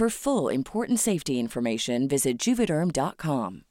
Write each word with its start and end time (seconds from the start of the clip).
For 0.00 0.08
full 0.08 0.48
important 0.48 0.98
safety 0.98 1.38
information, 1.38 2.08
visit 2.08 2.38
juvederm.com. 2.38 3.64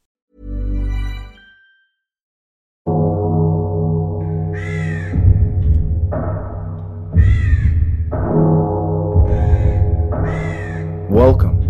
Welcome 11.09 11.61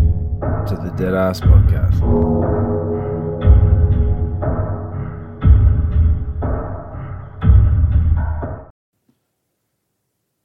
to 0.68 0.76
the 0.76 0.94
Dead 0.98 1.14
Ass 1.14 1.40
Podcast. 1.40 2.99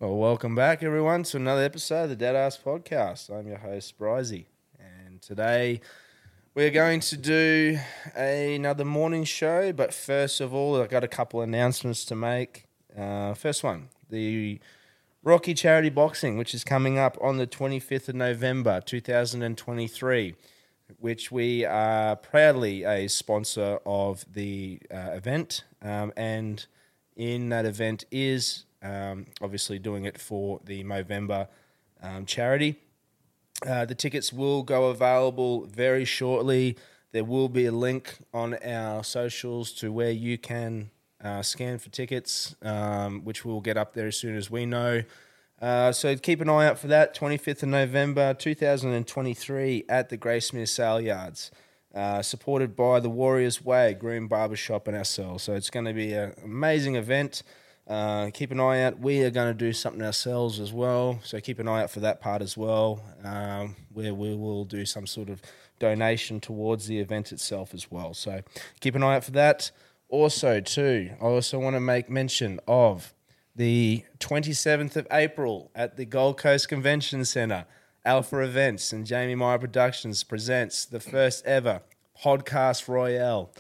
Well, 0.05 0.17
welcome 0.17 0.55
back, 0.55 0.83
everyone, 0.83 1.23
to 1.23 1.39
another 1.39 1.63
episode 1.63 2.03
of 2.03 2.09
the 2.11 2.17
Dead 2.17 2.37
Ass 2.37 2.59
Podcast. 2.63 3.31
I'm 3.31 3.47
your 3.47 3.57
host, 3.57 3.99
Bryzy, 3.99 4.45
and 4.79 5.23
today 5.23 5.81
we're 6.55 6.71
going 6.71 7.01
to 7.01 7.17
do 7.17 7.79
another 8.15 8.85
morning 8.85 9.25
show. 9.25 9.73
But 9.73 9.95
first 9.95 10.43
of 10.43 10.53
all, 10.53 10.79
I've 10.79 10.91
got 10.91 11.05
a 11.05 11.09
couple 11.09 11.41
announcements 11.41 12.05
to 12.05 12.15
make. 12.15 12.67
Uh, 12.95 13.33
first 13.33 13.65
one, 13.65 13.89
the 14.11 14.61
Rocky 15.23 15.55
Charity 15.55 15.89
Boxing, 15.89 16.37
which 16.37 16.53
is 16.53 16.65
coming 16.65 16.99
up 16.99 17.17
on 17.23 17.39
the 17.39 17.47
25th 17.47 18.11
of 18.11 18.15
November, 18.15 18.83
2023, 18.83 20.35
which 20.99 21.33
we 21.33 21.65
are 21.65 22.15
proudly 22.17 22.85
a 22.85 23.09
sponsor 23.09 23.79
of 23.87 24.27
the 24.31 24.83
uh, 24.93 25.13
event. 25.15 25.65
Um, 25.81 26.13
and 26.15 26.67
in 27.17 27.49
that 27.49 27.65
event 27.65 28.05
is 28.11 28.67
um, 28.85 29.27
obviously 29.41 29.79
doing 29.79 30.05
it 30.05 30.21
for 30.21 30.61
the 30.65 30.85
Movember 30.85 31.49
um, 32.03 32.27
charity. 32.27 32.77
Uh, 33.67 33.85
the 33.85 33.95
tickets 33.95 34.33
will 34.33 34.63
go 34.63 34.87
available 34.87 35.65
very 35.67 36.05
shortly. 36.05 36.77
There 37.13 37.25
will 37.25 37.49
be 37.49 37.67
a 37.67 37.73
link 37.73 38.17
on 38.33 38.55
our 38.65 39.03
socials 39.03 39.73
to 39.75 39.93
where 39.93 40.11
you 40.11 40.37
can 40.37 40.91
uh, 41.23 41.43
scan 41.43 41.79
for 41.79 41.89
tickets, 41.89 42.55
um, 42.63 43.25
which 43.25 43.45
we'll 43.45 43.61
get 43.61 43.77
up 43.77 43.95
there 43.95 44.09
as 44.09 44.17
soon 44.17 44.37
as 44.37 44.51
we 44.51 44.67
know. 44.67 45.03
Uh, 45.63 45.93
so 45.93 46.15
keep 46.17 46.41
an 46.41 46.49
eye 46.49 46.67
out 46.67 46.79
for 46.79 46.89
that. 46.89 47.17
25th 47.17 47.63
of 47.63 47.69
November 47.71 48.35
2023 48.35 49.85
at 49.89 50.09
the 50.09 50.19
Gracemere 50.19 50.69
Sale 50.69 51.01
Yards. 51.01 51.51
Uh, 51.95 52.21
supported 52.21 52.75
by 52.75 52.99
the 52.99 53.09
Warriors 53.09 53.65
Way, 53.65 53.95
Groom 53.95 54.27
Barbershop, 54.27 54.89
and 54.89 54.97
ourselves. 54.97 55.45
So 55.45 55.55
it's 55.55 55.71
going 55.71 55.87
to 55.87 55.93
be 55.93 56.13
an 56.13 56.35
amazing 56.43 56.97
event. 56.97 57.45
Uh, 57.87 58.31
keep 58.33 58.51
an 58.51 58.61
eye 58.61 58.83
out. 58.83 58.99
We 58.99 59.23
are 59.25 59.31
going 59.31 59.49
to 59.49 59.55
do 59.59 59.73
something 59.73 60.03
ourselves 60.03 60.59
as 60.59 60.73
well, 60.73 61.21
so 61.23 61.39
keep 61.41 61.59
an 61.59 61.69
eye 61.69 61.83
out 61.83 61.91
for 61.91 62.01
that 62.01 62.21
part 62.21 62.41
as 62.41 62.57
well, 62.57 63.03
um, 63.23 63.77
where 63.93 64.15
we 64.15 64.35
will 64.35 64.65
do 64.65 64.87
some 64.87 65.07
sort 65.07 65.29
of 65.29 65.43
donation 65.79 66.41
towards 66.41 66.87
the 66.87 66.99
event 66.99 67.31
itself 67.31 67.75
as 67.75 67.91
well. 67.91 68.15
So 68.15 68.41
keep 68.81 68.95
an 68.95 69.03
eye 69.03 69.17
out 69.17 69.25
for 69.25 69.33
that. 69.33 69.71
Also, 70.09 70.61
too, 70.61 71.11
I 71.21 71.25
also 71.25 71.59
want 71.59 71.77
to 71.77 71.81
make 71.81 72.09
mention 72.09 72.59
of 72.67 73.13
the 73.55 74.05
27th 74.19 74.97
of 74.97 75.07
April 75.11 75.71
at 75.75 75.97
the 75.97 76.05
Gold 76.07 76.39
Coast 76.39 76.69
Convention 76.69 77.25
Centre. 77.25 77.67
Alpha 78.07 78.41
Events 78.41 78.93
and 78.93 79.07
Jamie 79.07 79.35
Meyer 79.35 79.59
Productions 79.59 80.25
presents 80.25 80.85
the 80.85 81.01
first 81.01 81.45
ever 81.47 81.81
podcast 82.23 82.87
royale. 82.87 83.51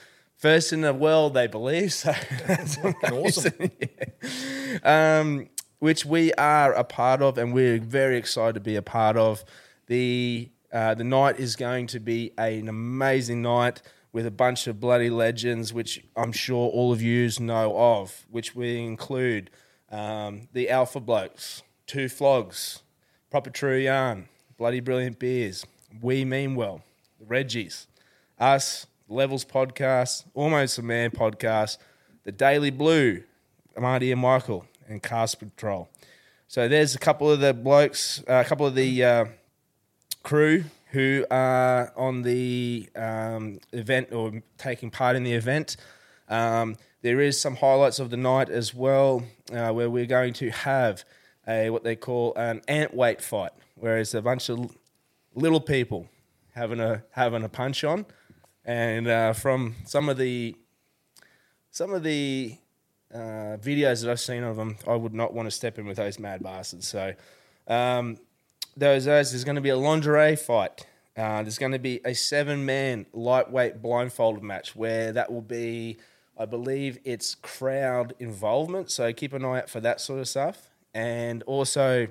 First 0.44 0.74
in 0.74 0.82
the 0.82 0.92
world, 0.92 1.32
they 1.32 1.46
believe. 1.46 1.94
So 1.94 2.12
that's 2.46 2.76
awesome. 3.10 3.54
yeah. 3.80 5.18
um, 5.22 5.48
which 5.78 6.04
we 6.04 6.34
are 6.34 6.74
a 6.74 6.84
part 6.84 7.22
of, 7.22 7.38
and 7.38 7.54
we're 7.54 7.80
very 7.80 8.18
excited 8.18 8.52
to 8.52 8.60
be 8.60 8.76
a 8.76 8.82
part 8.82 9.16
of. 9.16 9.42
The 9.86 10.50
uh, 10.70 10.96
the 10.96 11.04
night 11.04 11.40
is 11.40 11.56
going 11.56 11.86
to 11.86 11.98
be 11.98 12.32
an 12.36 12.68
amazing 12.68 13.40
night. 13.40 13.80
with 14.12 14.26
a 14.26 14.30
bunch 14.30 14.66
of 14.66 14.78
bloody 14.78 15.08
legends, 15.08 15.72
which 15.72 16.04
I'm 16.14 16.32
sure 16.32 16.68
all 16.68 16.92
of 16.92 17.00
yous 17.00 17.40
know 17.40 17.74
of, 17.74 18.26
which 18.30 18.54
we 18.54 18.84
include 18.84 19.48
um, 19.90 20.48
the 20.52 20.68
Alpha 20.68 21.00
Blokes, 21.00 21.62
Two 21.86 22.10
Flogs, 22.10 22.82
Proper 23.30 23.48
True 23.48 23.78
Yarn, 23.78 24.28
Bloody 24.58 24.80
Brilliant 24.80 25.18
Beers, 25.18 25.64
We 26.02 26.26
Mean 26.26 26.54
Well, 26.54 26.82
the 27.18 27.24
Reggies, 27.24 27.86
us, 28.38 28.86
Levels 29.08 29.44
Podcast, 29.44 30.24
Almost 30.34 30.78
a 30.78 30.82
Man 30.82 31.10
Podcast, 31.10 31.78
the 32.24 32.32
Daily 32.32 32.70
Blue, 32.70 33.22
Marty 33.78 34.10
and 34.12 34.20
Michael, 34.20 34.66
and 34.88 35.02
Cast 35.02 35.38
Patrol. 35.38 35.88
So 36.48 36.68
there's 36.68 36.94
a 36.94 36.98
couple 36.98 37.30
of 37.30 37.40
the 37.40 37.52
blokes, 37.52 38.22
uh, 38.28 38.42
a 38.44 38.44
couple 38.44 38.66
of 38.66 38.74
the 38.74 39.04
uh, 39.04 39.24
crew 40.22 40.64
who 40.92 41.26
are 41.30 41.92
on 41.96 42.22
the 42.22 42.88
um, 42.94 43.58
event 43.72 44.12
or 44.12 44.42
taking 44.56 44.90
part 44.90 45.16
in 45.16 45.24
the 45.24 45.32
event. 45.32 45.76
Um, 46.28 46.76
there 47.02 47.20
is 47.20 47.38
some 47.38 47.56
highlights 47.56 47.98
of 47.98 48.10
the 48.10 48.16
night 48.16 48.48
as 48.48 48.72
well, 48.72 49.24
uh, 49.52 49.72
where 49.72 49.90
we're 49.90 50.06
going 50.06 50.32
to 50.34 50.50
have 50.50 51.04
a 51.46 51.68
what 51.68 51.84
they 51.84 51.96
call 51.96 52.32
an 52.36 52.62
ant 52.68 52.94
weight 52.94 53.20
fight, 53.20 53.52
where 53.74 53.98
it's 53.98 54.14
a 54.14 54.22
bunch 54.22 54.48
of 54.48 54.74
little 55.34 55.60
people 55.60 56.08
having 56.54 56.80
a 56.80 57.02
having 57.10 57.42
a 57.42 57.48
punch 57.48 57.84
on, 57.84 58.06
and 58.64 59.06
uh, 59.06 59.32
from 59.32 59.76
some 59.84 60.08
of 60.08 60.16
the 60.16 60.56
some 61.70 61.92
of 61.92 62.02
the 62.02 62.56
uh, 63.12 63.56
videos 63.58 64.02
that 64.02 64.10
I've 64.10 64.20
seen 64.20 64.42
of 64.42 64.56
them, 64.56 64.76
I 64.86 64.94
would 64.94 65.14
not 65.14 65.34
want 65.34 65.46
to 65.46 65.50
step 65.50 65.78
in 65.78 65.86
with 65.86 65.96
those 65.96 66.18
mad 66.18 66.42
bastards. 66.42 66.86
So, 66.86 67.14
um, 67.66 68.18
those, 68.76 69.04
those 69.04 69.32
there's 69.32 69.44
going 69.44 69.56
to 69.56 69.60
be 69.60 69.70
a 69.70 69.76
lingerie 69.76 70.36
fight. 70.36 70.86
Uh, 71.16 71.42
there's 71.42 71.58
going 71.58 71.72
to 71.72 71.78
be 71.78 72.00
a 72.04 72.14
seven 72.14 72.64
man 72.64 73.06
lightweight 73.12 73.80
blindfolded 73.80 74.42
match 74.42 74.74
where 74.74 75.12
that 75.12 75.32
will 75.32 75.42
be, 75.42 75.96
I 76.36 76.44
believe, 76.44 76.98
it's 77.04 77.36
crowd 77.36 78.14
involvement. 78.18 78.90
So 78.90 79.12
keep 79.12 79.32
an 79.32 79.44
eye 79.44 79.58
out 79.58 79.70
for 79.70 79.80
that 79.80 80.00
sort 80.00 80.18
of 80.20 80.28
stuff. 80.28 80.70
And 80.92 81.42
also 81.44 82.08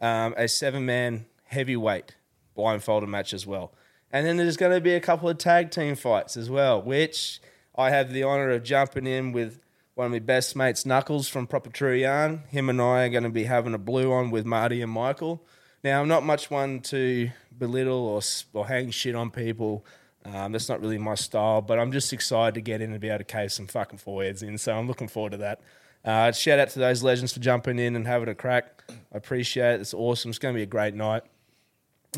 um, 0.00 0.34
a 0.36 0.48
seven 0.48 0.84
man 0.84 1.26
heavyweight 1.44 2.16
blindfolded 2.54 3.08
match 3.08 3.32
as 3.32 3.46
well. 3.46 3.72
And 4.12 4.26
then 4.26 4.36
there's 4.36 4.58
going 4.58 4.72
to 4.72 4.80
be 4.80 4.94
a 4.94 5.00
couple 5.00 5.28
of 5.28 5.38
tag 5.38 5.70
team 5.70 5.96
fights 5.96 6.36
as 6.36 6.50
well, 6.50 6.82
which 6.82 7.40
I 7.74 7.90
have 7.90 8.12
the 8.12 8.22
honor 8.22 8.50
of 8.50 8.62
jumping 8.62 9.06
in 9.06 9.32
with 9.32 9.60
one 9.94 10.06
of 10.06 10.12
my 10.12 10.18
best 10.18 10.54
mates, 10.54 10.84
Knuckles 10.84 11.28
from 11.28 11.46
Proper 11.46 11.70
True 11.70 11.94
Yarn. 11.94 12.42
Him 12.48 12.68
and 12.68 12.80
I 12.80 13.04
are 13.04 13.08
going 13.08 13.22
to 13.24 13.30
be 13.30 13.44
having 13.44 13.74
a 13.74 13.78
blue 13.78 14.12
on 14.12 14.30
with 14.30 14.44
Marty 14.44 14.82
and 14.82 14.92
Michael. 14.92 15.42
Now, 15.82 16.00
I'm 16.00 16.08
not 16.08 16.24
much 16.24 16.50
one 16.50 16.80
to 16.80 17.30
belittle 17.58 18.06
or, 18.06 18.20
or 18.52 18.66
hang 18.66 18.90
shit 18.90 19.14
on 19.14 19.30
people. 19.30 19.84
Um, 20.24 20.52
that's 20.52 20.68
not 20.68 20.80
really 20.80 20.98
my 20.98 21.14
style, 21.14 21.60
but 21.62 21.78
I'm 21.78 21.90
just 21.90 22.12
excited 22.12 22.54
to 22.54 22.60
get 22.60 22.80
in 22.80 22.92
and 22.92 23.00
be 23.00 23.08
able 23.08 23.18
to 23.18 23.24
cave 23.24 23.50
some 23.50 23.66
fucking 23.66 23.98
foreheads 23.98 24.42
in. 24.42 24.58
So 24.58 24.76
I'm 24.76 24.86
looking 24.86 25.08
forward 25.08 25.32
to 25.32 25.38
that. 25.38 25.60
Uh, 26.04 26.32
shout 26.32 26.58
out 26.58 26.68
to 26.70 26.78
those 26.78 27.02
legends 27.02 27.32
for 27.32 27.40
jumping 27.40 27.78
in 27.78 27.96
and 27.96 28.06
having 28.06 28.28
a 28.28 28.34
crack. 28.34 28.82
I 28.90 29.16
appreciate 29.16 29.74
it. 29.74 29.80
It's 29.80 29.94
awesome. 29.94 30.30
It's 30.30 30.38
going 30.38 30.54
to 30.54 30.58
be 30.58 30.62
a 30.62 30.66
great 30.66 30.94
night. 30.94 31.22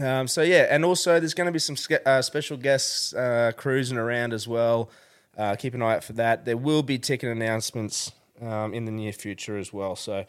Um, 0.02 0.26
so 0.26 0.43
yeah, 0.43 0.67
and 0.70 0.85
also 0.85 1.20
there's 1.20 1.35
going 1.35 1.46
to 1.46 1.52
be 1.52 1.58
some 1.58 1.76
uh, 2.05 2.20
special 2.23 2.56
guests 2.56 3.14
uh, 3.14 3.52
cruising 3.56 3.96
around 3.96 4.32
as 4.32 4.49
well. 4.49 4.91
Uh, 5.37 5.56
keep 5.56 5.75
an 5.75 5.82
eye 5.82 5.94
out 5.96 6.05
for 6.05 6.14
that. 6.14 6.44
There 6.44 6.56
will 6.56 6.82
be 6.82 6.99
ticket 6.99 7.31
announcements 7.31 8.12
um, 8.41 8.75
in 8.75 8.85
the 8.85 8.93
near 8.93 9.12
future 9.12 9.56
as 9.56 9.73
well. 9.73 9.96
So 9.96 10.25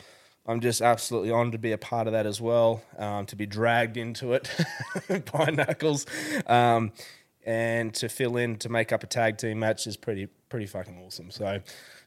I'm 0.47 0.59
just 0.59 0.81
absolutely 0.81 1.31
honoured 1.31 1.53
to 1.53 1.57
be 1.57 1.71
a 1.71 1.77
part 1.77 2.07
of 2.07 2.13
that 2.13 2.25
as 2.25 2.39
well, 2.39 2.83
um, 2.97 3.25
to 3.27 3.35
be 3.35 3.45
dragged 3.45 3.97
into 3.97 4.33
it 4.33 4.49
by 5.33 5.49
Knuckles, 5.49 6.05
um, 6.45 6.91
and 7.43 7.93
to 7.95 8.09
fill 8.09 8.37
in 8.37 8.57
to 8.57 8.69
make 8.69 8.91
up 8.91 9.03
a 9.03 9.07
tag 9.07 9.37
team 9.37 9.59
match 9.59 9.87
is 9.87 9.97
pretty 9.97 10.27
pretty 10.49 10.67
fucking 10.67 11.01
awesome. 11.03 11.31
So 11.31 11.61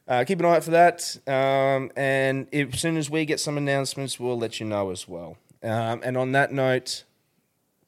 uh, 0.07 0.23
keep 0.25 0.39
an 0.39 0.45
eye 0.45 0.55
out 0.55 0.63
for 0.63 0.71
that, 0.71 1.17
um, 1.27 1.91
and 1.97 2.47
as 2.53 2.79
soon 2.79 2.95
as 2.95 3.09
we 3.09 3.25
get 3.25 3.41
some 3.41 3.57
announcements, 3.57 4.19
we'll 4.19 4.37
let 4.37 4.59
you 4.59 4.65
know 4.65 4.91
as 4.91 5.07
well. 5.07 5.37
Um, 5.61 6.01
and 6.03 6.15
on 6.17 6.31
that 6.31 6.53
note, 6.53 7.03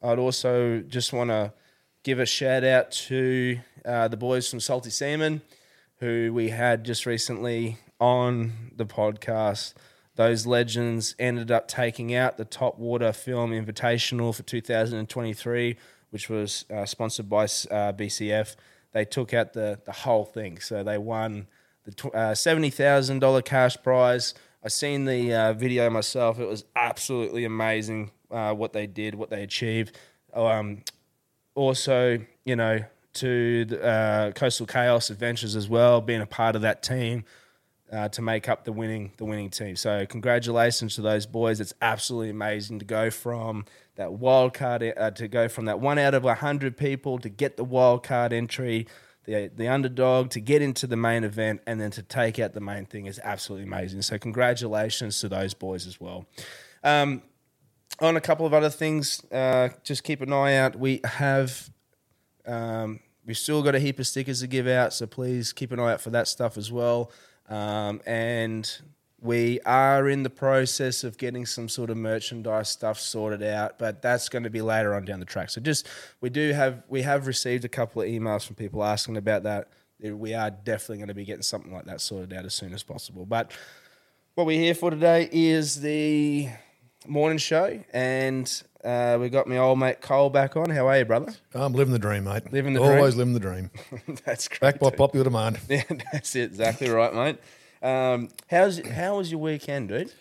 I'd 0.04 0.20
also 0.20 0.80
just 0.82 1.14
want 1.14 1.30
to 1.30 1.54
give 2.04 2.20
a 2.20 2.26
shout 2.26 2.64
out 2.64 2.92
to 2.92 3.60
uh, 3.86 4.08
the 4.08 4.18
boys 4.18 4.50
from 4.50 4.60
Salty 4.60 4.90
Salmon, 4.90 5.42
who 5.98 6.32
we 6.34 6.50
had 6.50 6.84
just 6.84 7.06
recently 7.06 7.78
on 8.00 8.72
the 8.76 8.86
podcast. 8.86 9.74
Those 10.16 10.46
legends 10.46 11.16
ended 11.20 11.52
up 11.52 11.68
taking 11.68 12.14
out 12.16 12.38
the 12.38 12.46
Top 12.46 12.80
Water 12.80 13.14
Film 13.14 13.52
Invitational 13.52 14.36
for 14.36 14.44
2023, 14.44 15.78
which 16.10 16.30
was 16.30 16.66
uh, 16.74 16.86
sponsored 16.86 17.30
by 17.30 17.44
uh, 17.44 17.94
BCF. 17.94 18.56
They 18.94 19.06
took 19.06 19.34
out 19.34 19.54
the, 19.54 19.80
the 19.86 19.92
whole 19.92 20.26
thing. 20.26 20.60
So 20.60 20.84
they 20.84 20.98
won 20.98 21.48
the 21.86 22.08
uh, 22.10 22.32
$70,000 22.34 23.46
cash 23.46 23.78
prize. 23.82 24.34
I 24.64 24.68
seen 24.68 25.06
the 25.06 25.34
uh, 25.34 25.54
video 25.54 25.90
myself. 25.90 26.40
It 26.40 26.48
was 26.48 26.66
absolutely 26.76 27.46
amazing 27.46 28.12
uh, 28.32 28.54
what 28.54 28.74
they 28.74 28.88
did, 28.88 29.16
what 29.16 29.30
they 29.30 29.44
achieved. 29.44 29.98
Um, 30.34 30.84
also, 31.56 32.20
you 32.46 32.56
know, 32.56 32.80
to 33.14 33.66
the, 33.66 33.84
uh, 33.84 34.32
Coastal 34.32 34.66
Chaos 34.66 35.10
Adventures 35.10 35.56
as 35.56 35.68
well, 35.68 36.02
being 36.02 36.22
a 36.22 36.26
part 36.26 36.56
of 36.56 36.62
that 36.62 36.82
team 36.82 37.26
uh, 37.92 38.08
to 38.10 38.22
make 38.22 38.48
up 38.48 38.64
the 38.64 38.72
winning 38.72 39.12
the 39.18 39.26
winning 39.26 39.50
team. 39.50 39.76
So 39.76 40.06
congratulations 40.06 40.96
to 40.96 41.02
those 41.02 41.26
boys. 41.26 41.60
It's 41.60 41.74
absolutely 41.82 42.30
amazing 42.30 42.80
to 42.80 42.86
go 42.86 43.10
from 43.10 43.66
that 43.96 44.14
wild 44.14 44.54
card 44.54 44.94
uh, 44.96 45.12
to 45.12 45.28
go 45.28 45.48
from 45.48 45.66
that 45.66 45.80
one 45.80 46.00
out 46.00 46.14
of 46.14 46.24
hundred 46.24 46.78
people 46.78 47.20
to 47.20 47.30
get 47.30 47.58
the 47.58 47.64
wild 47.64 48.04
card 48.04 48.34
entry. 48.34 48.88
The, 49.26 49.52
the 49.56 49.68
underdog 49.68 50.32
to 50.32 50.40
get 50.40 50.64
into 50.64 50.88
the 50.88 50.96
main 50.96 51.24
event 51.24 51.62
and 51.68 51.80
then 51.80 51.92
to 51.92 52.02
take 52.02 52.40
out 52.40 52.54
the 52.54 52.60
main 52.60 52.88
thing 52.88 53.06
is 53.06 53.20
absolutely 53.24 53.68
amazing. 53.68 54.02
So 54.02 54.18
congratulations 54.18 55.20
to 55.20 55.30
those 55.30 55.54
boys 55.54 55.86
as 55.86 56.02
well. 56.02 56.26
Um, 56.84 57.22
on 58.02 58.18
a 58.18 58.22
couple 58.22 58.46
of 58.46 58.54
other 58.54 58.70
things, 58.70 59.24
uh, 59.32 59.70
just 59.84 60.04
keep 60.04 60.22
an 60.22 60.34
eye 60.34 60.56
out. 60.56 60.76
We 60.76 61.00
have 61.06 61.70
um, 62.46 63.00
we've 63.26 63.38
still 63.38 63.62
got 63.62 63.76
a 63.76 63.80
heap 63.80 64.00
of 64.00 64.08
stickers 64.08 64.42
to 64.42 64.48
give 64.48 64.68
out, 64.68 64.94
so 64.94 65.06
please 65.06 65.54
keep 65.54 65.72
an 65.72 65.80
eye 65.80 65.94
out 65.94 66.02
for 66.02 66.10
that 66.10 66.28
stuff 66.28 66.58
as 66.58 66.72
well. 66.72 67.12
Um, 67.48 68.02
and 68.06 68.70
we 69.22 69.60
are 69.62 70.10
in 70.10 70.24
the 70.24 70.30
process 70.30 71.04
of 71.04 71.18
getting 71.18 71.46
some 71.46 71.70
sort 71.70 71.92
of 71.92 71.98
merchandise 71.98 72.70
stuff 72.70 73.00
sorted 73.00 73.44
out, 73.44 73.78
but 73.78 74.02
that's 74.02 74.30
going 74.30 74.44
to 74.44 74.50
be 74.50 74.62
later 74.62 74.96
on 74.96 75.06
down 75.06 75.20
the 75.20 75.26
track. 75.26 75.52
So 75.52 75.62
just 75.62 75.88
we 76.22 76.30
do 76.30 76.54
have 76.54 76.84
we 76.88 77.04
have 77.04 77.28
received 77.28 77.64
a 77.64 77.70
couple 77.70 78.02
of 78.02 78.08
emails 78.08 78.46
from 78.46 78.56
people 78.56 78.84
asking 78.84 79.18
about 79.18 79.44
that. 79.44 79.70
We 80.02 80.34
are 80.34 80.50
definitely 80.50 80.98
going 80.98 81.10
to 81.10 81.14
be 81.14 81.26
getting 81.26 81.44
something 81.44 81.72
like 81.72 81.86
that 81.86 82.02
sorted 82.02 82.34
out 82.34 82.46
as 82.46 82.56
soon 82.56 82.74
as 82.74 82.82
possible. 82.82 83.28
But 83.28 83.52
what 84.34 84.48
we're 84.48 84.60
here 84.60 84.74
for 84.74 84.90
today 84.90 85.30
is 85.32 85.82
the 85.82 86.50
morning 87.08 87.38
show, 87.38 87.84
and 87.94 88.64
uh, 88.84 89.18
we 89.20 89.30
got 89.30 89.48
my 89.48 89.58
old 89.58 89.80
mate 89.80 90.02
Col 90.02 90.30
back 90.30 90.56
on. 90.56 90.70
How 90.70 90.88
are 90.88 90.98
you, 90.98 91.06
brother? 91.06 91.34
I'm 91.54 91.74
living 91.74 91.94
the 91.94 92.00
dream, 92.00 92.26
mate. 92.26 92.52
Living 92.52 92.74
the 92.74 92.82
Always 92.82 93.16
dream? 93.16 93.18
living 93.18 93.34
the 93.34 93.40
dream. 93.40 93.72
that's 94.26 94.48
great. 94.48 94.62
Back 94.62 94.80
by 94.80 94.90
dude. 94.90 94.98
popular 94.98 95.24
demand. 95.24 95.60
Yeah, 95.70 95.84
that's 96.12 96.36
it. 96.36 96.44
Exactly 96.52 96.90
right, 96.90 97.14
mate. 97.14 97.38
Um, 97.82 98.30
how's 98.50 98.80
how 98.88 99.18
was 99.18 99.32
your 99.32 99.40
weekend, 99.40 99.90
dude? 99.90 100.14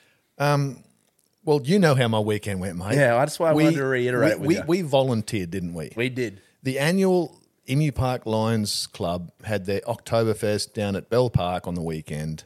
Well, 1.42 1.62
you 1.64 1.78
know 1.78 1.94
how 1.94 2.06
my 2.08 2.20
weekend 2.20 2.60
went, 2.60 2.76
mate. 2.76 2.96
Yeah, 2.96 3.14
that's 3.14 3.38
why 3.38 3.50
I 3.50 3.52
wanted 3.54 3.74
to 3.74 3.84
reiterate 3.84 4.38
we, 4.38 4.58
we, 4.58 4.62
we 4.66 4.82
volunteered, 4.82 5.50
didn't 5.50 5.72
we? 5.72 5.90
We 5.96 6.10
did. 6.10 6.42
The 6.62 6.78
annual 6.78 7.40
Emu 7.68 7.92
Park 7.92 8.26
Lions 8.26 8.86
Club 8.88 9.32
had 9.44 9.64
their 9.64 9.80
Oktoberfest 9.80 10.74
down 10.74 10.96
at 10.96 11.08
Bell 11.08 11.30
Park 11.30 11.66
on 11.66 11.74
the 11.74 11.82
weekend. 11.82 12.44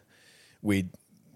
We, 0.63 0.87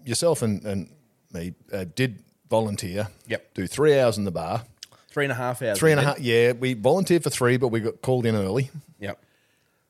yourself 0.05 0.41
and, 0.41 0.63
and 0.65 0.89
me, 1.33 1.53
uh, 1.73 1.85
did 1.93 2.23
volunteer. 2.49 3.07
Yep. 3.27 3.53
Do 3.53 3.67
three 3.67 3.99
hours 3.99 4.17
in 4.17 4.25
the 4.25 4.31
bar. 4.31 4.63
Three 5.09 5.25
and 5.25 5.31
a 5.31 5.35
half 5.35 5.61
hours. 5.61 5.79
Three 5.79 5.91
and 5.91 5.99
a 5.99 6.03
half. 6.03 6.19
Yeah, 6.19 6.51
we 6.51 6.73
volunteered 6.73 7.23
for 7.23 7.29
three, 7.29 7.57
but 7.57 7.69
we 7.69 7.79
got 7.79 8.01
called 8.01 8.25
in 8.25 8.35
early. 8.35 8.69
Yep. 8.99 9.19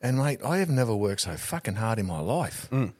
And 0.01 0.18
mate, 0.18 0.39
I 0.46 0.58
have 0.60 0.70
never 0.70 0.96
worked 0.96 1.22
so 1.22 1.36
fucking 1.36 1.75
hard 1.75 2.00
in 2.00 2.06
my 2.06 2.20
life. 2.20 2.70
Mm. 2.72 2.94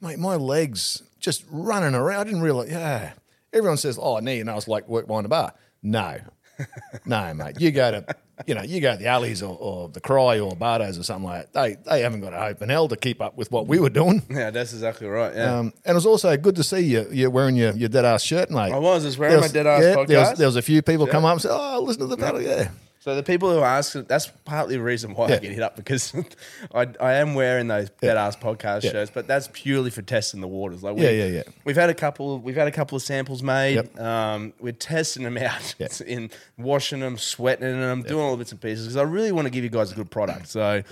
Mate, 0.00 0.18
my 0.18 0.36
legs 0.36 1.02
just 1.18 1.44
running 1.50 1.94
around. 1.94 2.20
I 2.20 2.24
didn't 2.24 2.42
realize. 2.42 2.70
Yeah, 2.70 3.12
everyone 3.52 3.78
says, 3.78 3.98
"Oh, 4.00 4.18
knee," 4.20 4.40
and 4.40 4.48
I 4.48 4.54
was 4.54 4.68
like, 4.68 4.88
"Work 4.88 5.08
behind 5.08 5.24
the 5.24 5.28
bar." 5.28 5.54
No, 5.82 6.18
no, 7.04 7.34
mate. 7.34 7.60
You 7.60 7.72
go 7.72 7.90
to, 7.90 8.16
you 8.46 8.54
know, 8.54 8.62
you 8.62 8.80
go 8.80 8.92
to 8.92 8.98
the 8.98 9.06
alleys 9.06 9.42
or, 9.42 9.56
or 9.58 9.88
the 9.88 10.00
Cry 10.00 10.38
or 10.38 10.54
Bardos 10.56 10.98
or 10.98 11.02
something 11.02 11.28
like 11.28 11.52
that. 11.52 11.60
They 11.84 11.90
they 11.90 12.02
haven't 12.02 12.20
got 12.20 12.32
a 12.32 12.38
hope 12.38 12.62
in 12.62 12.68
hell 12.68 12.88
to 12.88 12.96
keep 12.96 13.20
up 13.20 13.36
with 13.36 13.50
what 13.52 13.66
we 13.66 13.78
were 13.78 13.90
doing. 13.90 14.22
Yeah, 14.30 14.50
that's 14.50 14.72
exactly 14.72 15.06
right. 15.06 15.34
Yeah. 15.34 15.58
Um, 15.58 15.72
and 15.84 15.92
it 15.92 15.94
was 15.94 16.06
also 16.06 16.36
good 16.36 16.56
to 16.56 16.64
see 16.64 16.80
you. 16.80 17.06
You're 17.10 17.30
wearing 17.30 17.56
your, 17.56 17.72
your 17.72 17.88
dead 17.88 18.04
ass 18.04 18.22
shirt, 18.22 18.50
mate. 18.50 18.72
I 18.72 18.78
was. 18.78 19.04
I 19.04 19.08
was 19.08 19.18
wearing 19.18 19.34
There 19.34 19.40
my 19.42 19.48
dead 19.48 19.66
ass 19.66 19.82
yeah, 19.82 19.94
podcast. 19.94 20.06
There 20.06 20.20
was, 20.20 20.38
there 20.38 20.46
was 20.48 20.56
a 20.56 20.62
few 20.62 20.82
people 20.82 21.06
come 21.06 21.24
up 21.24 21.32
and 21.32 21.42
say, 21.42 21.48
"Oh, 21.50 21.82
listen 21.82 22.00
to 22.00 22.06
the 22.06 22.16
battle." 22.16 22.40
Yeah, 22.40 22.70
So 23.02 23.16
the 23.16 23.22
people 23.22 23.50
who 23.50 23.60
ask, 23.60 23.94
that's 23.94 24.30
partly 24.44 24.76
the 24.76 24.82
reason 24.82 25.14
why 25.14 25.24
I 25.26 25.28
Yeah. 25.30 25.38
get 25.38 25.52
hit 25.52 25.62
up 25.62 25.74
because 25.74 26.12
I, 26.74 26.86
I 27.00 27.14
am 27.14 27.34
wearing 27.34 27.66
those 27.66 27.88
dead 28.02 28.18
ass 28.18 28.36
podcast 28.36 28.82
Yeah. 28.84 28.90
shirts, 28.92 29.10
but 29.12 29.26
that's 29.26 29.48
purely 29.54 29.88
for 29.88 30.02
testing 30.02 30.42
the 30.42 30.46
waters. 30.48 30.82
Like 30.82 30.96
we, 30.96 31.04
Yeah, 31.04 31.10
yeah, 31.10 31.24
yeah. 31.26 31.42
We've 31.64 31.76
had 31.76 31.88
a 31.88 31.94
couple. 31.94 32.38
We've 32.40 32.54
had 32.56 32.68
a 32.68 32.72
couple 32.72 32.96
of 32.96 33.02
samples 33.02 33.42
made. 33.42 33.76
Yep. 33.76 33.98
Um, 34.00 34.52
we're 34.60 34.72
testing 34.74 35.22
them 35.24 35.38
out 35.38 35.74
Yeah. 35.78 35.88
in 36.06 36.30
washing 36.58 37.00
them, 37.00 37.16
sweating 37.16 37.80
them, 37.80 38.02
doing 38.02 38.22
all 38.22 38.32
the 38.32 38.36
bits 38.36 38.52
and 38.52 38.60
pieces 38.60 38.84
because 38.86 38.96
I 38.98 39.02
really 39.02 39.32
want 39.32 39.46
to 39.46 39.50
give 39.50 39.64
you 39.64 39.70
guys 39.70 39.90
a 39.92 39.94
good 39.94 40.10
product. 40.10 40.48
So. 40.48 40.82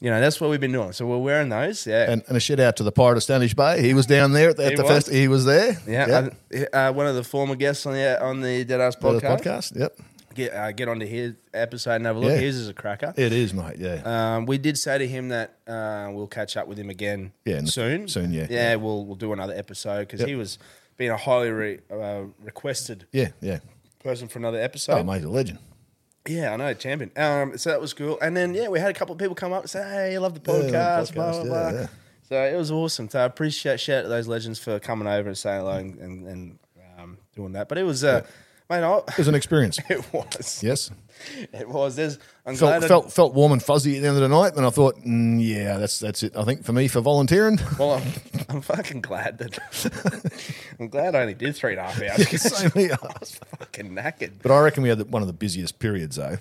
you 0.00 0.10
know, 0.10 0.20
that's 0.20 0.40
what 0.40 0.48
we've 0.48 0.60
been 0.60 0.70
doing. 0.70 0.92
So 0.92 1.06
we're 1.08 1.18
wearing 1.18 1.48
those. 1.48 1.84
Yeah. 1.88 2.08
And, 2.08 2.22
and 2.28 2.36
a 2.36 2.40
shout 2.40 2.60
out 2.60 2.76
to 2.76 2.84
the 2.84 2.92
Pirate 2.92 3.16
of 3.16 3.24
Standish 3.24 3.54
Bay. 3.54 3.82
He 3.82 3.94
was 3.94 4.06
down 4.06 4.32
there 4.32 4.50
at 4.50 4.56
the, 4.56 4.66
at 4.66 4.70
He 4.70 4.76
the 4.76 4.82
was. 4.84 4.90
fest. 4.92 5.10
He 5.10 5.26
was 5.26 5.44
there. 5.44 5.76
yeah. 5.88 6.28
I- 6.72 6.76
uh, 6.88 6.92
one 6.92 7.08
of 7.08 7.16
the 7.16 7.24
former 7.24 7.56
guests 7.56 7.84
on 7.84 7.94
the 7.94 8.22
on 8.24 8.40
the 8.42 8.62
Dead 8.64 8.80
Ass 8.80 8.94
For 8.94 9.12
the 9.14 9.20
podcast. 9.20 9.72
podcast. 9.72 9.76
Yep. 9.80 9.98
Get 10.38 10.54
uh, 10.54 10.70
get 10.70 10.88
onto 10.88 11.04
his 11.04 11.34
episode 11.52 11.96
and 11.96 12.06
have 12.06 12.14
a 12.16 12.20
look. 12.20 12.30
Yeah. 12.30 12.36
His 12.38 12.56
is 12.56 12.68
a 12.68 12.72
cracker. 12.74 13.12
It 13.16 13.32
is, 13.32 13.52
mate. 13.52 13.74
Yeah. 13.78 14.02
Um, 14.36 14.46
we 14.46 14.56
did 14.56 14.78
say 14.78 14.96
to 14.98 15.06
him 15.06 15.30
that 15.30 15.56
uh, 15.66 16.10
we'll 16.12 16.28
catch 16.28 16.56
up 16.56 16.68
with 16.68 16.78
him 16.78 16.90
again 16.90 17.32
Yeah, 17.44 17.60
the- 17.62 17.66
soon. 17.66 18.06
soon, 18.06 18.32
yeah. 18.32 18.46
Yeah, 18.48 18.76
we'll 18.76 19.04
we'll 19.04 19.16
do 19.16 19.32
another 19.32 19.54
episode 19.54 20.06
because 20.06 20.20
he 20.24 20.36
was 20.36 20.58
being 20.96 21.10
a 21.10 21.16
highly 21.16 21.50
re, 21.50 21.78
uh, 21.90 22.22
requested 22.40 23.06
yeah. 23.12 23.30
Yeah. 23.40 23.58
person 23.98 24.28
for 24.28 24.38
another 24.38 24.60
episode. 24.60 24.92
Oh, 24.92 24.96
episode. 24.98 25.12
mate, 25.12 25.24
a 25.24 25.28
legend. 25.28 25.58
yeah, 26.28 26.52
I 26.52 26.56
know, 26.56 26.72
champion. 26.74 27.10
Um, 27.16 27.58
so 27.58 27.70
that 27.70 27.80
was 27.80 27.92
cool. 27.92 28.16
And 28.22 28.36
then 28.36 28.54
yeah, 28.54 28.68
we 28.68 28.78
had 28.78 28.90
a 28.90 28.94
couple 28.94 29.14
of 29.14 29.18
people 29.18 29.34
come 29.34 29.52
up 29.52 29.62
and 29.62 29.70
say, 29.70 29.82
"Hey, 29.82 30.14
I 30.14 30.18
love 30.18 30.34
the 30.40 30.52
Yeah, 30.52 30.54
I 30.54 30.98
love 30.98 31.08
podcast." 31.10 31.14
blah, 31.14 31.32
blah, 31.32 31.42
yeah, 31.42 31.48
blah. 31.70 31.80
yeah. 31.80 31.86
So 32.28 32.36
it 32.44 32.56
was 32.56 32.70
awesome. 32.70 33.08
So 33.10 33.18
I 33.18 33.24
appreciate 33.24 33.80
shout 33.80 33.98
out 33.98 34.02
to 34.02 34.08
those 34.08 34.28
legends 34.28 34.60
for 34.60 34.78
coming 34.78 35.08
over 35.08 35.26
and 35.28 35.36
saying 35.36 35.60
hello 35.62 35.72
and 35.78 35.98
and, 35.98 36.26
and 36.28 36.58
um, 36.96 37.18
doing 37.34 37.52
that. 37.54 37.68
But 37.68 37.78
it 37.78 37.84
was, 37.84 38.04
uh, 38.04 38.24
mate, 38.70 38.82
I, 38.82 38.98
It 38.98 39.18
was 39.18 39.28
an 39.28 39.34
experience. 39.34 39.78
it 39.88 40.12
was, 40.12 40.62
yes. 40.62 40.90
it 41.52 41.68
was. 41.68 41.96
There's, 41.96 42.18
I'm 42.46 42.54
Felt, 42.56 42.70
glad 42.70 42.84
I- 42.84 42.88
felt 42.88 43.12
felt 43.12 43.34
warm 43.34 43.52
and 43.52 43.62
fuzzy 43.62 43.96
at 43.96 44.02
the 44.02 44.08
end 44.08 44.16
of 44.16 44.22
the 44.22 44.28
night, 44.28 44.54
and 44.56 44.64
I 44.64 44.70
thought, 44.70 44.96
mm, 45.04 45.38
yeah, 45.40 45.76
that's 45.78 45.98
that's 45.98 46.22
it. 46.22 46.36
I 46.36 46.44
think 46.44 46.64
for 46.64 46.72
me 46.72 46.88
for 46.88 47.00
volunteering. 47.00 47.58
Well, 47.78 47.92
I'm, 47.94 48.12
I'm 48.48 48.60
fucking 48.60 49.00
glad 49.02 49.38
that 49.38 49.58
I'm 50.80 50.88
glad 50.88 51.14
I 51.14 51.20
only 51.22 51.34
did 51.34 51.54
three 51.56 51.72
and 51.72 51.80
a 51.80 51.84
half 51.84 52.02
hours. 52.02 52.26
'cause 52.26 52.42
Same 52.58 52.70
here. 52.72 52.96
I 53.02 53.06
was 53.20 53.38
fucking 53.58 53.90
knackered. 53.94 54.32
But 54.42 54.52
I 54.52 54.60
reckon 54.60 54.82
we 54.82 54.88
had 54.88 54.98
the, 54.98 55.04
one 55.04 55.22
of 55.22 55.28
the 55.28 55.34
busiest 55.34 55.78
periods, 55.78 56.16
though. 56.16 56.38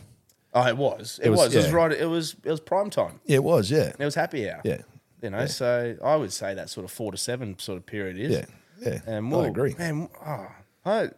Oh, 0.54 0.66
it 0.68 0.78
was. 0.78 1.20
It, 1.24 1.30
was- 1.30 1.40
was. 1.40 1.56
It 1.56 1.58
was 1.58 1.72
right. 1.72 1.92
It 1.92 2.06
was. 2.10 2.36
It 2.44 2.50
was 2.52 2.60
prime 2.60 2.90
time. 2.90 3.20
Yeah, 3.26 3.36
it 3.38 3.44
was. 3.44 3.70
Yeah. 3.70 3.92
It 3.98 4.06
was 4.06 4.16
happy 4.16 4.50
hour. 4.50 4.62
Yeah. 4.64 4.82
You 5.22 5.32
know, 5.32 5.46
so 5.48 5.96
I 6.04 6.16
would 6.16 6.32
say 6.32 6.54
that 6.54 6.70
sort 6.70 6.84
of 6.86 6.92
four 6.92 7.12
to 7.12 7.18
seven 7.18 7.58
sort 7.60 7.78
of 7.78 7.86
period 7.88 8.18
is. 8.20 8.32
Yeah. 8.32 8.46
Yeah. 8.80 9.00
And 9.08 9.28
I 9.28 9.30
we'll, 9.30 9.46
agree. 9.46 9.76
Man, 9.78 10.08
oh, 10.26 10.48
I, 10.86 11.10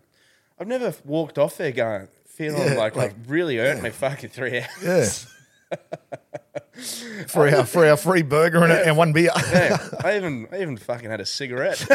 I've 0.59 0.67
never 0.67 0.93
walked 1.05 1.37
off 1.37 1.57
there 1.57 1.71
going 1.71 2.07
feeling 2.25 2.61
Yeah, 2.61 2.73
like, 2.75 2.95
like- 2.95 3.11
I've 3.11 3.29
really 3.29 3.59
earned 3.59 3.81
my 3.81 3.89
fucking 3.91 4.29
three 4.29 4.59
hours. 4.83 5.25
Yeah. 5.71 5.77
for 7.27 7.47
our 7.47 7.63
for 7.65 7.85
our 7.85 7.95
free 7.97 8.21
burger 8.23 8.63
and, 8.63 8.71
and 8.71 8.97
one 8.97 9.13
beer. 9.13 9.29
Yeah, 9.51 9.77
I 10.03 10.15
even 10.15 10.47
I 10.51 10.61
even 10.61 10.77
fucking 10.77 11.09
had 11.09 11.21
a 11.21 11.25
cigarette. 11.27 11.85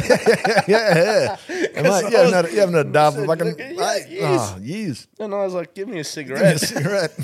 yeah, 0.68 0.68
yeah. 0.68 1.36
And 1.74 1.86
mate, 1.88 2.10
you 2.10 2.16
haven't 2.16 2.32
had, 2.34 2.52
you 2.52 2.60
haven't 2.60 2.74
had 2.76 2.86
a 2.86 2.92
dub 2.92 3.14
fucking 3.26 3.56
Yeah, 3.58 3.96
years. 4.06 4.22
oh, 4.22 4.58
years. 4.62 5.06
and 5.18 5.34
I 5.34 5.38
was 5.44 5.54
like, 5.54 5.74
"Give 5.74 5.88
me 5.88 5.98
a 5.98 6.04
Give 6.04 6.28
me 6.28 6.34
a 6.52 6.58
cigarette." 6.58 7.18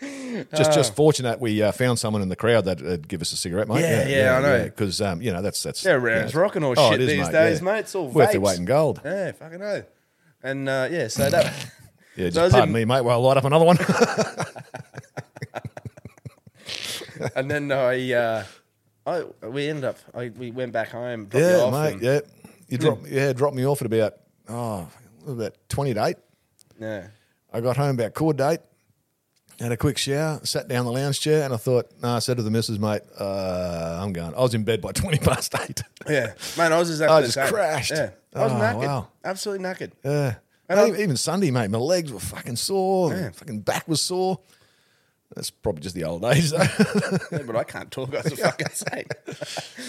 just 0.56 0.72
just 0.72 0.96
fortunate 0.96 1.40
we 1.40 1.62
uh, 1.62 1.72
found 1.72 1.98
someone 1.98 2.22
in 2.22 2.28
the 2.28 2.36
crowd 2.36 2.64
that 2.64 2.80
would 2.80 3.08
give 3.08 3.20
us 3.20 3.32
a 3.32 3.36
cigarette, 3.36 3.68
mate. 3.68 3.80
Yeah, 3.80 4.08
yeah, 4.08 4.38
I 4.38 4.42
know. 4.42 4.64
Because 4.64 5.00
um, 5.00 5.20
you 5.20 5.32
know 5.32 5.42
that's 5.42 5.62
that's 5.62 5.84
Yeah, 5.84 5.92
rounds 5.92 6.34
know, 6.34 6.40
rocking 6.40 6.64
or 6.64 6.74
oh, 6.76 6.90
shit 6.90 7.00
it 7.00 7.08
is, 7.08 7.16
these 7.16 7.26
mate, 7.26 7.32
days, 7.32 7.58
yeah. 7.58 7.64
mate. 7.64 7.78
It's 7.80 7.94
all 7.94 8.08
worth 8.08 8.30
vapes. 8.30 8.40
weight 8.40 8.58
in 8.58 8.64
gold. 8.64 9.00
Yeah, 9.04 9.32
fucking 9.32 9.60
know. 9.60 9.84
And 10.42 10.68
uh, 10.68 10.88
yeah, 10.90 11.08
so 11.08 11.28
that. 11.30 11.52
Yeah, 12.16 12.26
just 12.26 12.34
Those 12.34 12.52
pardon 12.52 12.70
in- 12.70 12.74
me, 12.74 12.84
mate. 12.84 13.02
While 13.02 13.24
I 13.24 13.28
light 13.28 13.36
up 13.36 13.44
another 13.44 13.64
one. 13.64 13.78
and 17.36 17.50
then 17.50 17.72
I, 17.72 18.12
uh, 18.12 18.44
I 19.06 19.24
we 19.46 19.68
ended 19.68 19.84
up. 19.84 19.96
I, 20.12 20.28
we 20.30 20.50
went 20.50 20.72
back 20.72 20.88
home. 20.90 21.26
Dropped 21.26 21.44
you 21.44 21.50
yeah, 21.50 21.62
off 21.62 21.72
mate. 21.72 21.92
and- 21.94 22.02
Yeah, 22.02 22.20
you 22.68 22.78
dropped 22.78 23.06
yeah 23.06 23.32
dropped 23.32 23.54
me 23.56 23.64
off 23.64 23.80
at 23.80 23.86
about 23.86 24.14
oh 24.48 24.88
about 25.26 25.56
twenty 25.68 25.94
to 25.94 26.04
eight. 26.04 26.16
yeah. 26.80 27.06
I 27.52 27.60
got 27.60 27.76
home 27.76 27.98
about 27.98 28.14
quarter 28.14 28.36
to 28.38 28.50
eight, 28.50 28.60
had 29.60 29.72
a 29.72 29.76
quick 29.76 29.98
shower, 29.98 30.40
sat 30.44 30.68
down 30.68 30.80
in 30.80 30.84
the 30.86 30.92
lounge 30.92 31.20
chair, 31.20 31.44
and 31.44 31.52
I 31.52 31.56
thought, 31.56 31.90
no, 32.02 32.16
I 32.16 32.18
said 32.20 32.38
to 32.38 32.42
the 32.42 32.50
missus, 32.50 32.78
mate, 32.78 33.02
uh, 33.18 34.00
I'm 34.02 34.12
going. 34.12 34.34
I 34.34 34.40
was 34.40 34.54
in 34.54 34.64
bed 34.64 34.80
by 34.80 34.92
20 34.92 35.18
past 35.18 35.54
eight. 35.60 35.82
Yeah, 36.08 36.32
man, 36.56 36.72
I 36.72 36.78
was 36.78 36.90
exactly 36.90 37.16
I 37.16 37.20
the 37.20 37.26
just 37.26 37.34
same. 37.34 37.48
crashed. 37.48 37.90
Yeah, 37.92 38.10
I 38.34 38.42
was 38.44 38.52
Oh, 38.52 38.56
knackered. 38.56 38.86
wow. 38.86 39.08
Absolutely 39.24 39.64
knackered. 39.64 39.92
Yeah. 40.04 40.34
And 40.68 40.78
Mate, 40.92 40.98
I- 40.98 41.02
even 41.02 41.16
Sunday, 41.16 41.50
mate, 41.50 41.68
my 41.70 41.78
legs 41.78 42.12
were 42.12 42.20
fucking 42.20 42.56
sore. 42.56 43.12
Yeah. 43.12 43.30
Fucking 43.30 43.60
back 43.60 43.86
was 43.88 44.00
sore. 44.00 44.38
That's 45.34 45.50
probably 45.50 45.82
just 45.82 45.94
the 45.94 46.04
old 46.04 46.22
days, 46.22 46.50
though. 46.50 46.58
Yeah, 47.32 47.42
but 47.46 47.54
I 47.56 47.62
can't 47.64 47.90
talk. 47.90 48.14
I 48.14 48.20
was 48.22 48.32
fucking 48.40 48.68
say. 48.72 49.04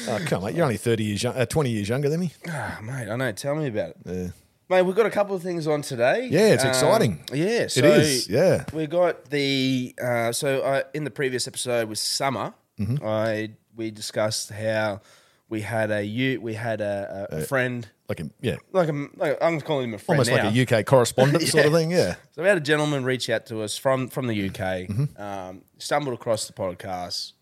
oh, 0.07 0.19
come 0.25 0.39
on, 0.43 0.45
mate. 0.49 0.55
You're 0.55 0.65
only 0.65 0.77
30 0.77 1.03
years, 1.03 1.23
young, 1.23 1.35
uh, 1.35 1.45
20 1.45 1.69
years 1.71 1.89
younger 1.89 2.09
than 2.09 2.19
me. 2.19 2.31
Ah, 2.47 2.79
mate, 2.83 3.09
I 3.09 3.15
know. 3.15 3.31
Tell 3.31 3.55
me 3.55 3.67
about 3.67 3.89
it. 3.91 3.97
Yeah. 4.05 4.27
Mate, 4.71 4.83
we've 4.83 4.95
got 4.95 5.05
a 5.05 5.09
couple 5.11 5.35
of 5.35 5.43
things 5.43 5.67
on 5.67 5.81
today. 5.81 6.29
Yeah, 6.31 6.53
it's 6.53 6.63
Um, 6.63 6.69
exciting. 6.69 7.23
Yeah, 7.33 7.67
so 7.67 7.83
is, 7.85 8.29
yeah. 8.29 8.63
We 8.71 8.87
got 8.87 9.25
the 9.29 9.93
uh, 10.01 10.31
so 10.31 10.63
I, 10.63 10.83
in 10.93 11.03
the 11.03 11.11
previous 11.11 11.45
episode 11.45 11.89
with 11.89 11.99
Summer, 11.99 12.53
Mm-hmm. 12.79 13.05
I 13.05 13.51
we 13.75 13.91
discussed 13.91 14.49
how 14.49 15.01
we 15.49 15.59
had 15.61 15.91
a 15.91 16.01
you 16.03 16.39
we 16.39 16.53
had 16.53 16.79
a, 16.79 17.27
a, 17.31 17.37
a 17.39 17.41
friend 17.41 17.85
Like, 18.07 18.21
a, 18.21 18.29
yeah, 18.39 18.55
like 18.71 18.87
a 18.87 19.07
like 19.17 19.37
I'm 19.41 19.59
calling 19.59 19.89
him 19.89 19.93
a 19.95 19.97
friend 19.99 20.17
almost 20.19 20.31
now. 20.31 20.45
like 20.49 20.69
a 20.71 20.77
UK 20.79 20.85
correspondent 20.85 21.43
sort 21.49 21.65
of 21.65 21.73
thing. 21.73 21.91
Yeah. 21.91 22.15
So 22.31 22.41
we 22.41 22.47
had 22.47 22.57
a 22.57 22.61
gentleman 22.61 23.03
reach 23.03 23.29
out 23.29 23.45
to 23.47 23.61
us 23.63 23.77
from 23.77 24.07
from 24.07 24.27
the 24.27 24.47
UK, 24.47 24.87
Mm-hmm. 24.87 25.21
um, 25.21 25.61
stumbled 25.79 26.13
across 26.15 26.47
the 26.47 26.53
podcast, 26.53 27.33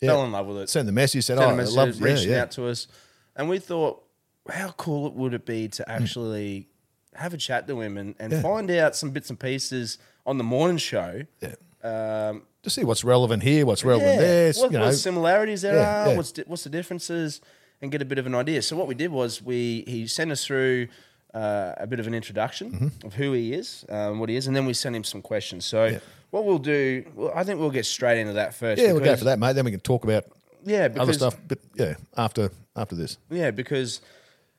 Yeah. 0.00 0.08
fell 0.08 0.24
in 0.24 0.32
love 0.32 0.46
with 0.46 0.56
it, 0.62 0.70
sent 0.70 0.86
the 0.86 0.92
message, 0.92 1.24
said, 1.26 1.36
sent 1.36 1.46
oh, 1.46 1.50
a 1.50 1.52
I 1.52 1.56
message, 1.56 1.74
love 1.76 1.94
yeah, 2.00 2.04
reaching 2.06 2.30
yeah. 2.30 2.42
out 2.42 2.50
to 2.52 2.66
us, 2.68 2.88
and 3.36 3.50
we 3.50 3.58
thought, 3.58 4.02
how 4.50 4.70
cool 4.72 5.06
it 5.06 5.14
would 5.14 5.34
it 5.34 5.44
be 5.46 5.68
to 5.68 5.90
actually 5.90 6.68
have 7.14 7.34
a 7.34 7.36
chat 7.36 7.66
to 7.68 7.80
him 7.80 7.96
and, 7.96 8.14
and 8.18 8.32
Yeah. 8.32 8.42
find 8.42 8.70
out 8.70 8.94
some 8.96 9.10
bits 9.10 9.28
and 9.30 9.38
pieces 9.38 9.98
on 10.26 10.38
the 10.38 10.44
morning 10.44 10.76
show. 10.78 11.22
Yeah. 11.40 11.54
Um, 11.82 12.42
To 12.62 12.70
see 12.70 12.84
what's 12.84 13.04
relevant 13.04 13.42
here, 13.42 13.64
what's 13.66 13.84
relevant 13.84 14.14
yeah, 14.14 14.20
there. 14.20 14.48
it's, 14.48 14.58
what, 14.58 14.72
you 14.72 14.78
what 14.78 14.84
know, 14.86 14.92
similarities 14.92 15.62
there 15.62 15.74
Yeah, 15.76 16.02
are, 16.04 16.08
yeah. 16.10 16.16
what's 16.16 16.32
di- 16.32 16.44
what's 16.46 16.64
the 16.64 16.70
differences, 16.70 17.40
and 17.80 17.90
get 17.92 18.02
a 18.02 18.04
bit 18.04 18.18
of 18.18 18.26
an 18.26 18.34
idea. 18.34 18.62
So 18.62 18.76
what 18.76 18.88
we 18.88 18.94
did 18.94 19.10
was 19.12 19.40
we 19.42 19.84
he 19.86 20.06
sent 20.06 20.30
us 20.32 20.44
through 20.44 20.88
uh, 21.34 21.72
a 21.76 21.86
bit 21.86 22.00
of 22.00 22.06
an 22.06 22.14
introduction 22.14 22.72
Mm-hmm. 22.72 23.06
of 23.06 23.14
who 23.14 23.32
he 23.32 23.52
is, 23.54 23.84
um, 23.88 24.18
what 24.18 24.28
he 24.28 24.36
is, 24.36 24.46
and 24.48 24.56
then 24.56 24.66
we 24.66 24.74
sent 24.74 24.96
him 24.96 25.04
some 25.04 25.22
questions. 25.22 25.64
So 25.66 26.00
what 26.30 26.44
we'll 26.44 26.58
do, 26.58 27.04
well, 27.14 27.32
I 27.34 27.44
think 27.44 27.60
we'll 27.60 27.70
get 27.70 27.86
straight 27.86 28.18
into 28.18 28.32
that 28.34 28.54
first. 28.54 28.80
yeah, 28.82 28.88
we'll 28.88 28.96
go 29.00 29.04
because- 29.04 29.20
for 29.20 29.24
that, 29.26 29.38
mate. 29.38 29.52
Then 29.54 29.64
we 29.64 29.70
can 29.70 29.80
talk 29.80 30.04
about 30.04 30.24
Yeah, 30.64 30.88
because 30.88 31.08
other 31.08 31.12
stuff. 31.12 31.36
But 31.46 31.58
yeah, 31.76 31.94
after 32.16 32.50
after 32.74 32.96
this. 32.96 33.18
Yeah, 33.30 33.50
because 33.52 34.00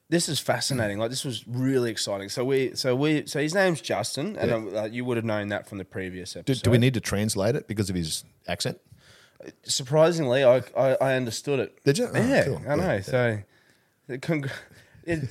this 0.09 0.27
is 0.27 0.39
fascinating. 0.39 0.97
Like 0.97 1.11
this 1.11 1.23
was 1.23 1.47
really 1.47 1.91
exciting. 1.91 2.29
So 2.29 2.43
we, 2.43 2.75
so 2.75 2.95
we, 2.95 3.25
so 3.27 3.39
his 3.39 3.53
name's 3.53 3.79
Justin, 3.81 4.35
and 4.37 4.75
uh, 4.75 4.85
you 4.85 5.05
would 5.05 5.17
have 5.17 5.25
known 5.25 5.49
that 5.49 5.67
from 5.69 5.77
the 5.77 5.85
previous 5.85 6.33
Do, 6.33 6.39
episode. 6.39 6.63
do 6.63 6.71
we 6.71 6.77
need 6.79 6.95
to 6.95 6.99
translate 6.99 7.55
it 7.55 7.67
because 7.67 7.89
of 7.89 7.95
his 7.95 8.23
accent? 8.47 8.79
Surprisingly, 9.63 10.43
I, 10.43 10.63
I, 10.75 10.97
I 10.99 11.13
understood 11.13 11.59
it. 11.59 11.83
Did 11.85 11.97
you? 11.99 12.09
Oh, 12.13 12.17
yeah, 12.19 12.43
cool. 12.43 12.61
I 12.67 12.75
know. 12.75 12.83
Yeah, 12.83 12.93
yeah. 12.95 13.01
So, 13.01 14.17
congr- 14.17 14.51
it, 15.05 15.29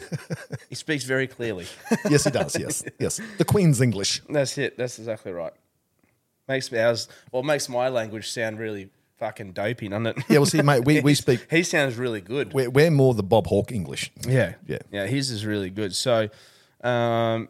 he 0.68 0.75
speaks 0.75 1.04
very 1.04 1.26
clearly. 1.26 1.66
yes, 2.08 2.25
he 2.25 2.30
does. 2.30 2.58
Yes, 2.58 2.85
yes. 2.99 3.20
The 3.37 3.44
Queen's 3.44 3.80
English. 3.80 4.23
That's 4.28 4.56
it. 4.58 4.78
That's 4.78 4.99
exactly 4.99 5.32
right. 5.32 5.52
Makes 6.47 6.73
ours. 6.73 7.08
Well, 7.32 7.42
makes 7.42 7.68
my 7.68 7.88
language 7.88 8.30
sound 8.30 8.58
really 8.58 8.88
fucking 9.18 9.52
dopey, 9.52 9.88
doesn't 9.88 10.06
it? 10.06 10.16
Yeah, 10.28 10.38
well, 10.38 10.46
see, 10.46 10.62
mate, 10.62 10.84
we, 10.84 11.00
we 11.00 11.14
speak. 11.25 11.46
he 11.50 11.62
sounds 11.62 11.96
really 11.96 12.20
good. 12.20 12.52
We're, 12.52 12.70
we're 12.70 12.90
more 12.90 13.14
the 13.14 13.22
Bob 13.22 13.46
Hawke 13.46 13.72
English. 13.72 14.10
Yeah, 14.26 14.54
Yeah. 14.66 14.78
yeah. 14.90 15.06
His 15.06 15.30
is 15.30 15.44
really 15.44 15.70
good. 15.70 15.94
So, 15.94 16.28
um, 16.82 17.48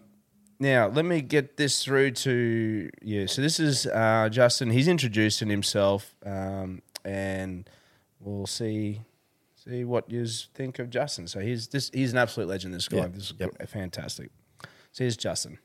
now 0.61 0.89
let 0.89 1.05
me 1.05 1.21
get 1.21 1.57
this 1.57 1.85
through 1.85 2.11
to 2.13 2.91
yeah. 3.03 3.27
So 3.27 3.43
this 3.43 3.61
is 3.61 3.87
uh, 3.87 4.29
Justin. 4.31 4.71
He's 4.71 4.89
introducing 4.89 5.49
himself, 5.49 6.17
um, 6.27 6.83
and 7.05 7.69
we'll 8.19 8.47
see 8.47 9.03
see 9.55 9.85
what 9.85 10.11
you 10.11 10.27
think 10.27 10.79
of 10.81 10.91
Justin. 10.91 11.29
So 11.29 11.39
he's 11.39 11.69
this. 11.69 11.91
He's 11.95 12.11
an 12.11 12.19
absolute 12.19 12.49
legend. 12.49 12.75
This 12.75 12.89
guy. 12.89 12.97
Yeah. 12.99 13.07
This 13.09 13.25
is 13.31 13.35
Yep. 13.39 13.69
fantastic. 13.69 14.31
So 14.91 15.05
here's 15.05 15.17
Justin. 15.17 15.59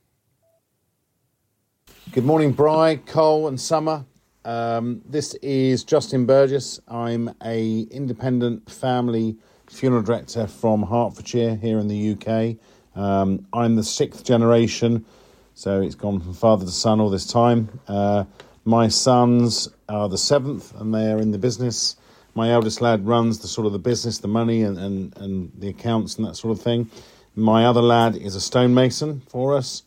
Good 2.12 2.26
morning, 2.26 2.52
Bry, 2.52 2.98
Col, 2.98 3.48
and 3.48 3.60
Summer. 3.60 4.06
Um, 4.46 5.02
this 5.06 5.36
is 5.36 5.84
Justin 5.84 6.26
Burgess. 6.26 6.80
I'm 6.88 7.34
a 7.44 7.82
independent 7.92 8.70
family 8.70 9.38
funeral 9.68 10.02
director 10.02 10.48
from 10.48 10.84
Hertfordshire 10.84 11.56
here 11.56 11.80
in 11.80 11.88
the 11.88 12.12
UK. 12.12 12.58
Um, 12.96 13.48
I'm 13.54 13.76
the 13.76 13.84
sixth 13.84 14.26
generation, 14.26 15.06
so 15.56 15.82
it's 15.82 15.96
gone 15.96 16.20
from 16.20 16.34
father 16.34 16.66
to 16.66 16.72
son 16.72 17.00
all 17.00 17.10
this 17.10 17.26
time. 17.26 17.80
Uh, 17.88 18.26
my 18.66 18.88
sons 18.88 19.70
are 19.88 20.10
the 20.10 20.18
seventh, 20.18 20.74
and 20.80 20.94
they 20.94 21.12
are 21.12 21.20
in 21.20 21.32
the 21.32 21.38
business. 21.38 21.96
My 22.36 22.52
eldest 22.52 22.82
lad 22.82 23.06
runs 23.06 23.40
the 23.40 23.48
sort 23.48 23.66
of 23.66 23.74
the 23.74 23.80
business, 23.80 24.18
the 24.18 24.28
money, 24.28 24.64
and, 24.64 24.78
and, 24.78 25.18
and 25.18 25.52
the 25.58 25.70
accounts 25.70 26.18
and 26.18 26.28
that 26.28 26.36
sort 26.36 26.58
of 26.58 26.62
thing. 26.64 26.90
My 27.36 27.66
other 27.66 27.82
lad 27.82 28.16
is 28.16 28.36
a 28.36 28.42
stonemason 28.42 29.22
for 29.28 29.56
us 29.56 29.84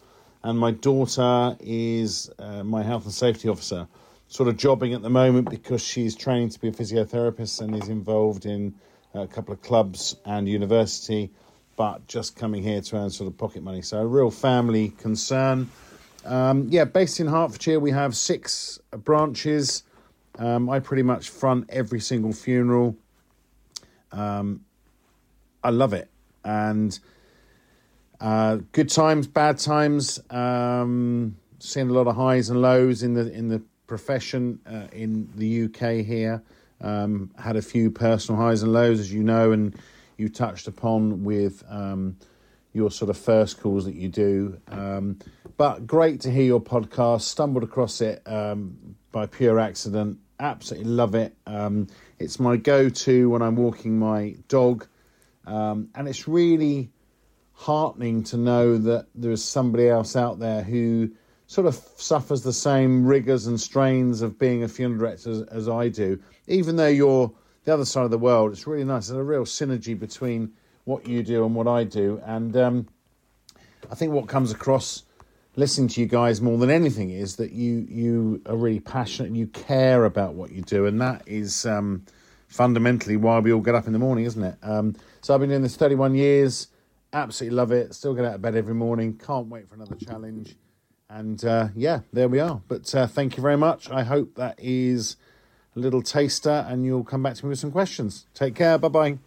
and 0.46 0.58
my 0.58 0.70
daughter 0.70 1.56
is 1.58 2.30
uh, 2.38 2.62
my 2.62 2.80
health 2.80 3.04
and 3.04 3.12
safety 3.12 3.48
officer, 3.48 3.88
sort 4.28 4.48
of 4.48 4.56
jobbing 4.56 4.92
at 4.92 5.02
the 5.02 5.10
moment 5.10 5.48
because 5.50 5.82
she's 5.82 6.16
training 6.16 6.48
to 6.50 6.60
be 6.60 6.68
a 6.68 6.72
physiotherapist 6.72 7.60
and 7.60 7.74
is 7.80 7.88
involved 7.88 8.46
in 8.46 8.74
a 9.14 9.26
couple 9.26 9.54
of 9.54 9.62
clubs 9.62 10.16
and 10.24 10.48
university, 10.48 11.30
but 11.76 12.06
just 12.06 12.36
coming 12.36 12.62
here 12.62 12.80
to 12.80 12.96
earn 12.96 13.10
sort 13.10 13.28
of 13.28 13.38
pocket 13.38 13.62
money. 13.62 13.82
So 13.82 13.98
a 13.98 14.06
real 14.06 14.30
family 14.30 14.90
concern. 14.90 15.70
Um, 16.24 16.66
yeah, 16.70 16.84
based 16.84 17.20
in 17.20 17.28
Hertfordshire, 17.28 17.78
we 17.78 17.92
have 17.92 18.16
six 18.16 18.80
branches. 18.90 19.84
Um, 20.38 20.68
I 20.68 20.80
pretty 20.80 21.02
much 21.02 21.30
front 21.30 21.66
every 21.70 22.00
single 22.00 22.32
funeral. 22.32 22.96
Um, 24.12 24.64
I 25.62 25.70
love 25.70 25.92
it, 25.92 26.10
and 26.44 26.98
uh, 28.20 28.58
good 28.72 28.88
times, 28.88 29.26
bad 29.26 29.58
times. 29.58 30.20
Um, 30.30 31.36
seeing 31.58 31.88
a 31.88 31.92
lot 31.92 32.06
of 32.06 32.16
highs 32.16 32.50
and 32.50 32.60
lows 32.60 33.02
in 33.02 33.14
the 33.14 33.32
in 33.32 33.48
the 33.48 33.62
profession 33.86 34.60
uh, 34.66 34.88
in 34.92 35.30
the 35.34 35.64
UK 35.64 36.04
here. 36.04 36.42
Um, 36.80 37.30
had 37.38 37.56
a 37.56 37.62
few 37.62 37.90
personal 37.90 38.40
highs 38.40 38.62
and 38.62 38.72
lows, 38.72 39.00
as 39.00 39.12
you 39.12 39.22
know, 39.22 39.52
and 39.52 39.74
you 40.16 40.28
touched 40.28 40.68
upon 40.68 41.24
with 41.24 41.62
um, 41.68 42.16
your 42.72 42.90
sort 42.90 43.10
of 43.10 43.16
first 43.16 43.60
calls 43.60 43.86
that 43.86 43.94
you 43.94 44.08
do. 44.08 44.60
Um, 44.68 45.18
but 45.56 45.86
great 45.86 46.20
to 46.22 46.30
hear 46.30 46.44
your 46.44 46.60
podcast. 46.60 47.22
Stumbled 47.22 47.64
across 47.64 48.00
it 48.00 48.22
um, 48.26 48.96
by 49.12 49.26
pure 49.26 49.58
accident. 49.58 50.18
Absolutely 50.38 50.90
love 50.90 51.14
it. 51.14 51.34
Um, 51.46 51.86
it's 52.18 52.38
my 52.38 52.56
go 52.56 52.90
to 52.90 53.30
when 53.30 53.40
I'm 53.40 53.56
walking 53.56 53.98
my 53.98 54.36
dog. 54.48 54.86
Um, 55.46 55.88
and 55.94 56.08
it's 56.08 56.28
really 56.28 56.90
heartening 57.52 58.24
to 58.24 58.36
know 58.36 58.76
that 58.76 59.06
there 59.14 59.30
is 59.30 59.42
somebody 59.42 59.88
else 59.88 60.14
out 60.14 60.38
there 60.38 60.62
who 60.62 61.10
sort 61.46 61.66
of 61.66 61.74
suffers 61.96 62.42
the 62.42 62.52
same 62.52 63.06
rigors 63.06 63.46
and 63.46 63.60
strains 63.60 64.22
of 64.22 64.38
being 64.38 64.62
a 64.62 64.68
funeral 64.68 64.98
director 64.98 65.30
as, 65.30 65.42
as 65.42 65.68
I 65.68 65.88
do. 65.88 66.18
Even 66.46 66.76
though 66.76 66.88
you're 66.88 67.32
the 67.64 67.72
other 67.74 67.84
side 67.84 68.04
of 68.04 68.10
the 68.10 68.18
world, 68.18 68.52
it's 68.52 68.66
really 68.66 68.84
nice. 68.84 69.08
There's 69.08 69.18
a 69.18 69.24
real 69.24 69.44
synergy 69.44 69.98
between 69.98 70.52
what 70.84 71.06
you 71.06 71.22
do 71.22 71.44
and 71.44 71.54
what 71.54 71.68
I 71.68 71.84
do. 71.84 72.20
And 72.24 72.56
um, 72.56 72.88
I 73.90 73.94
think 73.94 74.12
what 74.12 74.28
comes 74.28 74.52
across 74.52 75.02
listening 75.56 75.88
to 75.88 76.00
you 76.00 76.06
guys 76.06 76.40
more 76.40 76.58
than 76.58 76.70
anything 76.70 77.10
is 77.10 77.36
that 77.36 77.50
you 77.52 77.86
you 77.88 78.42
are 78.46 78.56
really 78.56 78.80
passionate 78.80 79.28
and 79.28 79.36
you 79.36 79.46
care 79.46 80.04
about 80.04 80.34
what 80.34 80.50
you 80.52 80.62
do, 80.62 80.86
and 80.86 81.00
that 81.00 81.22
is 81.26 81.64
um, 81.66 82.04
fundamentally 82.48 83.16
why 83.16 83.38
we 83.38 83.52
all 83.52 83.60
get 83.60 83.74
up 83.74 83.86
in 83.86 83.92
the 83.92 83.98
morning, 83.98 84.24
isn't 84.24 84.42
it? 84.42 84.56
Um, 84.62 84.94
so 85.22 85.34
I've 85.34 85.40
been 85.40 85.50
doing 85.50 85.62
this 85.62 85.76
31 85.76 86.14
years, 86.14 86.68
absolutely 87.12 87.56
love 87.56 87.72
it. 87.72 87.94
Still 87.94 88.14
get 88.14 88.24
out 88.24 88.34
of 88.34 88.42
bed 88.42 88.54
every 88.54 88.74
morning. 88.74 89.18
Can't 89.18 89.48
wait 89.48 89.68
for 89.68 89.74
another 89.74 89.96
challenge. 89.96 90.56
And 91.08 91.44
uh, 91.44 91.68
yeah, 91.76 92.00
there 92.12 92.28
we 92.28 92.40
are. 92.40 92.60
But 92.68 92.92
uh, 92.94 93.06
thank 93.06 93.36
you 93.36 93.42
very 93.42 93.56
much. 93.56 93.90
I 93.90 94.02
hope 94.02 94.34
that 94.36 94.58
is 94.58 95.16
a 95.76 95.78
little 95.78 96.02
taster, 96.02 96.66
and 96.68 96.84
you'll 96.84 97.04
come 97.04 97.22
back 97.22 97.34
to 97.36 97.46
me 97.46 97.50
with 97.50 97.58
some 97.58 97.70
questions. 97.72 98.26
Take 98.34 98.54
care. 98.54 98.76
Bye 98.78 98.88
bye. 98.88 99.18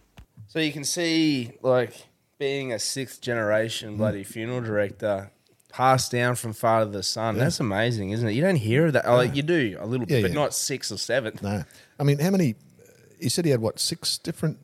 So 0.48 0.58
you 0.58 0.72
can 0.72 0.84
see, 0.84 1.52
like, 1.62 1.94
being 2.38 2.72
a 2.72 2.78
sixth 2.78 3.20
Mm. 3.20 3.24
generation 3.24 3.96
bloody 3.96 4.24
funeral 4.24 4.60
director, 4.60 5.30
passed 5.70 6.10
down 6.12 6.34
from 6.34 6.52
father 6.52 6.90
to 6.92 7.02
son. 7.02 7.38
That's 7.38 7.60
amazing, 7.60 8.10
isn't 8.10 8.28
it? 8.28 8.32
You 8.32 8.42
don't 8.42 8.56
hear 8.56 8.86
of 8.86 8.92
that. 8.94 9.06
Oh, 9.06 9.14
like, 9.16 9.34
you 9.36 9.42
do 9.42 9.76
a 9.80 9.86
little 9.86 10.06
bit, 10.06 10.16
Yeah, 10.16 10.22
but 10.22 10.30
yeah. 10.32 10.34
not 10.34 10.52
six 10.54 10.90
or 10.90 10.98
seven. 10.98 11.38
No, 11.40 11.64
I 11.98 12.02
mean, 12.02 12.18
how 12.18 12.30
many? 12.30 12.56
He 13.20 13.28
said 13.28 13.44
he 13.44 13.50
had 13.52 13.60
what 13.60 13.78
six 13.78 14.18
different 14.18 14.58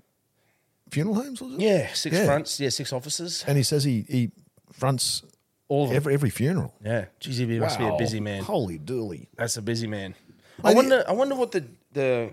funeral 0.91 1.15
homes, 1.17 1.41
was 1.41 1.55
it? 1.55 1.61
Yeah, 1.61 1.93
six 1.95 2.17
Yeah. 2.17 2.27
fronts. 2.27 2.59
Yeah, 2.61 2.71
six 2.71 2.93
offices. 2.93 3.45
And 3.47 3.57
he 3.57 3.63
says 3.63 3.85
he 3.85 4.05
he 4.09 4.33
fronts 4.73 5.23
All 5.69 5.85
of 5.85 5.89
them. 5.91 5.97
every 5.97 6.15
every 6.15 6.31
funeral. 6.31 6.75
Yeah, 6.85 7.07
geez, 7.21 7.39
he 7.39 7.47
must 7.59 7.79
be 7.79 7.85
a 7.87 7.97
busy 7.97 8.21
man. 8.21 8.43
Holy 8.45 8.79
dooly! 8.79 9.27
That's 9.37 9.57
a 9.57 9.63
busy 9.63 9.87
man. 9.87 10.15
I 10.63 10.75
wonder. 10.75 11.05
I 11.09 11.13
wonder 11.13 11.35
what 11.35 11.51
the 11.53 11.65
the 11.93 12.31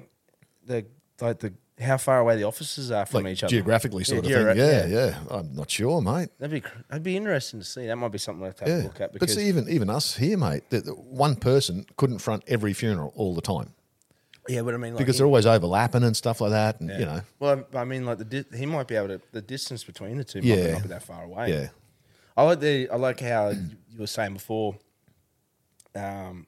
the 0.65 0.85
like 1.19 1.39
the 1.39 1.53
how 1.79 1.97
far 1.97 2.19
away 2.19 2.35
the 2.37 2.43
offices 2.43 2.91
are 2.91 3.05
from 3.07 3.23
Like 3.23 3.33
each 3.33 3.43
other 3.43 3.49
geographically, 3.49 4.03
sort 4.03 4.23
Yeah, 4.25 4.37
of 4.37 4.55
thing. 4.55 4.63
geogra- 4.63 4.85
Yeah, 4.85 4.85
yeah, 4.85 5.19
I'm 5.31 5.55
not 5.55 5.71
sure, 5.71 5.99
mate. 6.01 6.29
That'd 6.37 6.51
be 6.51 6.61
cr- 6.61 6.77
that'd 6.87 7.01
be 7.03 7.17
interesting 7.17 7.59
to 7.59 7.65
see. 7.65 7.87
That 7.87 7.95
might 7.95 8.11
be 8.11 8.19
something 8.19 8.53
to 8.53 8.59
have 8.59 8.67
Yeah, 8.69 8.83
a 8.83 8.87
look 8.87 9.01
at 9.01 9.11
but 9.11 9.19
because 9.19 9.33
see, 9.33 9.47
even 9.47 9.67
even 9.67 9.89
us 9.89 10.15
here, 10.15 10.37
mate, 10.37 10.63
one 10.97 11.35
person 11.35 11.85
couldn't 11.97 12.19
front 12.19 12.43
every 12.47 12.73
funeral 12.73 13.11
all 13.15 13.33
the 13.33 13.41
time 13.41 13.73
yeah, 14.49 14.61
but 14.61 14.73
I 14.73 14.77
mean 14.77 14.93
like 14.93 14.99
because 14.99 15.15
he- 15.15 15.19
they're 15.19 15.25
always 15.25 15.45
overlapping 15.47 16.03
and 16.03 16.15
stuff 16.15 16.39
like 16.41 16.51
that, 16.51 16.79
and 16.81 16.89
yeah. 16.89 16.99
you 16.99 17.05
know, 17.05 17.21
Well, 17.39 17.63
I 17.73 17.77
I 17.79 17.83
mean, 17.85 18.05
like 18.05 18.17
the 18.19 18.25
di- 18.25 18.57
he 18.57 18.65
might 18.67 18.87
be 18.87 18.95
able 18.95 19.07
to 19.07 19.21
the 19.31 19.41
distance 19.41 19.83
between 19.83 20.17
the 20.17 20.23
two 20.23 20.39
might 20.41 20.47
Yeah. 20.47 20.73
not 20.73 20.81
be 20.83 20.89
that 20.89 21.03
far 21.03 21.23
away. 21.23 21.49
yeah, 21.49 21.67
I 22.35 22.43
like 22.43 22.59
the 22.59 22.89
I 22.89 22.95
like 22.95 23.19
how 23.19 23.49
you 23.49 23.99
were 23.99 24.07
saying 24.07 24.33
before. 24.33 24.75
Um, 25.95 26.47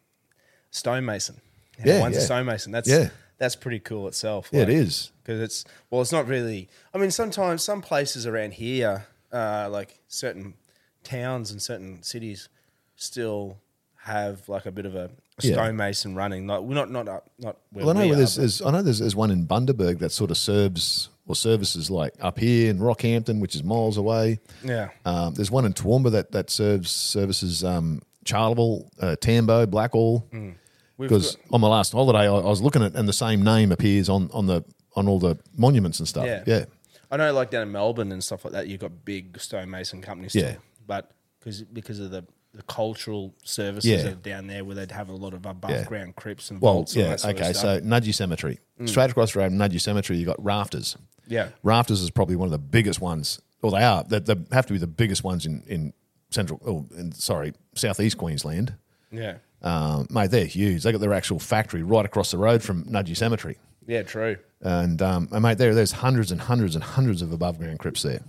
stonemason. 0.71 1.39
How 1.80 1.86
Yeah, 1.89 2.00
one's 2.00 2.17
a 2.17 2.19
yeah. 2.19 2.26
stonemason. 2.26 2.71
That's 2.71 2.89
Yeah. 2.89 3.10
that's 3.38 3.56
pretty 3.56 3.80
cool 3.80 4.08
itself. 4.08 4.50
yeah, 4.52 4.62
it 4.62 4.69
is. 4.69 5.12
because 5.24 5.41
it's 5.41 5.65
well, 5.89 6.02
it's 6.02 6.12
not 6.12 6.28
really. 6.28 6.69
I 6.93 6.98
mean, 6.98 7.12
sometimes 7.12 7.63
some 7.63 7.82
places 7.82 8.26
around 8.26 8.54
here, 8.54 9.06
uh, 9.32 9.67
like 9.71 10.00
certain 10.08 10.56
towns 11.04 11.52
and 11.52 11.62
certain 11.62 12.02
cities, 12.02 12.50
still 12.95 13.58
have 14.04 14.48
like 14.50 14.65
a 14.65 14.71
bit 14.71 14.86
of 14.86 14.95
a 14.95 15.12
stonemason 15.39 16.15
running. 16.15 16.45
Not 16.45 16.63
we're 16.65 16.76
not 16.76 16.89
not 16.89 17.06
not. 17.39 17.58
Where 17.71 17.86
Well, 17.86 17.89
I 17.89 17.93
know 18.02 18.08
we 18.08 18.13
are, 18.13 18.15
there's, 18.15 18.36
there's 18.36 18.62
I 18.62 18.71
know 18.71 18.82
there's, 18.82 19.00
there's 19.00 19.15
one 19.15 19.32
in 19.32 19.45
Bundaberg 19.45 20.00
that 20.00 20.12
sort 20.12 20.32
of 20.32 20.38
serves 20.38 21.10
or 21.27 21.35
services 21.35 21.89
like 21.89 22.13
up 22.19 22.38
here 22.39 22.69
in 22.69 22.79
Rockhampton, 22.79 23.39
which 23.39 23.55
is 23.55 23.63
miles 23.63 23.97
away. 23.97 24.39
yeah. 24.63 24.89
Um, 25.05 25.33
there's 25.33 25.49
one 25.51 25.65
in 25.65 25.73
Toowoomba 25.73 26.11
that 26.11 26.31
that 26.33 26.49
serves 26.49 26.91
services 26.91 27.63
um, 27.63 28.01
Charleville, 28.25 28.89
uh, 28.99 29.15
Tambo, 29.15 29.65
Blackall. 29.65 30.23
We've 30.31 31.09
Because 31.09 31.35
got- 31.35 31.53
on 31.55 31.61
my 31.61 31.67
last 31.67 31.91
holiday, 31.91 32.19
I, 32.29 32.35
I 32.35 32.45
was 32.49 32.61
looking 32.61 32.83
at 32.83 32.95
and 32.95 33.07
the 33.07 33.13
same 33.13 33.43
name 33.43 33.71
appears 33.71 34.07
on 34.09 34.29
on 34.33 34.45
the 34.47 34.63
on 34.95 35.07
all 35.07 35.19
the 35.19 35.38
monuments 35.57 35.99
and 35.99 36.07
stuff. 36.07 36.25
Yeah. 36.25 36.43
yeah. 36.47 36.65
I 37.11 37.17
know, 37.17 37.33
like 37.33 37.51
down 37.51 37.63
in 37.63 37.71
Melbourne 37.71 38.11
and 38.11 38.23
stuff 38.23 38.45
like 38.45 38.53
that, 38.53 38.67
you've 38.67 38.79
got 38.79 39.03
big 39.05 39.39
stonemason 39.39 40.01
companies. 40.01 40.31
Still, 40.31 40.49
Yeah. 40.49 40.55
but 40.88 41.11
because 41.39 41.61
because 41.63 41.99
of 41.99 42.11
the, 42.11 42.23
the 42.56 42.63
cultural 42.63 43.34
services 43.44 43.89
Yeah. 43.91 43.98
that 44.04 44.12
are 44.13 44.15
down 44.15 44.48
there, 44.48 44.63
where 44.63 44.76
they'd 44.76 44.91
have 44.91 45.10
a 45.10 45.13
lot 45.15 45.34
of 45.34 45.46
above 45.46 45.72
Yeah. 45.72 45.84
ground 45.84 46.15
crypts 46.15 46.50
and 46.52 46.62
Well, 46.62 46.74
vaults. 46.74 46.94
and 46.96 47.04
yeah, 47.04 47.10
that 47.12 47.20
sort 47.20 47.36
of 47.36 47.41
okay. 47.41 47.54
stuff. 47.54 47.62
So 47.62 47.82
Nudgee 47.82 48.13
Cemetery, 48.13 48.60
straight 48.86 49.10
across 49.12 49.34
the 49.34 49.39
road, 49.39 49.50
from 49.52 49.58
Nudgee 49.60 49.82
Cemetery, 49.82 50.18
you 50.20 50.26
got 50.26 50.44
rafters. 50.44 50.96
yeah, 51.28 51.50
Rafters 51.63 52.02
is 52.02 52.12
probably 52.12 52.36
one 52.36 52.48
of 52.48 52.52
the 52.52 52.58
biggest 52.60 53.02
ones. 53.02 53.41
Or 53.62 53.72
they 53.72 53.84
are. 53.84 54.04
They, 54.04 54.20
they 54.20 54.36
have 54.52 54.68
to 54.68 54.74
be 54.74 54.80
the 54.80 54.86
biggest 54.88 55.24
ones 55.24 55.46
in 55.46 55.63
in 55.68 55.94
central. 56.30 56.62
Oh, 56.65 56.86
in, 56.98 57.12
sorry, 57.13 57.54
southeast 57.74 58.18
Queensland. 58.18 58.76
yeah, 59.12 59.38
Um, 59.62 60.06
mate, 60.12 60.30
they're 60.32 60.46
huge. 60.46 60.84
They 60.84 60.91
got 60.91 61.02
their 61.02 61.13
actual 61.13 61.39
factory 61.39 61.82
right 61.82 62.06
across 62.06 62.30
the 62.32 62.38
road 62.38 62.62
from 62.62 62.84
Nudgee 62.86 63.15
Cemetery, 63.18 63.58
yeah, 63.88 64.04
true. 64.04 64.38
and 64.62 65.02
um, 65.02 65.30
and 65.32 65.41
mate, 65.41 65.58
there 65.58 65.74
there's 65.74 65.94
hundreds 65.94 66.32
and 66.32 66.41
hundreds 66.41 66.76
and 66.76 66.84
hundreds 66.84 67.22
of 67.24 67.32
above 67.32 67.58
ground 67.58 67.80
crypts 67.80 68.04
there. 68.04 68.22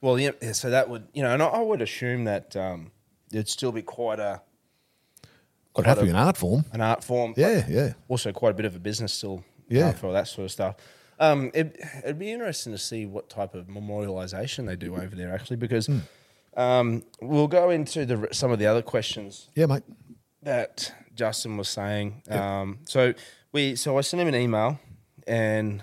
Well, 0.00 0.18
yeah, 0.18 0.30
yeah, 0.40 0.52
so 0.52 0.70
that 0.70 0.88
would 0.88 1.08
you 1.12 1.22
know, 1.22 1.34
and 1.34 1.42
I, 1.42 1.46
I 1.48 1.60
would 1.60 1.82
assume 1.82 2.24
that 2.24 2.56
um, 2.56 2.92
it'd 3.32 3.48
still 3.48 3.72
be 3.72 3.82
quite 3.82 4.18
a 4.20 4.40
it 5.22 5.76
would 5.82 5.86
have 5.86 5.98
to 5.98 6.04
be 6.04 6.10
an 6.10 6.16
art 6.16 6.36
form. 6.36 6.64
an 6.72 6.80
art 6.80 7.04
form. 7.04 7.34
Yeah, 7.36 7.64
yeah. 7.68 7.92
Also, 8.08 8.32
quite 8.32 8.50
a 8.50 8.54
bit 8.54 8.64
of 8.66 8.74
a 8.74 8.80
business 8.80 9.12
still. 9.12 9.44
Yeah. 9.68 9.92
for 9.92 10.12
that 10.12 10.26
sort 10.26 10.46
of 10.46 10.50
stuff. 10.50 10.76
Um, 11.20 11.50
it, 11.52 11.78
it'd 12.02 12.18
be 12.18 12.32
interesting 12.32 12.72
to 12.72 12.78
see 12.78 13.04
what 13.06 13.28
type 13.28 13.54
of 13.54 13.66
memorialisation 13.66 14.66
they 14.66 14.76
do 14.76 14.94
over 14.96 15.14
there, 15.14 15.32
actually, 15.32 15.56
because 15.56 15.86
Hmm. 15.86 15.98
um, 16.56 17.02
we'll 17.20 17.48
go 17.48 17.70
into 17.70 18.06
the 18.06 18.28
some 18.32 18.50
of 18.50 18.58
the 18.58 18.66
other 18.66 18.82
questions 18.82 19.48
Yeah, 19.54 19.66
mate. 19.66 19.82
that 20.42 20.92
Justin 21.14 21.56
was 21.58 21.68
saying. 21.68 22.22
Um, 22.30 22.78
so 22.86 23.12
we, 23.52 23.76
so 23.76 23.98
I 23.98 24.00
sent 24.00 24.20
him 24.22 24.28
an 24.28 24.34
email, 24.36 24.80
and 25.26 25.82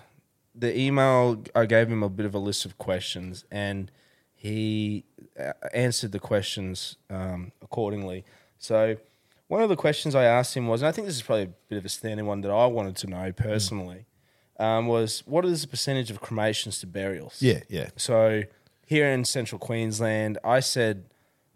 the 0.55 0.77
email 0.77 1.43
I 1.53 1.65
gave 1.67 1.87
him 1.89 2.01
a 2.03 2.09
bit 2.09 2.25
of 2.25 2.33
a 2.33 2.39
list 2.39 2.65
of 2.65 2.77
questions, 2.77 3.45
and 3.51 3.91
he 4.33 5.05
answered 5.73 6.11
the 6.11 6.19
questions 6.19 6.97
um, 7.09 7.51
accordingly. 7.61 8.23
So 8.57 8.95
one 9.47 9.61
of 9.61 9.69
the 9.69 9.75
questions 9.75 10.15
I 10.15 10.23
asked 10.23 10.55
him 10.55 10.67
was, 10.67 10.81
and 10.81 10.87
I 10.89 10.91
think 10.91 11.07
this 11.07 11.15
is 11.15 11.21
probably 11.21 11.43
a 11.43 11.49
bit 11.69 11.77
of 11.77 11.85
a 11.85 11.89
standing 11.89 12.25
one 12.25 12.41
that 12.41 12.51
I 12.51 12.65
wanted 12.67 12.95
to 12.97 13.07
know 13.07 13.31
personally, 13.31 14.05
um, 14.59 14.87
was 14.87 15.23
what 15.25 15.45
is 15.45 15.61
the 15.63 15.67
percentage 15.67 16.09
of 16.09 16.21
cremations 16.21 16.79
to 16.79 16.87
burials? 16.87 17.41
Yeah, 17.41 17.59
yeah. 17.69 17.89
So 17.97 18.43
here 18.85 19.07
in 19.07 19.25
central 19.25 19.59
Queensland, 19.59 20.37
I 20.43 20.61
said 20.61 21.05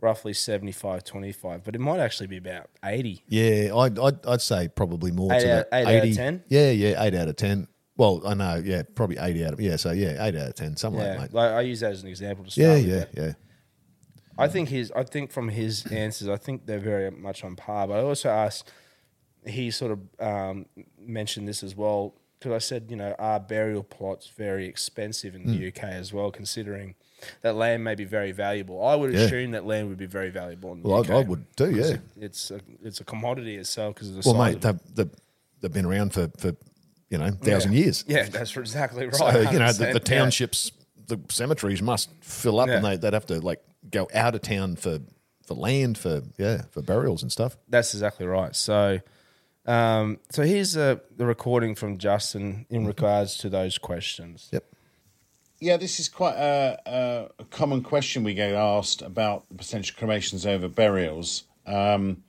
roughly 0.01 0.33
75 0.33 1.03
25, 1.03 1.63
but 1.63 1.75
it 1.75 1.79
might 1.79 1.99
actually 1.99 2.27
be 2.27 2.37
about 2.37 2.69
80. 2.83 3.23
Yeah, 3.27 3.75
I'd, 3.75 3.97
I'd, 3.99 4.25
I'd 4.25 4.41
say 4.41 4.67
probably 4.67 5.11
more 5.11 5.33
Eight 5.33 5.41
to 5.41 5.59
out- 5.59 5.69
the 5.71 5.77
eight 5.77 5.85
out 5.87 5.95
of 5.95 6.03
80. 6.03 6.15
10? 6.15 6.43
Yeah, 6.49 6.71
yeah, 6.71 7.03
eight 7.03 7.15
out 7.15 7.27
of 7.27 7.35
ten. 7.37 7.67
Well, 7.97 8.21
I 8.25 8.33
know, 8.33 8.61
yeah, 8.63 8.83
probably 8.95 9.17
eighty 9.17 9.43
out 9.43 9.51
of 9.53 9.59
yeah. 9.59 9.75
So 9.75 9.91
yeah, 9.91 10.25
eight 10.25 10.35
out 10.35 10.47
of 10.47 10.55
ten, 10.55 10.77
something 10.77 11.01
Yeah, 11.01 11.17
like 11.17 11.31
that. 11.31 11.35
like 11.35 11.51
I 11.51 11.61
use 11.61 11.81
that 11.81 11.91
as 11.91 12.01
an 12.01 12.07
example 12.07 12.45
to 12.45 12.51
start 12.51 12.65
Yeah, 12.65 12.75
with, 12.75 12.85
yeah, 12.87 13.05
but 13.13 13.23
yeah. 13.23 13.33
I 14.39 14.47
think 14.47 14.69
his, 14.69 14.91
I 14.95 15.04
think 15.04 15.32
from 15.32 15.49
his 15.49 15.86
answers, 15.91 16.28
I 16.30 16.38
think 16.38 16.65
they're 16.65 16.80
very 16.80 17.12
much 17.12 17.43
on 17.43 17.56
par. 17.56 17.88
But 17.88 17.99
I 17.99 18.04
also 18.04 18.30
asked, 18.30 18.71
he 19.45 19.71
sort 19.71 19.91
of 19.91 19.99
um, 20.19 20.65
mentioned 20.99 21.47
this 21.47 21.63
as 21.63 21.75
well 21.75 22.15
because 22.39 22.54
I 22.54 22.60
said, 22.60 22.86
you 22.89 22.95
know, 22.95 23.13
are 23.19 23.39
burial 23.39 23.84
plots 23.84 24.28
very 24.30 24.65
expensive 24.65 25.36
in 25.36 25.41
Hmm. 25.43 25.52
the 25.52 25.67
UK 25.67 25.84
as 25.84 26.13
well, 26.13 26.32
considering 26.32 26.95
that 27.41 27.56
land 27.56 27.84
may 27.84 27.95
be 27.95 28.06
very 28.06 28.32
valuable. 28.32 28.86
I 28.86 28.95
would 28.95 29.12
Yeah. 29.13 29.21
assume 29.21 29.52
that 29.52 29.65
land 29.65 29.89
would 29.89 29.97
be 29.97 30.06
very 30.06 30.30
valuable 30.30 30.71
in 30.71 30.82
the 30.82 30.88
Well, 30.88 31.02
UK. 31.02 31.10
I, 31.10 31.13
I 31.19 31.23
would 31.23 31.45
too. 31.58 31.71
Yeah. 31.71 31.84
it- 31.95 32.02
it's 32.17 32.49
a, 32.52 32.62
it's 32.82 33.02
a 33.02 33.04
commodity 33.04 33.58
itself 33.58 33.95
because 33.95 34.10
of 34.15 34.23
the 34.23 34.32
Well, 34.32 34.41
mate, 34.41 34.62
they've, 34.62 34.80
they've, 34.95 35.12
they've 35.60 35.73
been 35.73 35.86
around 35.86 36.13
for 36.13 36.30
for 36.38 36.56
you 37.10 37.17
know 37.17 37.30
thousand 37.32 37.73
years. 37.73 38.06
Yeah, 38.08 38.23
that's 38.30 38.56
exactly 38.56 39.06
right. 39.08 39.15
So 39.15 39.28
you 39.52 39.60
know 39.60 39.73
the, 39.73 39.86
100%, 39.88 39.93
the 39.93 40.13
yeah. 40.13 40.19
townships, 40.19 40.71
the 41.08 41.19
cemeteries 41.30 41.82
must 41.82 42.10
fill 42.21 42.60
up, 42.62 42.69
and 42.69 42.86
they 42.86 42.95
they'd 42.95 43.13
have 43.13 43.25
to 43.25 43.41
like 43.41 43.62
go 43.91 44.08
out 44.13 44.36
of 44.36 44.41
town 44.41 44.75
for 44.75 44.99
for 45.45 45.54
land 45.56 45.97
for 45.97 46.21
yeah 46.38 46.63
for 46.71 46.82
burials 46.82 47.21
and 47.23 47.32
stuff. 47.32 47.58
That's 47.67 47.93
exactly 47.93 48.25
right. 48.25 48.56
So, 48.56 48.99
Um, 49.65 50.19
so 50.32 50.43
here's 50.43 50.75
uh, 50.75 50.95
the 51.15 51.25
recording 51.25 51.75
from 51.75 51.97
Justin 51.97 52.65
in 52.69 52.88
regards 52.88 53.38
to 53.38 53.49
those 53.49 53.78
questions. 53.78 54.49
Yep. 54.52 54.63
Yeah, 55.60 55.78
this 55.78 55.99
is 55.99 56.08
quite 56.10 56.36
a, 56.36 56.80
a, 56.86 57.30
a 57.39 57.43
common 57.45 57.84
question 57.84 58.23
we 58.23 58.34
get 58.34 58.54
asked 58.54 59.02
about 59.02 59.47
the 59.49 59.56
potential 59.56 59.95
cremations 59.97 60.45
over 60.45 60.69
burials. 60.69 61.43
Um, 61.67 62.23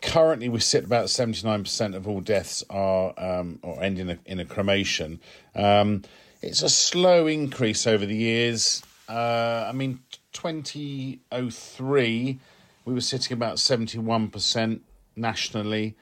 currently, 0.00 0.48
we 0.48 0.60
sit 0.60 0.84
about 0.84 1.10
seventy 1.10 1.46
nine 1.46 1.64
percent 1.64 1.94
of 1.94 2.06
all 2.06 2.20
deaths 2.20 2.62
are 2.70 3.12
um, 3.18 3.58
or 3.62 3.82
end 3.82 3.98
in 3.98 4.10
a, 4.10 4.18
in 4.24 4.38
a 4.40 4.44
cremation. 4.44 5.20
Um, 5.54 6.02
it's 6.40 6.62
a 6.62 6.68
slow 6.68 7.26
increase 7.26 7.86
over 7.86 8.06
the 8.06 8.16
years. 8.16 8.82
Uh, 9.08 9.66
I 9.68 9.72
mean, 9.72 9.98
twenty 10.36 11.20
oh 11.32 11.50
three, 11.50 12.38
we 12.84 12.94
were 12.94 13.00
sitting 13.00 13.32
about 13.32 13.58
seventy 13.58 13.98
one 13.98 14.28
percent 14.28 14.82
nationally 15.16 15.96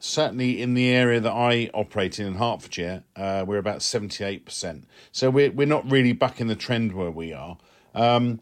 certainly 0.00 0.60
in 0.60 0.74
the 0.74 0.88
area 0.88 1.20
that 1.20 1.32
I 1.32 1.70
operate 1.74 2.18
in 2.18 2.26
in 2.26 2.34
Hertfordshire, 2.34 3.04
uh, 3.14 3.44
we're 3.46 3.58
about 3.58 3.82
seventy 3.82 4.24
eight 4.24 4.44
percent. 4.44 4.84
So 5.12 5.30
we're 5.30 5.52
we're 5.52 5.66
not 5.66 5.88
really 5.88 6.12
bucking 6.12 6.48
the 6.48 6.56
trend 6.56 6.92
where 6.92 7.10
we 7.10 7.32
are. 7.32 7.58
Um, 7.94 8.40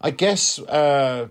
I 0.00 0.10
guess 0.10 0.58
uh, 0.58 1.28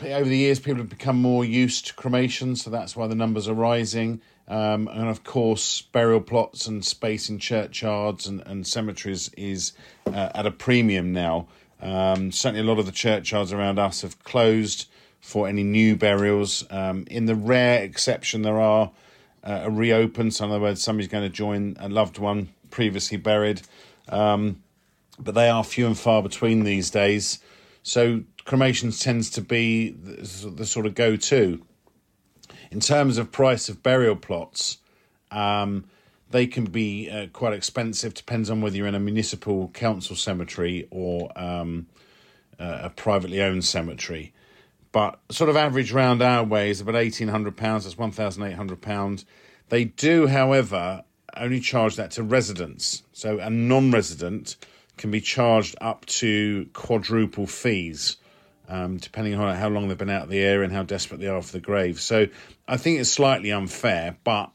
over 0.00 0.28
the 0.28 0.36
years 0.36 0.60
people 0.60 0.78
have 0.78 0.88
become 0.88 1.20
more 1.20 1.44
used 1.44 1.88
to 1.88 1.94
cremation, 1.94 2.56
so 2.56 2.70
that's 2.70 2.96
why 2.96 3.06
the 3.06 3.14
numbers 3.14 3.48
are 3.48 3.54
rising. 3.54 4.20
Um, 4.46 4.88
and 4.88 5.08
of 5.08 5.24
course, 5.24 5.82
burial 5.82 6.22
plots 6.22 6.66
and 6.66 6.82
space 6.82 7.28
in 7.28 7.38
churchyards 7.38 8.26
and, 8.26 8.40
and 8.46 8.66
cemeteries 8.66 9.30
is 9.36 9.72
uh, 10.06 10.30
at 10.34 10.46
a 10.46 10.50
premium 10.50 11.12
now. 11.12 11.48
Um, 11.80 12.32
certainly, 12.32 12.60
a 12.60 12.64
lot 12.64 12.78
of 12.78 12.86
the 12.86 12.92
churchyards 12.92 13.52
around 13.52 13.78
us 13.78 14.02
have 14.02 14.22
closed 14.24 14.86
for 15.20 15.48
any 15.48 15.62
new 15.62 15.96
burials. 15.96 16.64
Um, 16.70 17.04
in 17.10 17.26
the 17.26 17.34
rare 17.34 17.82
exception, 17.82 18.42
there 18.42 18.60
are 18.60 18.90
uh, 19.44 19.62
a 19.64 19.70
reopen. 19.70 20.30
So, 20.30 20.44
in 20.44 20.50
other 20.50 20.60
words, 20.60 20.82
somebody's 20.82 21.10
going 21.10 21.24
to 21.24 21.34
join 21.34 21.76
a 21.78 21.88
loved 21.88 22.18
one 22.18 22.48
previously 22.70 23.16
buried. 23.16 23.62
Um, 24.08 24.62
but 25.18 25.34
they 25.34 25.48
are 25.48 25.64
few 25.64 25.86
and 25.86 25.98
far 25.98 26.22
between 26.22 26.64
these 26.64 26.90
days. 26.90 27.38
So, 27.82 28.22
cremations 28.44 29.00
tends 29.00 29.30
to 29.30 29.40
be 29.40 29.90
the, 29.90 30.50
the 30.50 30.66
sort 30.66 30.86
of 30.86 30.94
go 30.94 31.16
to. 31.16 31.62
In 32.70 32.80
terms 32.80 33.18
of 33.18 33.32
price 33.32 33.68
of 33.68 33.82
burial 33.82 34.16
plots, 34.16 34.78
um, 35.30 35.84
they 36.30 36.46
can 36.46 36.64
be 36.64 37.10
uh, 37.10 37.26
quite 37.32 37.52
expensive. 37.52 38.14
Depends 38.14 38.50
on 38.50 38.60
whether 38.60 38.76
you're 38.76 38.86
in 38.86 38.94
a 38.94 39.00
municipal 39.00 39.68
council 39.68 40.16
cemetery 40.16 40.86
or 40.90 41.30
um, 41.38 41.86
uh, 42.58 42.80
a 42.82 42.90
privately 42.90 43.42
owned 43.42 43.64
cemetery 43.64 44.32
but 44.92 45.20
sort 45.30 45.50
of 45.50 45.56
average 45.56 45.92
round 45.92 46.22
our 46.22 46.44
way 46.44 46.70
is 46.70 46.80
about 46.80 46.96
eighteen 46.96 47.28
hundred 47.28 47.56
pounds. 47.56 47.84
That's 47.84 47.98
one 47.98 48.10
thousand 48.10 48.44
eight 48.44 48.54
hundred 48.54 48.80
pounds. 48.80 49.24
They 49.68 49.84
do, 49.84 50.26
however, 50.26 51.04
only 51.36 51.60
charge 51.60 51.96
that 51.96 52.12
to 52.12 52.22
residents. 52.22 53.02
So 53.12 53.38
a 53.38 53.50
non-resident 53.50 54.56
can 54.96 55.10
be 55.10 55.20
charged 55.20 55.76
up 55.80 56.06
to 56.06 56.68
quadruple 56.72 57.46
fees, 57.46 58.16
um, 58.68 58.96
depending 58.96 59.34
on 59.34 59.54
how 59.54 59.68
long 59.68 59.88
they've 59.88 59.98
been 59.98 60.10
out 60.10 60.22
of 60.22 60.30
the 60.30 60.40
area 60.40 60.64
and 60.64 60.72
how 60.72 60.82
desperate 60.82 61.20
they 61.20 61.28
are 61.28 61.42
for 61.42 61.52
the 61.52 61.60
grave. 61.60 62.00
So 62.00 62.26
I 62.66 62.78
think 62.78 62.98
it's 62.98 63.12
slightly 63.12 63.52
unfair, 63.52 64.16
but 64.24 64.50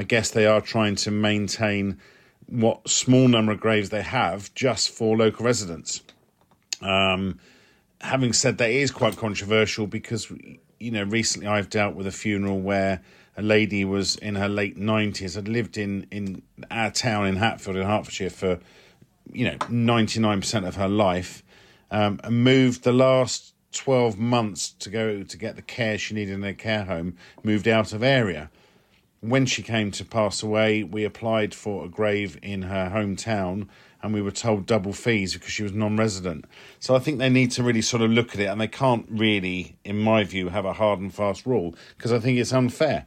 I 0.00 0.02
guess 0.02 0.30
they 0.30 0.46
are 0.46 0.62
trying 0.62 0.96
to 0.96 1.10
maintain 1.10 2.00
what 2.46 2.88
small 2.88 3.28
number 3.28 3.52
of 3.52 3.60
graves 3.60 3.90
they 3.90 4.00
have 4.00 4.52
just 4.54 4.88
for 4.88 5.14
local 5.14 5.44
residents. 5.44 6.00
Um, 6.80 7.38
having 8.00 8.32
said 8.32 8.56
that, 8.56 8.70
it 8.70 8.76
is 8.76 8.90
quite 8.90 9.18
controversial 9.18 9.86
because 9.86 10.32
you 10.78 10.90
know 10.90 11.02
recently 11.02 11.48
I've 11.48 11.68
dealt 11.68 11.96
with 11.96 12.06
a 12.06 12.10
funeral 12.12 12.60
where 12.60 13.02
a 13.36 13.42
lady 13.42 13.84
was 13.84 14.16
in 14.16 14.36
her 14.36 14.48
late 14.48 14.78
nineties, 14.78 15.34
had 15.34 15.48
lived 15.48 15.76
in 15.76 16.06
in 16.10 16.40
our 16.70 16.90
town 16.90 17.26
in 17.26 17.36
Hatfield 17.36 17.76
in 17.76 17.86
Hertfordshire 17.86 18.30
for 18.30 18.58
you 19.30 19.44
know 19.44 19.58
ninety 19.68 20.18
nine 20.18 20.40
percent 20.40 20.64
of 20.64 20.76
her 20.76 20.88
life, 20.88 21.42
um, 21.90 22.18
and 22.24 22.42
moved 22.42 22.84
the 22.84 22.92
last 22.94 23.52
twelve 23.70 24.18
months 24.18 24.70
to 24.78 24.88
go 24.88 25.22
to 25.22 25.36
get 25.36 25.56
the 25.56 25.62
care 25.62 25.98
she 25.98 26.14
needed 26.14 26.32
in 26.32 26.42
a 26.42 26.54
care 26.54 26.84
home. 26.84 27.18
Moved 27.42 27.68
out 27.68 27.92
of 27.92 28.02
area. 28.02 28.50
When 29.20 29.44
she 29.44 29.62
came 29.62 29.90
to 29.92 30.04
pass 30.04 30.42
away, 30.42 30.82
we 30.82 31.04
applied 31.04 31.54
for 31.54 31.84
a 31.84 31.88
grave 31.88 32.38
in 32.42 32.62
her 32.62 32.90
hometown 32.94 33.68
and 34.02 34.14
we 34.14 34.22
were 34.22 34.30
told 34.30 34.66
double 34.66 34.92
fees 34.92 35.34
because 35.34 35.50
she 35.50 35.62
was 35.62 35.72
non-resident. 35.72 36.46
So 36.78 36.94
I 36.94 37.00
think 37.00 37.18
they 37.18 37.28
need 37.28 37.50
to 37.52 37.62
really 37.62 37.82
sort 37.82 38.02
of 38.02 38.10
look 38.10 38.34
at 38.34 38.40
it, 38.40 38.46
and 38.46 38.60
they 38.60 38.68
can't 38.68 39.06
really, 39.10 39.76
in 39.84 39.98
my 39.98 40.24
view, 40.24 40.48
have 40.48 40.64
a 40.64 40.72
hard 40.72 41.00
and 41.00 41.12
fast 41.12 41.44
rule 41.44 41.74
because 41.96 42.12
I 42.12 42.18
think 42.18 42.38
it's 42.38 42.52
unfair. 42.52 43.04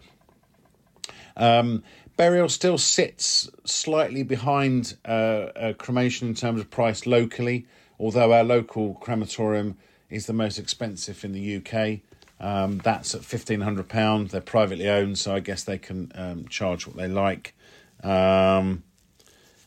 Um, 1.36 1.84
burial 2.16 2.48
still 2.48 2.78
sits 2.78 3.50
slightly 3.66 4.22
behind 4.22 4.98
uh, 5.04 5.74
cremation 5.78 6.28
in 6.28 6.36
terms 6.36 6.62
of 6.62 6.70
price 6.70 7.08
locally, 7.08 7.66
although 8.00 8.32
our 8.32 8.44
local 8.44 8.94
crematorium 8.96 9.78
is 10.10 10.28
the 10.28 10.34
most 10.34 10.60
expensive 10.60 11.26
in 11.26 11.32
the 11.32 11.58
UK. 11.58 12.02
Um, 12.44 12.80
that's 12.80 13.16
at 13.16 13.24
fifteen 13.24 13.62
hundred 13.62 13.88
pound. 13.88 14.30
They're 14.30 14.42
privately 14.42 14.90
owned, 14.90 15.18
so 15.18 15.34
I 15.34 15.40
guess 15.40 15.64
they 15.64 15.78
can 15.78 16.12
um, 16.14 16.46
charge 16.50 16.86
what 16.86 16.98
they 16.98 17.08
like. 17.08 17.56
Um, 18.04 18.84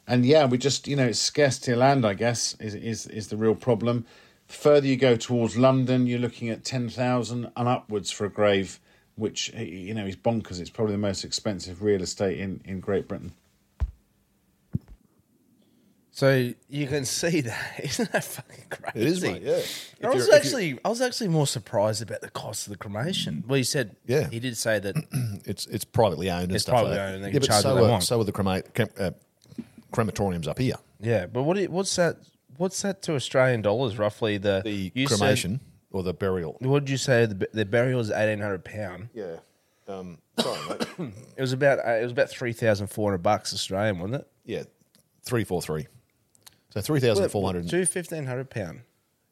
and 0.06 0.26
yeah, 0.26 0.44
we 0.44 0.58
just 0.58 0.86
you 0.86 0.94
know 0.94 1.06
it's 1.06 1.18
scarcity 1.18 1.72
of 1.72 1.78
land. 1.78 2.04
I 2.04 2.12
guess 2.12 2.54
is 2.60 2.74
is 2.74 3.06
is 3.06 3.28
the 3.28 3.38
real 3.38 3.54
problem. 3.54 4.04
The 4.48 4.52
further 4.52 4.86
you 4.86 4.96
go 4.96 5.16
towards 5.16 5.56
London, 5.56 6.06
you're 6.06 6.18
looking 6.18 6.50
at 6.50 6.64
ten 6.64 6.90
thousand 6.90 7.50
and 7.56 7.66
upwards 7.66 8.10
for 8.10 8.26
a 8.26 8.30
grave, 8.30 8.78
which 9.14 9.54
you 9.54 9.94
know 9.94 10.04
is 10.04 10.16
bonkers. 10.16 10.60
It's 10.60 10.68
probably 10.68 10.92
the 10.92 10.98
most 10.98 11.24
expensive 11.24 11.82
real 11.82 12.02
estate 12.02 12.38
in 12.38 12.60
in 12.66 12.80
Great 12.80 13.08
Britain. 13.08 13.32
So 16.16 16.50
you 16.70 16.86
can 16.86 17.04
see 17.04 17.42
that, 17.42 17.80
isn't 17.84 18.10
that 18.12 18.24
fucking 18.24 18.64
crazy? 18.70 18.98
It 18.98 19.06
is, 19.06 19.20
mate. 19.22 19.42
Yeah. 19.42 20.08
I 20.08 20.14
was 20.14 20.30
actually, 20.30 20.78
I 20.82 20.88
was 20.88 21.02
actually 21.02 21.28
more 21.28 21.46
surprised 21.46 22.00
about 22.00 22.22
the 22.22 22.30
cost 22.30 22.66
of 22.66 22.70
the 22.72 22.78
cremation. 22.78 23.44
Well, 23.46 23.58
he 23.58 23.62
said, 23.64 23.96
Yeah. 24.06 24.26
he 24.30 24.40
did 24.40 24.56
say 24.56 24.78
that. 24.78 24.94
it's 25.44 25.66
it's 25.66 25.84
privately 25.84 26.30
owned 26.30 26.44
and 26.44 26.52
It's 26.54 26.62
stuff 26.64 26.84
like 26.84 26.94
that. 26.94 27.00
owned 27.00 27.14
and 27.16 27.24
they 27.24 27.28
yeah, 27.28 27.32
can 27.32 27.40
but 27.40 27.46
charge 27.48 27.62
so 27.64 27.74
they 27.74 27.82
are, 27.82 27.90
want. 27.90 28.02
so 28.02 28.18
are 28.18 28.24
the 28.24 28.32
crema- 28.32 28.62
crem- 28.62 28.98
uh, 28.98 29.10
crematoriums 29.92 30.48
up 30.48 30.58
here. 30.58 30.76
yeah, 31.00 31.26
but 31.26 31.42
what? 31.42 31.58
you- 31.58 31.68
What's 31.70 31.94
that? 31.96 32.16
What's 32.56 32.80
that 32.80 33.02
to 33.02 33.14
Australian 33.14 33.60
dollars? 33.60 33.98
Roughly 33.98 34.38
the 34.38 34.62
The 34.64 34.90
you 34.94 35.06
said- 35.08 35.18
cremation 35.18 35.60
or 35.92 36.02
the 36.02 36.14
burial. 36.14 36.56
what 36.60 36.86
did 36.86 36.90
you 36.90 36.96
say? 36.96 37.26
The, 37.26 37.46
the 37.52 37.66
burial 37.66 38.00
is 38.00 38.10
eighteen 38.10 38.40
hundred 38.40 38.64
pound. 38.64 39.10
Yeah. 39.12 39.36
Um, 39.86 40.16
sorry, 40.38 40.78
mate. 40.98 41.12
It 41.36 41.40
was 41.42 41.52
about 41.52 41.78
uh, 41.86 41.90
it 41.90 42.04
was 42.04 42.12
about 42.12 42.30
three 42.30 42.54
thousand 42.54 42.86
four 42.86 43.10
hundred 43.10 43.22
bucks 43.22 43.52
Australian, 43.52 43.98
wasn't 43.98 44.22
it? 44.22 44.28
Yeah, 44.46 44.62
three 45.22 45.44
four 45.44 45.60
three. 45.60 45.88
So 46.76 46.82
three 46.82 47.00
thousand 47.00 47.30
four 47.30 47.46
hundred. 47.46 47.70
Two 47.70 47.86
fifteen 47.86 48.26
hundred 48.26 48.50
pound. 48.50 48.82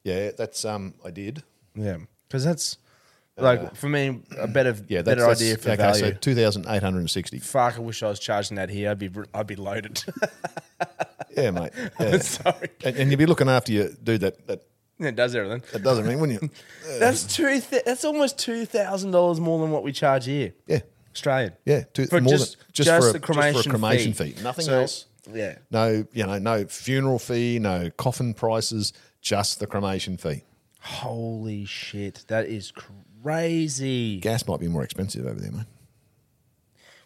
Yeah, 0.02 0.30
that's 0.36 0.64
um. 0.64 0.94
I 1.04 1.10
did. 1.10 1.42
Yeah, 1.74 1.98
because 2.26 2.42
that's 2.42 2.78
like 3.36 3.76
for 3.76 3.88
me 3.88 4.20
a 4.38 4.46
better 4.46 4.70
Yeah, 4.88 5.02
that's, 5.02 5.16
better 5.16 5.26
that's 5.26 5.40
idea 5.42 5.56
for 5.58 5.70
okay. 5.70 5.76
value. 5.76 6.00
So 6.00 6.10
two 6.12 6.34
thousand 6.34 6.64
eight 6.68 6.82
hundred 6.82 7.00
and 7.00 7.10
sixty. 7.10 7.38
Fuck, 7.38 7.76
I 7.76 7.80
wish 7.80 8.02
I 8.02 8.08
was 8.08 8.18
charging 8.18 8.56
that 8.56 8.70
here. 8.70 8.90
I'd 8.90 8.98
be 8.98 9.10
I'd 9.34 9.46
be 9.46 9.56
loaded. 9.56 10.02
Yeah, 11.36 11.50
mate. 11.50 11.72
Yeah. 12.00 12.18
Sorry, 12.18 12.68
and, 12.84 12.96
and 12.96 13.10
you'd 13.10 13.18
be 13.18 13.26
looking 13.26 13.48
after 13.48 13.72
your 13.72 13.88
dude 14.02 14.20
that 14.20 14.46
that 14.46 14.62
it 15.00 15.16
does 15.16 15.34
everything. 15.34 15.62
that 15.72 15.82
doesn't 15.82 16.06
mean, 16.06 16.20
wouldn't 16.20 16.40
you. 16.40 16.48
That's 17.00 17.24
two. 17.24 17.60
Th- 17.60 17.82
that's 17.84 18.04
almost 18.04 18.38
two 18.38 18.64
thousand 18.66 19.10
dollars 19.10 19.40
more 19.40 19.58
than 19.60 19.72
what 19.72 19.82
we 19.82 19.90
charge 19.90 20.26
here. 20.26 20.52
Yeah, 20.68 20.80
Australian. 21.12 21.54
yeah. 21.64 21.82
Two, 21.92 22.06
For 22.06 22.20
more 22.20 22.30
just, 22.34 22.56
than, 22.58 22.66
just, 22.72 22.86
just 22.86 23.02
for 23.02 23.10
a, 23.10 23.12
the 23.14 23.18
cremation, 23.18 23.52
just 23.54 23.64
for 23.64 23.70
a 23.70 23.78
cremation 23.78 24.12
fee. 24.12 24.30
fee. 24.30 24.42
Nothing 24.44 24.64
So, 24.66 24.80
else. 24.82 25.06
Yeah. 25.32 25.58
No, 25.70 26.06
you 26.12 26.26
know, 26.26 26.38
no 26.38 26.66
funeral 26.66 27.18
fee, 27.18 27.58
no 27.58 27.90
coffin 27.90 28.34
prices, 28.34 28.92
just 29.20 29.60
the 29.60 29.66
cremation 29.66 30.16
fee. 30.16 30.44
Holy 30.80 31.64
shit, 31.64 32.24
that 32.28 32.46
is 32.46 32.72
crazy. 33.22 34.20
Gas 34.20 34.46
might 34.46 34.60
be 34.60 34.68
more 34.68 34.82
expensive 34.84 35.26
over 35.26 35.40
there, 35.40 35.50
mate. 35.50 35.66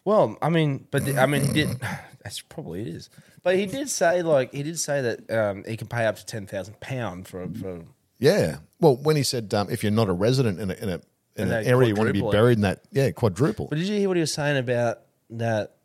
Well, 0.03 0.37
I 0.41 0.49
mean, 0.49 0.87
but 0.91 1.05
the- 1.05 1.17
I 1.17 1.25
mean, 1.25 1.53
did. 1.53 1.69
That's 2.23 2.41
probably 2.41 2.81
it 2.81 2.87
is. 2.89 3.09
But 3.43 3.55
he 3.55 3.65
did 3.65 3.89
say 3.89 4.21
like 4.21 4.53
he 4.53 4.61
did 4.63 4.77
say 4.77 5.01
that 5.01 5.31
um, 5.31 5.63
he 5.65 5.77
can 5.77 5.87
pay 5.87 6.05
up 6.05 6.17
to 6.17 6.25
ten 6.25 6.45
thousand 6.45 6.79
pound 6.81 7.27
for 7.27 7.47
for. 7.47 7.83
Yeah. 8.19 8.57
Well, 8.81 8.97
when 8.97 9.15
he 9.15 9.23
said 9.23 9.53
um, 9.53 9.69
if 9.69 9.83
you're 9.83 9.91
not 9.93 10.09
a 10.09 10.13
resident 10.13 10.59
in 10.59 10.69
a 10.69 10.73
in 10.73 10.89
a 10.89 11.01
in 11.37 11.47
an 11.49 11.65
area 11.65 11.87
you 11.87 11.95
want 11.95 12.07
to 12.07 12.13
be 12.13 12.21
buried 12.21 12.57
in 12.57 12.61
that, 12.63 12.81
yeah, 12.91 13.11
quadruple. 13.11 13.67
But 13.69 13.77
did 13.77 13.87
you 13.87 13.97
hear 13.97 14.09
what 14.09 14.17
he 14.17 14.21
was 14.21 14.33
saying 14.33 14.57
about 14.57 14.99
that 15.29 15.75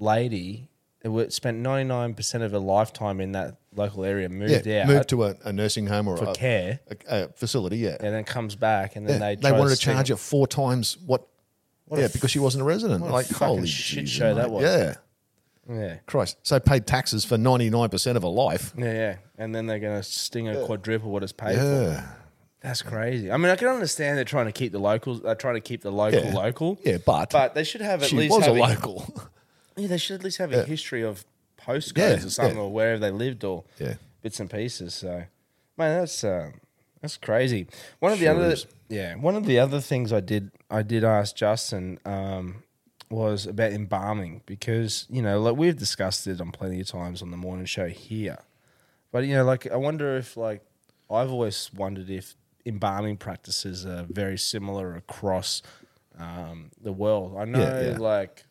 lady 0.00 0.68
that 1.08 1.32
spent 1.32 1.58
ninety 1.58 1.88
nine 1.88 2.14
percent 2.14 2.44
of 2.44 2.52
her 2.52 2.58
lifetime 2.58 3.20
in 3.20 3.32
that 3.32 3.56
local 3.74 4.04
area, 4.04 4.28
moved 4.28 4.66
yeah, 4.66 4.82
out, 4.82 4.88
moved 4.88 5.08
to 5.10 5.24
a, 5.24 5.34
a 5.44 5.52
nursing 5.52 5.86
home 5.86 6.08
or 6.08 6.16
for 6.16 6.30
a, 6.30 6.34
care, 6.34 6.80
a, 6.88 6.96
a 7.24 7.28
facility. 7.28 7.78
Yeah, 7.78 7.96
and 8.00 8.14
then 8.14 8.24
comes 8.24 8.56
back, 8.56 8.96
and 8.96 9.06
then 9.08 9.20
Yeah, 9.20 9.34
they 9.34 9.36
they 9.36 9.52
wanted 9.52 9.70
to 9.70 9.76
stick- 9.76 9.94
charge 9.94 10.10
it 10.10 10.16
four 10.18 10.46
times 10.46 10.96
what. 11.04 11.26
What 11.88 11.98
yeah, 12.00 12.06
f- 12.06 12.14
because 12.14 12.32
she 12.32 12.40
wasn't 12.40 12.62
a 12.62 12.64
resident. 12.64 13.04
like 13.04 13.28
holy 13.30 13.68
shit 13.68 14.00
Jesus, 14.06 14.16
show 14.16 14.34
that 14.34 14.48
mate. 14.48 14.50
was. 14.50 14.62
Yeah, 14.64 14.94
Yeah. 15.72 15.94
Christ. 16.06 16.36
So 16.42 16.58
paid 16.58 16.84
taxes 16.84 17.24
for 17.24 17.38
ninety 17.38 17.70
nine 17.70 17.88
percent 17.90 18.16
of 18.16 18.24
her 18.24 18.28
life. 18.28 18.72
Yeah, 18.76 18.92
yeah, 18.92 19.16
and 19.38 19.54
then 19.54 19.66
they're 19.66 19.78
gonna 19.78 20.02
sting 20.02 20.46
her 20.46 20.64
quadruple 20.66 21.10
what 21.12 21.22
it's 21.22 21.32
paid 21.32 21.56
for. 21.56 22.04
That's 22.60 22.82
crazy. 22.82 23.30
I 23.30 23.36
mean, 23.36 23.52
I 23.52 23.54
can 23.56 23.68
understand 23.68 24.18
they're 24.18 24.24
trying 24.24 24.46
to 24.46 24.52
keep 24.52 24.72
the 24.72 24.80
locals. 24.80 25.20
They're 25.20 25.30
uh, 25.30 25.34
trying 25.36 25.54
to 25.54 25.60
keep 25.60 25.82
the 25.82 25.92
local 25.92 26.20
Yeah. 26.24 26.34
local. 26.34 26.76
Yeah, 26.84 26.96
but, 27.06 27.30
but 27.30 27.54
they 27.54 27.62
should 27.62 27.82
have 27.82 28.02
at 28.02 28.08
she 28.08 28.16
least 28.16 28.34
was 28.36 28.46
a 28.48 28.52
local. 28.52 29.06
Yeah, 29.76 29.88
they 29.88 29.98
should 29.98 30.14
at 30.16 30.24
least 30.24 30.38
have 30.38 30.52
a 30.52 30.64
history 30.64 31.02
of 31.02 31.24
postcodes 31.58 31.96
Yeah, 32.20 32.26
or 32.26 32.30
something, 32.30 32.56
yeah. 32.56 32.62
or 32.62 32.72
wherever 32.72 32.98
they 32.98 33.10
lived, 33.10 33.44
or 33.44 33.64
Yeah. 33.78 33.94
bits 34.22 34.40
and 34.40 34.50
pieces. 34.50 34.94
So, 34.94 35.24
man, 35.76 36.00
that's 36.00 36.24
uh, 36.24 36.50
that's 37.00 37.16
crazy. 37.16 37.66
One 38.00 38.12
of 38.12 38.18
the 38.18 38.26
Sure 38.26 38.34
other, 38.34 38.50
is. 38.52 38.66
yeah, 38.88 39.14
one 39.16 39.36
of 39.36 39.44
the 39.44 39.58
other 39.58 39.80
things 39.80 40.12
I 40.12 40.20
did, 40.20 40.50
I 40.70 40.82
did 40.82 41.04
ask 41.04 41.36
Justin 41.36 41.98
um, 42.04 42.62
was 43.10 43.46
about 43.46 43.72
embalming 43.72 44.42
because 44.46 45.06
you 45.10 45.22
know, 45.22 45.40
like 45.40 45.56
we've 45.56 45.76
discussed 45.76 46.26
it 46.26 46.40
on 46.40 46.52
plenty 46.52 46.80
of 46.80 46.86
times 46.86 47.20
on 47.22 47.30
the 47.30 47.36
morning 47.36 47.66
show 47.66 47.88
here, 47.88 48.38
but 49.12 49.24
you 49.26 49.34
know, 49.34 49.44
like 49.44 49.70
I 49.70 49.76
wonder 49.76 50.16
if 50.16 50.36
like 50.36 50.62
I've 51.10 51.30
always 51.30 51.70
wondered 51.74 52.08
if 52.10 52.34
embalming 52.64 53.16
practices 53.18 53.84
are 53.86 54.04
very 54.08 54.38
similar 54.38 54.96
across 54.96 55.62
um, 56.18 56.70
the 56.80 56.92
world. 56.92 57.36
I 57.38 57.44
know, 57.44 57.60
yeah. 57.92 57.98
like 57.98 58.44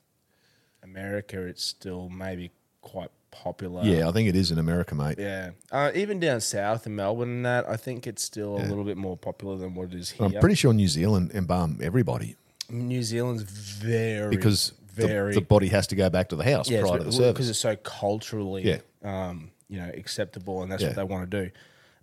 America, 0.85 1.41
it's 1.41 1.63
still 1.63 2.07
maybe 2.09 2.51
quite 2.81 3.09
popular. 3.31 3.83
yeah, 3.83 4.07
I 4.07 4.11
think 4.13 4.29
it 4.29 4.35
is 4.35 4.51
in 4.51 4.59
America, 4.59 4.95
mate. 4.95 5.17
Yeah. 5.19 5.51
Uh, 5.71 5.91
even 5.93 6.19
down 6.21 6.39
south 6.39 6.85
in 6.87 6.95
Melbourne 6.95 7.29
and 7.29 7.45
that, 7.45 7.67
I 7.67 7.75
think 7.75 8.07
it's 8.07 8.23
still 8.23 8.55
a 8.55 8.63
little 8.63 8.85
bit 8.85 8.95
more 8.95 9.17
popular 9.17 9.57
than 9.57 9.73
what 9.75 9.91
it 9.91 9.95
is 9.95 10.11
here. 10.11 10.25
I'm 10.25 10.33
pretty 10.39 10.55
sure 10.55 10.71
New 10.73 10.87
Zealand 10.87 11.31
embalm 11.33 11.79
everybody 11.81 12.35
New 12.69 13.03
Zealand's 13.03 13.43
very 13.43 14.29
because 14.35 14.71
the, 14.95 15.05
very 15.07 15.33
the 15.33 15.41
body 15.41 15.67
has 15.67 15.87
to 15.87 15.95
go 15.95 16.09
back 16.09 16.29
to 16.29 16.35
the 16.35 16.43
house 16.43 16.69
yeah, 16.69 16.81
prior 16.81 16.97
to 16.99 17.03
the 17.03 17.09
because 17.11 17.17
service. 17.17 17.49
it's 17.49 17.59
so 17.59 17.75
culturally 17.75 18.63
Yeah. 18.63 18.79
um, 19.03 19.51
you 19.69 19.79
know 19.79 19.91
acceptable 19.93 20.63
and 20.63 20.71
that's 20.71 20.81
Yeah. 20.81 20.89
what 20.89 20.95
they 20.95 21.03
want 21.03 21.29
to 21.29 21.43
do. 21.45 21.51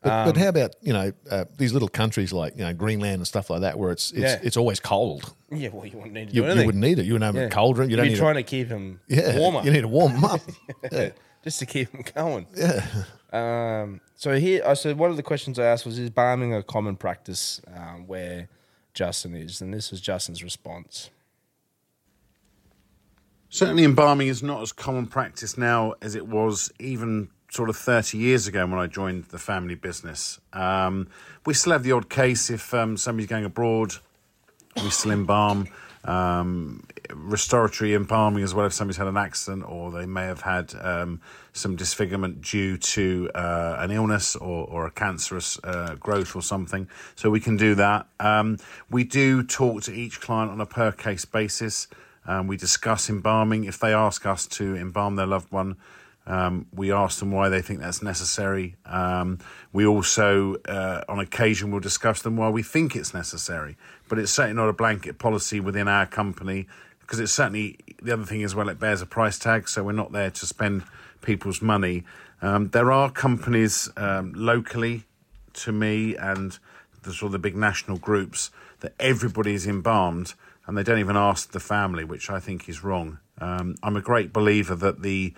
But, 0.02 0.12
Um, 0.12 0.26
but 0.26 0.36
how 0.36 0.48
about 0.48 0.74
you 0.82 0.92
know 0.92 1.12
uh, 1.30 1.44
these 1.58 1.72
little 1.72 1.88
countries 1.88 2.32
like 2.32 2.56
you 2.56 2.64
know 2.64 2.74
Greenland 2.74 3.16
and 3.16 3.26
stuff 3.26 3.50
like 3.50 3.60
that, 3.60 3.78
where 3.78 3.92
it's 3.92 4.10
it's, 4.10 4.20
Yeah. 4.20 4.40
it's 4.42 4.56
always 4.56 4.80
cold. 4.80 5.32
Yeah, 5.50 5.68
well, 5.72 5.86
you 5.86 5.96
wouldn't 5.96 6.14
need 6.14 6.28
to 6.30 6.34
You, 6.34 6.42
do 6.42 6.48
you 6.60 6.66
wouldn't 6.66 6.82
need 6.82 6.98
it. 6.98 7.04
You 7.06 7.12
wouldn't 7.14 7.34
have 7.34 7.42
Yeah. 7.42 7.48
a 7.48 7.50
cold 7.50 7.78
room. 7.78 7.88
You 7.88 7.92
You'd 7.92 7.96
don't 7.98 8.06
be 8.06 8.12
need 8.14 8.18
trying 8.18 8.36
a, 8.36 8.42
to 8.42 8.42
keep 8.42 8.68
them 8.68 9.00
yeah. 9.06 9.38
warmer. 9.38 9.62
You 9.62 9.70
need 9.70 9.82
to 9.82 9.88
warm 9.88 10.12
them 10.14 10.24
up. 10.24 10.40
yeah. 10.92 11.10
just 11.44 11.58
to 11.60 11.66
keep 11.66 11.92
them 11.92 12.02
going. 12.14 12.46
yeah. 12.56 12.84
Um, 13.32 14.00
so 14.16 14.38
here, 14.38 14.62
I 14.66 14.74
said 14.74 14.98
one 14.98 15.10
of 15.10 15.16
the 15.16 15.22
questions 15.22 15.58
I 15.58 15.64
asked 15.66 15.86
was: 15.86 15.98
Is 15.98 16.10
balming 16.10 16.56
a 16.58 16.62
common 16.62 16.96
practice 16.96 17.60
um, 17.74 18.06
where 18.06 18.48
Justin 18.94 19.34
is? 19.34 19.60
And 19.60 19.72
this 19.72 19.90
was 19.92 20.00
Justin's 20.00 20.42
response. 20.42 21.10
Certainly, 23.50 23.84
embalming 23.84 24.28
is 24.28 24.42
not 24.42 24.62
as 24.62 24.72
common 24.72 25.06
practice 25.06 25.58
now 25.58 25.94
as 26.00 26.14
it 26.14 26.26
was 26.26 26.72
even 26.80 27.28
sort 27.52 27.68
of 27.68 27.76
30 27.76 28.16
years 28.16 28.46
ago 28.46 28.66
when 28.66 28.78
I 28.78 28.86
joined 28.86 29.24
the 29.24 29.38
family 29.38 29.74
business. 29.74 30.40
Um, 30.54 31.08
we 31.44 31.52
still 31.52 31.72
have 31.72 31.82
the 31.82 31.92
odd 31.92 32.08
case 32.08 32.48
if 32.48 32.72
um, 32.72 32.96
somebody's 32.96 33.28
going 33.28 33.44
abroad, 33.44 33.92
we 34.76 34.88
still 34.88 35.12
embalm. 35.12 35.68
Um, 36.04 36.84
restoratory 37.14 37.94
embalming 37.94 38.42
as 38.42 38.54
well 38.54 38.66
if 38.66 38.72
somebody's 38.72 38.96
had 38.96 39.06
an 39.06 39.18
accident 39.18 39.64
or 39.68 39.92
they 39.92 40.06
may 40.06 40.24
have 40.24 40.40
had 40.40 40.74
um, 40.80 41.20
some 41.52 41.76
disfigurement 41.76 42.40
due 42.40 42.78
to 42.78 43.30
uh, 43.34 43.76
an 43.78 43.90
illness 43.90 44.34
or, 44.34 44.66
or 44.66 44.86
a 44.86 44.90
cancerous 44.90 45.60
uh, 45.62 45.94
growth 46.00 46.34
or 46.34 46.40
something. 46.40 46.88
So 47.16 47.28
we 47.28 47.38
can 47.38 47.58
do 47.58 47.74
that. 47.74 48.06
Um, 48.18 48.56
we 48.90 49.04
do 49.04 49.42
talk 49.42 49.82
to 49.82 49.92
each 49.92 50.22
client 50.22 50.50
on 50.50 50.60
a 50.60 50.66
per 50.66 50.90
case 50.90 51.26
basis. 51.26 51.86
Um, 52.26 52.46
we 52.46 52.56
discuss 52.56 53.10
embalming. 53.10 53.64
If 53.64 53.78
they 53.78 53.92
ask 53.92 54.24
us 54.24 54.46
to 54.46 54.74
embalm 54.74 55.16
their 55.16 55.26
loved 55.26 55.52
one, 55.52 55.76
um, 56.26 56.66
we 56.72 56.92
ask 56.92 57.18
them 57.18 57.30
why 57.30 57.48
they 57.48 57.62
think 57.62 57.80
that's 57.80 58.02
necessary. 58.02 58.76
Um, 58.86 59.38
we 59.72 59.86
also, 59.86 60.56
uh, 60.68 61.02
on 61.08 61.18
occasion, 61.18 61.70
will 61.70 61.80
discuss 61.80 62.22
them 62.22 62.36
why 62.36 62.48
we 62.48 62.62
think 62.62 62.94
it's 62.94 63.12
necessary. 63.12 63.76
But 64.08 64.18
it's 64.18 64.30
certainly 64.30 64.56
not 64.56 64.68
a 64.68 64.72
blanket 64.72 65.18
policy 65.18 65.58
within 65.58 65.88
our 65.88 66.06
company 66.06 66.68
because 67.00 67.18
it's 67.18 67.32
certainly 67.32 67.78
the 68.00 68.12
other 68.12 68.24
thing 68.24 68.42
as 68.42 68.54
well. 68.54 68.68
It 68.68 68.78
bears 68.78 69.02
a 69.02 69.06
price 69.06 69.38
tag, 69.38 69.68
so 69.68 69.82
we're 69.82 69.92
not 69.92 70.12
there 70.12 70.30
to 70.30 70.46
spend 70.46 70.84
people's 71.22 71.60
money. 71.60 72.04
Um, 72.40 72.68
there 72.68 72.92
are 72.92 73.10
companies 73.10 73.90
um, 73.96 74.32
locally 74.34 75.04
to 75.54 75.72
me 75.72 76.16
and 76.16 76.58
the 77.02 77.12
sort 77.12 77.28
of 77.28 77.32
the 77.32 77.38
big 77.38 77.56
national 77.56 77.98
groups 77.98 78.50
that 78.80 78.94
everybody 78.98 79.54
is 79.54 79.66
embalmed 79.66 80.34
and 80.66 80.76
they 80.76 80.82
don't 80.82 80.98
even 80.98 81.16
ask 81.16 81.50
the 81.50 81.60
family, 81.60 82.04
which 82.04 82.30
I 82.30 82.38
think 82.40 82.68
is 82.68 82.84
wrong. 82.84 83.18
Um, 83.38 83.74
I'm 83.82 83.96
a 83.96 84.00
great 84.00 84.32
believer 84.32 84.76
that 84.76 85.02
the 85.02 85.34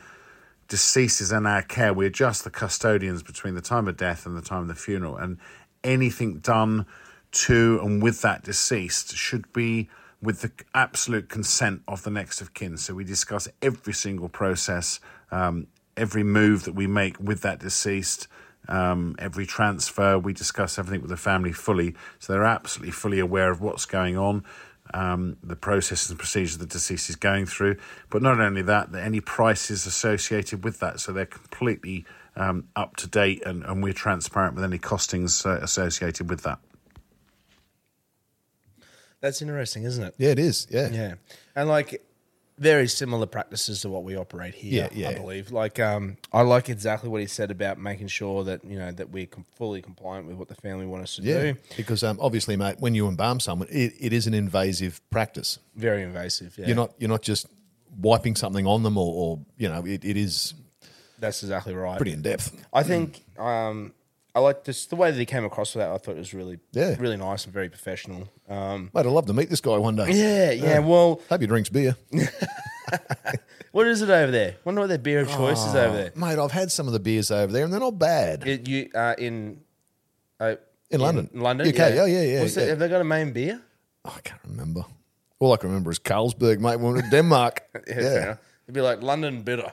deceased 0.74 1.30
in 1.30 1.46
our 1.46 1.62
care. 1.62 1.94
We 1.94 2.04
are 2.04 2.10
just 2.10 2.42
the 2.42 2.50
custodians 2.50 3.22
between 3.22 3.54
the 3.54 3.60
time 3.60 3.86
of 3.86 3.96
death 3.96 4.26
and 4.26 4.36
the 4.36 4.42
time 4.42 4.62
of 4.62 4.66
the 4.66 4.74
funeral, 4.74 5.16
and 5.16 5.38
anything 5.84 6.40
done 6.40 6.86
to 7.30 7.78
and 7.80 8.02
with 8.02 8.22
that 8.22 8.42
deceased 8.42 9.14
should 9.14 9.52
be 9.52 9.88
with 10.20 10.40
the 10.40 10.50
absolute 10.74 11.28
consent 11.28 11.82
of 11.86 12.02
the 12.02 12.10
next 12.10 12.40
of 12.40 12.54
kin. 12.54 12.76
So 12.76 12.92
we 12.92 13.04
discuss 13.04 13.46
every 13.62 13.92
single 13.92 14.28
process, 14.28 14.98
um, 15.30 15.68
every 15.96 16.24
move 16.24 16.64
that 16.64 16.74
we 16.74 16.88
make 16.88 17.20
with 17.20 17.42
that 17.42 17.60
deceased. 17.60 18.26
Um, 18.66 19.14
every 19.20 19.46
transfer, 19.46 20.18
we 20.18 20.32
discuss 20.32 20.76
everything 20.76 21.02
with 21.02 21.10
the 21.10 21.16
family 21.16 21.52
fully, 21.52 21.94
so 22.18 22.32
they're 22.32 22.42
absolutely 22.42 22.90
fully 22.90 23.20
aware 23.20 23.52
of 23.52 23.60
what's 23.60 23.84
going 23.84 24.18
on 24.18 24.42
um, 24.94 25.36
the 25.42 25.56
processes 25.56 26.08
and 26.08 26.18
procedures 26.18 26.56
the 26.56 26.66
deceased 26.66 27.10
is 27.10 27.16
going 27.16 27.46
through. 27.46 27.76
But 28.08 28.22
not 28.22 28.40
only 28.40 28.62
that, 28.62 28.92
that 28.92 29.02
any 29.04 29.20
prices 29.20 29.84
associated 29.84 30.64
with 30.64 30.80
that, 30.80 31.00
so 31.00 31.12
they're 31.12 31.26
completely 31.26 32.06
um, 32.36 32.68
up 32.74 32.96
to 32.96 33.06
date, 33.06 33.42
and, 33.44 33.64
and 33.64 33.82
we're 33.82 33.92
transparent 33.92 34.54
with 34.54 34.64
any 34.64 34.78
costings 34.78 35.44
uh, 35.44 35.62
associated 35.62 36.30
with 36.30 36.42
that. 36.42 36.58
That's 39.20 39.42
interesting, 39.42 39.84
isn't 39.84 40.04
it? 40.04 40.14
Yeah, 40.18 40.30
it 40.30 40.38
is. 40.38 40.66
Yeah. 40.70 40.88
Yeah, 40.90 41.14
and 41.56 41.68
like 41.68 42.04
very 42.58 42.86
similar 42.86 43.26
practices 43.26 43.80
to 43.82 43.88
what 43.88 44.04
we 44.04 44.16
operate 44.16 44.54
here. 44.54 44.88
Yeah, 44.92 45.08
I 45.08 45.14
believe. 45.14 45.50
Like, 45.50 45.80
um, 45.80 46.16
I 46.32 46.42
like 46.42 46.68
exactly 46.68 47.08
what 47.08 47.20
he 47.20 47.26
said 47.26 47.50
about 47.50 47.78
making 47.78 48.06
sure 48.08 48.44
that 48.44 48.64
you 48.64 48.78
know 48.78 48.92
that 48.92 49.10
we're 49.10 49.26
com- 49.26 49.44
fully 49.56 49.82
compliant 49.82 50.26
with 50.28 50.36
what 50.36 50.48
the 50.48 50.54
family 50.54 50.86
want 50.86 51.02
us 51.02 51.16
to 51.16 51.22
Yeah, 51.22 51.52
do. 51.52 51.56
because 51.76 52.04
um, 52.04 52.18
obviously, 52.20 52.56
mate, 52.56 52.76
when 52.78 52.94
you 52.94 53.08
embalm 53.08 53.40
someone, 53.40 53.68
it, 53.70 53.92
it 53.98 54.12
is 54.12 54.26
an 54.26 54.34
invasive 54.34 55.00
practice. 55.10 55.58
Very 55.74 56.02
invasive. 56.02 56.56
Yeah, 56.56 56.66
You're 56.68 56.76
not 56.76 56.92
you're 56.98 57.10
not 57.10 57.22
just 57.22 57.46
wiping 58.00 58.36
something 58.36 58.66
on 58.66 58.82
them, 58.82 58.96
or, 58.98 59.12
or 59.14 59.38
you 59.56 59.68
know, 59.68 59.84
it, 59.84 60.04
it 60.04 60.16
is 60.16 60.54
That's 61.18 61.42
exactly 61.42 61.74
right. 61.74 61.96
pretty 61.96 62.12
in 62.12 62.22
depth. 62.22 62.64
I 62.72 62.82
think 62.84 63.24
um, 63.38 63.92
I 64.36 64.40
like 64.40 64.64
this 64.64 64.86
the 64.86 64.96
way 64.96 65.10
that 65.12 65.18
he 65.18 65.24
came 65.26 65.44
across 65.44 65.74
with 65.74 65.84
that. 65.84 65.92
I 65.92 65.98
thought 65.98 66.16
it 66.16 66.18
was 66.18 66.34
really, 66.34 66.58
Yeah. 66.72 66.96
really 66.98 67.16
nice 67.16 67.44
and 67.44 67.52
very 67.52 67.68
professional. 67.68 68.28
Um, 68.48 68.90
Mate, 68.92 69.06
I'd 69.06 69.06
love 69.06 69.26
to 69.26 69.32
meet 69.32 69.48
this 69.48 69.60
guy 69.60 69.76
one 69.78 69.94
day. 69.96 70.10
yeah, 70.10 70.50
yeah. 70.50 70.78
Well, 70.80 71.20
Hope 71.28 71.40
he 71.40 71.46
drinks 71.46 71.68
beer. 71.68 71.96
what 73.72 73.86
is 73.86 74.02
it 74.02 74.10
over 74.10 74.32
there? 74.32 74.56
Wonder 74.64 74.80
what 74.82 74.88
their 74.88 74.98
beer 74.98 75.20
of 75.20 75.30
choice 75.30 75.64
is 75.64 75.74
over 75.74 75.96
there. 75.96 76.12
Mate, 76.16 76.38
I've 76.38 76.50
had 76.52 76.72
some 76.72 76.86
of 76.86 76.92
the 76.92 77.00
beers 77.00 77.30
over 77.30 77.52
there, 77.52 77.64
and 77.64 77.72
they're 77.72 77.80
not 77.80 77.98
bad. 77.98 78.46
It, 78.46 78.68
you 78.68 78.90
uh, 78.94 79.14
in 79.18 79.60
uh, 80.40 80.56
In 80.90 81.00
London. 81.00 81.30
London, 81.32 81.68
UK, 81.68 81.76
yeah, 81.76 82.04
yeah, 82.04 82.22
yeah, 82.22 82.40
What's 82.40 82.56
yeah. 82.56 82.64
Have 82.66 82.78
they 82.80 82.88
got 82.88 83.00
a 83.00 83.04
main 83.04 83.32
beer? 83.32 83.60
Oh, 84.04 84.14
I 84.16 84.20
can't 84.20 84.40
remember. 84.46 84.84
All 85.38 85.52
I 85.52 85.56
can 85.56 85.68
remember 85.70 85.90
is 85.90 85.98
Carlsberg, 85.98 86.58
mate. 86.58 86.76
When 86.80 86.92
we 86.94 86.98
were 87.00 87.04
in 87.04 87.10
Denmark. 87.10 87.62
fair 87.86 88.02
yeah. 88.02 88.22
enough. 88.22 88.38
It'd 88.66 88.74
be 88.74 88.80
like 88.80 89.02
London 89.02 89.42
bitter, 89.42 89.70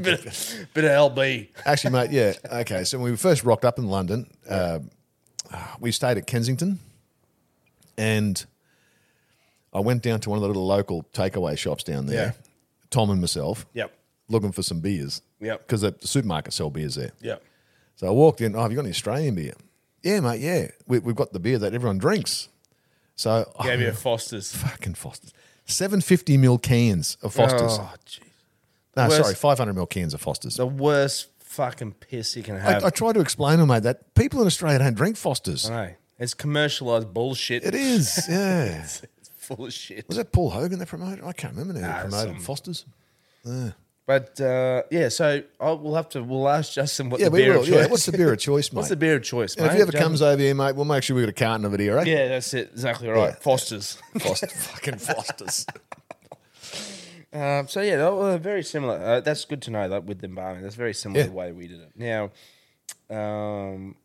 bit, 0.00 0.24
of, 0.26 0.66
bit 0.72 0.84
of 0.84 1.14
LB. 1.14 1.48
Actually, 1.66 1.92
mate, 1.92 2.10
yeah. 2.10 2.32
Okay, 2.60 2.84
so 2.84 2.98
when 2.98 3.10
we 3.10 3.16
first 3.18 3.44
rocked 3.44 3.66
up 3.66 3.78
in 3.78 3.86
London, 3.88 4.26
uh, 4.48 4.78
we 5.78 5.92
stayed 5.92 6.16
at 6.16 6.26
Kensington, 6.26 6.78
and 7.98 8.46
I 9.74 9.80
went 9.80 10.02
down 10.02 10.20
to 10.20 10.30
one 10.30 10.38
of 10.38 10.42
the 10.42 10.48
little 10.48 10.66
local 10.66 11.02
takeaway 11.12 11.58
shops 11.58 11.84
down 11.84 12.06
there. 12.06 12.26
Yeah. 12.28 12.32
Tom 12.90 13.10
and 13.10 13.20
myself, 13.20 13.66
Yep, 13.74 13.92
looking 14.28 14.52
for 14.52 14.62
some 14.62 14.80
beers. 14.80 15.20
Yep. 15.40 15.66
Because 15.66 15.82
the 15.82 15.94
supermarket 16.00 16.54
sell 16.54 16.70
beers 16.70 16.94
there. 16.94 17.12
yep. 17.20 17.42
So 17.96 18.06
I 18.06 18.10
walked 18.10 18.40
in. 18.40 18.56
Oh, 18.56 18.62
have 18.62 18.70
you 18.70 18.76
got 18.76 18.82
any 18.84 18.90
Australian 18.90 19.34
beer? 19.34 19.52
Yeah, 20.02 20.20
mate. 20.20 20.40
Yeah, 20.40 20.68
we, 20.86 21.00
we've 21.00 21.16
got 21.16 21.32
the 21.34 21.40
beer 21.40 21.58
that 21.58 21.74
everyone 21.74 21.98
drinks. 21.98 22.48
So 23.16 23.52
I 23.58 23.64
Gave 23.66 23.80
you 23.80 23.88
a 23.88 23.92
Foster's. 23.92 24.54
fucking 24.54 24.94
Foster's. 24.94 25.32
Seven 25.68 26.00
fifty 26.00 26.36
mil 26.36 26.58
cans 26.58 27.16
of 27.22 27.34
Foster's. 27.34 27.78
Oh, 27.78 27.92
jeez. 28.06 28.20
no, 28.96 29.08
worst- 29.08 29.22
sorry, 29.22 29.34
five 29.34 29.58
hundred 29.58 29.74
mil 29.74 29.86
cans 29.86 30.14
of 30.14 30.20
Foster's. 30.20 30.56
The 30.56 30.66
worst 30.66 31.28
fucking 31.40 31.92
piss 31.92 32.36
you 32.36 32.42
can 32.42 32.58
have. 32.58 32.84
I 32.84 32.90
tried 32.90 33.14
to 33.14 33.20
explain 33.20 33.58
to 33.58 33.66
mate, 33.66 33.82
that 33.84 34.14
people 34.14 34.40
in 34.40 34.46
Australia 34.46 34.78
don't 34.78 34.94
drink 34.94 35.16
Fosters. 35.16 35.68
I 35.70 35.86
know. 35.86 35.92
It's 36.18 36.34
commercialized 36.34 37.12
bullshit. 37.14 37.64
It 37.64 37.74
is, 37.74 38.26
yeah. 38.28 38.82
It's 38.82 39.02
full 39.36 39.66
of 39.66 39.72
shit. 39.72 40.08
Was 40.08 40.16
that 40.16 40.32
Paul 40.32 40.50
Hogan 40.50 40.78
that 40.80 40.88
promoted? 40.88 41.22
I 41.24 41.32
can't 41.32 41.54
remember 41.54 41.78
now. 41.80 41.86
Nah, 41.88 41.94
Who 42.02 42.08
promoted 42.08 42.34
some- 42.34 42.42
Fosters. 42.44 42.84
But 44.08 44.40
uh, 44.40 44.84
yeah, 44.90 45.10
so 45.10 45.42
I'll, 45.60 45.76
we'll 45.78 45.94
have 45.94 46.08
to. 46.10 46.22
We'll 46.22 46.48
ask 46.48 46.72
Justin 46.72 47.10
what 47.10 47.20
Yeah, 47.20 47.26
the 47.26 47.30
we 47.32 47.42
beer 47.42 47.52
will. 47.52 47.60
of 47.60 47.66
choice. 47.66 47.74
Yeah, 47.76 47.86
what's 47.88 48.06
the 48.06 48.12
beer 48.16 48.32
of 48.32 48.38
choice, 48.50 48.72
mate? 48.72 48.76
What's 48.78 48.88
the 48.88 48.96
beer 48.96 49.16
of 49.16 49.22
choice, 49.22 49.54
mate? 49.54 49.64
And 49.64 49.70
if 49.70 49.76
he 49.76 49.82
ever 49.82 49.92
Justin? 49.92 50.08
comes 50.08 50.22
over 50.22 50.40
here, 50.40 50.54
mate, 50.54 50.74
we'll 50.76 50.86
make 50.86 51.02
sure 51.02 51.14
we 51.14 51.20
got 51.20 51.28
a 51.28 51.32
carton 51.34 51.66
of 51.66 51.74
it 51.74 51.80
here, 51.80 51.94
right? 51.94 52.06
yeah, 52.06 52.26
that's 52.28 52.54
it. 52.54 52.70
Exactly 52.72 53.08
right. 53.08 53.34
Yeah. 53.34 53.38
Foster's. 53.38 53.98
Foster, 54.18 54.46
fucking 54.46 54.96
Fosters. 54.96 55.66
Um, 57.30 57.68
so 57.68 57.82
yeah, 57.82 57.98
they 57.98 58.04
were 58.10 58.38
very 58.38 58.62
similar. 58.62 58.94
Uh, 58.96 59.20
that's 59.20 59.44
good 59.44 59.60
to 59.62 59.70
know 59.70 59.86
that 59.86 60.04
with 60.04 60.20
the 60.20 60.28
embalming, 60.28 60.62
that's 60.62 60.76
very 60.76 60.94
similar 60.94 61.24
to 61.24 61.28
the 61.28 61.36
way 61.36 61.52
we 61.52 61.68
did 61.68 61.80
it. 61.80 61.92
Now, 61.94 62.30
um, 63.10 63.96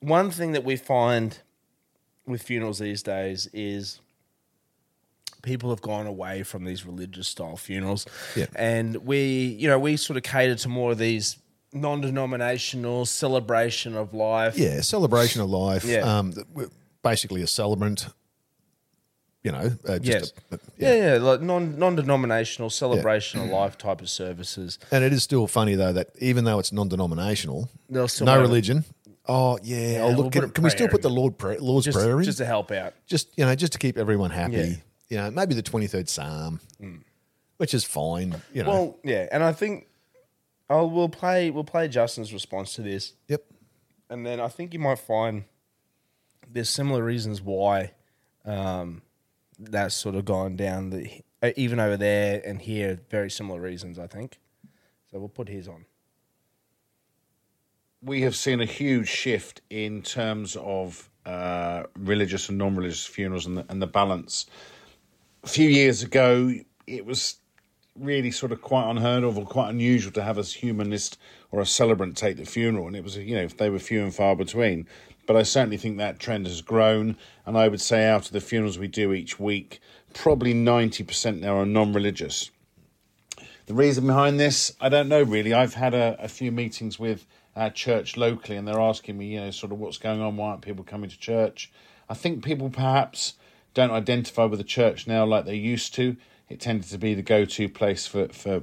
one 0.00 0.30
thing 0.30 0.52
that 0.52 0.62
we 0.62 0.76
find 0.76 1.38
with 2.26 2.42
funerals 2.42 2.78
these 2.78 3.02
days 3.02 3.48
is 3.54 4.00
people 5.42 5.70
have 5.70 5.80
gone 5.82 6.06
away 6.06 6.42
from 6.42 6.64
these 6.64 6.84
religious 6.86 7.28
style 7.28 7.56
funerals. 7.56 8.06
Yeah. 8.36 8.46
And 8.54 8.96
we, 9.06 9.56
you 9.58 9.68
know, 9.68 9.78
we 9.78 9.96
sort 9.96 10.16
of 10.16 10.22
cater 10.22 10.54
to 10.54 10.68
more 10.68 10.92
of 10.92 10.98
these 10.98 11.36
non 11.72 12.00
denominational 12.00 13.06
celebration 13.06 13.94
of 13.96 14.12
life. 14.14 14.58
Yeah, 14.58 14.80
celebration 14.80 15.40
of 15.40 15.50
life. 15.50 15.84
Yeah. 15.84 16.00
Um, 16.00 16.32
basically 17.02 17.42
a 17.42 17.46
celebrant. 17.46 18.08
You 19.42 19.52
know, 19.52 19.72
uh, 19.88 19.98
just 19.98 20.04
Yes. 20.04 20.32
a- 20.52 20.54
a- 20.56 20.58
yeah, 20.76 21.12
yeah, 21.14 21.18
like 21.18 21.40
non 21.40 21.78
non 21.78 21.96
denominational 21.96 22.68
celebration 22.68 23.40
of 23.40 23.48
life 23.48 23.78
type 23.78 24.02
of 24.02 24.10
services. 24.10 24.78
And 24.90 25.02
it 25.02 25.14
is 25.14 25.22
still 25.22 25.46
funny 25.46 25.76
though 25.76 25.94
that 25.94 26.08
even 26.18 26.44
though 26.44 26.58
it's 26.58 26.72
non-denominational, 26.72 27.70
no 27.88 28.06
religion. 28.38 28.84
Oh 29.26 29.58
yeah. 29.62 29.92
Yeah, 29.92 30.02
oh 30.02 30.10
look, 30.10 30.32
can, 30.32 30.50
can 30.50 30.62
we 30.62 30.68
still 30.68 30.88
put 30.88 31.00
the. 31.00 31.08
Lord 31.08 31.38
prayer, 31.38 31.58
Lord's 31.58 31.86
Just, 31.86 31.96
prayer 31.96 32.18
in? 32.18 32.24
just 32.24 32.36
to 32.36 32.44
help 32.44 32.70
out. 32.70 32.92
just 33.06 33.28
you 33.38 33.46
know, 33.46 33.54
just 33.54 33.72
to 33.72 33.78
keep 33.78 33.96
everyone 33.96 34.30
happy. 34.30 34.82
Yeah. 35.10 35.26
You 35.26 35.30
know, 35.30 35.36
maybe 35.36 35.54
the 35.54 35.62
twenty 35.62 35.86
third 35.86 36.08
Psalm, 36.08 36.60
which 37.58 37.74
is 37.74 37.84
fine. 37.84 38.40
You 38.54 38.62
know. 38.62 38.70
Well, 38.70 38.98
yeah, 39.04 39.28
and 39.30 39.42
I 39.42 39.52
think 39.52 39.88
oh, 40.70 40.86
we'll 40.86 41.08
play 41.10 41.50
we'll 41.50 41.64
play 41.64 41.88
Justin's 41.88 42.32
response 42.32 42.74
to 42.74 42.82
this. 42.82 43.12
yep. 43.28 43.44
and 44.08 44.24
then 44.24 44.40
I 44.40 44.48
think 44.48 44.72
you 44.72 44.78
might 44.80 44.98
find 45.00 45.44
there's 46.50 46.68
similar 46.70 47.04
reasons 47.04 47.42
why 47.42 47.92
um, 48.44 49.02
that's 49.58 49.94
sort 49.94 50.14
of 50.14 50.24
gone 50.24 50.56
down 50.56 50.90
the 50.90 51.10
uh, 51.42 51.50
even 51.56 51.78
over 51.78 51.96
there 51.96 52.40
and 52.44 52.62
here 52.62 53.00
very 53.10 53.30
similar 53.30 53.60
reasons 53.60 53.98
I 53.98 54.06
think. 54.06 54.38
So 55.10 55.18
we'll 55.18 55.28
put 55.28 55.48
his 55.48 55.66
on. 55.68 55.86
we 58.02 58.22
have 58.22 58.34
seen 58.34 58.60
a 58.60 58.64
huge 58.64 59.08
shift 59.08 59.60
in 59.70 60.02
terms 60.02 60.56
of 60.56 61.10
uh, 61.26 61.82
religious 61.98 62.48
and 62.48 62.58
non-religious 62.58 63.06
funerals 63.06 63.46
and 63.46 63.58
the, 63.58 63.66
and 63.68 63.82
the 63.82 63.86
balance. 63.86 64.46
A 65.42 65.48
few 65.48 65.68
years 65.68 66.02
ago, 66.02 66.52
it 66.86 67.06
was 67.06 67.36
really 67.96 68.30
sort 68.30 68.52
of 68.52 68.60
quite 68.62 68.90
unheard 68.90 69.24
of 69.24 69.38
or 69.38 69.46
quite 69.46 69.70
unusual 69.70 70.12
to 70.12 70.22
have 70.22 70.38
a 70.38 70.42
humanist 70.42 71.18
or 71.50 71.60
a 71.60 71.66
celebrant 71.66 72.16
take 72.16 72.36
the 72.36 72.44
funeral, 72.44 72.86
and 72.86 72.96
it 72.96 73.02
was 73.02 73.16
you 73.16 73.34
know 73.34 73.46
they 73.46 73.70
were 73.70 73.78
few 73.78 74.02
and 74.02 74.14
far 74.14 74.36
between. 74.36 74.86
But 75.26 75.36
I 75.36 75.42
certainly 75.42 75.76
think 75.76 75.98
that 75.98 76.18
trend 76.18 76.46
has 76.46 76.60
grown, 76.60 77.16
and 77.46 77.56
I 77.56 77.68
would 77.68 77.80
say 77.80 78.06
out 78.06 78.26
of 78.26 78.32
the 78.32 78.40
funerals 78.40 78.78
we 78.78 78.88
do 78.88 79.12
each 79.12 79.40
week, 79.40 79.80
probably 80.12 80.52
ninety 80.52 81.04
percent 81.04 81.40
now 81.40 81.56
are 81.56 81.66
non-religious. 81.66 82.50
The 83.66 83.74
reason 83.74 84.06
behind 84.06 84.40
this, 84.40 84.72
I 84.80 84.88
don't 84.88 85.08
know 85.08 85.22
really. 85.22 85.54
I've 85.54 85.74
had 85.74 85.94
a, 85.94 86.16
a 86.18 86.28
few 86.28 86.52
meetings 86.52 86.98
with 86.98 87.26
our 87.56 87.70
church 87.70 88.16
locally, 88.16 88.56
and 88.56 88.66
they're 88.68 88.80
asking 88.80 89.16
me, 89.16 89.26
you 89.26 89.40
know, 89.40 89.50
sort 89.50 89.72
of 89.72 89.78
what's 89.78 89.98
going 89.98 90.20
on. 90.20 90.36
Why 90.36 90.50
aren't 90.50 90.62
people 90.62 90.84
coming 90.84 91.08
to 91.10 91.18
church? 91.18 91.70
I 92.08 92.14
think 92.14 92.44
people 92.44 92.68
perhaps 92.68 93.34
don't 93.74 93.90
identify 93.90 94.44
with 94.44 94.58
the 94.58 94.64
church 94.64 95.06
now 95.06 95.24
like 95.24 95.44
they 95.44 95.56
used 95.56 95.94
to. 95.94 96.16
It 96.48 96.60
tended 96.60 96.90
to 96.90 96.98
be 96.98 97.14
the 97.14 97.22
go-to 97.22 97.68
place 97.68 98.06
for 98.06 98.28
for 98.28 98.62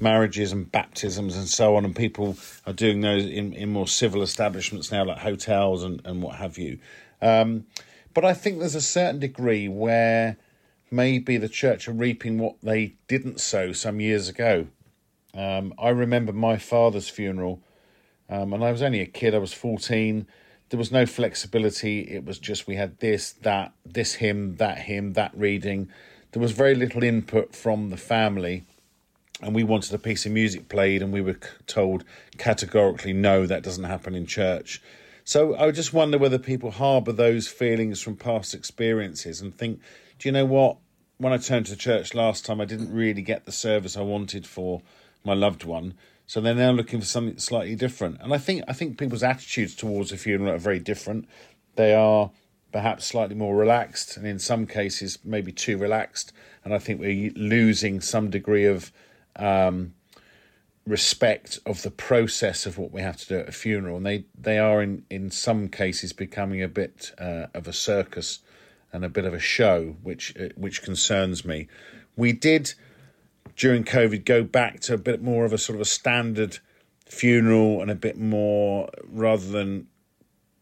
marriages 0.00 0.52
and 0.52 0.70
baptisms 0.70 1.36
and 1.36 1.48
so 1.48 1.76
on, 1.76 1.84
and 1.84 1.94
people 1.94 2.36
are 2.66 2.72
doing 2.72 3.00
those 3.00 3.24
in, 3.24 3.52
in 3.52 3.70
more 3.70 3.86
civil 3.86 4.22
establishments 4.22 4.90
now, 4.90 5.04
like 5.04 5.18
hotels 5.18 5.84
and, 5.84 6.02
and 6.04 6.22
what 6.22 6.36
have 6.36 6.58
you. 6.58 6.78
Um, 7.22 7.66
but 8.12 8.24
I 8.24 8.34
think 8.34 8.58
there's 8.58 8.74
a 8.74 8.80
certain 8.80 9.20
degree 9.20 9.68
where 9.68 10.36
maybe 10.90 11.36
the 11.36 11.48
church 11.48 11.86
are 11.86 11.92
reaping 11.92 12.38
what 12.38 12.56
they 12.62 12.94
didn't 13.06 13.40
sow 13.40 13.72
some 13.72 14.00
years 14.00 14.28
ago. 14.28 14.66
Um, 15.32 15.72
I 15.78 15.90
remember 15.90 16.32
my 16.32 16.56
father's 16.56 17.08
funeral, 17.08 17.62
um, 18.28 18.52
and 18.52 18.64
I 18.64 18.72
was 18.72 18.82
only 18.82 19.00
a 19.00 19.06
kid. 19.06 19.34
I 19.34 19.38
was 19.38 19.52
fourteen. 19.52 20.26
There 20.70 20.78
was 20.78 20.92
no 20.92 21.04
flexibility. 21.04 22.02
It 22.02 22.24
was 22.24 22.38
just 22.38 22.66
we 22.66 22.76
had 22.76 23.00
this, 23.00 23.32
that, 23.32 23.72
this 23.84 24.14
hymn, 24.14 24.56
that 24.56 24.78
hymn, 24.78 25.14
that 25.14 25.32
reading. 25.34 25.90
There 26.30 26.40
was 26.40 26.52
very 26.52 26.76
little 26.76 27.02
input 27.02 27.56
from 27.56 27.90
the 27.90 27.96
family, 27.96 28.62
and 29.42 29.52
we 29.52 29.64
wanted 29.64 29.92
a 29.92 29.98
piece 29.98 30.26
of 30.26 30.32
music 30.32 30.68
played, 30.68 31.02
and 31.02 31.12
we 31.12 31.20
were 31.20 31.38
told 31.66 32.04
categorically, 32.38 33.12
no, 33.12 33.46
that 33.46 33.64
doesn't 33.64 33.84
happen 33.84 34.14
in 34.14 34.26
church. 34.26 34.80
So 35.24 35.56
I 35.56 35.72
just 35.72 35.92
wonder 35.92 36.18
whether 36.18 36.38
people 36.38 36.70
harbour 36.70 37.12
those 37.12 37.48
feelings 37.48 38.00
from 38.00 38.16
past 38.16 38.54
experiences 38.54 39.40
and 39.40 39.52
think, 39.52 39.80
do 40.20 40.28
you 40.28 40.32
know 40.32 40.46
what? 40.46 40.76
When 41.18 41.32
I 41.32 41.36
turned 41.38 41.66
to 41.66 41.76
church 41.76 42.14
last 42.14 42.46
time, 42.46 42.60
I 42.60 42.64
didn't 42.64 42.92
really 42.92 43.22
get 43.22 43.44
the 43.44 43.52
service 43.52 43.96
I 43.96 44.02
wanted 44.02 44.46
for 44.46 44.82
my 45.24 45.34
loved 45.34 45.64
one. 45.64 45.94
So 46.30 46.40
they're 46.40 46.54
now 46.54 46.70
looking 46.70 47.00
for 47.00 47.06
something 47.06 47.38
slightly 47.38 47.74
different. 47.74 48.20
And 48.20 48.32
I 48.32 48.38
think 48.38 48.62
I 48.68 48.72
think 48.72 48.98
people's 48.98 49.24
attitudes 49.24 49.74
towards 49.74 50.12
a 50.12 50.16
funeral 50.16 50.52
are 50.54 50.58
very 50.58 50.78
different. 50.78 51.26
They 51.74 51.92
are 51.92 52.30
perhaps 52.70 53.04
slightly 53.04 53.34
more 53.34 53.56
relaxed, 53.56 54.16
and 54.16 54.24
in 54.24 54.38
some 54.38 54.68
cases 54.68 55.18
maybe 55.24 55.50
too 55.50 55.76
relaxed. 55.76 56.32
And 56.64 56.72
I 56.72 56.78
think 56.78 57.00
we're 57.00 57.32
losing 57.34 58.00
some 58.00 58.30
degree 58.30 58.64
of 58.64 58.92
um, 59.34 59.94
respect 60.86 61.58
of 61.66 61.82
the 61.82 61.90
process 61.90 62.64
of 62.64 62.78
what 62.78 62.92
we 62.92 63.02
have 63.02 63.16
to 63.16 63.26
do 63.26 63.38
at 63.40 63.48
a 63.48 63.52
funeral, 63.52 63.96
and 63.96 64.06
they 64.06 64.24
they 64.40 64.60
are 64.60 64.80
in 64.80 65.04
in 65.10 65.32
some 65.32 65.68
cases 65.68 66.12
becoming 66.12 66.62
a 66.62 66.68
bit 66.68 67.10
uh, 67.18 67.46
of 67.54 67.66
a 67.66 67.72
circus 67.72 68.38
and 68.92 69.04
a 69.04 69.08
bit 69.08 69.24
of 69.24 69.34
a 69.34 69.40
show, 69.40 69.96
which 70.04 70.36
uh, 70.38 70.50
which 70.54 70.84
concerns 70.84 71.44
me. 71.44 71.66
We 72.14 72.30
did 72.30 72.74
during 73.56 73.84
COVID 73.84 74.24
go 74.24 74.42
back 74.42 74.80
to 74.80 74.94
a 74.94 74.98
bit 74.98 75.22
more 75.22 75.44
of 75.44 75.52
a 75.52 75.58
sort 75.58 75.76
of 75.76 75.80
a 75.80 75.86
standard 75.86 76.58
funeral 77.06 77.82
and 77.82 77.90
a 77.90 77.94
bit 77.94 78.16
more 78.18 78.88
rather 79.08 79.46
than 79.46 79.86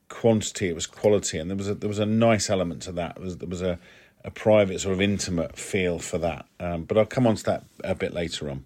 quantity, 0.08 0.68
it 0.68 0.74
was 0.74 0.86
quality, 0.86 1.38
and 1.38 1.50
there 1.50 1.56
was 1.56 1.68
a 1.68 1.74
there 1.74 1.88
was 1.88 1.98
a 1.98 2.06
nice 2.06 2.48
element 2.50 2.82
to 2.82 2.92
that. 2.92 3.16
There 3.16 3.24
was 3.24 3.36
there 3.38 3.48
was 3.48 3.62
a 3.62 3.78
a 4.24 4.30
private 4.30 4.80
sort 4.80 4.94
of 4.94 5.00
intimate 5.00 5.56
feel 5.56 5.98
for 5.98 6.18
that. 6.18 6.46
Um, 6.58 6.84
but 6.84 6.98
I'll 6.98 7.06
come 7.06 7.26
on 7.26 7.36
to 7.36 7.44
that 7.44 7.64
a 7.84 7.94
bit 7.94 8.12
later 8.12 8.50
on. 8.50 8.64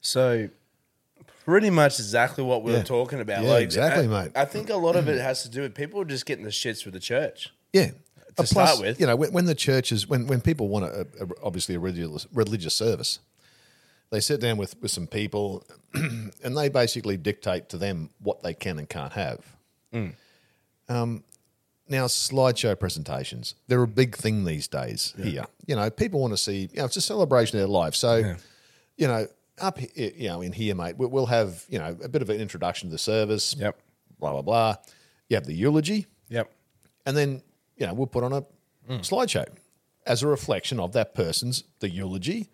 So 0.00 0.48
pretty 1.44 1.70
much 1.70 1.98
exactly 1.98 2.42
what 2.44 2.62
we 2.62 2.72
Yeah. 2.72 2.78
were 2.78 2.84
talking 2.84 3.20
about. 3.20 3.44
Yeah, 3.44 3.58
exactly, 3.58 4.04
I, 4.04 4.06
mate. 4.24 4.32
I 4.34 4.44
think 4.44 4.70
a 4.70 4.76
lot 4.76 4.96
of 4.96 5.08
it 5.08 5.20
has 5.20 5.42
to 5.42 5.50
do 5.50 5.60
with 5.60 5.74
people 5.74 6.04
just 6.04 6.24
getting 6.26 6.44
the 6.44 6.50
shits 6.50 6.84
with 6.84 6.94
the 6.94 7.00
church. 7.00 7.50
Yeah. 7.72 7.90
To 8.36 8.46
start 8.46 8.80
with. 8.80 9.00
you 9.00 9.06
know, 9.06 9.16
when, 9.16 9.32
when 9.32 9.44
the 9.46 9.54
churches, 9.54 10.08
when, 10.08 10.26
when 10.26 10.40
people 10.40 10.68
want 10.68 10.84
a, 10.86 11.06
a, 11.20 11.26
obviously 11.42 11.74
a 11.74 11.78
religious, 11.80 12.26
religious 12.32 12.74
service, 12.74 13.20
they 14.10 14.20
sit 14.20 14.40
down 14.40 14.56
with, 14.56 14.80
with 14.82 14.90
some 14.90 15.06
people 15.06 15.64
and 15.94 16.56
they 16.56 16.68
basically 16.68 17.16
dictate 17.16 17.68
to 17.70 17.76
them 17.78 18.10
what 18.20 18.42
they 18.42 18.54
can 18.54 18.78
and 18.78 18.88
can't 18.88 19.12
have. 19.12 19.44
Mm. 19.92 20.12
Um, 20.88 21.24
now, 21.88 22.06
slideshow 22.06 22.78
presentations, 22.78 23.54
they're 23.68 23.82
a 23.82 23.86
big 23.88 24.16
thing 24.16 24.44
these 24.44 24.66
days 24.68 25.12
here. 25.22 25.44
You 25.66 25.76
know, 25.76 25.90
people 25.90 26.20
want 26.20 26.32
to 26.32 26.36
see, 26.38 26.68
you 26.72 26.78
know, 26.78 26.86
it's 26.86 26.96
a 26.96 27.00
celebration 27.00 27.58
of 27.58 27.60
their 27.60 27.68
life. 27.68 27.94
So, 27.94 28.34
you 28.96 29.06
know, 29.06 29.26
up 29.60 29.78
here, 29.78 30.10
you 30.16 30.28
know, 30.28 30.40
in 30.40 30.52
here, 30.52 30.74
mate, 30.74 30.96
we- 30.96 31.06
we'll 31.06 31.26
have, 31.26 31.64
you 31.68 31.78
know, 31.78 31.96
a 32.02 32.08
bit 32.08 32.22
of 32.22 32.30
an 32.30 32.40
introduction 32.40 32.88
to 32.88 32.92
the 32.92 32.98
service, 32.98 33.54
Yep. 33.58 33.78
blah, 34.18 34.32
blah, 34.32 34.42
blah. 34.42 34.76
You 35.28 35.36
have 35.36 35.44
the 35.46 35.54
eulogy, 35.54 36.06
Yep. 36.30 36.50
and 37.06 37.16
then 37.16 37.42
you 37.76 37.86
know 37.86 37.94
we'll 37.94 38.06
put 38.06 38.24
on 38.24 38.32
a 38.32 38.42
slideshow 39.02 39.46
as 40.06 40.22
a 40.22 40.26
reflection 40.26 40.78
of 40.80 40.92
that 40.92 41.14
person's 41.14 41.64
the 41.80 41.88
eulogy, 41.90 42.50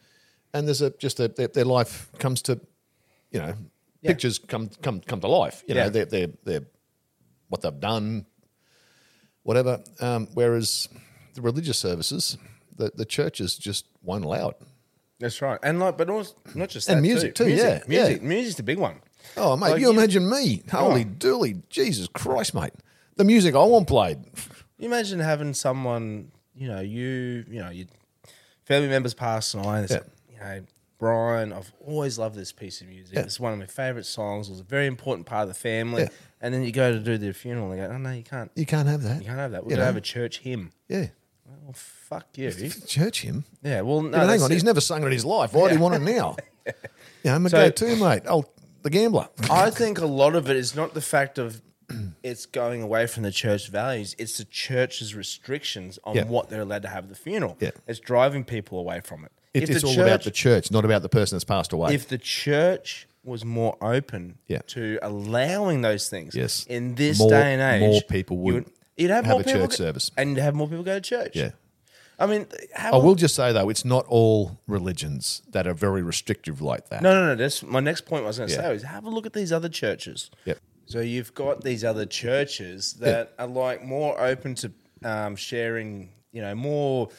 and 0.55 0.67
there's 0.67 0.83
a 0.83 0.91
just 0.91 1.19
a 1.21 1.29
their, 1.29 1.49
their 1.49 1.65
life 1.65 2.11
comes 2.19 2.43
to, 2.43 2.61
you 3.33 3.41
know, 3.41 3.55
pictures 4.05 4.39
come 4.39 4.69
come 4.83 5.01
come 5.01 5.21
to 5.21 5.29
life. 5.29 5.63
You 5.67 5.75
Yeah. 5.75 5.85
know, 5.85 5.91
they're 5.91 6.05
they're 6.07 6.31
they're 6.45 6.65
what 7.49 7.63
they've 7.63 7.81
done, 7.81 8.27
whatever. 9.43 9.83
Um, 10.01 10.29
whereas 10.35 10.89
the 11.35 11.43
religious 11.43 11.79
services, 11.79 12.37
the 12.77 12.93
the 12.95 13.05
churches 13.05 13.57
just 13.57 13.87
won't 14.03 14.25
allow 14.25 14.51
it. 14.51 14.57
That's 15.19 15.43
right. 15.43 15.59
And 15.63 15.79
like, 15.81 15.99
but 15.99 16.09
also, 16.09 16.35
not 16.55 16.71
just 16.71 16.87
that 16.87 16.95
And 16.95 17.03
music 17.03 17.35
too, 17.35 17.45
Music, 17.45 17.65
yeah, 17.67 17.89
music, 17.89 18.23
yeah. 18.23 18.29
music's 18.29 18.57
the 18.57 18.63
big 18.63 18.79
one. 18.79 19.01
Oh 19.37 19.55
mate, 19.57 19.71
Like 19.73 19.81
you 19.81 19.89
you- 19.89 19.93
imagine 19.93 20.29
me, 20.31 20.63
holy 20.71 21.05
dooly, 21.05 21.63
Jesus 21.69 22.09
Christ, 22.09 22.55
mate, 22.55 22.73
the 23.17 23.25
music 23.25 23.55
I 23.55 23.63
want 23.65 23.87
played. 23.87 24.19
Imagine 24.81 25.21
having 25.21 25.55
someone, 25.55 26.33
you 26.55 26.69
know, 26.69 26.81
you, 26.81 27.45
you 27.49 27.61
know, 27.61 27.71
your 27.71 27.87
family 28.65 28.89
members 28.89 29.15
pass 29.15 29.55
on, 29.55 29.65
and 29.77 29.85
it's 29.85 29.93
Yeah. 29.93 30.01
you 30.33 30.39
know, 30.39 30.67
Brian, 30.99 31.53
I've 31.53 31.73
always 31.87 32.19
loved 32.19 32.35
this 32.35 32.53
piece 32.53 32.81
of 32.83 32.89
music. 32.89 33.15
Yeah. 33.15 33.23
It's 33.23 33.41
one 33.41 33.53
of 33.55 33.59
my 33.59 33.67
favorite 33.67 34.05
songs. 34.05 34.49
It 34.49 34.53
was 34.53 34.61
a 34.61 34.65
very 34.65 34.87
important 34.87 35.27
part 35.27 35.43
of 35.43 35.49
the 35.49 35.55
family. 35.55 36.03
Yeah. 36.03 36.09
And 36.43 36.53
then 36.53 36.63
you 36.63 36.73
go 36.73 36.93
to 36.93 36.99
do 36.99 37.17
the 37.17 37.33
funeral 37.33 37.71
and 37.71 37.81
they 37.81 37.87
go, 37.87 37.93
oh, 37.93 37.97
no, 37.99 38.11
you 38.11 38.23
can't. 38.23 38.51
You 38.55 38.67
can't 38.67 38.87
have 38.89 39.03
that. 39.05 39.21
You 39.21 39.27
can't 39.27 39.39
have 39.39 39.53
that. 39.53 39.63
We're 39.65 39.71
going 39.71 39.79
to 39.81 39.85
have 39.87 39.97
a 39.97 40.01
church 40.03 40.41
hymn. 40.41 40.73
Yeah, 40.89 41.07
Well, 41.47 41.73
fuck 41.75 42.27
you. 42.37 42.51
church 42.87 43.23
hymn? 43.23 43.45
Yeah, 43.63 43.81
well, 43.83 44.03
no, 44.03 44.19
Yeah, 44.19 44.27
hang 44.27 44.43
on, 44.43 44.51
it. 44.51 44.55
he's 44.55 44.65
never 44.65 44.81
sung 44.81 45.03
it 45.03 45.07
in 45.07 45.13
his 45.13 45.25
life. 45.25 45.53
Why 45.55 45.69
do 45.69 45.75
you 45.75 45.81
want 45.81 45.95
it 45.95 46.03
now? 46.03 46.37
yeah, 47.23 47.35
I'm 47.35 47.47
a 47.47 47.51
So- 47.51 47.59
go-to, 47.65 47.97
mate. 47.97 48.23
Oh, 48.29 48.45
the 48.83 48.91
gambler. 48.91 49.29
I 49.51 49.71
think 49.71 49.99
a 50.01 50.07
lot 50.07 50.35
of 50.35 50.49
it 50.51 50.57
is 50.57 50.75
not 50.75 50.93
the 50.95 51.01
fact 51.03 51.39
of 51.39 51.61
it's 52.23 52.47
going 52.47 52.83
away 52.83 53.07
from 53.07 53.23
the 53.23 53.31
church 53.33 53.69
values. 53.69 54.15
It's 54.19 54.39
the 54.39 54.45
church's 54.45 55.15
restrictions 55.15 55.99
on 56.05 56.17
Yeah. 56.17 56.25
what 56.25 56.49
they're 56.51 56.61
allowed 56.63 56.83
to 56.83 56.89
have 56.89 57.05
at 57.05 57.11
the 57.11 57.17
funeral. 57.17 57.57
Yeah. 57.61 57.71
It's 57.87 58.01
driving 58.01 58.45
people 58.45 58.79
away 58.79 59.01
from 59.01 59.25
it. 59.25 59.33
It, 59.55 59.65
If 59.65 59.71
it's 59.71 59.81
the 59.83 59.89
all 59.89 59.95
church- 59.95 60.07
about 60.07 60.23
the 60.25 60.31
church, 60.31 60.71
not 60.71 60.85
about 60.85 61.03
the 61.03 61.09
person 61.09 61.37
that's 61.37 61.45
passed 61.45 61.73
away. 61.73 61.95
If 61.95 62.09
the 62.09 62.19
church 62.19 63.07
was 63.25 63.45
more 63.45 63.77
open 63.83 64.39
Yeah. 64.49 64.61
to 64.69 64.99
allowing 65.03 65.83
those 65.83 66.09
things. 66.09 66.35
Yes. 66.35 66.65
In 66.69 66.95
this 66.95 67.19
More- 67.19 67.31
day 67.31 67.55
and 67.55 67.61
age, 67.61 67.81
more 67.91 68.03
people 68.03 68.37
you 68.39 68.43
would 68.55 68.67
you'd 68.97 69.11
have, 69.11 69.25
have 69.27 69.33
more 69.33 69.41
a 69.41 69.45
people 69.45 69.61
church 69.63 69.71
go- 69.71 69.77
service. 69.77 70.11
and 70.17 70.31
you'd 70.31 70.39
have 70.43 70.55
more 70.55 70.69
people 70.69 70.85
go 70.85 70.95
to 70.95 71.01
church. 71.01 71.35
Yeah. 71.37 71.51
I 72.19 72.27
mean, 72.27 72.47
have 72.75 72.93
I 72.93 72.99
will 72.99 73.15
just 73.15 73.35
say 73.35 73.51
though, 73.53 73.71
it's 73.71 73.85
not 73.85 74.05
all 74.07 74.59
religions 74.67 75.41
that 75.53 75.67
are 75.67 75.73
very 75.75 76.03
restrictive 76.03 76.61
like 76.61 76.91
that. 76.91 77.03
No, 77.03 77.15
no, 77.15 77.29
no. 77.29 77.35
That's 77.35 77.63
my 77.63 77.81
next 77.81 78.03
point. 78.05 78.25
I 78.25 78.27
was 78.27 78.37
going 78.37 78.51
to 78.51 78.55
Yeah. 78.55 78.61
say 78.61 78.75
is 78.75 78.83
have 78.83 79.05
a 79.07 79.11
look 79.11 79.25
at 79.27 79.33
these 79.33 79.53
other 79.53 79.71
churches. 79.71 80.31
Yep. 80.45 80.59
So 80.91 80.99
you've 81.01 81.33
got 81.35 81.63
these 81.63 81.85
other 81.85 82.05
churches 82.05 82.95
that 82.95 83.33
are 83.39 83.47
like 83.47 83.85
more 83.85 84.21
open 84.21 84.57
to 84.57 84.73
um, 85.05 85.37
sharing, 85.37 86.11
you 86.33 86.43
know, 86.43 86.53
more 86.57 87.11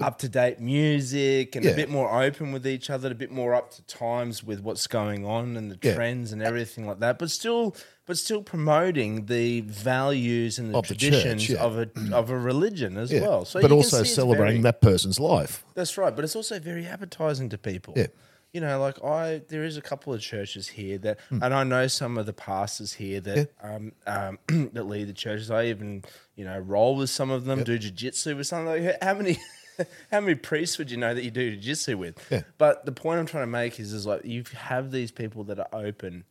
up 0.00 0.18
to 0.18 0.28
date 0.28 0.58
music 0.58 1.54
and 1.54 1.64
Yeah. 1.64 1.70
a 1.70 1.76
bit 1.76 1.88
more 1.88 2.20
open 2.20 2.50
with 2.50 2.66
each 2.66 2.90
other, 2.90 3.12
a 3.12 3.14
bit 3.14 3.30
more 3.30 3.54
up 3.54 3.70
to 3.76 3.82
times 3.82 4.42
with 4.42 4.58
what's 4.60 4.88
going 4.88 5.24
on 5.24 5.56
and 5.56 5.70
the 5.70 5.78
Yeah. 5.80 5.94
trends 5.94 6.32
and 6.32 6.42
everything 6.42 6.84
like 6.84 6.98
that. 6.98 7.20
But 7.20 7.30
still, 7.30 7.76
but 8.06 8.18
still 8.18 8.42
promoting 8.42 9.26
the 9.26 9.60
values 9.60 10.58
and 10.58 10.74
the 10.74 10.78
Of 10.78 10.88
the 10.88 10.94
traditions 10.96 11.44
church, 11.46 11.56
yeah. 11.56 11.62
of 11.64 11.78
a 11.78 11.88
of 12.12 12.28
a 12.28 12.36
religion 12.36 12.96
as 12.96 13.12
Yeah. 13.12 13.20
well. 13.20 13.44
So 13.44 13.60
but 13.60 13.62
you 13.62 13.68
can 13.68 13.76
also 13.76 13.98
see 13.98 14.02
it's 14.02 14.14
celebrating 14.16 14.62
very- 14.62 14.72
that 14.72 14.80
person's 14.80 15.20
life. 15.20 15.64
that's 15.74 15.96
right, 15.96 16.14
but 16.16 16.24
it's 16.24 16.34
also 16.34 16.58
very 16.58 16.86
appetizing 16.86 17.48
to 17.50 17.56
people. 17.58 17.94
Yeah. 17.96 18.08
You 18.52 18.60
know, 18.60 18.78
like 18.80 19.02
I, 19.02 19.40
there 19.48 19.64
is 19.64 19.78
a 19.78 19.80
couple 19.80 20.12
of 20.12 20.20
churches 20.20 20.68
here 20.68 20.98
that, 20.98 21.18
and 21.30 21.54
I 21.54 21.64
know 21.64 21.86
some 21.86 22.18
of 22.18 22.26
the 22.26 22.34
pastors 22.34 22.92
here 22.92 23.18
that 23.22 23.48
um, 23.62 23.92
um, 24.06 24.38
that 24.74 24.84
lead 24.86 25.08
the 25.08 25.14
churches. 25.14 25.50
I 25.50 25.66
even, 25.66 26.04
you 26.36 26.44
know, 26.44 26.58
roll 26.58 26.94
with 26.96 27.08
some 27.08 27.30
of 27.30 27.46
them, 27.46 27.64
do 27.64 27.78
jujitsu 27.78 28.36
with 28.36 28.46
some 28.46 28.66
of 28.66 28.82
them. 28.82 28.94
How 29.00 29.14
many, 29.14 29.38
how 30.10 30.20
many 30.20 30.34
priests 30.34 30.76
would 30.76 30.90
you 30.90 30.98
know 30.98 31.14
that 31.14 31.24
you 31.24 31.30
do 31.30 31.56
jujitsu 31.56 31.94
with? 31.96 32.18
Yeah. 32.30 32.42
But 32.58 32.84
the 32.84 32.92
point 32.92 33.20
I'm 33.20 33.26
trying 33.26 33.44
to 33.44 33.46
make 33.50 33.80
is, 33.80 33.94
is 33.94 34.04
like 34.04 34.26
you 34.26 34.44
have 34.54 34.90
these 34.90 35.10
people 35.10 35.44
that 35.44 35.58
are 35.58 35.68
open, 35.72 36.24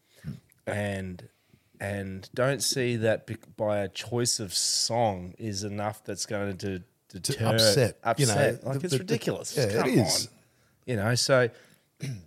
and 0.67 1.27
and 1.79 2.29
don't 2.35 2.61
see 2.61 2.97
that 2.97 3.27
by 3.57 3.79
a 3.79 3.87
choice 3.89 4.39
of 4.39 4.53
song 4.53 5.33
is 5.39 5.63
enough 5.63 6.03
that's 6.03 6.27
going 6.27 6.55
to 6.57 6.83
deter 7.11 7.47
upset, 7.47 7.97
you 8.17 8.27
know, 8.27 8.33
upset. 8.33 8.63
like 8.63 8.79
the- 8.79 8.85
it's 8.85 8.91
the- 8.91 8.97
the- 8.97 8.97
ridiculous. 8.99 9.57
yeah, 9.57 9.63
it 9.63 9.73
Come 9.79 9.89
is. 9.89 10.27
on. 10.27 10.33
You 10.85 10.95
know, 10.97 11.15
so 11.15 11.49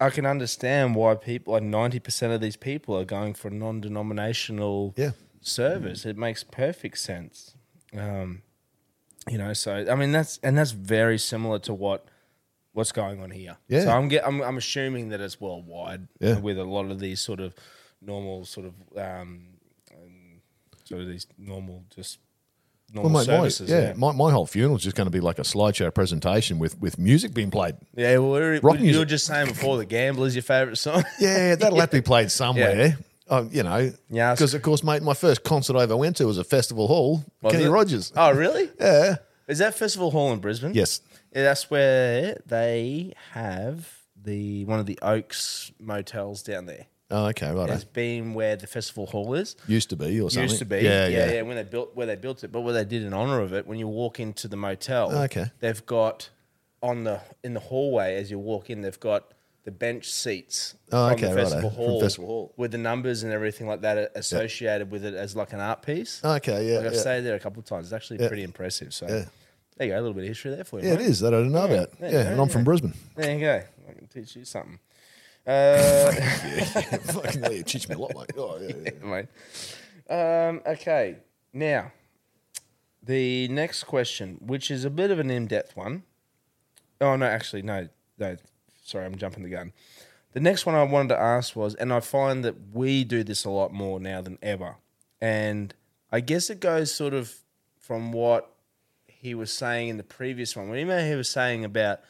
I 0.01 0.11
can 0.11 0.27
understand 0.27 0.95
why 0.95 1.15
people, 1.15 1.55
like 1.55 1.63
ninety 1.63 1.99
percent 2.01 2.33
of 2.33 2.41
these 2.41 2.57
people, 2.57 2.97
are 2.99 3.05
going 3.05 3.35
for 3.35 3.49
a 3.49 3.51
non-denominational 3.53 4.95
Yeah. 4.97 5.13
service. 5.41 6.05
It 6.07 6.17
makes 6.17 6.45
perfect 6.45 6.99
sense. 6.99 7.55
Um, 7.97 8.43
you 9.31 9.39
know, 9.39 9.53
so 9.53 9.87
I 9.91 9.95
mean 9.95 10.13
that's 10.13 10.39
and 10.43 10.57
that's 10.59 10.73
very 10.73 11.19
similar 11.19 11.59
to 11.61 11.73
what 11.75 12.07
what's 12.73 12.93
going 12.93 13.23
on 13.23 13.31
here. 13.31 13.57
Yeah. 13.69 13.85
So 13.85 13.91
I'm 13.91 14.09
get 14.09 14.27
I'm, 14.27 14.43
I'm 14.43 14.57
assuming 14.57 15.11
that 15.11 15.21
it's 15.21 15.41
worldwide 15.41 16.09
Yeah. 16.21 16.39
with 16.39 16.59
a 16.59 16.65
lot 16.65 16.91
of 16.91 16.99
these 17.01 17.21
sort 17.21 17.41
of 17.41 17.55
normal 18.03 18.45
sort 18.45 18.67
of 18.67 18.75
um, 18.99 19.49
sort 20.85 21.01
of 21.03 21.09
these 21.09 21.27
normal 21.39 21.85
just 21.95 22.19
normal 22.95 23.13
Well, 23.13 23.27
mate, 23.43 23.61
my, 23.61 23.67
yeah, 23.67 23.81
yeah. 23.89 23.93
My, 23.97 24.13
my 24.13 24.31
whole 24.31 24.47
funeral 24.47 24.77
is 24.77 24.83
just 24.83 24.97
going 24.97 25.07
to 25.07 25.11
be 25.11 25.21
like 25.21 25.39
a 25.39 25.43
slideshow 25.43 25.93
presentation 25.93 26.59
with, 26.59 26.81
with 26.81 26.99
music 26.99 27.35
being 27.35 27.51
played. 27.51 27.75
Yeah, 27.97 28.19
well, 28.19 28.33
we 28.33 28.39
were, 28.41 28.61
Rock 28.63 28.79
you 28.81 28.99
were 28.99 29.05
just 29.05 29.27
saying 29.27 29.49
before 29.49 29.77
the 29.77 29.85
Gambler's 29.85 30.35
your 30.35 30.43
favourite 30.43 30.79
song. 30.79 31.05
Yeah, 31.21 31.55
that'll 31.57 31.79
have 31.81 31.91
to 31.91 31.97
be 31.97 32.03
played 32.13 32.31
somewhere. 32.31 32.97
Um, 33.29 33.49
you 33.53 33.63
know, 33.63 33.91
Yeah, 34.11 34.35
because 34.35 34.53
of 34.55 34.63
course, 34.63 34.83
mate, 34.85 35.03
my 35.03 35.15
first 35.15 35.43
concert 35.45 35.77
I 35.77 35.83
ever 35.85 35.97
went 35.97 36.17
to 36.19 36.27
was 36.27 36.39
a 36.39 36.45
festival 36.45 36.87
hall, 36.87 37.25
Was 37.43 37.53
Kenny 37.53 37.65
it? 37.65 37.71
Rogers. 37.71 38.13
Oh, 38.17 38.33
really? 38.33 38.71
Yeah, 38.81 39.17
Is 39.49 39.59
that 39.59 39.75
Festival 39.75 40.11
Hall 40.11 40.33
in 40.33 40.41
Brisbane? 40.41 40.75
yes, 40.75 41.01
Yeah, 41.35 41.43
that's 41.43 41.71
where 41.71 42.39
they 42.47 43.15
have 43.33 43.89
the 44.23 44.65
one 44.67 44.79
of 44.79 44.87
the 44.87 44.99
Oaks 45.03 45.73
motels 45.81 46.43
down 46.43 46.67
there. 46.67 46.87
Oh, 47.11 47.27
okay, 47.27 47.51
right. 47.53 47.71
It's 47.71 47.85
been 47.85 48.35
where 48.35 48.57
the 48.57 48.67
Festival 48.67 49.07
Hall 49.07 49.35
is. 49.35 49.57
Used 49.67 49.91
to 49.91 49.97
be 49.97 50.21
or 50.21 50.31
something. 50.31 50.43
Used 50.49 50.59
to 50.59 50.65
be, 50.65 50.77
Yeah, 50.77 51.07
yeah, 51.07 51.27
yeah. 51.27 51.33
yeah, 51.35 51.43
When 51.43 51.57
they 51.57 51.63
built 51.63 51.95
where 51.95 52.07
they 52.07 52.17
built 52.17 52.45
it, 52.45 52.53
but 52.53 52.61
what 52.63 52.73
they 52.73 52.85
did 52.85 53.03
in 53.03 53.13
honor 53.13 53.41
of 53.41 53.53
it, 53.53 53.67
when 53.67 53.79
you 53.79 53.89
walk 53.89 54.21
into 54.21 54.49
the 54.49 54.57
motel, 54.57 55.11
oh, 55.13 55.23
Okay. 55.25 55.47
they've 55.61 55.85
got 55.87 56.31
on 56.83 57.05
the 57.05 57.21
in 57.43 57.55
the 57.55 57.61
hallway 57.61 58.17
as 58.17 58.31
you 58.31 58.39
walk 58.39 58.69
in, 58.71 58.83
they've 58.83 59.01
got 59.01 59.33
the 59.65 59.71
bench 59.71 60.11
seats 60.11 60.75
Oh, 60.93 61.09
from 61.09 61.13
okay, 61.15 61.29
the 61.29 61.35
righto, 61.37 61.45
festival 61.49 61.71
from 61.71 61.77
hall, 61.79 62.01
Festival 62.01 62.27
Hall. 62.29 62.53
with 62.59 62.71
the 62.73 62.79
numbers 62.79 63.23
and 63.23 63.33
everything 63.33 63.67
like 63.67 63.81
that 63.81 64.13
associated 64.15 64.91
with 64.91 65.05
it 65.07 65.15
as 65.15 65.35
like 65.35 65.55
an 65.55 65.61
art 65.61 65.81
piece. 65.83 66.21
Oh, 66.23 66.33
okay, 66.35 66.69
yeah, 66.71 66.77
like 66.79 66.87
I've 66.89 66.95
yeah. 66.95 67.01
stayed 67.01 67.21
there 67.23 67.35
a 67.35 67.41
couple 67.41 67.61
of 67.61 67.65
times. 67.67 67.87
It's 67.87 67.93
actually 67.95 68.19
pretty 68.29 68.43
impressive. 68.43 68.93
So 68.93 69.07
Yeah. 69.09 69.25
there 69.79 69.87
you 69.87 69.93
go, 69.95 69.99
a 69.99 70.01
little 70.01 70.13
bit 70.13 70.25
of 70.25 70.29
history 70.29 70.51
there 70.55 70.65
for 70.65 70.81
you. 70.81 70.89
Yeah, 70.89 70.95
it 70.95 70.99
mate. 70.99 71.07
is 71.07 71.21
that 71.21 71.33
I 71.33 71.39
didn't 71.39 71.53
know 71.53 71.65
about. 71.65 71.89
yeah, 71.99 72.07
Yeah, 72.07 72.13
yeah, 72.25 72.31
and 72.33 72.41
I'm 72.41 72.49
from 72.51 72.65
Brisbane. 72.65 72.93
There 73.17 73.33
you 73.35 73.41
go. 73.41 73.63
I 73.89 73.93
can 73.95 74.07
teach 74.09 74.37
you 74.37 74.45
something. 74.45 74.79
Uh, 75.47 76.13
Fucking 76.13 77.43
hell, 77.43 77.53
you 77.53 77.63
teach 77.63 77.89
me 77.89 77.95
a 77.95 77.99
lot, 77.99 78.15
mate. 78.15 78.31
Oh, 78.37 78.59
yeah, 78.59 78.75
yeah. 78.85 78.91
mate. 79.03 79.29
Um, 80.09 80.63
okay, 80.67 81.17
now 81.53 81.93
the 83.03 83.49
next 83.49 83.85
question, 83.85 84.39
which 84.41 84.71
is 84.71 84.85
a 84.85 84.91
bit 84.91 85.11
of 85.11 85.19
an 85.19 85.31
in-depth 85.31 85.77
one. 85.77 86.05
Oh 87.01 87.17
no, 87.17 87.27
actually, 87.27 87.63
no, 87.63 87.89
no. 88.19 88.37
Sorry, 88.83 89.05
I'm 89.05 89.17
jumping 89.17 89.43
the 89.43 89.51
gun. 89.51 89.73
The 90.33 90.41
next 90.41 90.67
one 90.67 90.75
I 90.75 90.83
wanted 90.83 91.09
to 91.09 91.21
ask 91.21 91.55
was, 91.55 91.75
and 91.75 91.93
I 91.93 92.01
find 92.01 92.45
that 92.45 92.55
we 92.73 93.05
do 93.05 93.23
this 93.23 93.45
a 93.45 93.51
lot 93.51 93.73
more 93.73 94.01
now 94.01 94.21
than 94.21 94.39
ever, 94.43 94.77
and 95.21 95.75
I 96.11 96.21
guess 96.21 96.51
it 96.51 96.61
goes 96.61 96.95
sort 96.95 97.15
of 97.15 97.35
from 97.79 98.13
what 98.13 98.51
he 99.07 99.35
was 99.35 99.53
saying 99.53 99.89
in 99.89 99.97
the 99.97 100.03
previous 100.03 100.57
one. 100.57 100.69
When 100.69 100.87
he 100.87 101.09
he 101.09 101.15
was 101.15 101.29
saying 101.29 101.65
about 101.65 102.01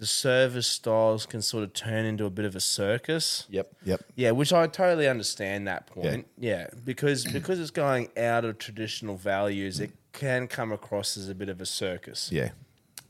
the 0.00 0.06
service 0.06 0.66
styles 0.66 1.26
can 1.26 1.42
sort 1.42 1.62
of 1.62 1.74
turn 1.74 2.06
into 2.06 2.24
a 2.24 2.30
bit 2.30 2.46
of 2.46 2.56
a 2.56 2.60
circus. 2.60 3.46
Yep, 3.50 3.70
yep. 3.84 4.02
Yeah, 4.16 4.30
which 4.30 4.50
I 4.50 4.66
totally 4.66 5.06
understand 5.06 5.68
that 5.68 5.86
point. 5.86 6.26
Yeah, 6.38 6.68
because 6.84 7.26
because 7.26 7.60
it's 7.60 7.70
going 7.70 8.08
out 8.16 8.46
of 8.46 8.56
traditional 8.56 9.16
values, 9.16 9.78
it 9.78 9.92
can 10.12 10.48
come 10.48 10.72
across 10.72 11.18
as 11.18 11.28
a 11.28 11.34
bit 11.34 11.50
of 11.50 11.60
a 11.60 11.66
circus. 11.66 12.32
Yeah. 12.32 12.50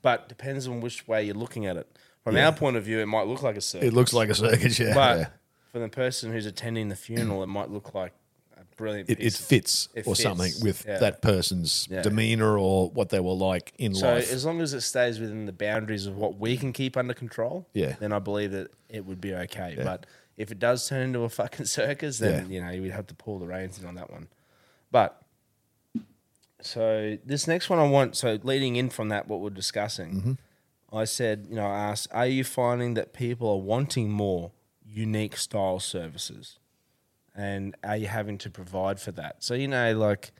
But 0.02 0.28
depends 0.28 0.66
on 0.66 0.80
which 0.80 1.06
way 1.06 1.22
you're 1.22 1.36
looking 1.36 1.66
at 1.66 1.76
it. 1.76 1.86
From 2.24 2.36
our 2.36 2.52
point 2.52 2.76
of 2.76 2.84
view, 2.84 2.98
it 2.98 3.06
might 3.06 3.26
look 3.26 3.42
like 3.42 3.56
a 3.56 3.60
circus. 3.60 3.88
It 3.88 3.94
looks 3.94 4.12
like 4.12 4.28
a 4.28 4.34
circus, 4.34 4.78
yeah. 4.78 4.92
but 4.92 5.18
yeah. 5.18 5.26
for 5.70 5.78
the 5.78 5.88
person 5.88 6.32
who's 6.32 6.44
attending 6.44 6.88
the 6.88 6.96
funeral, 6.96 7.42
it 7.44 7.48
might 7.48 7.70
look 7.70 7.94
like 7.94 8.12
brilliant. 8.80 9.08
It, 9.10 9.20
it 9.20 9.32
fits 9.34 9.88
It 9.94 10.06
or 10.06 10.14
fits, 10.16 10.22
something 10.22 10.52
with 10.62 10.84
yeah. 10.86 10.98
that 10.98 11.22
person's 11.22 11.86
Yeah. 11.90 12.02
demeanor 12.02 12.58
or 12.58 12.90
what 12.90 13.10
they 13.10 13.20
were 13.20 13.34
like 13.50 13.72
in 13.78 13.94
So 13.94 14.06
life. 14.14 14.26
So 14.26 14.34
as 14.34 14.44
long 14.44 14.60
as 14.60 14.74
it 14.74 14.80
stays 14.80 15.20
within 15.20 15.46
the 15.46 15.52
boundaries 15.52 16.06
of 16.06 16.16
what 16.16 16.38
we 16.38 16.56
can 16.56 16.72
keep 16.72 16.96
under 16.96 17.14
control, 17.14 17.66
Yeah. 17.74 17.94
then 18.00 18.12
I 18.12 18.18
believe 18.18 18.50
that 18.52 18.68
it 18.88 19.04
would 19.06 19.20
be 19.20 19.32
okay. 19.34 19.76
But 19.90 20.06
if 20.36 20.50
it 20.50 20.58
does 20.58 20.88
turn 20.88 21.02
into 21.08 21.20
a 21.20 21.28
fucking 21.28 21.66
circus, 21.78 22.18
then 22.18 22.50
Yeah. 22.50 22.54
you 22.54 22.60
know 22.64 22.70
you 22.72 22.82
would 22.82 22.90
have 22.92 23.06
to 23.08 23.14
pull 23.14 23.38
the 23.38 23.46
reins 23.46 23.78
in 23.78 23.86
on 23.86 23.94
that 23.96 24.10
one. 24.10 24.28
But 24.90 25.22
so 26.62 27.16
this 27.24 27.46
next 27.46 27.70
one 27.70 27.78
I 27.78 27.88
want. 27.88 28.16
So 28.16 28.38
leading 28.42 28.76
in 28.76 28.90
from 28.90 29.08
that, 29.10 29.28
what 29.28 29.40
we're 29.40 29.50
discussing, 29.50 30.10
Mm-hmm. 30.14 30.32
I 30.92 31.04
said, 31.04 31.46
you 31.48 31.54
know, 31.54 31.66
I 31.66 31.78
asked, 31.90 32.08
are 32.10 32.26
you 32.26 32.42
finding 32.42 32.94
that 32.94 33.12
people 33.12 33.48
are 33.48 33.60
wanting 33.60 34.10
more 34.10 34.50
unique 34.84 35.36
style 35.36 35.78
services, 35.78 36.58
and 37.34 37.74
are 37.84 37.96
you 37.96 38.06
having 38.06 38.38
to 38.38 38.50
provide 38.50 39.00
for 39.00 39.12
that? 39.12 39.36
So 39.44 39.54
you 39.54 39.68
know, 39.68 39.96
like 39.96 40.32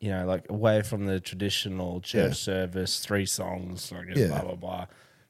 you 0.00 0.10
know, 0.10 0.24
like 0.26 0.48
away 0.48 0.82
from 0.82 1.04
the 1.06 1.20
traditional 1.20 2.00
church 2.00 2.30
Yeah. 2.30 2.32
service, 2.34 3.00
three 3.00 3.26
songs, 3.26 3.92
like 3.92 4.06
Yeah. 4.16 4.28
blah 4.28 4.42
blah 4.42 4.54
blah. 4.54 4.86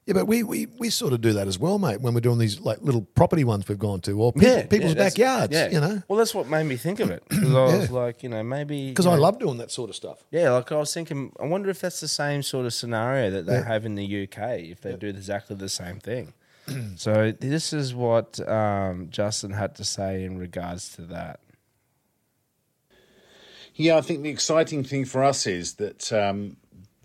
yeah, 0.06 0.14
but 0.14 0.26
we, 0.26 0.42
we 0.44 0.66
we 0.78 0.90
sort 0.90 1.12
of 1.12 1.20
do 1.20 1.32
that 1.34 1.46
as 1.48 1.58
well, 1.58 1.78
mate, 1.78 2.00
when 2.00 2.14
we're 2.14 2.20
doing 2.20 2.38
these 2.38 2.61
like 2.61 2.80
little 2.82 3.02
property 3.02 3.42
ones 3.44 3.68
we've 3.68 3.78
gone 3.78 4.00
to 4.02 4.12
or 4.20 4.32
people, 4.32 4.62
people's 4.68 4.94
that's- 4.94 5.14
backyards, 5.14 5.52
yeah. 5.52 5.70
you 5.70 5.80
know. 5.80 6.02
Well, 6.08 6.18
that's 6.18 6.34
what 6.34 6.48
made 6.48 6.64
me 6.66 6.76
think 6.76 7.00
of 7.00 7.11
it 7.11 7.22
because 7.28 7.52
I 7.54 7.64
was 7.78 7.90
like, 7.90 8.22
you 8.22 8.28
know, 8.28 8.42
maybe 8.44 8.88
Because 8.90 9.06
you 9.06 9.11
I 9.11 9.16
know, 9.16 9.22
love 9.22 9.38
doing 9.40 9.58
that 9.58 9.70
sort 9.72 9.90
of 9.90 9.96
stuff. 9.96 10.24
Yeah, 10.30 10.50
like 10.52 10.70
I 10.72 10.76
was 10.76 10.94
thinking, 10.94 11.32
I 11.40 11.46
wonder 11.46 11.68
if 11.68 11.80
that's 11.80 12.00
the 12.00 12.08
same 12.08 12.42
sort 12.44 12.64
of 12.66 12.72
scenario 12.72 13.30
that 13.30 13.46
they 13.46 13.61
have 13.62 13.84
in 13.84 13.94
the 13.96 14.04
UK 14.24 14.61
if 14.70 14.80
they 14.80 14.94
do 14.96 15.08
exactly 15.08 15.56
the 15.56 15.68
same 15.68 15.98
thing. 15.98 16.32
so 16.97 17.33
this 17.33 17.73
is 17.73 17.95
what 17.95 18.47
um, 18.49 19.09
Justin 19.11 19.53
had 19.53 19.75
to 19.77 19.85
say 19.85 20.25
in 20.25 20.39
regards 20.39 20.91
to 20.97 21.03
that. 21.03 21.41
Yeah, 23.75 23.97
I 23.97 24.01
think 24.01 24.23
the 24.23 24.31
exciting 24.31 24.85
thing 24.85 25.05
for 25.05 25.25
us 25.25 25.47
is 25.47 25.75
that 25.75 26.12
um, 26.12 26.57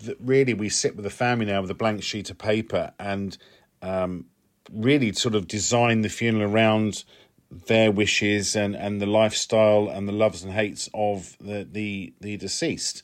that 0.04 0.18
really 0.20 0.54
we 0.54 0.70
sit 0.70 0.96
with 0.96 1.04
the 1.04 1.10
family 1.10 1.46
now 1.46 1.62
with 1.62 1.72
a 1.72 1.76
blank 1.76 2.04
sheet 2.04 2.30
of 2.30 2.38
paper 2.38 2.92
and 3.00 3.38
um, 3.82 4.26
really 4.72 5.14
sort 5.14 5.36
of 5.36 5.48
design 5.48 6.02
the 6.02 6.10
funeral 6.10 6.52
around 6.52 7.04
their 7.52 7.92
wishes 7.92 8.56
and, 8.56 8.76
and 8.76 9.02
the 9.02 9.06
lifestyle 9.06 9.88
and 9.88 10.08
the 10.08 10.14
loves 10.14 10.44
and 10.44 10.54
hates 10.54 10.90
of 10.94 11.38
the, 11.40 11.68
the, 11.70 12.14
the 12.20 12.38
deceased. 12.38 13.04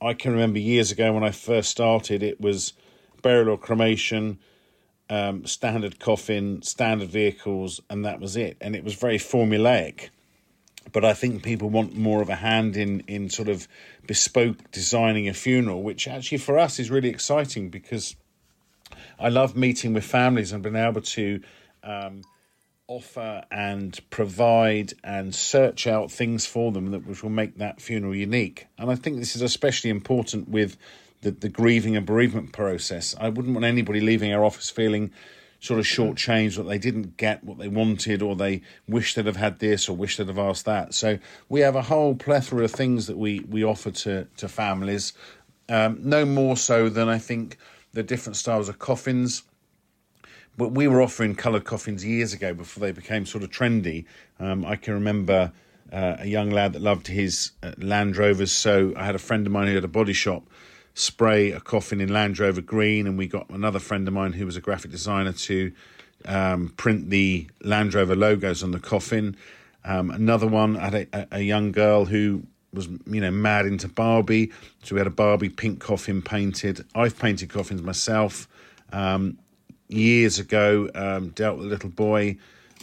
I 0.00 0.14
can 0.14 0.32
remember 0.32 0.58
years 0.58 0.92
ago 0.92 1.12
when 1.12 1.24
I 1.24 1.30
first 1.30 1.70
started, 1.70 2.22
it 2.22 2.40
was 2.40 2.74
burial 3.22 3.48
or 3.48 3.58
cremation, 3.58 4.38
um, 5.10 5.44
standard 5.46 6.00
coffin, 6.00 6.62
standard 6.62 7.08
vehicles, 7.08 7.80
and 7.90 8.04
that 8.04 8.20
was 8.20 8.36
it. 8.36 8.56
And 8.60 8.74
it 8.74 8.84
was 8.84 8.94
very 8.94 9.18
formulaic 9.18 10.10
but 10.92 11.04
I 11.04 11.14
think 11.14 11.42
people 11.42 11.70
want 11.70 11.96
more 11.96 12.22
of 12.22 12.28
a 12.28 12.36
hand 12.36 12.76
in 12.76 13.00
in 13.06 13.30
sort 13.30 13.48
of 13.48 13.66
bespoke 14.06 14.70
designing 14.70 15.28
a 15.28 15.34
funeral, 15.34 15.82
which 15.82 16.06
actually 16.06 16.38
for 16.38 16.58
us 16.58 16.78
is 16.78 16.90
really 16.90 17.08
exciting 17.08 17.70
because 17.70 18.16
I 19.18 19.28
love 19.28 19.56
meeting 19.56 19.94
with 19.94 20.04
families 20.04 20.52
and 20.52 20.62
being 20.62 20.76
able 20.76 21.00
to 21.00 21.40
um, 21.82 22.22
offer 22.86 23.44
and 23.50 23.98
provide 24.10 24.92
and 25.02 25.34
search 25.34 25.86
out 25.86 26.10
things 26.10 26.46
for 26.46 26.70
them 26.72 26.90
that 26.90 27.06
which 27.06 27.22
will 27.22 27.30
make 27.30 27.58
that 27.58 27.80
funeral 27.80 28.14
unique. 28.14 28.66
And 28.78 28.90
I 28.90 28.94
think 28.94 29.18
this 29.18 29.34
is 29.34 29.42
especially 29.42 29.90
important 29.90 30.48
with 30.48 30.76
the, 31.24 31.32
the 31.32 31.48
grieving 31.48 31.96
and 31.96 32.06
bereavement 32.06 32.52
process. 32.52 33.16
I 33.18 33.28
wouldn't 33.28 33.54
want 33.54 33.64
anybody 33.64 34.00
leaving 34.00 34.32
our 34.32 34.44
office 34.44 34.70
feeling 34.70 35.10
sort 35.58 35.80
of 35.80 35.86
shortchanged 35.86 36.56
that 36.56 36.64
they 36.64 36.78
didn't 36.78 37.16
get 37.16 37.42
what 37.42 37.58
they 37.58 37.68
wanted 37.68 38.20
or 38.20 38.36
they 38.36 38.60
wish 38.86 39.14
they'd 39.14 39.24
have 39.24 39.36
had 39.36 39.58
this 39.58 39.88
or 39.88 39.96
wish 39.96 40.18
they'd 40.18 40.28
have 40.28 40.38
asked 40.38 40.66
that. 40.66 40.92
So 40.92 41.18
we 41.48 41.60
have 41.60 41.74
a 41.74 41.82
whole 41.82 42.14
plethora 42.14 42.64
of 42.64 42.70
things 42.70 43.06
that 43.06 43.16
we, 43.16 43.40
we 43.40 43.64
offer 43.64 43.90
to, 43.90 44.28
to 44.36 44.48
families. 44.48 45.14
Um, 45.70 45.98
no 46.02 46.26
more 46.26 46.58
so 46.58 46.90
than 46.90 47.08
I 47.08 47.18
think 47.18 47.56
the 47.94 48.02
different 48.02 48.36
styles 48.36 48.68
of 48.68 48.78
coffins 48.78 49.42
but 50.56 50.68
we 50.68 50.86
were 50.86 51.02
offering 51.02 51.34
coloured 51.34 51.64
coffins 51.64 52.04
years 52.04 52.32
ago 52.32 52.54
before 52.54 52.80
they 52.80 52.92
became 52.92 53.26
sort 53.26 53.42
of 53.42 53.50
trendy. 53.50 54.04
Um, 54.38 54.64
I 54.64 54.76
can 54.76 54.94
remember 54.94 55.52
uh, 55.92 56.16
a 56.20 56.26
young 56.26 56.50
lad 56.50 56.74
that 56.74 56.82
loved 56.82 57.08
his 57.08 57.52
uh, 57.62 57.72
Land 57.78 58.16
Rovers, 58.16 58.52
so 58.52 58.92
I 58.96 59.04
had 59.04 59.14
a 59.14 59.18
friend 59.18 59.46
of 59.46 59.52
mine 59.52 59.66
who 59.66 59.74
had 59.74 59.84
a 59.84 59.88
body 59.88 60.12
shop 60.12 60.44
spray 60.94 61.50
a 61.50 61.60
coffin 61.60 62.00
in 62.00 62.12
Land 62.12 62.38
Rover 62.38 62.60
green, 62.60 63.06
and 63.06 63.18
we 63.18 63.26
got 63.26 63.50
another 63.50 63.78
friend 63.78 64.06
of 64.06 64.14
mine 64.14 64.32
who 64.32 64.46
was 64.46 64.56
a 64.56 64.60
graphic 64.60 64.90
designer 64.90 65.32
to 65.32 65.72
um, 66.26 66.72
print 66.76 67.10
the 67.10 67.48
Land 67.62 67.94
Rover 67.94 68.16
logos 68.16 68.62
on 68.62 68.70
the 68.70 68.80
coffin. 68.80 69.36
Um, 69.84 70.10
another 70.10 70.46
one 70.46 70.76
had 70.76 70.94
a, 70.94 71.28
a 71.32 71.40
young 71.40 71.72
girl 71.72 72.06
who 72.06 72.44
was 72.72 72.88
you 73.06 73.20
know 73.20 73.30
mad 73.30 73.66
into 73.66 73.88
Barbie, 73.88 74.52
so 74.82 74.94
we 74.94 75.00
had 75.00 75.06
a 75.06 75.10
Barbie 75.10 75.48
pink 75.48 75.80
coffin 75.80 76.22
painted. 76.22 76.84
I've 76.94 77.18
painted 77.18 77.50
coffins 77.50 77.82
myself. 77.82 78.48
Um, 78.92 79.38
years 79.88 80.38
ago 80.38 80.88
um, 80.94 81.28
dealt 81.30 81.58
with 81.58 81.66
a 81.66 81.68
little 81.68 81.90
boy 81.90 82.36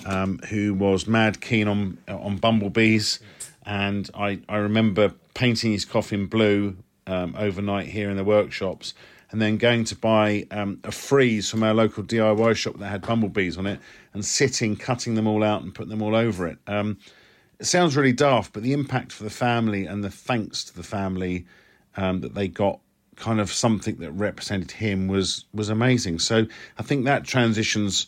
um, 0.06 0.40
who 0.50 0.74
was 0.74 1.08
mad 1.08 1.42
keen 1.42 1.68
on 1.68 1.98
on 2.08 2.38
bumblebees, 2.38 3.20
and 3.66 4.10
I, 4.14 4.40
I 4.50 4.58
remember 4.58 5.14
painting 5.34 5.72
his 5.72 5.86
coffin 5.86 6.28
blue 6.28 6.76
um, 7.08 7.36
overnight 7.38 7.88
here 7.88 8.10
in 8.10 8.18
the 8.18 8.24
workshops, 8.24 8.94
and 9.32 9.42
then 9.42 9.58
going 9.58 9.84
to 9.86 9.96
buy 9.96 10.46
um, 10.52 10.80
a 10.84 10.92
frieze 10.92 11.50
from 11.50 11.64
our 11.64 11.74
local 11.74 12.04
DIY 12.04 12.56
shop 12.56 12.78
that 12.80 12.88
had 12.88 13.02
bumblebees 13.02 13.58
on 13.58 13.66
it, 13.66 13.80
and 14.14 14.26
sitting, 14.26 14.76
cutting 14.76 15.16
them 15.16 15.28
all 15.28 15.44
out, 15.44 15.64
and 15.64 15.74
putting 15.74 15.90
them 15.90 16.02
all 16.02 16.16
over 16.16 16.48
it. 16.48 16.58
Um, 16.68 16.98
it 17.60 17.66
sounds 17.66 17.96
really 17.96 18.12
daft, 18.12 18.54
but 18.54 18.64
the 18.64 18.74
impact 18.74 19.12
for 19.12 19.24
the 19.24 19.30
family 19.30 19.86
and 19.86 20.04
the 20.04 20.10
thanks 20.10 20.64
to 20.66 20.76
the 20.76 20.84
family 20.84 21.46
um, 21.96 22.22
that 22.22 22.34
they 22.34 22.48
got 22.48 22.80
kind 23.16 23.40
of 23.40 23.52
something 23.52 23.98
that 23.98 24.12
represented 24.12 24.72
him 24.72 25.08
was 25.08 25.46
was 25.54 25.70
amazing. 25.70 26.20
So 26.20 26.48
I 26.80 26.84
think 26.84 27.06
that 27.06 27.24
transitions, 27.24 28.08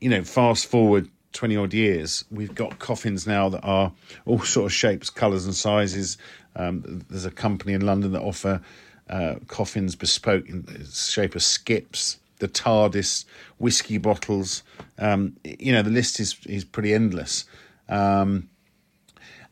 you 0.00 0.10
know, 0.10 0.22
fast 0.22 0.66
forward 0.66 1.08
twenty 1.32 1.56
odd 1.56 1.72
years, 1.72 2.24
we've 2.30 2.54
got 2.54 2.78
coffins 2.78 3.26
now 3.26 3.48
that 3.48 3.62
are 3.62 3.92
all 4.26 4.40
sort 4.40 4.66
of 4.66 4.72
shapes, 4.72 5.08
colours, 5.08 5.46
and 5.46 5.54
sizes. 5.54 6.18
Um, 6.56 7.04
there's 7.08 7.24
a 7.24 7.30
company 7.30 7.72
in 7.72 7.84
London 7.84 8.12
that 8.12 8.22
offer 8.22 8.60
uh, 9.08 9.36
coffins 9.48 9.96
bespoke 9.96 10.48
in 10.48 10.62
the 10.62 10.84
shape 10.84 11.34
of 11.34 11.42
skips, 11.42 12.18
the 12.38 12.48
TARDIS, 12.48 13.24
whiskey 13.58 13.98
bottles. 13.98 14.62
Um, 14.98 15.36
you 15.44 15.72
know, 15.72 15.82
the 15.82 15.90
list 15.90 16.20
is 16.20 16.36
is 16.46 16.64
pretty 16.64 16.94
endless. 16.94 17.44
Um, 17.88 18.48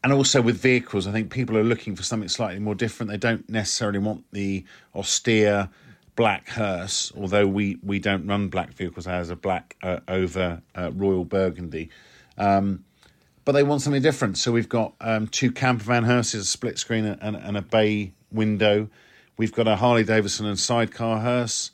and 0.03 0.13
also 0.13 0.41
with 0.41 0.57
vehicles, 0.57 1.07
I 1.07 1.13
think 1.13 1.31
people 1.31 1.59
are 1.59 1.65
looking 1.65 1.95
for 1.95 2.03
something 2.03 2.29
slightly 2.29 2.59
more 2.59 2.75
different. 2.75 3.11
They 3.11 3.19
don't 3.19 3.49
necessarily 3.51 3.99
want 3.99 4.25
the 4.33 4.65
austere 4.95 5.69
black 6.17 6.49
hearse, 6.49 7.13
although 7.17 7.47
we, 7.47 7.79
we 7.83 7.99
don't 7.99 8.27
run 8.27 8.49
black 8.49 8.73
vehicles 8.73 9.07
as 9.07 9.31
a 9.31 9.37
black 9.37 9.77
uh, 9.83 10.01
over 10.09 10.63
uh, 10.75 10.91
Royal 10.93 11.25
Burgundy. 11.25 11.91
Um, 12.39 12.85
but 13.45 13.53
they 13.53 13.63
want 13.63 13.83
something 13.83 14.03
different. 14.03 14.39
So 14.39 14.53
we've 14.53 14.69
got 14.69 14.95
um, 15.01 15.29
two 15.29 15.51
camper 15.53 15.85
van 15.85 16.05
hearses, 16.05 16.43
a 16.43 16.47
split 16.47 16.79
screen 16.79 17.05
and, 17.05 17.37
and, 17.37 17.57
a 17.57 17.63
bay 17.63 18.13
window. 18.31 18.89
We've 19.37 19.53
got 19.53 19.67
a 19.67 19.77
Harley 19.77 20.05
Davidson 20.05 20.47
and 20.47 20.59
sidecar 20.59 21.21
hearse. 21.21 21.71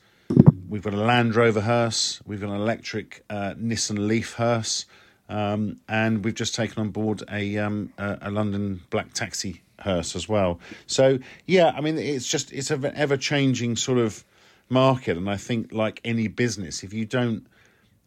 We've 0.69 0.83
got 0.83 0.93
a 0.93 0.97
Land 0.97 1.35
Rover 1.35 1.61
hearse. 1.61 2.21
We've 2.25 2.41
got 2.41 2.49
an 2.49 2.55
electric 2.55 3.23
uh, 3.29 3.53
Nissan 3.53 4.07
Leaf 4.07 4.33
hearse. 4.33 4.85
Um, 5.29 5.79
and 5.89 6.23
we've 6.23 6.35
just 6.35 6.55
taken 6.55 6.79
on 6.81 6.89
board 6.89 7.23
a, 7.29 7.57
um, 7.57 7.91
a, 7.97 8.17
a 8.23 8.31
London 8.31 8.81
black 8.89 9.13
taxi 9.13 9.61
hearse 9.79 10.15
as 10.15 10.27
well. 10.27 10.59
So 10.85 11.19
yeah, 11.45 11.71
I 11.75 11.81
mean 11.81 11.97
it's 11.97 12.27
just 12.27 12.51
it's 12.51 12.71
an 12.71 12.85
ever 12.95 13.17
changing 13.17 13.75
sort 13.75 13.99
of 13.99 14.23
market, 14.69 15.17
and 15.17 15.29
I 15.29 15.37
think 15.37 15.71
like 15.71 16.01
any 16.03 16.27
business, 16.27 16.83
if 16.83 16.93
you 16.93 17.05
don't 17.05 17.45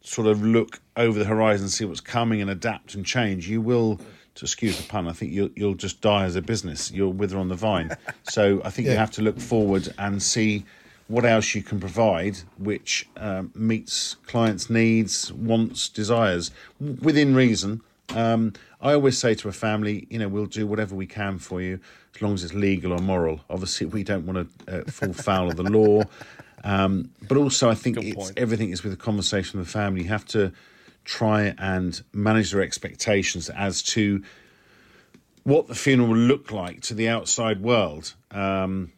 sort 0.01 0.27
of 0.27 0.43
look 0.43 0.79
over 0.97 1.17
the 1.17 1.25
horizon, 1.25 1.69
see 1.69 1.85
what's 1.85 2.01
coming, 2.01 2.41
and 2.41 2.49
adapt 2.49 2.95
and 2.95 3.05
change, 3.05 3.47
you 3.47 3.61
will. 3.61 3.99
To 4.35 4.45
excuse 4.45 4.77
the 4.77 4.87
pun, 4.87 5.09
I 5.09 5.11
think 5.11 5.33
you'll 5.33 5.49
you'll 5.55 5.75
just 5.75 5.99
die 5.99 6.23
as 6.23 6.37
a 6.37 6.41
business. 6.41 6.89
You'll 6.89 7.11
wither 7.11 7.37
on 7.37 7.49
the 7.49 7.55
vine. 7.55 7.95
So 8.23 8.61
I 8.63 8.69
think 8.69 8.85
yeah. 8.85 8.93
you 8.93 8.99
have 8.99 9.11
to 9.11 9.21
look 9.21 9.39
forward 9.39 9.93
and 9.97 10.23
see 10.23 10.63
what 11.09 11.25
else 11.25 11.53
you 11.53 11.61
can 11.61 11.81
provide 11.81 12.37
which 12.57 13.09
um, 13.17 13.51
meets 13.53 14.15
clients' 14.27 14.69
needs, 14.69 15.33
wants, 15.33 15.89
desires 15.89 16.51
within 16.79 17.35
reason. 17.35 17.81
Um, 18.15 18.53
I 18.79 18.93
always 18.93 19.17
say 19.17 19.35
to 19.35 19.49
a 19.49 19.51
family, 19.51 20.07
you 20.09 20.17
know, 20.17 20.29
we'll 20.29 20.45
do 20.45 20.65
whatever 20.65 20.95
we 20.95 21.07
can 21.07 21.37
for 21.37 21.61
you 21.61 21.79
as 22.15 22.21
long 22.21 22.33
as 22.33 22.43
it's 22.43 22.53
legal 22.53 22.93
or 22.93 22.99
moral. 22.99 23.41
Obviously, 23.49 23.87
we 23.87 24.03
don't 24.03 24.25
want 24.25 24.47
to 24.65 24.79
uh, 24.79 24.83
fall 24.89 25.13
foul 25.13 25.49
of 25.49 25.57
the 25.57 25.63
law. 25.63 26.03
Um, 26.63 27.11
but 27.27 27.37
also, 27.37 27.69
I 27.69 27.75
think 27.75 27.97
everything 28.37 28.69
is 28.69 28.83
with 28.83 28.93
a 28.93 28.97
conversation 28.97 29.59
with 29.59 29.67
the 29.67 29.71
family. 29.71 30.03
You 30.03 30.09
have 30.09 30.25
to 30.25 30.51
try 31.03 31.55
and 31.57 32.01
manage 32.13 32.51
their 32.51 32.61
expectations 32.61 33.49
as 33.49 33.81
to 33.81 34.23
what 35.43 35.67
the 35.67 35.75
funeral 35.75 36.09
will 36.09 36.17
look 36.17 36.51
like 36.51 36.81
to 36.81 36.93
the 36.93 37.09
outside 37.09 37.61
world. 37.61 38.13
Um, 38.29 38.91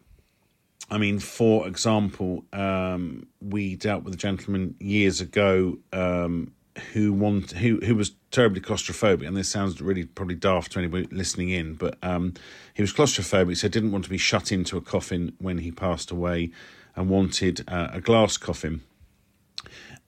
I 0.90 0.98
mean, 0.98 1.18
for 1.18 1.66
example, 1.66 2.44
um, 2.52 3.26
we 3.40 3.76
dealt 3.76 4.04
with 4.04 4.14
a 4.14 4.18
gentleman 4.18 4.76
years 4.78 5.20
ago 5.20 5.78
um, 5.92 6.52
who 6.92 7.12
want 7.12 7.52
who 7.52 7.80
who 7.80 7.94
was 7.94 8.12
terribly 8.30 8.60
claustrophobic, 8.60 9.26
and 9.26 9.36
this 9.36 9.48
sounds 9.48 9.80
really 9.80 10.04
probably 10.04 10.34
daft 10.34 10.72
to 10.72 10.78
anybody 10.78 11.06
listening 11.10 11.48
in, 11.50 11.74
but 11.74 11.96
um, 12.02 12.34
he 12.74 12.82
was 12.82 12.92
claustrophobic, 12.92 13.56
so 13.56 13.68
didn't 13.68 13.92
want 13.92 14.04
to 14.04 14.10
be 14.10 14.18
shut 14.18 14.52
into 14.52 14.76
a 14.76 14.80
coffin 14.80 15.32
when 15.38 15.58
he 15.58 15.70
passed 15.70 16.10
away, 16.10 16.50
and 16.96 17.08
wanted 17.08 17.64
uh, 17.68 17.88
a 17.92 18.00
glass 18.00 18.36
coffin. 18.36 18.82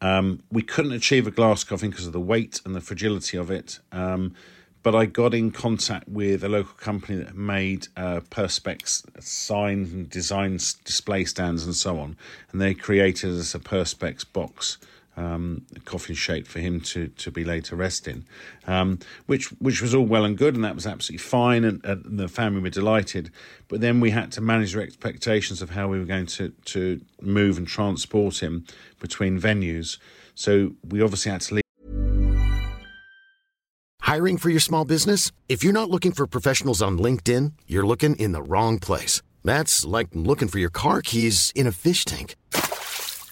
Um, 0.01 0.43
we 0.51 0.63
couldn't 0.63 0.93
achieve 0.93 1.27
a 1.27 1.31
glass 1.31 1.65
coffin 1.65 1.91
because 1.91 2.07
of 2.07 2.13
the 2.13 2.21
weight 2.21 2.61
and 2.65 2.75
the 2.75 2.81
fragility 2.81 3.39
of 3.39 3.51
it. 3.51 3.81
Um, 3.93 4.35
but 4.83 4.95
I 4.95 5.07
got 5.07 5.35
in 5.35 5.51
contact 5.51 6.09
with 6.09 6.45
a 6.45 6.49
local 6.49 6.75
company 6.75 7.19
that 7.19 7.35
made 7.35 7.89
uh, 7.97 8.21
perspex 8.31 9.03
signs 9.21 9.93
and 9.93 10.09
designs 10.09 10.75
display 10.75 11.25
stands 11.25 11.65
and 11.65 11.75
so 11.75 11.99
on, 11.99 12.17
and 12.53 12.61
they 12.61 12.73
created 12.73 13.31
us 13.31 13.53
a 13.55 13.59
perspex 13.59 14.25
box. 14.33 14.79
Um, 15.19 15.65
shape 16.13 16.47
for 16.47 16.61
him 16.61 16.81
to 16.83 17.09
to 17.09 17.31
be 17.31 17.43
laid 17.43 17.65
to 17.65 17.77
rest 17.77 18.07
in, 18.07 18.27
um, 18.67 18.99
which 19.25 19.47
which 19.61 19.81
was 19.81 19.95
all 19.95 20.05
well 20.05 20.27
and 20.27 20.37
good, 20.37 20.55
and 20.55 20.63
that 20.63 20.75
was 20.75 20.87
absolutely 20.87 21.25
fine, 21.25 21.65
and, 21.65 21.83
and, 21.85 22.19
the 22.19 22.29
family 22.29 22.61
were 22.61 22.69
delighted. 22.69 23.31
But 23.69 23.81
then 23.81 24.01
we 24.01 24.11
had 24.11 24.31
to 24.33 24.43
manage 24.43 24.75
their 24.75 24.83
expectations 24.83 25.63
of 25.63 25.71
how 25.71 25.89
we 25.89 25.99
were 25.99 26.05
going 26.05 26.27
to 26.27 26.51
to 26.51 27.01
move 27.23 27.57
and 27.57 27.67
transport 27.67 28.43
him 28.43 28.67
between 29.01 29.41
venues. 29.41 29.99
So 30.35 30.75
we 30.87 31.01
obviously 31.01 31.33
had 31.33 31.41
to 31.43 31.55
leave 31.55 31.63
Hiring 34.07 34.37
for 34.37 34.51
your 34.51 34.61
small 34.61 34.85
business? 34.85 35.33
If 35.49 35.65
you're 35.65 35.73
not 35.73 35.91
looking 35.91 36.13
for 36.13 36.29
professionals 36.29 36.81
on 36.81 36.97
LinkedIn, 36.97 37.55
you're 37.67 37.85
looking 37.85 38.15
in 38.15 38.31
the 38.31 38.41
wrong 38.41 38.79
place. 38.79 39.21
That's 39.43 39.85
like 39.85 40.07
looking 40.13 40.47
for 40.47 40.61
your 40.61 40.71
car 40.71 41.03
keys 41.03 41.53
in 41.57 41.67
a 41.67 41.73
fish 41.73 42.05
tank. 42.05 42.37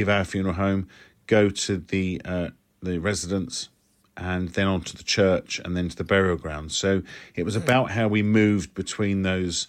Give 0.00 0.08
our 0.08 0.24
funeral 0.24 0.54
home, 0.54 0.88
go 1.26 1.50
to 1.50 1.76
the 1.76 2.22
uh, 2.24 2.48
the 2.82 2.96
residence, 2.96 3.68
and 4.16 4.48
then 4.48 4.66
on 4.66 4.80
to 4.80 4.96
the 4.96 5.02
church, 5.02 5.60
and 5.62 5.76
then 5.76 5.90
to 5.90 5.96
the 5.96 6.04
burial 6.04 6.38
ground. 6.38 6.72
So 6.72 7.02
it 7.34 7.42
was 7.42 7.54
about 7.54 7.90
how 7.90 8.08
we 8.08 8.22
moved 8.22 8.72
between 8.72 9.24
those 9.24 9.68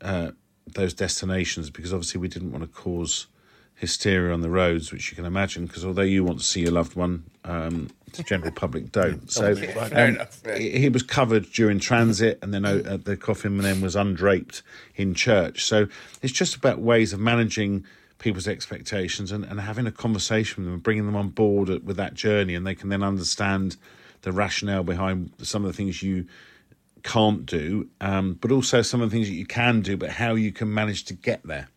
uh, 0.00 0.30
those 0.68 0.94
destinations 0.94 1.68
because 1.68 1.92
obviously 1.92 2.20
we 2.20 2.28
didn't 2.28 2.52
want 2.52 2.62
to 2.62 2.68
cause 2.68 3.26
hysteria 3.74 4.32
on 4.32 4.40
the 4.40 4.50
roads, 4.50 4.92
which 4.92 5.10
you 5.10 5.16
can 5.16 5.24
imagine. 5.24 5.66
Because 5.66 5.84
although 5.84 6.02
you 6.02 6.22
want 6.22 6.38
to 6.38 6.44
see 6.44 6.60
your 6.60 6.70
loved 6.70 6.94
one, 6.94 7.24
um, 7.44 7.88
the 8.12 8.22
general 8.22 8.52
public 8.52 8.92
don't. 8.92 9.32
So 9.32 9.50
um, 9.90 10.18
he 10.56 10.78
he 10.78 10.88
was 10.90 11.02
covered 11.02 11.50
during 11.50 11.80
transit, 11.80 12.38
and 12.40 12.54
then 12.54 12.64
uh, 12.64 12.98
the 13.02 13.16
coffin 13.16 13.58
then 13.58 13.80
was 13.80 13.96
undraped 13.96 14.62
in 14.94 15.12
church. 15.12 15.64
So 15.64 15.88
it's 16.22 16.32
just 16.32 16.54
about 16.54 16.78
ways 16.78 17.12
of 17.12 17.18
managing 17.18 17.84
people's 18.18 18.48
expectations 18.48 19.30
and, 19.30 19.44
and 19.44 19.60
having 19.60 19.86
a 19.86 19.92
conversation 19.92 20.56
with 20.62 20.66
them 20.66 20.74
and 20.74 20.82
bringing 20.82 21.06
them 21.06 21.16
on 21.16 21.28
board 21.28 21.68
with 21.84 21.96
that 21.96 22.14
journey, 22.14 22.54
and 22.54 22.66
they 22.66 22.74
can 22.74 22.88
then 22.88 23.02
understand 23.02 23.76
the 24.22 24.32
rationale 24.32 24.82
behind 24.82 25.32
some 25.42 25.64
of 25.64 25.70
the 25.70 25.76
things 25.76 26.02
you 26.02 26.26
can't 27.02 27.46
do, 27.46 27.88
um, 28.00 28.38
but 28.40 28.50
also 28.50 28.82
some 28.82 29.00
of 29.00 29.10
the 29.10 29.16
things 29.16 29.28
that 29.28 29.34
you 29.34 29.46
can 29.46 29.80
do, 29.80 29.96
but 29.96 30.10
how 30.10 30.34
you 30.34 30.50
can 30.50 30.72
manage 30.72 31.04
to 31.04 31.14
get 31.14 31.42
there. 31.44 31.68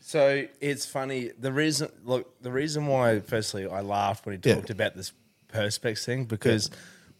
So 0.00 0.46
it's 0.60 0.86
funny. 0.86 1.32
The 1.38 1.52
reason, 1.52 1.90
look, 2.04 2.40
the 2.40 2.52
reason 2.52 2.86
why, 2.86 3.20
firstly, 3.20 3.66
I 3.66 3.80
laughed 3.80 4.24
when 4.24 4.40
he 4.40 4.48
Yeah. 4.48 4.54
talked 4.56 4.70
about 4.70 4.94
this 4.94 5.12
perspex 5.52 6.04
thing 6.04 6.24
because 6.24 6.70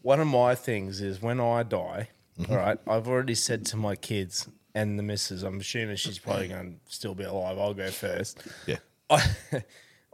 one 0.03 0.21
of 0.21 0.27
my 0.29 0.55
things 0.55 1.01
is 1.01 1.21
when 1.21 1.41
I 1.41 1.63
die, 1.63 2.09
Mm-hmm. 2.39 2.53
all 2.53 2.59
right, 2.59 2.79
I've 2.87 3.09
already 3.09 3.35
said 3.35 3.65
to 3.67 3.79
my 3.79 3.97
kids 3.97 4.47
and 4.77 4.99
the 4.99 5.03
missus, 5.03 5.43
I'm 5.43 5.59
assuming 5.59 5.97
she's 5.97 6.19
probably 6.19 6.49
going 6.49 6.79
to 6.87 6.95
still 6.95 7.15
be 7.15 7.25
alive. 7.25 7.59
I'll 7.59 7.73
go 7.73 7.91
first. 7.91 8.43
Yeah. 8.67 8.77
I, 9.11 9.25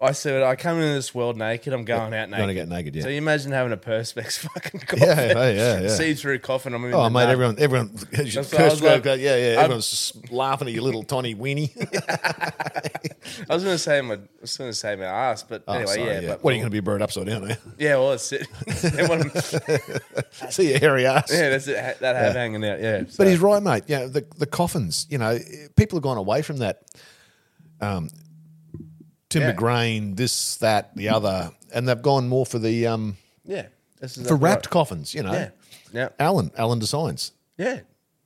I 0.03 0.13
said, 0.13 0.43
I 0.43 0.57
come 0.57 0.79
into 0.79 0.95
this 0.95 1.15
world 1.15 1.37
naked. 1.37 1.73
I'm 1.73 1.85
going 1.85 2.13
out 2.13 2.29
naked. 2.29 2.39
gonna 2.43 2.55
get 2.55 2.69
naked, 2.69 2.97
yeah. 2.97 3.03
So 3.03 3.09
you 3.09 3.19
imagine 3.19 3.53
having 3.53 3.73
a 3.73 3.77
perspex 3.77 4.39
fucking 4.53 4.81
coffin. 4.81 4.99
Yeah, 5.07 5.27
yeah, 5.27 5.51
yeah, 5.51 5.81
yeah. 5.83 5.89
See 5.89 6.15
through 6.15 6.41
coffin. 6.41 6.75
I'm 6.75 6.85
in 6.85 6.93
Oh, 6.93 7.05
the 7.05 7.11
mate, 7.11 7.21
dark. 7.21 7.33
everyone, 7.33 7.57
everyone, 7.59 7.89
what 8.11 8.19
I 8.19 8.23
was 8.39 8.51
cursed 8.51 8.83
like. 8.83 9.05
yeah, 9.05 9.15
yeah, 9.15 9.61
everyone's 9.61 9.89
just 9.91 10.33
laughing 10.33 10.67
at 10.69 10.75
your 10.75 10.83
little 10.83 11.05
tiny 11.05 11.35
weenie. 11.37 11.71
I 13.49 13.55
was 13.55 13.63
going 13.65 13.75
to 13.75 13.79
say 13.79 14.01
my, 14.01 14.15
I 14.15 14.19
was 14.41 14.57
going 14.57 14.71
to 14.71 14.75
say 14.77 14.97
my 14.97 15.05
ass, 15.05 15.43
but 15.45 15.63
Oh, 15.69 15.75
anyway, 15.75 15.95
sorry, 15.95 16.09
yeah. 16.11 16.21
But 16.29 16.45
what 16.45 16.51
are 16.53 16.57
you 16.57 16.63
going 16.63 16.71
to 16.71 16.75
be 16.75 16.81
buried 16.81 17.03
upside 17.03 17.27
down 17.27 17.47
there? 17.47 17.59
Yeah, 17.79 17.97
well, 17.97 18.13
it's 18.13 18.33
it. 18.33 18.47
They 18.83 19.07
want 19.07 19.23
'em- 19.25 20.51
See 20.51 20.71
your 20.71 20.79
hairy 20.81 21.07
ass. 21.07 21.31
yeah, 21.33 21.51
that's 21.51 21.69
it. 21.69 21.79
ha- 21.79 21.95
That 22.01 22.17
have 22.17 22.35
hanging 22.35 22.65
out. 22.65 22.81
Yeah, 22.81 23.03
But 23.17 23.29
he's 23.29 23.39
right, 23.39 23.63
mate. 23.63 23.85
Yeah, 23.87 24.07
the 24.07 24.27
the 24.39 24.47
coffins. 24.47 25.07
You 25.09 25.19
know, 25.19 25.39
people 25.77 25.97
have 25.99 26.03
gone 26.03 26.19
away 26.19 26.43
from 26.43 26.59
that. 26.59 26.83
Um, 27.81 28.09
timber 29.33 29.49
Yeah. 29.49 29.55
grain, 29.55 30.15
this, 30.15 30.57
that, 30.57 30.95
the 30.97 31.09
other, 31.09 31.51
and 31.75 31.89
they've 31.89 32.03
gone 32.03 32.29
more 32.29 32.47
for 32.47 32.59
the 32.59 32.87
um 32.87 33.17
yeah. 33.45 33.67
This 34.01 34.17
is 34.19 34.27
for 34.29 34.37
wrapped 34.37 34.67
right. 34.67 34.71
coffins. 34.73 35.15
You 35.15 35.23
know, 35.23 35.33
Yeah, 35.33 35.51
yeah, 35.93 36.09
Alan, 36.19 36.51
Alan 36.57 36.79
Designs, 36.79 37.33
yeah, 37.57 37.81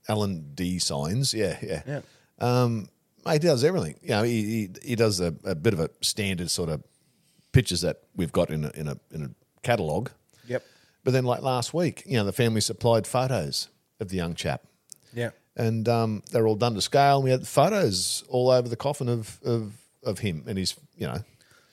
Alan 0.07 0.51
D 0.55 0.79
Signs. 0.79 1.33
Yeah, 1.33 1.57
yeah. 1.61 1.81
yeah. 1.87 2.01
Um, 2.39 2.89
he 3.31 3.39
does 3.39 3.63
everything. 3.63 3.95
You 4.01 4.09
know, 4.09 4.23
he 4.23 4.41
he, 4.43 4.69
he 4.89 4.95
does 4.95 5.19
a, 5.19 5.33
a 5.43 5.53
bit 5.55 5.73
of 5.73 5.79
a 5.79 5.89
standard 6.01 6.49
sort 6.49 6.69
of 6.69 6.81
pictures 7.51 7.81
that 7.81 7.97
we've 8.15 8.31
got 8.31 8.49
in 8.49 8.65
a 8.65 8.71
in 8.73 8.87
a 8.87 8.97
in 9.11 9.23
a 9.23 9.29
catalogue. 9.63 10.09
Yep. 10.47 10.63
But 11.03 11.11
then, 11.13 11.25
like 11.25 11.41
last 11.41 11.73
week, 11.73 12.03
you 12.05 12.17
know, 12.17 12.23
the 12.25 12.31
family 12.33 12.61
supplied 12.61 13.05
photos 13.07 13.69
of 13.99 14.09
the 14.09 14.15
young 14.17 14.33
chap. 14.35 14.61
Yeah. 15.13 15.31
and 15.55 15.87
um, 15.89 16.21
they're 16.31 16.47
all 16.47 16.55
done 16.55 16.75
to 16.75 16.81
scale. 16.81 17.15
And 17.17 17.23
we 17.23 17.31
had 17.31 17.47
photos 17.47 18.23
all 18.29 18.49
over 18.51 18.67
the 18.69 18.75
coffin 18.75 19.09
of 19.09 19.39
of, 19.43 19.73
of 20.07 20.19
him 20.19 20.43
and 20.47 20.57
his, 20.57 20.75
you 20.97 21.05
know, 21.07 21.19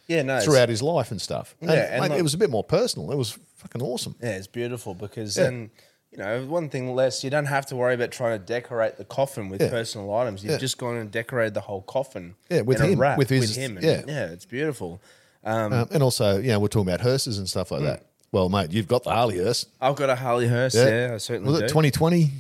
Yeah, 0.08 0.22
no. 0.22 0.40
throughout 0.40 0.68
his 0.68 0.82
life 0.82 1.10
and 1.10 1.20
stuff. 1.20 1.54
And, 1.60 1.70
Yeah, 1.70 1.76
and 1.92 2.02
mate, 2.02 2.10
look- 2.10 2.18
it 2.18 2.22
was 2.22 2.34
a 2.34 2.38
bit 2.38 2.50
more 2.50 2.64
personal. 2.64 3.10
It 3.12 3.16
was 3.16 3.38
fucking 3.56 3.80
awesome. 3.82 4.14
Yeah, 4.22 4.30
it's 4.30 4.46
beautiful 4.46 4.94
because 4.94 5.36
Yeah. 5.36 5.44
then, 5.44 5.70
you 6.12 6.18
know, 6.18 6.44
one 6.46 6.68
thing 6.68 6.94
less, 6.94 7.24
you 7.24 7.30
don't 7.30 7.46
have 7.46 7.66
to 7.66 7.76
worry 7.76 7.94
about 7.94 8.10
trying 8.10 8.38
to 8.38 8.44
decorate 8.44 8.96
the 8.98 9.04
coffin 9.04 9.48
with 9.48 9.60
Yeah. 9.62 9.70
personal 9.70 10.12
items. 10.14 10.42
You've 10.42 10.52
Yeah. 10.52 10.58
just 10.58 10.76
gone 10.78 10.96
and 10.96 11.10
decorated 11.10 11.54
the 11.54 11.62
whole 11.62 11.82
coffin. 11.82 12.34
Yeah, 12.50 12.60
with 12.62 12.80
him, 12.80 12.98
with 13.16 13.30
his- 13.30 13.56
him. 13.56 13.76
and- 13.78 13.86
yeah. 13.86 14.02
yeah, 14.06 14.26
it's 14.26 14.44
beautiful. 14.44 15.00
Um, 15.44 15.72
and 15.90 16.02
also, 16.02 16.38
you 16.38 16.48
know, 16.48 16.58
we're 16.58 16.68
talking 16.68 16.88
about 16.88 17.00
hearses 17.02 17.38
and 17.38 17.48
stuff 17.48 17.70
like 17.70 17.80
Hmm. 17.80 17.86
that. 17.86 18.02
Well, 18.32 18.48
mate, 18.48 18.72
you've 18.72 18.88
got 18.88 19.04
the 19.04 19.10
Harley 19.10 19.38
hearse. 19.38 19.66
I've 19.80 19.94
got 19.94 20.10
a 20.10 20.16
Harley 20.16 20.48
hearse. 20.48 20.74
Yeah, 20.74 21.12
I 21.14 21.18
certainly 21.18 21.50
Was 21.52 21.60
do. 21.60 21.64
it 21.66 21.68
2020, 21.68 22.32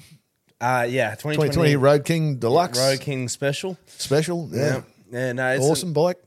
Uh, 0.60 0.86
yeah, 0.88 1.10
2020, 1.14 1.50
2020 1.50 1.76
Road 1.76 2.04
King 2.04 2.36
Deluxe 2.36 2.78
Road 2.78 3.00
King 3.00 3.28
special. 3.28 3.76
special? 3.86 4.48
Yeah. 4.52 4.82
Yeah, 5.10 5.18
yeah, 5.26 5.32
no, 5.32 5.48
it's 5.54 5.64
Awesome 5.64 5.92
bike. 5.92 6.18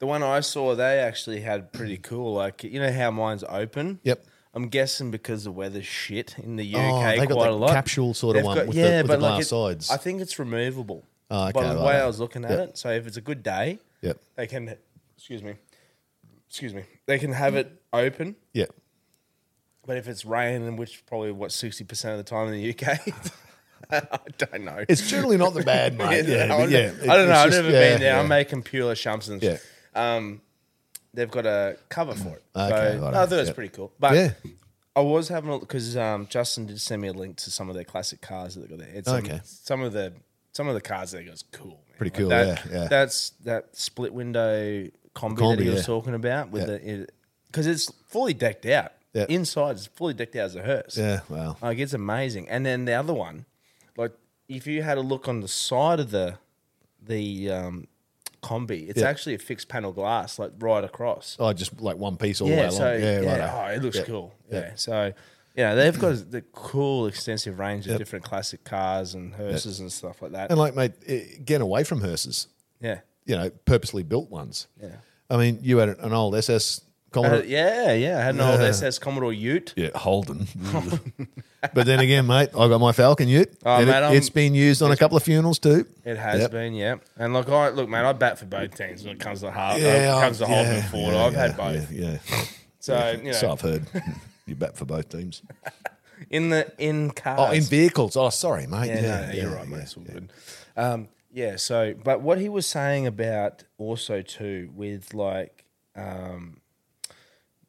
The 0.00 0.06
one 0.06 0.22
I 0.22 0.40
saw, 0.40 0.74
they 0.74 0.98
actually 0.98 1.40
had 1.40 1.72
pretty 1.72 1.96
cool. 1.98 2.34
Like 2.34 2.64
you 2.64 2.80
know 2.80 2.92
how 2.92 3.10
mine's 3.10 3.44
open. 3.48 4.00
Yep. 4.02 4.24
I'm 4.52 4.68
guessing 4.68 5.10
because 5.10 5.44
the 5.44 5.50
weather's 5.50 5.86
shit 5.86 6.36
in 6.38 6.56
the 6.56 6.74
UK 6.74 6.80
Oh, 6.80 7.00
they 7.20 7.26
got 7.26 7.34
quite 7.34 7.44
the 7.46 7.50
a 7.50 7.54
lot. 7.56 7.70
capsule 7.70 8.14
sort 8.14 8.36
of 8.36 8.40
They've 8.42 8.44
one 8.46 8.56
with 8.68 8.76
the- 8.76 8.82
with 8.82 9.06
the 9.06 9.12
like 9.16 9.18
glass 9.18 9.42
it- 9.42 9.44
sides. 9.46 9.90
I 9.90 9.96
think 9.96 10.20
it's 10.20 10.38
removable. 10.38 11.04
Oh, 11.30 11.50
By 11.52 11.68
the 11.68 11.74
right, 11.76 11.84
way 11.86 11.94
I 12.00 12.06
was 12.06 12.20
looking 12.20 12.44
at 12.44 12.50
Yep. 12.52 12.68
it, 12.68 12.78
so 12.78 12.90
if 12.90 13.06
it's 13.06 13.16
a 13.16 13.20
good 13.20 13.42
day, 13.42 13.78
Yep. 14.02 14.18
they 14.36 14.46
can. 14.46 14.76
Excuse 15.16 15.42
me. 15.42 15.54
Excuse 16.48 16.74
me. 16.74 16.84
They 17.06 17.18
can 17.18 17.32
have 17.32 17.56
it 17.56 17.82
open, 17.92 18.36
Yeah. 18.52 18.66
but 19.86 19.96
if 19.96 20.06
it's 20.06 20.24
raining, 20.24 20.76
which 20.76 21.04
probably 21.06 21.32
what 21.32 21.50
sixty 21.50 21.82
percent 21.82 22.12
of 22.18 22.24
the 22.24 22.28
time 22.30 22.46
in 22.48 22.52
the 22.52 22.68
UK, 22.70 22.98
I 23.90 24.18
don't 24.38 24.64
know. 24.64 24.84
It's 24.88 25.08
generally 25.08 25.36
not 25.36 25.54
the 25.54 25.62
bad, 25.62 25.96
mate. 25.98 26.26
Yeah, 26.26 26.44
I 26.44 26.48
but 26.48 26.56
don't- 26.58 26.70
yeah. 26.70 26.92
I 27.02 27.16
don't 27.16 27.28
know. 27.28 27.34
I've 27.34 27.50
just- 27.50 27.56
never 27.62 27.70
yeah, 27.70 27.90
been 27.92 28.00
there. 28.00 28.14
yeah. 28.14 28.20
I'm 28.20 28.28
making 28.28 28.62
pure 28.62 28.92
assumptions. 28.92 29.42
Yeah. 29.42 29.58
Um, 29.94 30.40
they've 31.12 31.30
got 31.30 31.46
a 31.46 31.76
cover 31.88 32.14
for 32.14 32.28
it. 32.36 32.42
Okay, 32.56 32.68
so 32.96 33.02
righto. 33.02 33.06
I 33.06 33.12
thought 33.26 33.32
it 33.32 33.36
was 33.36 33.46
Yep. 33.48 33.54
pretty 33.54 33.70
cool. 33.76 33.92
But 33.98 34.14
Yeah. 34.14 34.30
I 34.96 35.00
was 35.00 35.28
having 35.28 35.50
a 35.50 35.54
look 35.54 35.62
because 35.62 35.96
um, 35.96 36.26
Justin 36.28 36.66
did 36.66 36.80
send 36.80 37.02
me 37.02 37.08
a 37.08 37.12
link 37.12 37.36
to 37.38 37.50
some 37.50 37.68
of 37.68 37.74
their 37.74 37.84
classic 37.84 38.20
cars 38.20 38.54
that 38.54 38.62
they 38.62 38.68
got 38.68 38.78
there. 38.78 38.94
It's, 38.94 39.08
um, 39.08 39.16
Okay. 39.16 39.40
Some 39.44 39.82
of 39.82 39.92
the 39.92 40.12
some 40.52 40.68
of 40.68 40.74
the 40.74 40.80
cars 40.80 41.10
they 41.10 41.24
got 41.24 41.34
is 41.34 41.44
cool. 41.50 41.70
Man. 41.70 41.78
Pretty 41.98 42.16
cool, 42.16 42.28
that, 42.28 42.64
yeah, 42.66 42.72
yeah. 42.82 42.88
That's 42.88 43.30
that 43.44 43.74
split 43.76 44.12
window 44.14 44.84
Kombi, 45.14 45.36
that 45.36 45.42
Kombi, 45.42 45.62
he 45.62 45.68
was 45.70 45.84
talking 45.86 46.14
about 46.14 46.50
with 46.50 46.62
Yeah. 46.68 46.78
the 46.78 47.08
because 47.48 47.66
it's 47.66 47.90
fully 48.08 48.34
decked 48.34 48.66
out. 48.66 48.92
Yeah. 49.12 49.26
Inside 49.28 49.76
is 49.76 49.86
fully 49.86 50.14
decked 50.14 50.34
out 50.36 50.46
as 50.46 50.56
a 50.56 50.62
hearse. 50.62 50.96
Yeah, 50.96 51.20
wow. 51.28 51.56
Like 51.62 51.78
it's 51.78 51.92
amazing. 51.92 52.48
And 52.48 52.64
then 52.66 52.84
the 52.84 52.94
other 52.94 53.14
one, 53.14 53.36
like 53.36 53.46
if 54.48 54.66
you 54.66 54.82
had 54.82 54.98
a 54.98 55.02
look 55.02 55.28
on 55.28 55.40
the 55.40 55.48
side 55.48 56.00
of 56.00 56.10
the 56.10 56.38
the 57.02 57.50
um, 57.50 57.86
Kombi, 58.42 58.88
it's 58.88 59.00
Yeah. 59.00 59.08
actually 59.08 59.34
a 59.34 59.38
fixed 59.38 59.68
panel 59.68 59.92
glass, 59.92 60.38
like 60.38 60.52
right 60.58 60.84
across. 60.84 61.36
Oh, 61.38 61.52
just 61.52 61.80
like 61.80 61.96
one 61.96 62.16
piece 62.16 62.40
all 62.40 62.48
the 62.48 62.54
way 62.54 62.60
yeah, 62.60 62.68
along. 62.68 62.78
so 62.78 62.92
yeah, 62.94 63.20
yeah, 63.20 63.30
righto. 63.30 63.52
oh, 63.56 63.76
it 63.76 63.82
looks 63.82 63.96
Yeah. 63.98 64.04
cool. 64.04 64.34
Yeah. 64.50 64.58
Yeah. 64.60 64.70
so 64.76 65.12
yeah, 65.56 65.74
they've 65.74 65.98
got 65.98 66.30
the 66.30 66.42
cool 66.52 67.06
extensive 67.06 67.58
range 67.58 67.84
of 67.86 67.90
Yep. 67.92 67.98
different 67.98 68.24
classic 68.24 68.64
cars 68.64 69.14
and 69.14 69.34
hearses 69.34 69.80
and 69.80 69.92
stuff 69.92 70.20
like 70.20 70.32
that. 70.32 70.50
And 70.50 70.58
like, 70.58 70.74
mate, 70.74 70.92
eh, 71.06 71.20
get 71.44 71.60
away 71.60 71.84
from 71.84 72.00
hearses. 72.00 72.48
yeah, 72.80 73.00
You 73.24 73.36
know, 73.36 73.50
purposely 73.64 74.02
built 74.02 74.30
ones. 74.30 74.66
yeah. 74.82 74.96
I 75.30 75.36
mean, 75.38 75.58
you 75.62 75.78
had 75.78 75.88
an 75.90 76.12
old 76.12 76.34
SS 76.34 76.80
Uh, 77.16 77.22
Commodore. 77.22 77.44
yeah, 77.46 77.92
yeah. 77.92 78.18
I 78.18 78.22
had 78.22 78.34
an 78.34 78.40
old 78.40 78.60
Yeah. 78.60 78.66
SS 78.66 78.98
Commodore 78.98 79.32
Ute. 79.32 79.72
Yeah, 79.76 79.90
Holden. 79.94 80.46
but 81.74 81.86
then 81.86 82.00
again, 82.00 82.26
mate, 82.26 82.50
I 82.58 82.68
got 82.68 82.80
my 82.80 82.92
Falcon 82.92 83.28
Ute. 83.28 83.52
Oh, 83.64 83.76
and 83.76 83.86
mate, 83.86 83.98
it, 84.12 84.14
has 84.14 84.30
been 84.30 84.54
used 84.54 84.82
on 84.82 84.90
a 84.90 84.96
couple 84.96 85.16
of 85.16 85.22
funerals 85.22 85.58
too. 85.58 85.86
It 86.04 86.16
has 86.16 86.40
Yep. 86.42 86.50
been, 86.50 86.74
yeah. 86.74 86.96
And 87.16 87.32
look, 87.32 87.48
I 87.48 87.70
look, 87.70 87.88
man, 87.88 88.04
I 88.04 88.12
bat 88.12 88.38
for 88.38 88.46
both 88.46 88.76
teams 88.76 89.04
when 89.04 89.14
it 89.16 89.20
comes 89.20 89.40
to 89.40 89.50
hard, 89.50 89.80
Yeah, 89.80 90.14
uh, 90.16 90.20
comes 90.20 90.38
to 90.38 90.46
Holden 90.46 90.72
and 90.76 90.84
Ford. 90.86 91.14
I've 91.14 91.34
had 91.34 91.56
both. 91.56 91.90
Yeah, 91.92 92.18
yeah. 92.28 92.44
So 92.80 93.10
you 93.18 93.24
know, 93.24 93.32
So 93.32 93.50
I've 93.52 93.60
heard. 93.60 93.86
you 94.46 94.54
bet 94.54 94.76
for 94.76 94.84
both 94.84 95.08
teams. 95.08 95.42
in 96.30 96.50
the 96.50 96.70
in 96.78 97.10
cars. 97.10 97.38
Oh, 97.40 97.50
in 97.52 97.62
vehicles. 97.62 98.16
Oh, 98.16 98.30
sorry, 98.30 98.66
mate. 98.66 98.88
Yeah, 98.88 99.00
Yeah, 99.00 99.26
no, 99.26 99.32
you're 99.32 99.50
yeah, 99.50 99.54
right, 99.54 99.68
mate. 99.68 99.76
yeah, 99.76 99.82
It's 99.82 99.96
all 99.96 100.02
good. 100.04 100.32
Um, 100.76 101.08
yeah. 101.32 101.56
So, 101.56 101.94
but 102.04 102.20
what 102.20 102.38
he 102.38 102.48
was 102.48 102.66
saying 102.66 103.06
about 103.06 103.64
also 103.78 104.20
too 104.22 104.70
with 104.74 105.14
like, 105.14 105.64
um, 105.96 106.58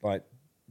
like 0.05 0.23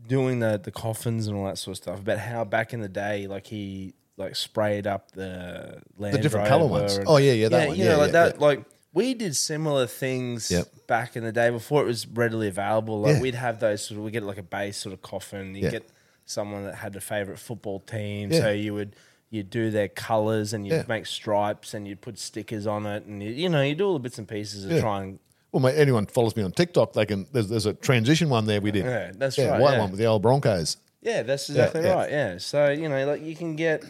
doing 0.07 0.39
the 0.41 0.61
the 0.63 0.71
coffins 0.71 1.27
and 1.27 1.37
all 1.37 1.45
that 1.47 1.59
sort 1.59 1.77
of 1.77 1.83
stuff 1.83 1.99
about 2.01 2.19
how 2.19 2.45
back 2.45 2.73
in 2.73 2.81
the 2.81 2.89
day, 2.89 3.27
like 3.27 3.47
he 3.47 3.95
like 4.17 4.37
sprayed 4.37 4.87
up 4.87 5.11
the 5.13 5.83
Land 5.99 6.23
different 6.23 6.47
colour 6.49 6.67
ones. 6.67 6.97
and- 6.97 7.07
Oh, 7.09 7.17
yeah, 7.17 7.33
yeah, 7.33 7.49
that 7.49 7.69
one. 7.69 7.77
You 7.77 7.85
Yeah, 7.85 7.93
know, 7.93 7.99
like 7.99 8.07
yeah, 8.13 8.25
that. 8.27 8.35
yeah. 8.37 8.41
Like 8.47 8.65
we 8.93 9.13
did 9.15 9.35
similar 9.35 9.87
things 9.89 10.51
Yep. 10.53 10.87
back 10.87 11.17
in 11.17 11.25
the 11.25 11.33
day 11.33 11.51
before 11.51 11.83
it 11.83 11.87
was 11.87 12.07
readily 12.07 12.47
available. 12.47 13.01
Like 13.01 13.17
Yeah. 13.17 13.21
we'd 13.23 13.35
have 13.35 13.59
those 13.59 13.85
sort 13.85 13.99
of 13.99 14.05
we 14.05 14.13
get 14.13 14.23
like 14.23 14.39
a 14.39 14.43
base 14.45 14.77
sort 14.77 14.93
of 14.93 15.03
coffin. 15.03 15.55
You 15.57 15.65
Yeah. 15.65 15.71
get 15.71 15.89
someone 16.27 16.65
that 16.65 16.77
had 16.77 16.95
a 16.95 17.01
favorite 17.01 17.39
football 17.41 17.81
team, 17.81 18.31
Yeah. 18.33 18.41
so 18.41 18.51
you 18.53 18.73
would 18.75 18.95
you'd 19.31 19.51
do 19.51 19.69
their 19.73 19.89
colors 19.89 20.53
and 20.53 20.65
you'd 20.65 20.75
Yeah. 20.75 20.85
make 20.87 21.07
stripes 21.07 21.75
and 21.75 21.89
you'd 21.89 22.01
put 22.01 22.17
stickers 22.21 22.69
on 22.69 22.87
it 22.87 23.05
and 23.05 23.21
you, 23.21 23.31
you 23.31 23.49
know 23.49 23.63
you 23.63 23.75
do 23.75 23.85
all 23.89 23.95
the 23.95 23.99
bits 23.99 24.17
and 24.17 24.29
pieces 24.29 24.65
to 24.65 24.75
Yeah. 24.77 24.81
try 24.81 25.03
and 25.03 25.19
Well, 25.55 25.63
mate, 25.63 25.79
anyone 25.79 26.07
follows 26.07 26.35
me 26.35 26.43
on 26.43 26.51
TikTok, 26.51 26.95
they 26.95 27.07
can. 27.07 27.29
There's, 27.31 27.49
there's 27.49 27.67
a 27.67 27.75
transition 27.75 28.29
one 28.29 28.45
there 28.45 28.61
we 28.61 28.73
did. 28.73 28.85
Yeah, 28.87 29.13
that's 29.15 29.39
yeah, 29.39 29.51
right, 29.51 29.61
White 29.61 29.75
yeah. 29.75 29.79
one 29.83 29.91
with 29.93 30.01
the 30.01 30.07
old 30.07 30.21
Broncos. 30.21 30.79
Yeah, 31.01 31.23
that's 31.23 31.49
exactly 31.49 31.83
yeah. 31.83 31.95
right. 31.95 32.11
Yeah. 32.11 32.39
So, 32.39 32.71
you 32.71 32.89
know, 32.89 33.07
like 33.07 33.23
you 33.23 33.37
can 33.37 33.55
get, 33.55 33.85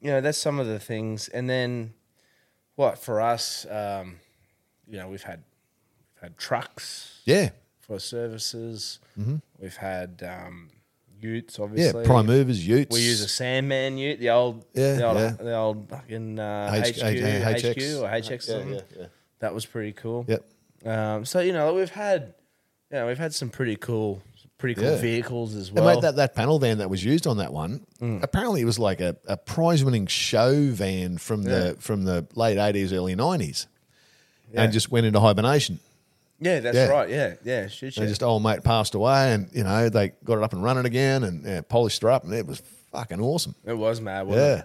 you 0.00 0.12
know, 0.12 0.20
that's 0.20 0.38
some 0.38 0.60
of 0.60 0.68
the 0.68 0.78
things. 0.78 1.26
And 1.26 1.50
then 1.50 1.94
what 2.76 2.98
for 2.98 3.20
us, 3.20 3.66
um, 3.68 4.20
you 4.86 4.96
know, 4.96 5.08
we've 5.08 5.24
had 5.24 5.42
we've 6.14 6.22
had 6.22 6.38
trucks 6.38 7.20
Yeah, 7.24 7.48
for 7.80 7.98
services. 7.98 9.00
We've 9.58 9.76
had 9.76 10.22
um, 10.24 10.68
utes, 11.20 11.58
obviously. 11.58 12.02
yeah. 12.02 12.06
Prime 12.06 12.26
movers, 12.26 12.64
Utes. 12.64 12.94
We 12.94 13.02
use 13.02 13.22
a 13.22 13.28
Sandman 13.28 13.98
ute, 13.98 14.20
the 14.20 14.30
old, 14.30 14.64
Yeah, 14.72 14.94
the 14.94 15.04
old, 15.08 15.16
yeah. 15.18 15.30
the 15.32 15.56
old 15.56 15.88
fucking 15.88 16.38
uh, 16.38 16.70
H- 16.74 16.96
HQ, 16.96 17.02
H- 17.04 17.62
HQ 17.62 18.02
or 18.02 18.08
HX. 18.08 18.30
Yeah, 18.30 18.38
something. 18.38 18.74
yeah, 18.74 18.80
yeah. 19.00 19.06
That 19.40 19.52
was 19.52 19.66
pretty 19.66 19.94
cool. 19.94 20.26
Yep. 20.28 20.44
Um, 20.84 21.24
so 21.24 21.40
you 21.40 21.52
know, 21.52 21.74
we've 21.74 21.90
had, 21.90 22.34
you 22.90 22.98
know, 22.98 23.06
we've 23.06 23.18
had 23.18 23.34
some 23.34 23.50
pretty 23.50 23.76
cool, 23.76 24.20
pretty 24.58 24.74
cool 24.74 24.90
Yeah. 24.92 24.96
vehicles 25.00 25.54
as 25.54 25.68
And 25.68 25.78
well. 25.78 25.94
mate, 25.94 26.02
that, 26.02 26.16
that 26.16 26.34
panel 26.34 26.58
van 26.58 26.78
that 26.78 26.90
was 26.90 27.04
used 27.04 27.26
on 27.26 27.36
that 27.38 27.52
one, 27.52 27.86
Mm. 28.00 28.22
apparently 28.22 28.60
it 28.60 28.64
was 28.64 28.78
like 28.78 29.00
a, 29.00 29.16
a 29.26 29.36
prize 29.36 29.84
winning 29.84 30.06
show 30.06 30.70
van 30.72 31.18
from 31.18 31.42
the 31.44 31.76
from 31.78 32.04
the 32.04 32.26
late 32.34 32.58
eighties, 32.58 32.92
early 32.92 33.14
nineties. 33.14 33.66
Yeah. 34.52 34.64
And 34.64 34.72
just 34.72 34.90
went 34.90 35.06
into 35.06 35.18
hibernation. 35.20 35.78
yeah, 36.40 36.58
that's 36.60 36.76
Yeah. 36.76 36.88
right. 36.88 37.08
Yeah, 37.08 37.34
yeah, 37.44 37.68
shit, 37.68 37.82
And 37.84 37.94
shit. 37.94 38.08
just 38.08 38.22
old 38.22 38.42
mate 38.42 38.62
passed 38.64 38.94
away 38.94 39.32
and, 39.32 39.48
you 39.52 39.62
know, 39.64 39.88
they 39.88 40.08
got 40.24 40.38
it 40.38 40.42
up 40.42 40.52
and 40.52 40.62
running 40.62 40.84
again 40.84 41.22
and 41.22 41.44
yeah, 41.46 41.60
polished 41.62 42.02
her 42.02 42.10
up 42.10 42.24
and 42.24 42.34
it 42.34 42.46
was 42.46 42.60
fucking 42.90 43.20
awesome. 43.20 43.54
It 43.64 43.74
was 43.74 44.00
mad, 44.00 44.26
wasn't 44.26 44.44
Yeah. 44.46 44.56
it? 44.58 44.64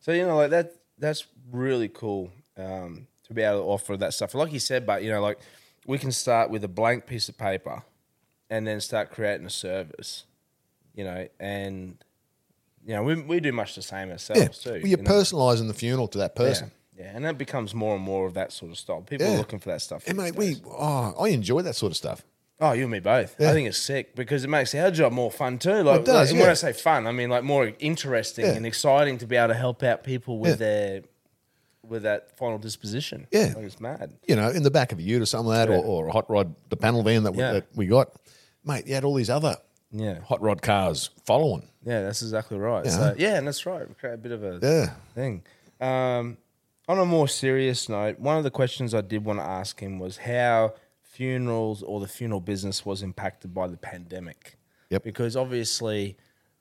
So 0.00 0.10
you 0.12 0.26
know, 0.26 0.36
like 0.36 0.50
that. 0.50 0.74
That's 0.98 1.24
really 1.50 1.88
cool 1.88 2.30
um, 2.56 3.06
to 3.32 3.34
be 3.34 3.42
able 3.42 3.60
to 3.62 3.66
offer 3.66 3.96
that 3.96 4.14
stuff. 4.14 4.34
Like 4.34 4.52
you 4.52 4.58
said, 4.60 4.86
but 4.86 5.02
you 5.02 5.10
know, 5.10 5.20
like 5.20 5.38
we 5.86 5.98
can 5.98 6.12
start 6.12 6.50
with 6.50 6.62
a 6.64 6.68
blank 6.68 7.06
piece 7.06 7.28
of 7.28 7.36
paper, 7.38 7.82
and 8.50 8.66
then 8.66 8.80
start 8.80 9.10
creating 9.10 9.46
a 9.46 9.50
service. 9.50 10.24
You 10.94 11.04
know, 11.04 11.26
and 11.40 11.96
you 12.86 12.94
know, 12.94 13.02
we 13.02 13.14
we 13.22 13.40
do 13.40 13.52
much 13.52 13.74
the 13.74 13.82
same 13.82 14.08
Yeah. 14.08 14.14
ourselves 14.14 14.58
too. 14.58 14.70
Well, 14.70 14.78
you 14.80 14.86
you're 14.88 14.98
know? 15.02 15.10
personalising 15.10 15.68
the 15.68 15.74
funeral 15.74 16.08
to 16.08 16.18
that 16.18 16.34
person. 16.34 16.70
Yeah, 16.96 17.04
yeah, 17.04 17.12
and 17.16 17.24
that 17.24 17.38
becomes 17.38 17.74
more 17.74 17.94
and 17.94 18.04
more 18.04 18.26
of 18.26 18.34
that 18.34 18.52
sort 18.52 18.70
of 18.72 18.78
style. 18.78 19.00
People 19.02 19.26
Yeah. 19.26 19.34
are 19.34 19.38
looking 19.38 19.58
for 19.58 19.70
that 19.70 19.80
stuff. 19.80 20.04
And 20.06 20.18
mate, 20.18 20.36
we 20.36 20.56
oh, 20.66 21.14
I 21.18 21.28
enjoy 21.28 21.62
that 21.62 21.76
sort 21.76 21.92
of 21.92 21.96
stuff. 21.96 22.22
Oh, 22.60 22.72
you 22.72 22.82
and 22.82 22.92
me 22.92 23.00
both. 23.00 23.40
I 23.40 23.52
think 23.54 23.66
it's 23.66 23.78
sick 23.78 24.14
because 24.14 24.44
it 24.44 24.48
makes 24.50 24.72
our 24.76 24.90
job 24.92 25.12
more 25.12 25.32
fun 25.32 25.58
too. 25.58 25.82
Like, 25.82 26.00
it 26.02 26.06
does, 26.06 26.14
like, 26.14 26.30
and 26.30 26.38
when. 26.40 26.50
I 26.50 26.54
say 26.54 26.72
fun, 26.72 27.08
I 27.08 27.12
mean 27.12 27.28
like 27.28 27.42
more 27.42 27.72
interesting 27.80 28.44
Yeah. 28.44 28.52
and 28.52 28.64
exciting 28.64 29.18
to 29.18 29.26
be 29.26 29.34
able 29.36 29.48
to 29.48 29.54
help 29.58 29.82
out 29.82 30.04
people 30.04 30.38
with 30.38 30.60
Yeah. 30.60 30.66
their 30.66 31.02
with 31.86 32.02
that 32.04 32.36
final 32.38 32.58
disposition. 32.58 33.26
Yeah. 33.32 33.52
like 33.56 33.64
it's 33.64 33.80
mad. 33.80 34.12
You 34.28 34.36
know, 34.36 34.48
in 34.50 34.62
the 34.62 34.70
back 34.70 34.92
of 34.92 34.98
a 34.98 35.02
ute 35.02 35.20
or 35.22 35.26
something 35.26 35.48
like 35.48 35.66
that, 35.68 35.72
Yeah. 35.72 35.80
or, 35.80 35.84
or 35.84 36.08
a 36.08 36.12
hot 36.12 36.30
rod, 36.30 36.54
the 36.68 36.76
panel 36.76 37.02
van 37.02 37.24
that, 37.24 37.32
we, 37.32 37.38
Yeah. 37.38 37.52
that 37.54 37.66
we 37.74 37.86
got, 37.86 38.12
mate. 38.64 38.86
You 38.86 38.94
had 38.94 39.04
all 39.04 39.14
these 39.14 39.30
other 39.30 39.56
Yeah, 39.90 40.20
hot 40.20 40.40
rod 40.40 40.62
cars 40.62 41.10
following. 41.26 41.68
yeah, 41.84 42.02
that's 42.02 42.22
exactly 42.22 42.58
right. 42.58 42.84
Yeah. 42.84 42.90
So 42.90 43.14
yeah, 43.18 43.36
and 43.36 43.46
that's 43.46 43.66
right. 43.66 43.86
We 43.88 43.94
create 43.94 44.14
a 44.14 44.18
bit 44.18 44.32
of 44.32 44.44
a 44.44 44.58
Yeah, 44.62 44.94
thing. 45.14 45.42
Um, 45.80 46.38
on 46.88 46.98
a 46.98 47.04
more 47.04 47.26
serious 47.28 47.88
note, 47.88 48.18
one 48.20 48.36
of 48.38 48.44
the 48.44 48.50
questions 48.50 48.94
I 48.94 49.00
did 49.00 49.24
want 49.24 49.38
to 49.40 49.44
ask 49.44 49.80
him 49.80 49.98
was 49.98 50.18
how 50.18 50.74
funerals 51.02 51.82
or 51.82 52.00
the 52.00 52.08
funeral 52.08 52.40
business 52.40 52.86
was 52.86 53.02
impacted 53.02 53.52
by 53.52 53.66
the 53.68 53.76
pandemic. 53.76 54.56
Yep. 54.90 55.02
Because 55.04 55.36
obviously, 55.36 56.16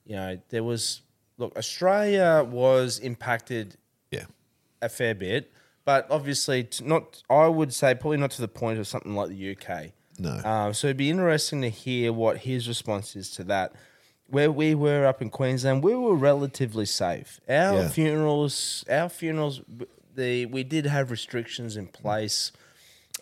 you 0.06 0.16
know, 0.16 0.40
there 0.50 0.64
was 0.64 1.02
look, 1.38 1.56
Australia 1.58 2.46
was 2.50 3.00
impacted 3.00 3.78
a 4.82 4.90
fair 4.90 5.14
bit, 5.16 5.52
but 5.86 6.08
obviously 6.10 6.68
not. 6.84 7.24
I 7.30 7.48
would 7.48 7.74
say 7.74 7.96
probably 7.96 8.18
not 8.18 8.32
to 8.32 8.42
the 8.42 8.48
point 8.48 8.80
of 8.80 8.88
something 8.88 9.16
like 9.16 9.30
the 9.30 9.56
UK. 9.58 9.92
No. 10.20 10.42
Um, 10.44 10.74
so 10.74 10.88
it'd 10.88 10.98
be 10.98 11.10
interesting 11.10 11.62
to 11.62 11.70
hear 11.70 12.14
what 12.14 12.40
his 12.40 12.68
response 12.68 13.16
is 13.16 13.32
to 13.32 13.44
that. 13.46 13.74
Where 14.28 14.52
we 14.52 14.76
were 14.76 15.06
up 15.06 15.22
in 15.22 15.30
Queensland, 15.30 15.84
we 15.84 15.94
were 15.96 16.16
relatively 16.16 16.86
safe. 16.86 17.42
Our 17.50 17.82
Yeah. 17.82 17.88
funerals, 17.90 18.86
our 18.90 19.10
funerals, 19.10 19.62
the 20.16 20.46
we 20.46 20.64
did 20.64 20.86
have 20.86 21.12
restrictions 21.12 21.76
in 21.76 21.88
place. 21.88 22.52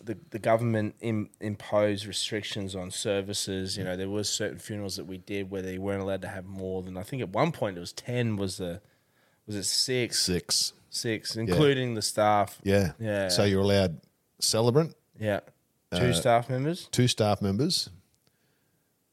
The, 0.01 0.17
the 0.29 0.39
government 0.39 0.95
Im, 1.01 1.29
imposed 1.41 2.05
restrictions 2.05 2.73
on 2.75 2.89
services. 2.91 3.75
You 3.77 3.83
know, 3.83 3.97
there 3.97 4.07
was 4.09 4.29
certain 4.29 4.59
funerals 4.59 4.95
that 4.97 5.05
we 5.05 5.17
did 5.17 5.49
where 5.51 5.61
they 5.61 5.77
weren't 5.77 6.01
allowed 6.01 6.21
to 6.21 6.27
have 6.29 6.45
more 6.45 6.81
than 6.83 6.95
I 6.95 7.03
think 7.03 7.21
at 7.21 7.29
one 7.29 7.51
point 7.51 7.75
it 7.77 7.81
was 7.81 7.91
ten. 7.91 8.35
Was 8.37 8.57
the 8.57 8.79
was 9.47 9.55
it 9.55 9.63
six? 9.65 10.19
six. 10.21 10.73
Six, 10.89 11.35
including 11.35 11.93
the 11.95 12.01
staff. 12.01 12.59
Yeah, 12.63 12.93
Yeah. 12.99 13.27
So 13.29 13.43
you're 13.43 13.61
allowed 13.61 13.99
celebrant, 14.39 14.95
Yeah. 15.19 15.41
Two 15.93 16.09
Uh, 16.09 16.13
staff 16.13 16.49
members, 16.49 16.87
two 16.91 17.07
staff 17.07 17.41
members. 17.41 17.89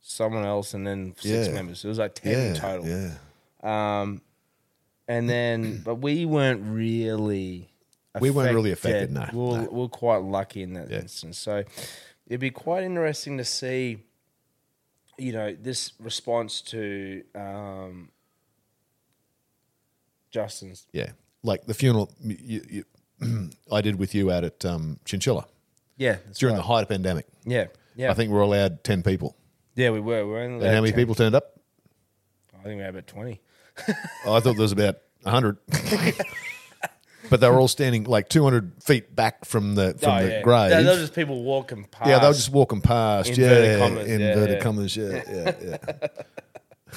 someone 0.03 0.45
else, 0.45 0.72
and 0.74 0.87
then 0.87 1.14
six 1.18 1.49
Yeah. 1.49 1.53
members. 1.55 1.85
It 1.85 1.89
was 1.89 1.99
like 1.99 2.14
10 2.14 2.33
Yeah, 2.33 2.45
in 2.49 2.55
total. 2.55 2.87
yeah. 2.87 3.14
Um, 3.62 4.20
and 5.09 5.29
then, 5.29 5.81
but 5.85 5.97
we 5.97 6.24
weren't 6.27 6.62
really. 6.64 7.70
We 8.20 8.31
weren't 8.31 8.55
really 8.55 8.72
affected, 8.72 9.11
no, 9.12 9.29
we 9.33 9.39
were, 9.39 9.59
no. 9.62 9.68
we 9.70 9.79
were 9.81 9.89
quite 9.89 10.22
lucky 10.22 10.62
in 10.62 10.72
that 10.74 10.89
Yeah. 10.91 11.01
instance. 11.01 11.39
So 11.39 11.64
it'd 12.27 12.41
be 12.41 12.51
quite 12.51 12.83
interesting 12.85 13.37
to 13.39 13.45
see, 13.45 14.05
you 15.18 15.33
know, 15.33 15.53
this 15.55 15.93
response 16.01 16.61
to 16.62 17.24
um, 17.35 18.11
Justin's. 20.31 20.87
Yeah, 20.93 21.12
like 21.47 21.64
the 21.66 21.74
funeral 21.74 22.11
you, 22.22 22.84
you, 23.20 23.51
I 23.72 23.80
did 23.80 23.99
with 23.99 24.14
you 24.14 24.30
out 24.30 24.44
at 24.44 24.64
um, 24.64 24.99
Chinchilla 25.05 25.47
Yeah, 25.97 26.16
during 26.34 26.55
right. 26.57 26.61
the 26.61 26.66
height 26.66 26.82
of 26.82 26.88
pandemic. 26.88 27.26
Yeah, 27.44 27.66
yeah. 27.94 28.11
I 28.11 28.14
think 28.14 28.30
we're 28.32 28.40
allowed 28.40 28.82
ten 28.84 29.03
people. 29.03 29.36
yeah, 29.74 29.90
we 29.90 30.01
were. 30.01 30.24
We 30.26 30.32
were 30.32 30.40
only 30.40 30.66
And 30.66 30.74
how 30.74 30.80
many 30.82 30.90
10. 30.92 30.97
people 31.01 31.14
turned 31.14 31.34
up? 31.34 31.59
I 32.59 32.62
think 32.64 32.76
we 32.78 32.82
had 32.82 32.90
about 32.90 33.07
twenty. 33.07 33.40
Oh, 34.26 34.34
I 34.36 34.40
thought 34.40 34.55
there 34.57 34.62
was 34.62 34.72
about 34.72 34.97
hundred. 35.24 35.59
but 37.30 37.40
they 37.40 37.49
were 37.49 37.59
all 37.59 37.68
standing 37.68 38.05
like 38.05 38.28
two 38.28 38.42
hundred 38.44 38.72
feet 38.82 39.14
back 39.14 39.44
from 39.44 39.74
the 39.74 39.94
from 39.99 40.11
Oh, 40.12 40.22
the 40.22 40.28
yeah. 40.30 40.42
grave. 40.42 40.70
Yeah, 40.70 40.82
they 40.82 40.90
were 40.90 40.97
just 40.97 41.14
people 41.14 41.42
walking 41.42 41.84
past. 41.84 42.09
Yeah, 42.09 42.18
they 42.18 42.26
were 42.28 42.32
just 42.34 42.51
walking 42.51 42.80
past. 42.80 43.30
Inverted 43.30 43.64
yeah, 43.64 43.78
commas, 43.86 44.09
yeah, 44.09 44.14
inverted 44.14 44.57
yeah. 44.57 44.62
commas. 44.62 44.97
Yeah, 44.97 45.22
yeah, 45.30 45.76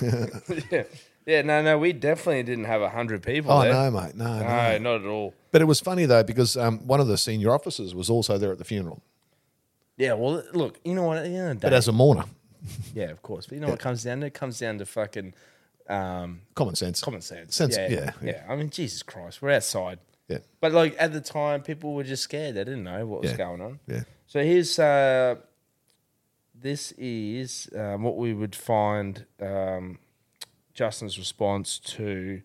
yeah. 0.01 0.25
yeah. 0.71 0.83
Yeah, 1.29 1.41
no, 1.43 1.61
no, 1.61 1.77
we 1.77 1.93
definitely 1.93 2.43
didn't 2.43 2.65
have 2.65 2.81
a 2.81 2.89
hundred 2.89 3.23
people. 3.23 3.51
Oh 3.51 3.61
there. 3.61 3.73
no, 3.73 3.91
mate, 3.91 4.15
no, 4.15 4.39
no. 4.39 4.47
no, 4.47 4.77
not 4.79 5.01
at 5.01 5.07
all. 5.07 5.33
But 5.51 5.61
it 5.61 5.65
was 5.65 5.79
funny 5.79 6.05
though 6.05 6.23
because 6.23 6.57
um, 6.57 6.79
one 6.87 6.99
of 6.99 7.07
the 7.07 7.17
senior 7.17 7.51
officers 7.51 7.93
was 7.95 8.09
also 8.09 8.37
there 8.37 8.51
at 8.51 8.57
the 8.57 8.65
funeral, 8.65 9.01
Yeah, 9.97 10.13
well, 10.13 10.43
look, 10.53 10.79
you 10.83 10.93
know 10.95 11.03
what? 11.03 11.17
At 11.17 11.23
the 11.25 11.35
end 11.35 11.49
of 11.51 11.55
the 11.59 11.65
but 11.67 11.73
as 11.73 11.87
a 11.87 11.91
mourner, 11.91 12.25
yeah, 12.93 13.05
of 13.11 13.21
course. 13.21 13.45
But 13.47 13.55
you 13.55 13.61
know 13.61 13.67
what 13.67 13.79
it 13.79 13.83
comes 13.83 14.03
down 14.03 14.19
to? 14.21 14.25
It 14.27 14.33
comes 14.33 14.59
down 14.59 14.77
to 14.79 14.85
fucking 14.85 15.33
um, 15.87 16.41
common 16.55 16.75
sense. 16.75 17.01
common 17.01 17.21
sense. 17.21 17.55
Sense- 17.55 17.77
yeah, 17.77 17.87
yeah, 17.89 18.11
yeah, 18.21 18.31
yeah. 18.31 18.43
I 18.47 18.55
mean, 18.55 18.69
Jesus 18.69 19.01
Christ, 19.03 19.41
we're 19.41 19.51
outside. 19.51 19.99
Yeah, 20.27 20.39
But 20.61 20.73
like 20.73 20.95
at 20.99 21.11
the 21.13 21.21
time, 21.21 21.61
people 21.63 21.95
were 21.95 22.03
just 22.03 22.21
scared. 22.23 22.53
They 22.55 22.63
didn't 22.63 22.83
know 22.83 23.05
what 23.07 23.21
was 23.21 23.31
Yeah. 23.31 23.37
going 23.37 23.61
on. 23.61 23.79
yeah. 23.87 24.03
So 24.27 24.43
here's 24.43 24.77
uh, 24.77 25.37
this 26.53 26.91
is 26.97 27.67
um, 27.75 28.03
what 28.03 28.15
we 28.17 28.33
would 28.33 28.55
find 28.55 29.25
um, 29.41 29.97
Justin's 30.79 31.19
response 31.19 31.77
to 31.77 32.41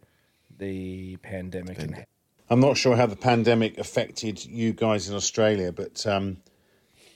the 0.58 1.14
pandemic. 1.18 1.78
And 1.78 2.04
I'm 2.50 2.58
not 2.58 2.76
sure 2.76 2.96
how 2.96 3.06
the 3.06 3.14
pandemic 3.14 3.78
affected 3.78 4.44
you 4.44 4.72
guys 4.72 5.08
in 5.08 5.14
Australia, 5.14 5.70
but 5.70 6.04
um, 6.04 6.38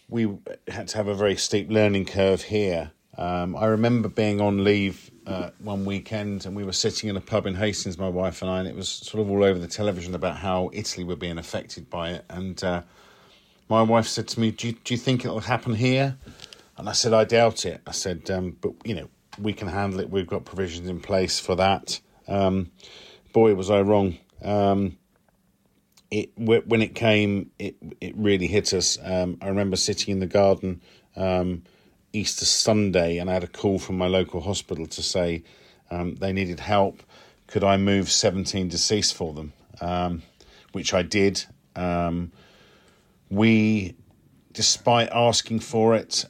we 0.09 0.39
had 0.69 0.87
to 0.87 0.97
have 0.97 1.09
a 1.09 1.15
very 1.15 1.35
steep 1.35 1.73
learning 1.73 2.05
curve 2.05 2.43
here. 2.43 2.93
Um, 3.17 3.57
I 3.57 3.65
remember 3.65 4.09
being 4.09 4.41
on 4.41 4.63
leave 4.63 5.11
uh, 5.27 5.51
one 5.59 5.85
weekend 5.85 6.47
and 6.47 6.55
we 6.55 6.63
were 6.63 6.71
sitting 6.71 7.11
in 7.11 7.17
a 7.17 7.21
pub 7.21 7.47
in 7.47 7.57
Hastings, 7.57 7.99
my 7.99 8.09
wife 8.09 8.41
and 8.41 8.49
I, 8.49 8.61
and 8.61 8.69
it 8.69 8.77
was 8.77 8.89
sort 8.89 9.21
of 9.21 9.29
all 9.29 9.43
over 9.43 9.59
the 9.59 9.67
television 9.67 10.15
about 10.15 10.37
how 10.37 10.71
Italy 10.73 11.03
were 11.03 11.17
being 11.17 11.39
affected 11.39 11.91
by 11.91 12.11
it. 12.11 12.27
And 12.31 12.63
uh, 12.63 12.83
my 13.69 13.83
wife 13.83 14.07
said 14.07 14.29
to 14.29 14.39
me, 14.39 14.53
do 14.53 14.69
you, 14.69 14.75
do 14.85 14.95
you 14.95 14.99
think 14.99 15.25
it'll 15.25 15.41
happen 15.41 15.75
here? 15.75 16.17
And 16.77 16.89
I 16.89 16.93
said, 16.93 17.13
I 17.13 17.25
doubt 17.25 17.67
it. 17.67 17.81
I 17.89 17.91
said, 17.91 18.31
um, 18.31 18.57
but 18.61 18.75
you 18.85 18.95
know, 18.95 19.09
we 19.41 19.53
can 19.53 19.69
handle 19.69 20.01
it. 20.01 20.11
We've 20.11 20.27
got 20.27 20.45
provisions 20.45 20.89
in 20.89 21.01
place 21.01 21.39
for 21.39 21.55
that. 21.57 22.01
Um, 22.27 22.71
boy, 23.33 23.55
was 23.55 23.71
I 23.71 23.81
wrong. 23.83 24.19
Um, 24.43 24.99
it 26.11 26.31
when 26.37 26.83
it 26.83 26.95
came, 26.95 27.51
it 27.59 27.77
it 28.01 28.17
really 28.17 28.47
hit 28.47 28.73
us. 28.73 28.99
Um, 29.03 29.39
I 29.41 29.49
remember 29.49 29.77
sitting 29.77 30.13
in 30.13 30.21
the 30.21 30.27
garden 30.27 30.81
um, 31.17 31.63
Easter 32.13 32.45
Sunday, 32.45 33.19
and 33.19 33.29
I 33.29 33.35
had 33.35 33.45
a 33.45 33.49
call 33.49 33.79
from 33.79 33.99
my 33.99 34.07
local 34.07 34.41
hospital 34.41 34.87
to 34.87 35.03
say 35.03 35.43
um, 35.91 36.15
they 36.17 36.33
needed 36.33 36.61
help. 36.61 37.03
Could 37.47 37.65
I 37.65 37.77
move 37.77 38.11
seventeen 38.11 38.69
deceased 38.69 39.15
for 39.15 39.33
them? 39.35 39.53
Um, 39.81 40.23
which 40.73 40.95
I 40.95 41.03
did. 41.03 41.45
We, 43.31 43.95
despite 44.53 45.11
asking 45.11 45.61
for 45.61 45.95
it 45.95 46.25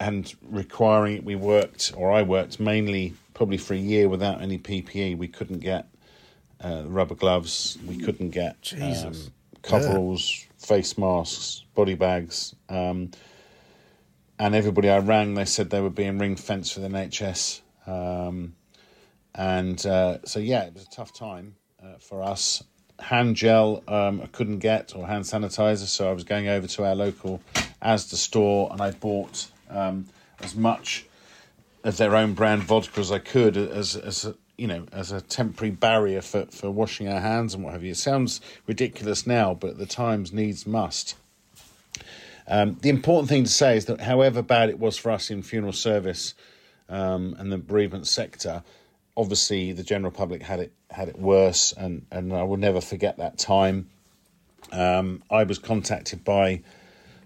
and 0.00 0.34
requiring 0.42 1.16
it, 1.16 1.24
we 1.24 1.36
worked, 1.36 1.92
or 1.94 2.10
I 2.10 2.22
worked 2.22 2.58
mainly 2.58 3.14
probably 3.34 3.58
for 3.58 3.74
a 3.74 3.78
year 3.78 4.08
without 4.08 4.40
any 4.40 4.58
PPE. 4.58 5.18
We 5.18 5.28
couldn't 5.28 5.60
get 5.60 5.86
uh, 6.64 6.84
rubber 6.86 7.14
gloves. 7.14 7.78
We 7.86 7.98
couldn't 7.98 8.30
get 8.30 8.72
um, 8.80 9.14
coveralls, 9.62 10.46
face 10.58 10.96
masks, 10.96 11.64
body 11.74 11.94
bags. 11.94 12.54
Um, 12.70 13.10
and 14.38 14.54
everybody 14.54 14.88
I 14.88 14.98
rang, 14.98 15.34
they 15.34 15.44
said 15.44 15.68
they 15.68 15.82
were 15.82 15.90
being 15.90 16.18
ring 16.18 16.36
fenced 16.36 16.72
for 16.72 16.80
the 16.80 16.88
NHS. 16.88 17.60
Um, 17.86 18.54
and 19.34 19.84
uh, 19.84 20.18
so, 20.24 20.40
yeah, 20.40 20.62
it 20.62 20.72
was 20.72 20.84
a 20.84 20.90
tough 20.90 21.12
time 21.12 21.56
uh, 21.82 21.98
for 21.98 22.22
us. 22.22 22.64
Hand 22.98 23.36
gel 23.36 23.82
um, 23.86 24.22
I 24.22 24.26
couldn't 24.26 24.58
get, 24.58 24.94
or 24.96 25.06
hand 25.06 25.24
sanitizer, 25.24 25.86
so 25.86 26.08
I 26.08 26.12
was 26.12 26.24
going 26.24 26.48
over 26.48 26.66
to 26.66 26.84
our 26.84 26.94
local 26.94 27.40
Asda 27.82 28.14
store 28.14 28.68
and 28.72 28.80
I 28.80 28.90
bought 28.92 29.50
um, 29.70 30.06
as 30.40 30.54
much 30.54 31.06
of 31.84 31.96
their 31.96 32.14
own 32.16 32.34
brand 32.34 32.62
vodka 32.62 33.00
as 33.00 33.10
I 33.10 33.18
could, 33.18 33.56
as 33.56 33.96
as 33.96 34.24
a, 34.24 34.34
you 34.58 34.66
know, 34.66 34.86
as 34.92 35.12
a 35.12 35.20
temporary 35.20 35.70
barrier 35.70 36.20
for, 36.20 36.46
for 36.46 36.70
washing 36.70 37.08
our 37.08 37.20
hands 37.20 37.54
and 37.54 37.64
what 37.64 37.72
have 37.72 37.82
you. 37.82 37.92
It 37.92 37.96
sounds 37.96 38.40
ridiculous 38.66 39.26
now, 39.26 39.54
but 39.54 39.78
the 39.78 39.86
times 39.86 40.32
needs 40.32 40.66
must. 40.66 41.16
Um, 42.46 42.76
the 42.82 42.88
important 42.88 43.28
thing 43.28 43.44
to 43.44 43.50
say 43.50 43.76
is 43.76 43.84
that, 43.86 44.00
however 44.00 44.42
bad 44.42 44.70
it 44.70 44.78
was 44.78 44.98
for 44.98 45.10
us 45.10 45.30
in 45.30 45.42
funeral 45.42 45.72
service 45.72 46.34
um, 46.88 47.36
and 47.38 47.52
the 47.52 47.58
bereavement 47.58 48.08
sector, 48.08 48.64
obviously 49.16 49.72
the 49.72 49.84
general 49.84 50.10
public 50.10 50.42
had 50.42 50.60
it 50.60 50.72
had 50.90 51.08
it 51.08 51.18
worse, 51.18 51.72
and, 51.72 52.04
and 52.10 52.32
I 52.32 52.42
will 52.42 52.56
never 52.56 52.80
forget 52.80 53.18
that 53.18 53.38
time. 53.38 53.88
Um, 54.72 55.22
I 55.30 55.44
was 55.44 55.58
contacted 55.58 56.24
by 56.24 56.62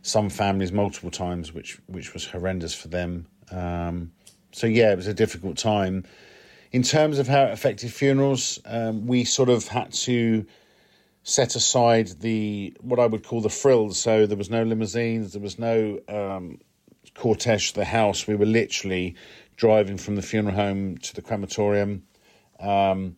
some 0.05 0.29
families 0.29 0.71
multiple 0.71 1.11
times, 1.11 1.53
which 1.53 1.81
which 1.87 2.13
was 2.13 2.27
horrendous 2.27 2.75
for 2.75 2.89
them. 2.89 3.27
Um, 3.51 4.13
so 4.53 4.67
yeah, 4.67 4.93
it 4.93 4.97
was 4.97 5.07
a 5.07 5.15
difficult 5.15 5.57
time. 5.57 6.05
In 6.71 6.83
terms 6.83 7.19
of 7.19 7.27
how 7.27 7.45
it 7.45 7.53
affected 7.53 7.93
funerals, 7.93 8.61
um, 8.67 9.07
we 9.07 9.25
sort 9.25 9.49
of 9.49 9.67
had 9.67 9.93
to 9.93 10.45
set 11.23 11.57
aside 11.57 12.09
the 12.21 12.77
what 12.81 13.01
I 13.01 13.07
would 13.07 13.25
call 13.25 13.41
the 13.41 13.49
frills. 13.49 13.99
So 13.99 14.27
there 14.27 14.37
was 14.37 14.51
no 14.51 14.63
limousines, 14.63 15.33
there 15.33 15.43
was 15.43 15.59
no 15.59 15.99
um, 16.09 16.61
cortege 17.15 17.73
to 17.73 17.81
the 17.81 17.87
house. 17.87 18.27
We 18.27 18.37
were 18.37 18.47
literally 18.47 19.17
driving 19.57 19.97
from 19.97 20.17
the 20.17 20.23
funeral 20.23 20.55
home 20.55 20.99
to 20.99 21.15
the 21.15 21.23
crematorium. 21.23 22.03
Um, 22.61 23.17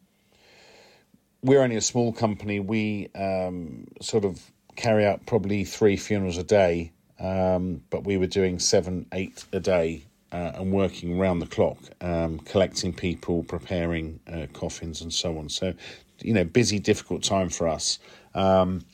we're 1.42 1.62
only 1.62 1.76
a 1.76 1.80
small 1.80 2.12
company. 2.12 2.60
We 2.60 3.08
um, 3.16 3.86
sort 4.00 4.24
of 4.24 4.40
carry 4.76 5.06
out 5.06 5.26
probably 5.26 5.64
three 5.64 5.96
funerals 5.96 6.38
a 6.38 6.44
day, 6.44 6.92
um, 7.18 7.82
but 7.90 8.04
we 8.04 8.16
were 8.16 8.26
doing 8.26 8.58
seven, 8.58 9.06
eight 9.12 9.44
a 9.52 9.60
day. 9.60 10.04
Uh, 10.32 10.52
and 10.56 10.72
working 10.72 11.18
round 11.20 11.40
the 11.40 11.46
clock, 11.46 11.78
um, 12.00 12.40
collecting 12.40 12.92
people, 12.92 13.44
preparing 13.44 14.18
uh, 14.30 14.46
coffins, 14.52 15.00
and 15.00 15.12
so 15.12 15.38
on. 15.38 15.48
So 15.48 15.72
you 16.20 16.34
know, 16.34 16.44
busy, 16.44 16.78
difficult 16.78 17.22
time 17.22 17.48
for 17.48 17.68
us. 17.68 17.98
Um, 18.34 18.84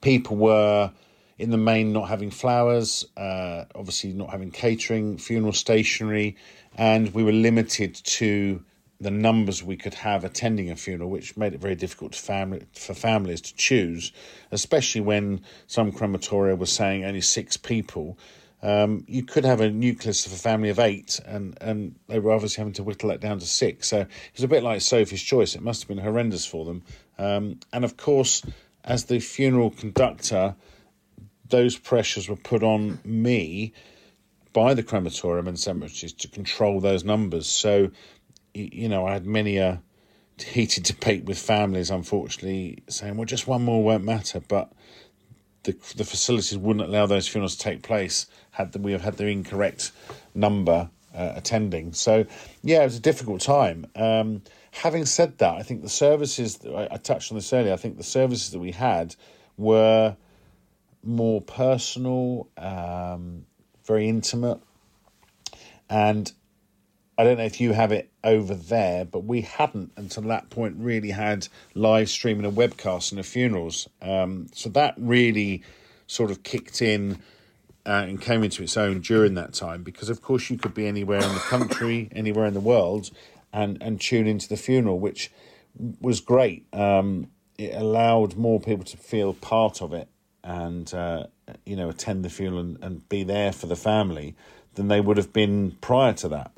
people 0.00 0.36
were 0.36 0.92
in 1.38 1.50
the 1.50 1.56
main 1.56 1.92
not 1.92 2.08
having 2.08 2.30
flowers, 2.30 3.06
uh, 3.16 3.64
obviously 3.74 4.12
not 4.12 4.30
having 4.30 4.50
catering, 4.50 5.18
funeral 5.18 5.52
stationery, 5.52 6.36
and 6.76 7.12
we 7.14 7.22
were 7.22 7.32
limited 7.32 7.94
to 7.94 8.62
the 9.00 9.10
numbers 9.10 9.62
we 9.62 9.76
could 9.76 9.94
have 9.94 10.24
attending 10.24 10.70
a 10.70 10.76
funeral, 10.76 11.08
which 11.08 11.36
made 11.36 11.54
it 11.54 11.60
very 11.60 11.74
difficult 11.74 12.14
for 12.14 12.94
families 12.94 13.40
to 13.40 13.54
choose, 13.54 14.12
especially 14.50 15.00
when 15.00 15.40
some 15.66 15.90
crematoria 15.90 16.56
were 16.56 16.66
saying 16.66 17.04
only 17.04 17.22
six 17.22 17.56
people. 17.56 18.18
Um, 18.62 19.04
you 19.08 19.22
could 19.22 19.46
have 19.46 19.62
a 19.62 19.70
nucleus 19.70 20.26
of 20.26 20.32
a 20.32 20.36
family 20.36 20.68
of 20.68 20.78
eight, 20.78 21.18
and, 21.24 21.56
and 21.62 21.94
they 22.08 22.18
were 22.18 22.32
obviously 22.32 22.60
having 22.60 22.74
to 22.74 22.82
whittle 22.82 23.08
that 23.08 23.20
down 23.20 23.38
to 23.38 23.46
six. 23.46 23.88
So 23.88 24.00
it 24.00 24.08
was 24.34 24.44
a 24.44 24.48
bit 24.48 24.62
like 24.62 24.82
Sophie's 24.82 25.22
Choice. 25.22 25.54
It 25.54 25.62
must 25.62 25.82
have 25.82 25.88
been 25.88 26.04
horrendous 26.04 26.44
for 26.44 26.66
them. 26.66 26.82
Um, 27.18 27.60
and 27.72 27.84
of 27.84 27.96
course, 27.96 28.42
as 28.84 29.06
the 29.06 29.18
funeral 29.18 29.70
conductor, 29.70 30.56
those 31.48 31.78
pressures 31.78 32.28
were 32.28 32.36
put 32.36 32.62
on 32.62 33.00
me 33.02 33.72
by 34.52 34.74
the 34.74 34.82
crematorium 34.82 35.48
and 35.48 35.58
cemeteries 35.58 36.12
to 36.12 36.28
control 36.28 36.80
those 36.80 37.04
numbers. 37.04 37.48
So, 37.48 37.90
you 38.54 38.88
know, 38.88 39.06
I 39.06 39.12
had 39.12 39.26
many 39.26 39.58
a 39.58 39.82
heated 40.38 40.84
debate 40.84 41.24
with 41.24 41.38
families, 41.38 41.90
unfortunately, 41.90 42.82
saying, 42.88 43.16
well, 43.16 43.26
just 43.26 43.46
one 43.46 43.62
more 43.62 43.82
won't 43.82 44.04
matter. 44.04 44.40
But 44.40 44.72
the, 45.64 45.72
the 45.96 46.04
facilities 46.04 46.56
wouldn't 46.56 46.88
allow 46.88 47.06
those 47.06 47.28
funerals 47.28 47.56
to 47.56 47.62
take 47.62 47.82
place 47.82 48.26
had 48.52 48.72
the, 48.72 48.78
we 48.78 48.92
have 48.92 49.02
had 49.02 49.16
the 49.16 49.26
incorrect 49.26 49.92
number 50.34 50.90
uh, 51.14 51.32
attending. 51.36 51.92
So, 51.92 52.26
yeah, 52.62 52.82
it 52.82 52.84
was 52.84 52.96
a 52.96 53.00
difficult 53.00 53.40
time. 53.40 53.86
Um, 53.94 54.42
having 54.72 55.06
said 55.06 55.38
that, 55.38 55.54
I 55.54 55.62
think 55.62 55.82
the 55.82 55.88
services, 55.88 56.58
I, 56.66 56.88
I 56.92 56.96
touched 56.96 57.30
on 57.32 57.36
this 57.36 57.52
earlier, 57.52 57.72
I 57.72 57.76
think 57.76 57.96
the 57.96 58.02
services 58.02 58.50
that 58.50 58.58
we 58.58 58.72
had 58.72 59.14
were 59.56 60.16
more 61.02 61.40
personal, 61.40 62.48
um, 62.56 63.44
very 63.84 64.08
intimate. 64.08 64.60
And 65.88 66.32
I 67.20 67.24
don't 67.24 67.36
know 67.36 67.44
if 67.44 67.60
you 67.60 67.74
have 67.74 67.92
it 67.92 68.10
over 68.24 68.54
there, 68.54 69.04
but 69.04 69.24
we 69.24 69.42
hadn't 69.42 69.92
until 69.94 70.22
that 70.22 70.48
point 70.48 70.76
really 70.78 71.10
had 71.10 71.48
live 71.74 72.08
streaming 72.08 72.46
and 72.46 72.56
webcasts 72.56 73.12
and 73.12 73.18
the 73.18 73.22
funerals. 73.22 73.90
Um, 74.00 74.46
so 74.54 74.70
that 74.70 74.94
really 74.96 75.62
sort 76.06 76.30
of 76.30 76.42
kicked 76.42 76.80
in 76.80 77.18
uh, 77.84 78.06
and 78.08 78.18
came 78.22 78.42
into 78.42 78.62
its 78.62 78.78
own 78.78 79.00
during 79.00 79.34
that 79.34 79.52
time 79.52 79.82
because, 79.82 80.08
of 80.08 80.22
course, 80.22 80.48
you 80.48 80.56
could 80.56 80.72
be 80.72 80.86
anywhere 80.86 81.18
in 81.18 81.34
the 81.34 81.40
country, 81.40 82.08
anywhere 82.12 82.46
in 82.46 82.54
the 82.54 82.60
world, 82.60 83.10
and, 83.52 83.76
and 83.82 84.00
tune 84.00 84.26
into 84.26 84.48
the 84.48 84.56
funeral, 84.56 84.98
which 84.98 85.30
was 86.00 86.20
great. 86.20 86.64
Um, 86.72 87.28
it 87.58 87.74
allowed 87.74 88.36
more 88.36 88.60
people 88.60 88.86
to 88.86 88.96
feel 88.96 89.34
part 89.34 89.82
of 89.82 89.92
it 89.92 90.08
and, 90.42 90.92
uh, 90.94 91.26
you 91.66 91.76
know, 91.76 91.90
attend 91.90 92.24
the 92.24 92.30
funeral 92.30 92.60
and, 92.60 92.78
and 92.80 93.08
be 93.10 93.24
there 93.24 93.52
for 93.52 93.66
the 93.66 93.76
family 93.76 94.36
than 94.76 94.88
they 94.88 95.02
would 95.02 95.18
have 95.18 95.34
been 95.34 95.76
prior 95.82 96.14
to 96.14 96.28
that. 96.28 96.52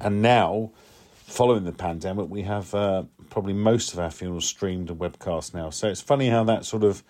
And 0.00 0.22
now, 0.22 0.72
following 1.12 1.64
the 1.64 1.72
pandemic, 1.72 2.28
we 2.28 2.42
have 2.42 2.74
uh, 2.74 3.04
probably 3.30 3.52
most 3.52 3.92
of 3.92 3.98
our 3.98 4.10
funerals 4.10 4.46
streamed 4.46 4.90
and 4.90 4.98
webcast 4.98 5.54
now. 5.54 5.70
So 5.70 5.88
it's 5.88 6.00
funny 6.00 6.28
how 6.28 6.44
that 6.44 6.64
sort 6.64 6.84
of 6.84 7.02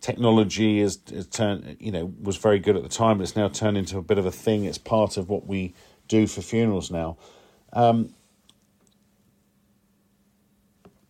technology 0.00 0.80
is 0.80 0.98
turned, 1.30 1.76
you 1.78 1.92
know, 1.92 2.12
was 2.20 2.36
very 2.36 2.58
good 2.58 2.76
at 2.76 2.82
the 2.82 2.88
time, 2.88 3.18
but 3.18 3.24
it's 3.24 3.36
now 3.36 3.48
turned 3.48 3.76
into 3.76 3.98
a 3.98 4.02
bit 4.02 4.18
of 4.18 4.26
a 4.26 4.32
thing. 4.32 4.64
It's 4.64 4.78
part 4.78 5.16
of 5.16 5.28
what 5.28 5.46
we 5.46 5.74
do 6.08 6.26
for 6.26 6.42
funerals 6.42 6.90
now. 6.90 7.16
Um, 7.72 8.14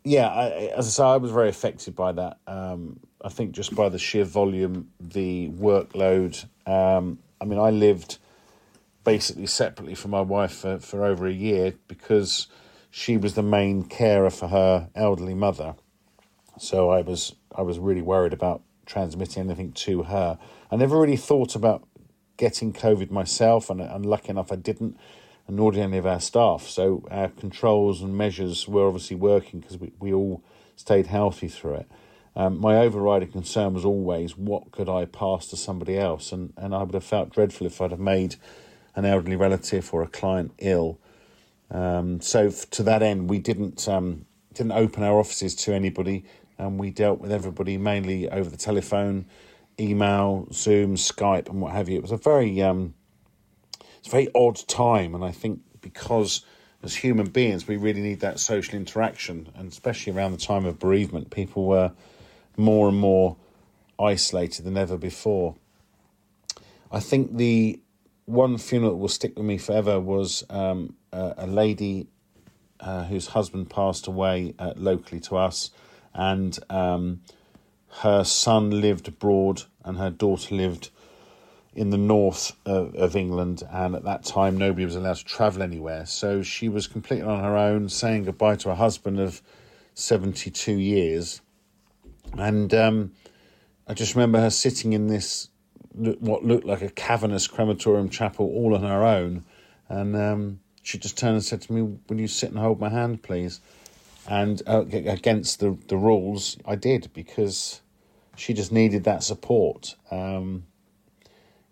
yeah, 0.04 0.28
I, 0.28 0.48
as 0.76 0.86
I 0.86 0.90
say, 0.90 1.04
I 1.04 1.16
was 1.16 1.30
very 1.30 1.48
affected 1.48 1.94
by 1.94 2.12
that. 2.12 2.38
Um, 2.46 3.00
I 3.22 3.28
think 3.28 3.52
just 3.52 3.74
by 3.74 3.88
the 3.88 3.98
sheer 3.98 4.24
volume, 4.24 4.90
the 4.98 5.50
workload. 5.50 6.44
Um, 6.66 7.18
I 7.40 7.44
mean, 7.44 7.58
I 7.58 7.70
lived 7.70 8.18
basically 9.04 9.46
separately 9.46 9.94
from 9.94 10.10
my 10.10 10.20
wife 10.20 10.52
for, 10.52 10.78
for 10.78 11.04
over 11.04 11.26
a 11.26 11.32
year 11.32 11.74
because 11.88 12.48
she 12.90 13.16
was 13.16 13.34
the 13.34 13.42
main 13.42 13.84
carer 13.84 14.30
for 14.30 14.48
her 14.48 14.88
elderly 14.94 15.34
mother. 15.34 15.74
So 16.58 16.90
I 16.90 17.00
was 17.02 17.34
I 17.54 17.62
was 17.62 17.78
really 17.78 18.02
worried 18.02 18.32
about 18.32 18.62
transmitting 18.86 19.44
anything 19.44 19.72
to 19.72 20.04
her. 20.04 20.38
I 20.70 20.76
never 20.76 20.98
really 20.98 21.16
thought 21.16 21.54
about 21.54 21.86
getting 22.36 22.72
COVID 22.72 23.10
myself, 23.10 23.70
and 23.70 23.80
I'm 23.80 24.02
lucky 24.02 24.30
enough 24.30 24.52
I 24.52 24.56
didn't, 24.56 24.98
and 25.46 25.56
nor 25.56 25.72
did 25.72 25.80
any 25.80 25.98
of 25.98 26.06
our 26.06 26.20
staff. 26.20 26.62
So 26.62 27.06
our 27.10 27.28
controls 27.28 28.02
and 28.02 28.16
measures 28.16 28.66
were 28.68 28.86
obviously 28.86 29.16
working 29.16 29.60
because 29.60 29.78
we, 29.78 29.92
we 30.00 30.12
all 30.12 30.42
stayed 30.76 31.06
healthy 31.06 31.48
through 31.48 31.74
it. 31.74 31.90
Um, 32.36 32.60
my 32.60 32.76
overriding 32.76 33.32
concern 33.32 33.74
was 33.74 33.84
always 33.84 34.36
what 34.36 34.70
could 34.70 34.88
I 34.88 35.04
pass 35.04 35.46
to 35.48 35.56
somebody 35.56 35.98
else, 35.98 36.32
and, 36.32 36.52
and 36.56 36.74
I 36.74 36.82
would 36.82 36.94
have 36.94 37.04
felt 37.04 37.30
dreadful 37.30 37.66
if 37.66 37.80
I'd 37.80 37.90
have 37.90 38.00
made 38.00 38.36
an 38.96 39.04
elderly 39.04 39.36
relative 39.36 39.92
or 39.92 40.02
a 40.02 40.08
client 40.08 40.52
ill. 40.58 40.98
Um, 41.70 42.20
so 42.20 42.50
to 42.50 42.82
that 42.82 43.02
end, 43.02 43.30
we 43.30 43.38
didn't 43.38 43.88
um, 43.88 44.26
didn't 44.54 44.72
open 44.72 45.02
our 45.02 45.18
offices 45.18 45.54
to 45.54 45.72
anybody 45.72 46.24
and 46.60 46.78
we 46.78 46.90
dealt 46.90 47.20
with 47.20 47.32
everybody 47.32 47.78
mainly 47.78 48.28
over 48.28 48.48
the 48.50 48.56
telephone, 48.56 49.26
email, 49.78 50.46
Zoom, 50.52 50.94
Skype, 50.94 51.48
and 51.48 51.60
what 51.60 51.72
have 51.72 51.88
you. 51.88 51.96
It 51.96 52.02
was 52.02 52.12
a 52.12 52.18
very 52.18 52.60
um, 52.60 52.94
it's 53.98 54.08
a 54.08 54.10
very 54.10 54.28
odd 54.34 54.56
time, 54.68 55.14
and 55.14 55.24
I 55.24 55.32
think 55.32 55.60
because 55.80 56.44
as 56.82 56.94
human 56.94 57.26
beings 57.26 57.66
we 57.66 57.76
really 57.76 58.02
need 58.02 58.20
that 58.20 58.38
social 58.38 58.74
interaction, 58.74 59.48
and 59.56 59.72
especially 59.72 60.12
around 60.12 60.32
the 60.32 60.38
time 60.38 60.66
of 60.66 60.78
bereavement, 60.78 61.30
people 61.30 61.64
were 61.64 61.92
more 62.56 62.88
and 62.88 62.98
more 62.98 63.36
isolated 63.98 64.64
than 64.64 64.76
ever 64.76 64.98
before. 64.98 65.56
I 66.92 67.00
think 67.00 67.36
the 67.36 67.80
one 68.30 68.58
funeral 68.58 68.92
that 68.92 68.96
will 68.96 69.08
stick 69.08 69.36
with 69.36 69.44
me 69.44 69.58
forever 69.58 69.98
was 69.98 70.44
um, 70.50 70.94
a, 71.12 71.34
a, 71.38 71.46
lady 71.46 72.06
uh, 72.80 73.04
whose 73.04 73.28
husband 73.28 73.68
passed 73.68 74.06
away 74.06 74.54
uh, 74.58 74.72
locally 74.76 75.20
to 75.20 75.36
us 75.36 75.70
and 76.14 76.58
um, 76.70 77.20
her 78.00 78.24
son 78.24 78.80
lived 78.80 79.08
abroad 79.08 79.62
and 79.84 79.98
her 79.98 80.10
daughter 80.10 80.54
lived 80.54 80.90
in 81.74 81.90
the 81.90 81.98
north 81.98 82.56
of, 82.66 82.94
of, 82.96 83.14
England, 83.14 83.62
and 83.70 83.94
at 83.94 84.02
that 84.04 84.24
time 84.24 84.56
nobody 84.56 84.84
was 84.84 84.96
allowed 84.96 85.16
to 85.16 85.24
travel 85.24 85.62
anywhere. 85.62 86.04
So 86.04 86.42
she 86.42 86.68
was 86.68 86.88
completely 86.88 87.26
on 87.26 87.44
her 87.44 87.56
own, 87.56 87.88
saying 87.88 88.24
goodbye 88.24 88.56
to 88.56 88.70
her 88.70 88.74
husband 88.74 89.20
of 89.20 89.40
72 89.94 90.72
years. 90.72 91.40
And 92.36 92.74
um, 92.74 93.12
I 93.86 93.94
just 93.94 94.14
remember 94.14 94.40
her 94.40 94.50
sitting 94.50 94.92
in 94.94 95.06
this 95.06 95.48
what 96.20 96.44
looked 96.44 96.64
like 96.64 96.82
a 96.82 96.90
cavernous 96.90 97.46
crematorium 97.46 98.08
chapel 98.08 98.46
all 98.46 98.74
on 98.74 98.82
her 98.82 99.04
own, 99.04 99.44
and 99.88 100.16
um, 100.16 100.60
she 100.82 100.98
just 100.98 101.18
turned 101.18 101.34
and 101.34 101.44
said 101.44 101.62
to 101.62 101.72
me, 101.72 101.98
"Will 102.08 102.20
you 102.20 102.28
sit 102.28 102.50
and 102.50 102.58
hold 102.58 102.80
my 102.80 102.88
hand, 102.88 103.22
please?" 103.22 103.60
And 104.28 104.62
uh, 104.66 104.84
against 104.90 105.60
the 105.60 105.76
the 105.88 105.96
rules, 105.96 106.56
I 106.66 106.76
did 106.76 107.10
because 107.12 107.80
she 108.36 108.54
just 108.54 108.72
needed 108.72 109.04
that 109.04 109.22
support. 109.22 109.96
Um, 110.10 110.64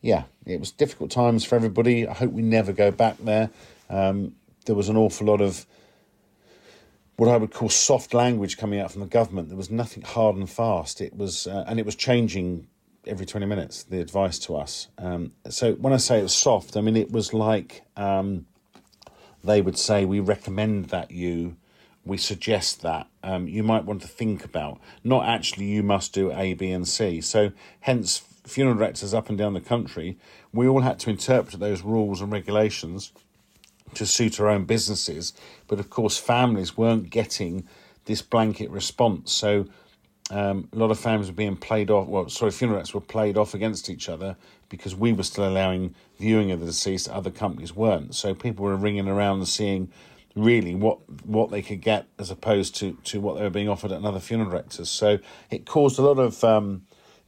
yeah, 0.01 0.25
it 0.47 0.61
was 0.61 0.71
difficult 0.71 1.11
times 1.11 1.45
for 1.45 1.57
everybody. 1.57 2.07
I 2.07 2.13
hope 2.15 2.33
we 2.33 2.43
never 2.43 2.73
go 2.73 2.91
back 2.91 3.17
there. 3.19 3.51
Um, 3.91 4.37
there 4.67 4.77
was 4.77 4.89
an 4.89 4.97
awful 4.97 5.27
lot 5.27 5.41
of 5.41 5.67
what 7.17 7.29
I 7.29 7.37
would 7.37 7.51
call 7.51 7.69
soft 7.69 8.15
language 8.15 8.59
coming 8.59 8.79
out 8.79 8.93
from 8.93 9.01
the 9.01 9.09
government. 9.09 9.49
There 9.49 9.57
was 9.57 9.71
nothing 9.71 10.05
hard 10.05 10.37
and 10.37 10.49
fast. 10.49 11.01
It 11.01 11.17
was, 11.17 11.49
uh, 11.49 11.65
and 11.67 11.81
it 11.81 11.87
was 11.87 11.97
changing 11.97 12.69
every 13.09 13.27
twenty 13.27 13.47
minutes. 13.47 13.83
The 13.83 14.01
advice 14.01 14.39
to 14.41 14.57
us. 14.57 14.89
Um, 14.99 15.33
so 15.49 15.75
when 15.75 15.93
I 15.93 15.97
say 15.97 16.21
it 16.21 16.23
was 16.23 16.35
soft, 16.35 16.77
I 16.77 16.81
mean 16.81 16.97
it 16.97 17.11
was 17.11 17.33
like 17.33 17.83
um, 17.97 18.47
they 19.43 19.61
would 19.61 19.79
say, 19.79 20.05
"We 20.05 20.21
recommend 20.21 20.87
that 20.87 21.11
you." 21.11 21.57
We 22.05 22.17
suggest 22.17 22.81
that 22.83 23.07
um, 23.23 23.49
you 23.49 23.63
might 23.63 23.85
want 23.85 24.01
to 24.01 24.09
think 24.09 24.43
about, 24.43 24.81
not 25.05 25.29
actually 25.29 25.67
you 25.67 25.83
must 25.83 26.15
do 26.15 26.33
A, 26.33 26.55
B, 26.55 26.71
and 26.71 26.89
C. 26.89 27.21
So, 27.21 27.53
hence, 27.81 28.23
funeral 28.47 28.77
directors 28.79 29.13
up 29.13 29.29
and 29.29 29.37
down 29.37 29.53
the 29.53 29.61
country, 29.61 30.17
we 30.51 30.67
all 30.67 30.81
had 30.81 30.99
to 31.01 31.11
interpret 31.11 31.61
those 31.61 31.83
rules 31.83 32.23
and 32.23 32.33
regulations 32.33 33.13
to 33.95 34.07
suit 34.07 34.41
our 34.41 34.49
own 34.49 34.65
businesses. 34.65 35.35
But 35.67 35.81
of 35.81 35.91
course, 35.91 36.17
families 36.17 36.77
weren't 36.77 37.11
getting 37.11 37.69
this 38.07 38.23
blanket 38.23 38.71
response. 38.71 39.33
So 39.33 39.67
um, 40.31 40.69
a 40.73 40.77
lot 40.77 40.91
of 40.91 40.99
families 40.99 41.29
were 41.29 41.37
being 41.37 41.57
played 41.57 41.91
off. 41.91 42.07
Well, 42.07 42.29
sorry, 42.29 42.51
funeral 42.51 42.83
were 42.93 43.01
played 43.01 43.39
off 43.39 43.55
against 43.55 43.89
each 43.89 44.09
other 44.09 44.37
because 44.69 44.95
we 44.95 45.13
were 45.13 45.23
still 45.23 45.49
allowing 45.49 45.95
viewing 46.19 46.51
of 46.51 46.61
the 46.61 46.67
deceased, 46.67 47.09
other 47.09 47.31
companies 47.31 47.75
weren't. 47.75 48.15
So 48.15 48.35
people 48.35 48.65
were 48.65 48.77
ringing 48.77 49.09
around 49.09 49.39
and 49.39 49.49
seeing 49.49 49.91
really 50.35 50.75
what 50.75 50.99
what 51.27 51.51
they 51.51 51.63
could 51.63 51.81
get 51.81 52.07
as 52.19 52.31
opposed 52.31 52.77
to 52.77 52.93
to 53.05 53.21
what 53.21 53.37
they 53.37 53.43
were 53.43 53.51
being 53.51 53.69
offered 53.69 53.91
at 53.91 53.99
another 53.99 54.21
funeral 54.21 54.51
directors. 54.51 54.91
So 54.91 55.19
it 55.51 55.67
caused 55.67 55.99
a 55.99 56.03
lot 56.03 56.19
of 56.19 56.45
um, 56.45 56.83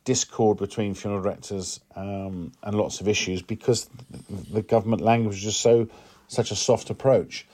discord 0.05 0.59
between 0.59 0.95
funeral 0.95 1.23
directors 1.23 1.81
um, 1.97 2.53
and 2.63 2.75
lots 2.75 3.01
of 3.01 3.09
issues 3.09 3.43
because 3.43 3.89
the, 4.51 4.63
government 4.63 5.03
language 5.03 5.35
was 5.35 5.43
just 5.43 5.61
so 5.61 5.89
such 6.29 6.51
a 6.51 6.57
soft 6.57 6.91
approach. 6.91 7.47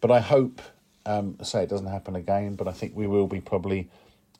But 0.00 0.10
I 0.10 0.20
hope, 0.20 0.62
um, 1.04 1.36
say 1.42 1.62
it 1.62 1.68
doesn't 1.68 1.86
happen 1.86 2.16
again. 2.16 2.54
But 2.56 2.68
I 2.68 2.72
think 2.72 2.96
we 2.96 3.06
will 3.06 3.26
be 3.26 3.40
probably 3.40 3.90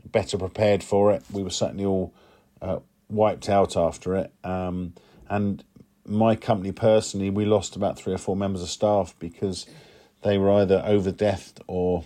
better 0.05 0.39
prepared 0.39 0.83
for 0.83 1.13
it. 1.13 1.23
We 1.31 1.43
were 1.43 1.51
certainly 1.51 1.85
all 1.85 2.13
uh, 2.61 2.81
wiped 3.09 3.49
out 3.49 3.77
after 3.77 4.17
it, 4.17 4.33
um, 4.45 4.95
and 5.29 5.65
my 6.07 6.35
company 6.35 6.73
personally, 6.73 7.31
we 7.31 7.45
lost 7.45 7.77
about 7.77 7.99
three 7.99 8.13
or 8.13 8.19
four 8.19 8.37
members 8.37 8.63
of 8.63 8.69
staff 8.69 9.15
because 9.19 9.67
they 10.23 10.39
were 10.39 10.51
either 10.51 10.83
over 10.85 11.15
or 11.67 12.05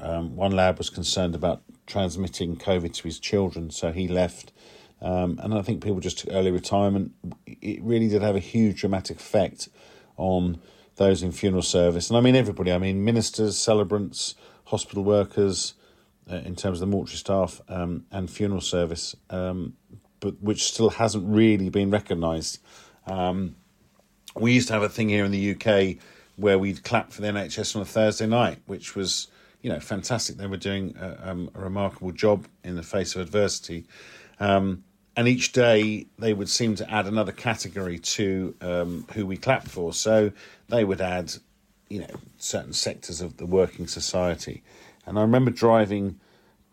um, 0.00 0.36
one 0.36 0.52
lad 0.52 0.78
was 0.78 0.90
concerned 0.90 1.34
about 1.34 1.62
transmitting 1.86 2.56
COVID 2.56 2.92
to 2.94 3.02
his 3.04 3.18
children, 3.18 3.70
so 3.70 3.92
he 3.92 4.06
left. 4.06 4.52
Um, 5.00 5.38
and 5.42 5.54
I 5.54 5.62
think 5.62 5.82
people 5.82 6.00
just 6.00 6.18
took 6.18 6.32
early 6.32 6.50
retirement. 6.50 7.12
It 7.46 7.82
really 7.82 8.08
did 8.08 8.22
have 8.22 8.36
a 8.36 8.40
huge 8.40 8.80
dramatic 8.80 9.18
effect 9.18 9.68
on 10.16 10.60
those 10.96 11.22
in 11.22 11.32
funeral 11.32 11.62
service. 11.62 12.10
And 12.10 12.16
I 12.16 12.20
mean 12.20 12.36
everybody, 12.36 12.72
I 12.72 12.78
mean 12.78 13.04
ministers, 13.04 13.56
celebrants, 13.56 14.34
hospital 14.64 15.04
workers, 15.04 15.74
in 16.28 16.56
terms 16.56 16.80
of 16.80 16.80
the 16.80 16.86
mortuary 16.86 17.18
staff 17.18 17.60
um, 17.68 18.04
and 18.10 18.30
funeral 18.30 18.60
service, 18.60 19.16
um, 19.30 19.74
but 20.20 20.40
which 20.42 20.64
still 20.64 20.90
hasn't 20.90 21.26
really 21.26 21.68
been 21.68 21.90
recognised. 21.90 22.58
Um, 23.06 23.56
we 24.34 24.52
used 24.52 24.68
to 24.68 24.74
have 24.74 24.82
a 24.82 24.88
thing 24.88 25.08
here 25.08 25.24
in 25.24 25.32
the 25.32 25.52
UK 25.52 25.96
where 26.36 26.58
we'd 26.58 26.84
clap 26.84 27.12
for 27.12 27.22
the 27.22 27.28
NHS 27.28 27.74
on 27.74 27.82
a 27.82 27.84
Thursday 27.84 28.26
night, 28.26 28.58
which 28.66 28.94
was 28.94 29.28
you 29.62 29.70
know 29.70 29.80
fantastic. 29.80 30.36
They 30.36 30.46
were 30.46 30.56
doing 30.56 30.96
a, 31.00 31.30
um, 31.30 31.50
a 31.54 31.60
remarkable 31.60 32.12
job 32.12 32.46
in 32.62 32.76
the 32.76 32.82
face 32.82 33.14
of 33.14 33.22
adversity. 33.22 33.86
Um, 34.40 34.84
and 35.16 35.26
each 35.26 35.50
day 35.50 36.06
they 36.16 36.32
would 36.32 36.48
seem 36.48 36.76
to 36.76 36.88
add 36.88 37.06
another 37.06 37.32
category 37.32 37.98
to 37.98 38.54
um, 38.60 39.04
who 39.14 39.26
we 39.26 39.36
clapped 39.36 39.66
for. 39.66 39.92
So 39.92 40.30
they 40.68 40.84
would 40.84 41.00
add, 41.00 41.34
you 41.90 42.02
know, 42.02 42.14
certain 42.36 42.72
sectors 42.72 43.20
of 43.20 43.36
the 43.36 43.44
working 43.44 43.88
society. 43.88 44.62
And 45.08 45.18
I 45.18 45.22
remember 45.22 45.50
driving 45.50 46.20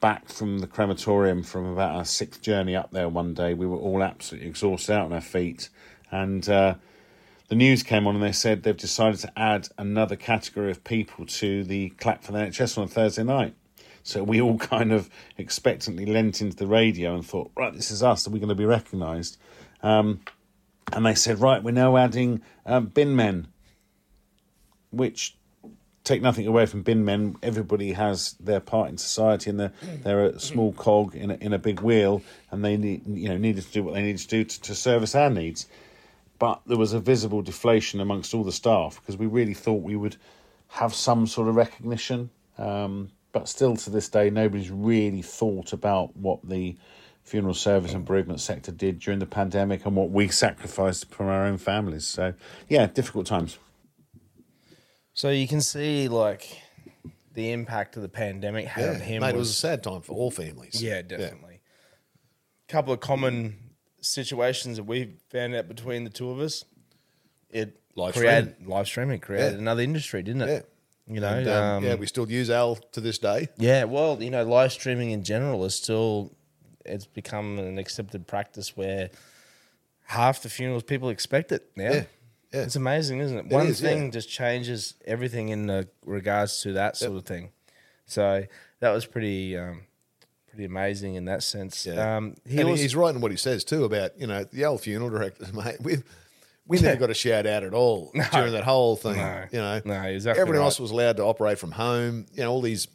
back 0.01 0.27
from 0.27 0.59
the 0.59 0.67
crematorium 0.67 1.41
from 1.41 1.65
about 1.65 1.95
our 1.95 2.03
sixth 2.03 2.41
journey 2.41 2.75
up 2.75 2.91
there 2.91 3.07
one 3.07 3.33
day. 3.33 3.53
We 3.53 3.65
were 3.65 3.77
all 3.77 4.03
absolutely 4.03 4.49
exhausted 4.49 4.93
out 4.93 5.05
on 5.05 5.13
our 5.13 5.21
feet. 5.21 5.69
And 6.11 6.47
uh, 6.49 6.75
the 7.47 7.55
news 7.55 7.81
came 7.81 8.05
on 8.05 8.15
and 8.15 8.23
they 8.23 8.33
said 8.33 8.63
they've 8.63 8.75
decided 8.75 9.21
to 9.21 9.39
add 9.39 9.69
another 9.77 10.17
category 10.17 10.69
of 10.69 10.83
people 10.83 11.25
to 11.25 11.63
the 11.63 11.89
clap 11.91 12.25
for 12.25 12.33
the 12.33 12.39
NHS 12.39 12.77
on 12.77 12.89
Thursday 12.89 13.23
night. 13.23 13.55
So 14.03 14.21
we 14.21 14.41
all 14.41 14.57
kind 14.59 14.91
of 14.91 15.09
expectantly 15.37 16.05
leant 16.05 16.41
into 16.41 16.57
the 16.57 16.67
radio 16.67 17.15
and 17.15 17.25
thought, 17.25 17.51
right, 17.55 17.73
this 17.73 17.89
is 17.89 18.03
us. 18.03 18.27
Are 18.27 18.31
we 18.31 18.39
going 18.39 18.49
to 18.49 18.55
be 18.55 18.65
recognised? 18.65 19.37
Um, 19.81 20.19
and 20.91 21.05
they 21.05 21.15
said, 21.15 21.39
right, 21.39 21.63
we're 21.63 21.71
now 21.71 21.95
adding 21.95 22.41
um, 22.65 22.87
bin 22.87 23.15
men, 23.15 23.47
which 24.91 25.37
take 26.05 26.21
nothing 26.21 26.47
away 26.47 26.65
from 26.65 26.83
bin 26.83 27.03
men. 27.03 27.35
Everybody 27.43 27.91
has 27.91 28.33
their 28.39 28.61
part 28.61 28.89
in 28.89 28.97
society, 28.97 29.49
and 29.49 29.59
they're, 29.59 29.73
they're 30.03 30.25
a 30.27 30.39
small 30.39 30.71
cog 30.71 31.15
in 31.15 31.31
a, 31.31 31.33
in 31.35 31.51
a 31.51 31.59
big 31.59 31.81
wheel, 31.81 32.21
and 32.51 32.63
they 32.63 32.77
need 32.77 33.05
you 33.05 33.27
know 33.27 33.37
needed 33.37 33.65
to 33.65 33.71
do 33.71 33.83
what 33.83 33.95
they 33.95 34.01
needed 34.01 34.21
to 34.21 34.27
do 34.27 34.43
to, 34.45 34.61
to 34.61 34.75
service 34.75 35.13
our 35.15 35.29
needs. 35.29 35.67
But 36.37 36.61
there 36.65 36.77
was 36.77 36.93
a 36.93 36.99
visible 36.99 37.41
deflation 37.41 37.99
amongst 37.99 38.33
all 38.33 38.43
the 38.43 38.51
staff 38.51 38.99
because 39.01 39.17
we 39.17 39.25
really 39.25 39.53
thought 39.53 39.81
we 39.81 39.95
would 39.95 40.17
have 40.69 40.93
some 40.93 41.27
sort 41.27 41.47
of 41.47 41.55
recognition. 41.55 42.29
Um, 42.57 43.11
but 43.31 43.49
still, 43.49 43.75
to 43.77 43.89
this 43.89 44.07
day, 44.07 44.29
nobody's 44.29 44.71
really 44.71 45.21
thought 45.21 45.73
about 45.73 46.15
what 46.15 46.47
the 46.47 46.75
funeral 47.23 47.53
service 47.53 47.93
and 47.93 48.05
bereavement 48.05 48.39
sector 48.39 48.71
did 48.71 48.99
during 48.99 49.19
the 49.19 49.25
pandemic 49.25 49.85
and 49.85 49.95
what 49.95 50.11
we 50.11 50.27
sacrificed 50.27 51.09
from 51.09 51.27
our 51.27 51.45
own 51.45 51.57
families. 51.57 52.05
So, 52.05 52.33
yeah, 52.69 52.85
difficult 52.85 53.25
times. 53.25 53.57
So 55.15 55.29
you 55.29 55.47
can 55.47 55.61
see 55.61 56.07
like 56.07 56.61
the 57.33 57.51
impact 57.51 57.95
of 57.95 58.01
the 58.03 58.09
pandemic 58.09 58.65
had 58.67 58.89
on 58.89 58.99
him. 59.01 59.21
mate, 59.21 59.33
it 59.33 59.37
was, 59.37 59.49
a 59.49 59.53
sad 59.53 59.81
time 59.81 60.01
for 60.01 60.13
all 60.13 60.29
families. 60.29 60.81
yeah, 60.83 61.01
definitely. 61.01 61.61
A 62.67 62.71
couple 62.71 62.93
of 62.93 62.99
common 62.99 63.55
situations 64.01 64.77
that 64.77 64.83
we 64.83 65.15
found 65.29 65.55
out 65.55 65.67
between 65.67 66.03
the 66.03 66.09
two 66.09 66.29
of 66.29 66.39
us. 66.39 66.63
It 67.49 67.79
Live 67.95 68.13
created 68.13 68.67
live 68.67 68.87
streaming 68.87 69.19
created 69.21 69.53
Yeah. 69.53 69.59
another 69.59 69.81
industry, 69.81 70.21
didn't 70.21 70.41
it? 70.43 70.67
Yeah. 71.07 71.13
You 71.13 71.21
know, 71.21 71.29
And, 71.29 71.47
um, 71.47 71.63
um, 71.77 71.83
yeah, 71.85 71.95
we 71.95 72.07
still 72.07 72.29
use 72.29 72.49
Al 72.49 72.75
to 72.75 72.99
this 72.99 73.17
day. 73.19 73.47
Yeah, 73.57 73.85
well, 73.85 74.21
you 74.21 74.29
know, 74.29 74.43
live 74.43 74.73
streaming 74.73 75.11
in 75.11 75.23
general 75.23 75.63
is 75.65 75.75
still 75.75 76.35
it's 76.83 77.05
become 77.05 77.57
an 77.57 77.79
accepted 77.79 78.27
practice 78.27 78.75
where 78.75 79.09
half 80.07 80.41
the 80.41 80.49
funerals 80.49 80.83
people 80.83 81.09
expect 81.09 81.51
it 81.53 81.71
now. 81.75 81.91
Yeah, 81.91 82.03
yeah. 82.55 82.61
It's 82.63 82.75
amazing, 82.75 83.19
isn't 83.19 83.37
it? 83.37 83.45
One 83.47 83.67
is, 83.67 83.81
thing 83.81 84.05
yeah. 84.05 84.11
just 84.11 84.29
changes 84.29 84.95
everything 85.05 85.49
in 85.49 85.67
the 85.67 85.87
regards 86.05 86.61
to 86.61 86.73
that 86.73 86.97
sort 86.97 87.17
of 87.17 87.25
thing. 87.25 87.51
So 88.05 88.45
that 88.79 88.91
was 88.91 89.05
pretty 89.05 89.57
um, 89.57 89.81
pretty 90.49 90.65
amazing 90.65 91.15
in 91.15 91.25
that 91.25 91.43
sense. 91.43 91.85
Yeah. 91.85 92.17
Um, 92.17 92.35
he 92.47 92.59
and 92.59 92.69
was 92.69 92.79
he's 92.79 92.95
right 92.95 93.13
in 93.13 93.21
what 93.21 93.31
he 93.31 93.37
says 93.37 93.63
too 93.63 93.83
about 93.83 94.19
you 94.19 94.27
know 94.27 94.43
the 94.45 94.65
old 94.65 94.81
funeral 94.81 95.09
directors, 95.09 95.53
mate. 95.53 95.77
We 95.81 95.97
we 96.65 96.79
never 96.79 96.95
got 96.99 97.09
a 97.09 97.15
shout 97.15 97.45
out 97.45 97.63
at 97.63 97.73
all 97.73 98.11
during 98.31 98.53
that 98.53 98.63
whole 98.63 98.95
thing. 98.95 99.17
No. 99.17 99.45
You 99.51 99.59
know, 99.59 99.81
No, 99.85 100.01
exactly 100.03 100.41
everyone 100.41 100.59
right. 100.59 100.65
else 100.65 100.79
was 100.79 100.91
allowed 100.91 101.17
to 101.17 101.23
operate 101.23 101.59
from 101.59 101.71
home. 101.71 102.25
You 102.33 102.43
know, 102.43 102.51
all 102.51 102.61
these 102.61 102.87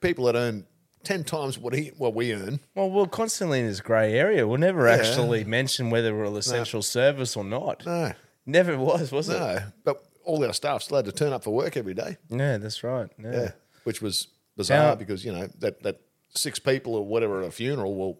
people 0.00 0.24
that 0.26 0.36
earn 0.36 0.66
ten 1.04 1.24
times 1.24 1.58
what 1.58 1.72
he 1.74 1.88
what 1.98 2.14
we 2.14 2.32
earn. 2.34 2.60
well, 2.74 2.90
we're 2.90 3.06
constantly 3.06 3.60
in 3.60 3.66
this 3.66 3.80
grey 3.80 4.14
area. 4.14 4.46
We'll 4.46 4.58
never 4.58 4.86
Yeah. 4.86 4.94
actually 4.96 5.44
mention 5.44 5.90
whether 5.90 6.14
we're 6.14 6.24
an 6.24 6.36
essential 6.36 6.82
service 6.82 7.36
or 7.36 7.44
not. 7.44 7.84
No, 7.86 8.12
Never 8.46 8.78
was, 8.78 9.12
was 9.12 9.28
it? 9.28 9.34
no, 9.38 9.58
but 9.84 10.02
all 10.24 10.44
our 10.44 10.52
staff's 10.52 10.90
allowed 10.90 11.04
to 11.06 11.12
turn 11.12 11.32
up 11.32 11.44
for 11.44 11.50
work 11.54 11.76
every 11.76 11.94
day. 11.94 12.16
Yeah, 12.28 12.58
that's 12.58 12.82
right. 12.82 13.08
Yeah. 13.22 13.32
Yeah, 13.32 13.50
which 13.84 14.00
was 14.02 14.28
bizarre 14.56 14.96
because 14.96 15.24
you 15.24 15.32
know 15.32 15.48
that 15.58 15.82
that 15.82 16.00
six 16.30 16.58
people 16.58 16.94
or 16.94 17.04
whatever 17.06 17.42
at 17.42 17.48
a 17.48 17.50
funeral. 17.50 17.94
Well, 17.94 18.18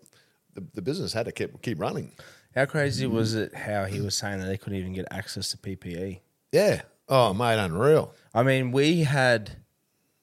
the, 0.54 0.64
the 0.74 0.82
business 0.82 1.12
had 1.12 1.26
to 1.26 1.32
keep 1.32 1.60
keep 1.62 1.80
running. 1.80 2.12
How 2.54 2.64
crazy 2.64 3.06
was 3.06 3.34
it 3.34 3.54
how 3.54 3.84
he 3.84 4.00
was 4.00 4.14
saying 4.16 4.40
that 4.40 4.46
they 4.46 4.56
couldn't 4.56 4.78
even 4.78 4.92
get 4.92 5.06
access 5.10 5.50
to 5.50 5.56
PPE? 5.58 6.20
Yeah. 6.52 6.82
Oh, 7.10 7.32
mate, 7.32 7.58
unreal. 7.58 8.12
I 8.34 8.42
mean, 8.42 8.70
we 8.72 9.04
had, 9.04 9.56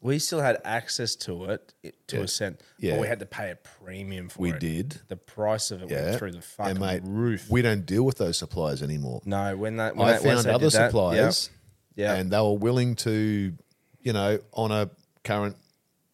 we 0.06 0.20
still 0.20 0.40
had 0.42 0.62
access 0.64 1.16
to 1.16 1.46
it 1.46 1.74
it- 1.84 2.08
to 2.08 2.18
Yeah. 2.18 2.24
a 2.24 2.28
cent, 2.28 2.62
Yeah. 2.80 2.92
but 2.94 3.02
we 3.02 3.08
had 3.08 3.20
to 3.20 3.26
pay 3.26 3.50
a 3.52 3.56
premium 3.56 4.30
for 4.30 4.40
it. 4.40 4.42
We 4.42 4.52
it. 4.52 4.60
did. 4.60 5.02
The 5.08 5.16
price 5.18 5.72
of 5.72 5.82
it 5.82 5.90
Yeah, 5.90 6.06
went 6.06 6.20
through 6.20 6.32
the 6.34 6.42
fucking 6.42 6.72
and 6.72 6.80
mate, 6.80 7.02
roof. 7.04 7.50
We 7.50 7.62
don't 7.64 7.86
deal 7.86 8.04
with 8.04 8.18
those 8.18 8.38
suppliers 8.38 8.84
anymore. 8.84 9.22
no, 9.26 9.58
when 9.58 9.78
that 9.78 9.96
when 9.96 10.08
I 10.08 10.12
that, 10.14 10.24
once 10.24 10.36
found 10.36 10.46
they 10.46 10.52
other 10.52 10.66
did 10.68 10.74
that, 10.74 10.88
suppliers, 10.92 11.50
yeah, 11.96 12.14
yeah. 12.14 12.20
and 12.20 12.32
they 12.32 12.40
were 12.40 12.54
willing 12.58 12.96
to, 12.98 13.54
you 14.02 14.14
know, 14.14 14.40
honour 14.54 14.90
current 15.24 15.56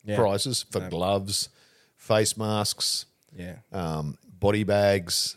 Yeah. 0.05 0.15
prices 0.15 0.63
for 0.71 0.87
gloves, 0.89 1.49
face 1.97 2.37
masks, 2.37 3.05
Yeah. 3.37 3.57
um, 3.73 4.17
body 4.39 4.63
bags, 4.63 5.35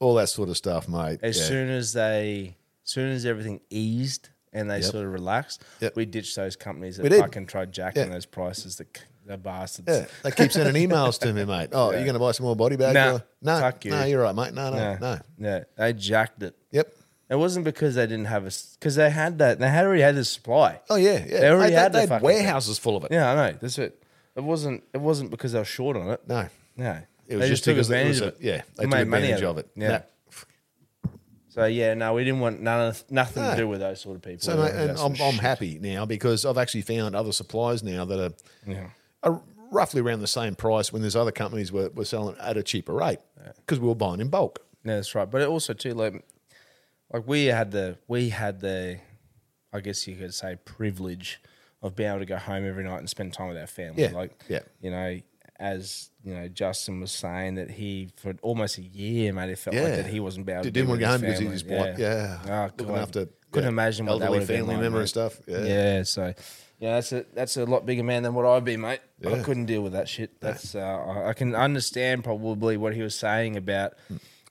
all 0.00 0.14
that 0.16 0.28
sort 0.28 0.48
of 0.48 0.56
stuff, 0.56 0.88
mate. 0.88 1.20
As 1.22 1.38
Yeah. 1.38 1.44
soon 1.44 1.68
as 1.70 1.92
they, 1.92 2.56
as 2.84 2.90
soon 2.90 3.10
as 3.12 3.24
everything 3.24 3.60
eased 3.70 4.28
and 4.52 4.70
they 4.70 4.76
Yep. 4.80 4.84
sort 4.84 5.04
of 5.06 5.12
relaxed, 5.12 5.62
Yep. 5.80 5.96
we 5.96 6.04
ditched 6.06 6.36
those 6.36 6.56
companies 6.56 6.96
that 6.96 7.12
fucking 7.12 7.46
tried 7.46 7.72
jacking 7.72 8.04
Yeah. 8.04 8.08
those 8.14 8.26
prices. 8.26 8.76
The, 8.76 8.86
the 9.26 9.36
bastards. 9.36 9.86
Yeah, 9.88 10.06
they 10.24 10.30
keep 10.32 10.50
sending 10.50 10.88
emails 10.88 11.18
to 11.20 11.32
me, 11.32 11.44
mate. 11.44 11.68
Oh, 11.72 11.90
you're 11.92 12.00
going 12.02 12.14
to 12.14 12.18
buy 12.18 12.32
some 12.32 12.46
more 12.46 12.56
body 12.56 12.76
bags? 12.76 12.94
Nah, 12.94 13.20
no, 13.42 13.60
fuck 13.60 13.84
you. 13.84 13.90
no, 13.92 14.04
you're 14.04 14.22
right, 14.22 14.34
mate. 14.34 14.54
No, 14.54 14.70
no, 14.70 14.76
Yeah. 14.76 14.98
no. 15.00 15.18
Yeah. 15.38 15.64
They 15.76 15.92
jacked 15.92 16.42
it. 16.42 16.56
Yep. 16.72 16.92
It 17.28 17.36
wasn't 17.36 17.64
because 17.64 17.94
they 17.94 18.06
didn't 18.08 18.24
have 18.24 18.42
a, 18.44 18.50
because 18.80 18.96
they 18.96 19.08
had 19.08 19.38
that. 19.38 19.60
They 19.60 19.68
had 19.68 19.84
already 19.86 20.02
had 20.02 20.16
the 20.16 20.24
supply. 20.24 20.80
Oh 20.90 20.96
yeah, 20.96 21.24
yeah. 21.28 21.40
They 21.40 21.48
already 21.50 21.74
Mate, 21.74 21.78
had 21.78 21.92
the 21.92 21.98
they, 22.00 22.06
fucking 22.08 22.24
warehouses 22.26 22.78
full 22.80 22.96
of 22.96 23.04
it. 23.04 23.12
Yeah, 23.12 23.30
I 23.30 23.34
know. 23.52 23.58
That's 23.60 23.78
it. 23.78 24.02
It 24.34 24.42
wasn't. 24.42 24.82
It 24.92 24.98
wasn't 25.00 25.30
because 25.30 25.52
they 25.52 25.60
were 25.60 25.64
short 25.64 25.96
on 25.96 26.08
it. 26.10 26.20
No, 26.26 26.48
No, 26.76 26.98
it 27.28 27.36
was 27.36 27.44
they 27.44 27.48
just 27.50 27.62
took 27.62 27.76
because 27.76 27.88
it 27.88 27.94
advantage 27.98 28.20
of 28.20 28.28
it. 28.28 28.36
Yeah, 28.40 28.62
they 28.76 28.86
made 28.86 28.98
took 29.04 29.14
advantage 29.14 29.42
out 29.44 29.50
of 29.50 29.58
it. 29.58 29.68
Yeah. 29.76 30.02
So 31.60 31.66
yeah, 31.66 31.94
no, 31.94 32.14
we 32.14 32.24
didn't 32.24 32.40
want 32.40 32.60
none 32.60 32.88
of 32.88 33.04
nothing 33.10 33.42
No. 33.42 33.50
to 33.50 33.56
do 33.56 33.68
with 33.68 33.80
those 33.80 34.00
sort 34.00 34.16
of 34.16 34.22
people. 34.22 34.40
So, 34.40 34.56
We 34.56 34.62
mate, 34.62 34.68
wanted 34.72 34.80
and 34.80 34.90
that 34.90 34.98
sort 34.98 35.10
I'm, 35.10 35.14
of 35.14 35.20
I'm 35.20 35.32
shit. 35.34 35.40
happy 35.40 35.78
now 35.80 36.06
because 36.06 36.44
I've 36.46 36.58
actually 36.58 36.82
found 36.82 37.14
other 37.14 37.32
suppliers 37.32 37.82
now 37.82 38.04
that 38.04 38.18
are, 38.18 38.34
Yeah. 38.66 38.90
are 39.22 39.42
roughly 39.70 40.00
around 40.00 40.20
the 40.20 40.26
same 40.26 40.54
price 40.54 40.92
when 40.92 41.02
there's 41.02 41.16
other 41.16 41.32
companies 41.32 41.70
were, 41.70 41.90
were 41.90 42.04
selling 42.04 42.36
at 42.40 42.56
a 42.56 42.62
cheaper 42.62 42.92
rate 42.94 43.18
because 43.56 43.78
we 43.78 43.86
were 43.88 43.94
buying 43.94 44.20
in 44.20 44.28
bulk. 44.28 44.60
Yeah, 44.84 44.96
that's 44.96 45.14
right. 45.14 45.30
But 45.30 45.42
it 45.42 45.48
also 45.48 45.72
too 45.74 45.94
like 45.94 46.24
like 47.12 47.26
we 47.26 47.46
had 47.46 47.70
the 47.72 47.98
we 48.08 48.30
had 48.30 48.60
the 48.60 48.98
I 49.72 49.80
guess 49.80 50.06
you 50.08 50.16
could 50.16 50.32
say 50.34 50.56
privilege 50.64 51.40
of 51.82 51.94
being 51.94 52.08
able 52.10 52.18
to 52.20 52.26
go 52.26 52.36
home 52.36 52.66
every 52.66 52.84
night 52.84 52.98
and 52.98 53.08
spend 53.08 53.32
time 53.32 53.48
with 53.48 53.56
our 53.58 53.66
family. 53.66 54.02
Yeah, 54.02 54.12
Like 54.12 54.42
yeah. 54.48 54.60
you 54.80 54.90
know, 54.90 55.20
as 55.60 56.10
you 56.24 56.34
know, 56.34 56.48
Justin 56.48 57.00
was 57.00 57.12
saying 57.12 57.54
that 57.56 57.70
he 57.70 58.10
for 58.16 58.34
almost 58.42 58.78
a 58.78 58.82
year, 58.82 59.32
mate, 59.32 59.50
it 59.50 59.58
felt 59.58 59.76
like 59.76 59.84
that 59.96 60.06
he 60.06 60.18
wasn't 60.18 60.48
able 60.48 60.62
to 60.62 60.66
He 60.66 60.70
be 60.70 60.80
didn't 60.80 60.88
want 60.88 61.00
to 61.00 61.04
go 61.06 61.10
home 61.12 61.20
because 61.20 61.38
he 61.38 61.46
was 61.46 61.62
blind. 61.62 61.98
Yeah, 61.98 62.38
Oh, 62.48 62.64
looking 62.76 62.86
God. 62.94 62.98
after 62.98 63.28
couldn't 63.52 63.64
yeah, 63.66 63.68
imagine 63.68 64.06
what 64.06 64.20
that 64.20 64.30
would 64.30 64.38
been 64.46 64.58
family 64.58 64.74
like, 64.74 64.82
member 64.82 64.98
mate. 64.98 65.02
and 65.02 65.08
stuff. 65.08 65.40
Yeah, 65.46 65.64
Yeah, 65.64 66.02
so 66.04 66.34
yeah, 66.78 66.94
that's 66.94 67.12
a 67.12 67.24
that's 67.34 67.56
a 67.58 67.64
lot 67.66 67.84
bigger 67.84 68.02
man 68.02 68.22
than 68.22 68.32
what 68.34 68.46
I'd 68.46 68.64
be, 68.64 68.76
mate. 68.76 69.00
I 69.26 69.40
couldn't 69.42 69.66
deal 69.66 69.82
with 69.82 69.92
that 69.92 70.08
shit. 70.08 70.40
That's 70.40 70.74
uh, 70.74 71.24
I- 71.26 71.34
can 71.34 71.54
understand 71.54 72.24
probably 72.24 72.76
what 72.78 72.94
he 72.94 73.02
was 73.02 73.14
saying 73.14 73.56
about 73.56 73.92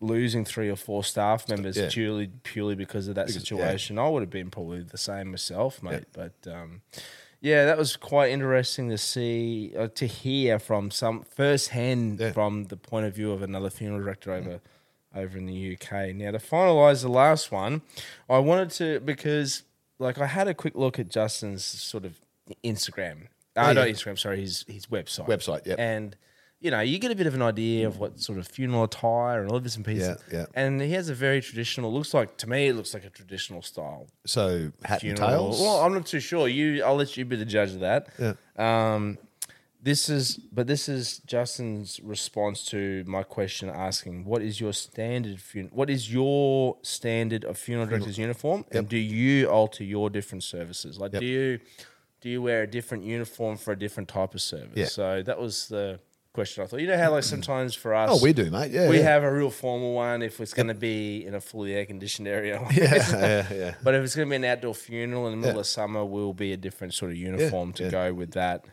losing 0.01 0.45
three 0.45 0.69
or 0.69 0.75
four 0.75 1.03
staff 1.03 1.49
members 1.49 1.75
Yeah. 1.75 1.89
purely 1.91 2.27
purely 2.43 2.75
because 2.75 3.07
of 3.07 3.15
that 3.15 3.27
Because- 3.27 3.35
yeah. 3.51 3.57
situation. 3.57 3.97
I 3.97 4.07
would 4.09 4.21
have 4.21 4.29
been 4.29 4.49
probably 4.51 4.81
the 4.83 4.97
same 4.97 5.31
myself, 5.31 5.81
mate. 5.81 6.05
But 6.13 6.33
um, 6.47 6.81
yeah, 7.41 7.65
that 7.65 7.77
was 7.77 7.95
quite 7.95 8.31
interesting 8.31 8.89
to 8.89 8.97
see 8.97 9.73
uh, 9.77 9.87
to 9.95 10.05
hear 10.05 10.59
from 10.59 10.91
some 10.91 11.23
firsthand 11.23 12.19
Yeah. 12.19 12.31
from 12.31 12.65
the 12.65 12.77
point 12.77 13.05
of 13.05 13.15
view 13.15 13.31
of 13.31 13.41
another 13.41 13.69
funeral 13.69 14.01
director 14.03 14.31
over 14.33 14.59
over 15.15 15.37
in 15.37 15.45
the 15.47 15.73
UK. 15.75 16.13
Now 16.15 16.31
to 16.31 16.37
finalise 16.39 17.01
the 17.01 17.09
last 17.09 17.51
one, 17.51 17.81
I 18.29 18.37
wanted 18.39 18.69
to 18.71 18.99
because 18.99 19.63
like 19.97 20.17
I 20.19 20.27
had 20.27 20.47
a 20.47 20.53
quick 20.53 20.75
look 20.75 20.99
at 20.99 21.09
Justin's 21.09 21.63
sort 21.63 22.05
of 22.05 22.19
Instagram. 22.63 23.23
Uh, 23.55 23.67
Oh, 23.69 23.73
not. 23.73 23.87
Instagram, 23.87 24.17
sorry, 24.17 24.39
his 24.41 24.63
his 24.67 24.85
website. 24.87 25.27
Website, 25.27 25.65
yep. 25.65 25.79
And 25.79 26.15
you 26.61 26.71
know, 26.71 26.81
you 26.81 26.99
get 26.99 27.09
a 27.11 27.15
bit 27.15 27.25
of 27.27 27.33
an 27.35 27.41
idea 27.41 27.87
of 27.87 27.99
what 27.99 28.19
sort 28.19 28.37
of 28.37 28.45
funeral 28.47 28.83
attire 28.83 29.41
and 29.41 29.49
all 29.51 29.59
bits 29.61 29.77
and 29.77 29.85
pieces. 29.85 30.17
Yeah, 30.31 30.39
yeah. 30.39 30.45
And 30.53 30.81
he 30.81 30.91
has 30.91 31.07
a 31.09 31.13
very 31.13 31.41
traditional. 31.41 31.93
Looks 31.93 32.13
like 32.13 32.35
to 32.37 32.49
me, 32.49 32.67
it 32.67 32.75
looks 32.75 32.93
like 32.93 33.05
a 33.05 33.09
traditional 33.09 33.61
style 33.61 34.07
So 34.25 34.71
hat 34.83 35.01
and 35.03 35.17
funeral. 35.17 35.29
tails. 35.29 35.61
Well, 35.61 35.77
I'm 35.81 35.93
not 35.93 36.05
too 36.05 36.19
sure. 36.19 36.47
You, 36.49 36.83
I'll 36.83 36.95
let 36.97 37.15
you 37.15 37.23
be 37.25 37.37
the 37.37 37.45
judge 37.45 37.71
of 37.71 37.79
that. 37.79 38.07
Yeah. 38.19 38.33
Um, 38.57 39.17
this 39.81 40.09
is, 40.09 40.35
but 40.51 40.67
this 40.67 40.89
is 40.89 41.19
Justin's 41.19 42.01
response 42.03 42.65
to 42.65 43.05
my 43.07 43.23
question, 43.23 43.69
asking, 43.69 44.25
"What 44.25 44.41
is 44.41 44.59
your 44.59 44.73
standard 44.73 45.39
funeral? 45.39 45.73
What 45.77 45.89
is 45.89 46.11
your 46.11 46.75
standard 46.81 47.45
of 47.45 47.57
funeral 47.57 47.87
director's 47.87 48.17
uniform? 48.17 48.65
And 48.71 48.89
do 48.89 48.97
you 48.97 49.47
alter 49.49 49.85
your 49.85 50.09
different 50.09 50.43
services? 50.43 50.99
Like, 50.99 51.13
Yep. 51.13 51.21
do 51.21 51.25
you 51.25 51.59
do 52.19 52.29
you 52.29 52.41
wear 52.41 52.63
a 52.63 52.67
different 52.67 53.05
uniform 53.05 53.55
for 53.55 53.71
a 53.71 53.79
different 53.79 54.09
type 54.09 54.33
of 54.35 54.41
service? 54.41 54.73
Yeah. 54.75 54.85
So 54.87 55.23
that 55.23 55.39
was 55.39 55.69
the 55.69 56.01
question 56.33 56.63
I 56.63 56.67
thought. 56.67 56.79
You 56.81 56.87
know 56.87 56.97
how 56.97 57.11
like 57.11 57.23
sometimes 57.23 57.73
for 57.75 57.93
us, 57.93 58.09
oh, 58.11 58.23
we 58.23 58.33
do, 58.33 58.49
mate. 58.51 58.71
Yeah, 58.71 58.89
we 58.89 58.97
yeah. 58.97 59.03
have 59.03 59.23
a 59.23 59.31
real 59.33 59.49
formal 59.49 59.93
one 59.93 60.21
if 60.21 60.39
it's 60.39 60.53
going 60.53 60.67
to 60.67 60.73
be 60.73 61.25
in 61.25 61.33
a 61.35 61.41
fully 61.41 61.73
air 61.73 61.85
conditioned 61.85 62.27
area. 62.27 62.59
Yeah, 62.71 62.93
yeah, 62.95 63.53
yeah. 63.53 63.75
But 63.83 63.95
if 63.95 64.03
it's 64.03 64.15
going 64.15 64.27
to 64.27 64.29
be 64.31 64.35
an 64.37 64.45
outdoor 64.45 64.75
funeral 64.75 65.25
in 65.27 65.31
the 65.33 65.37
middle 65.37 65.55
Yeah. 65.55 65.59
of 65.61 65.67
summer, 65.67 66.05
will 66.05 66.33
be 66.33 66.53
a 66.53 66.57
different 66.57 66.93
sort 66.93 67.11
of 67.11 67.17
uniform 67.17 67.73
to 67.73 67.83
yeah. 67.85 67.89
go 67.89 68.13
with 68.13 68.31
that. 68.31 68.65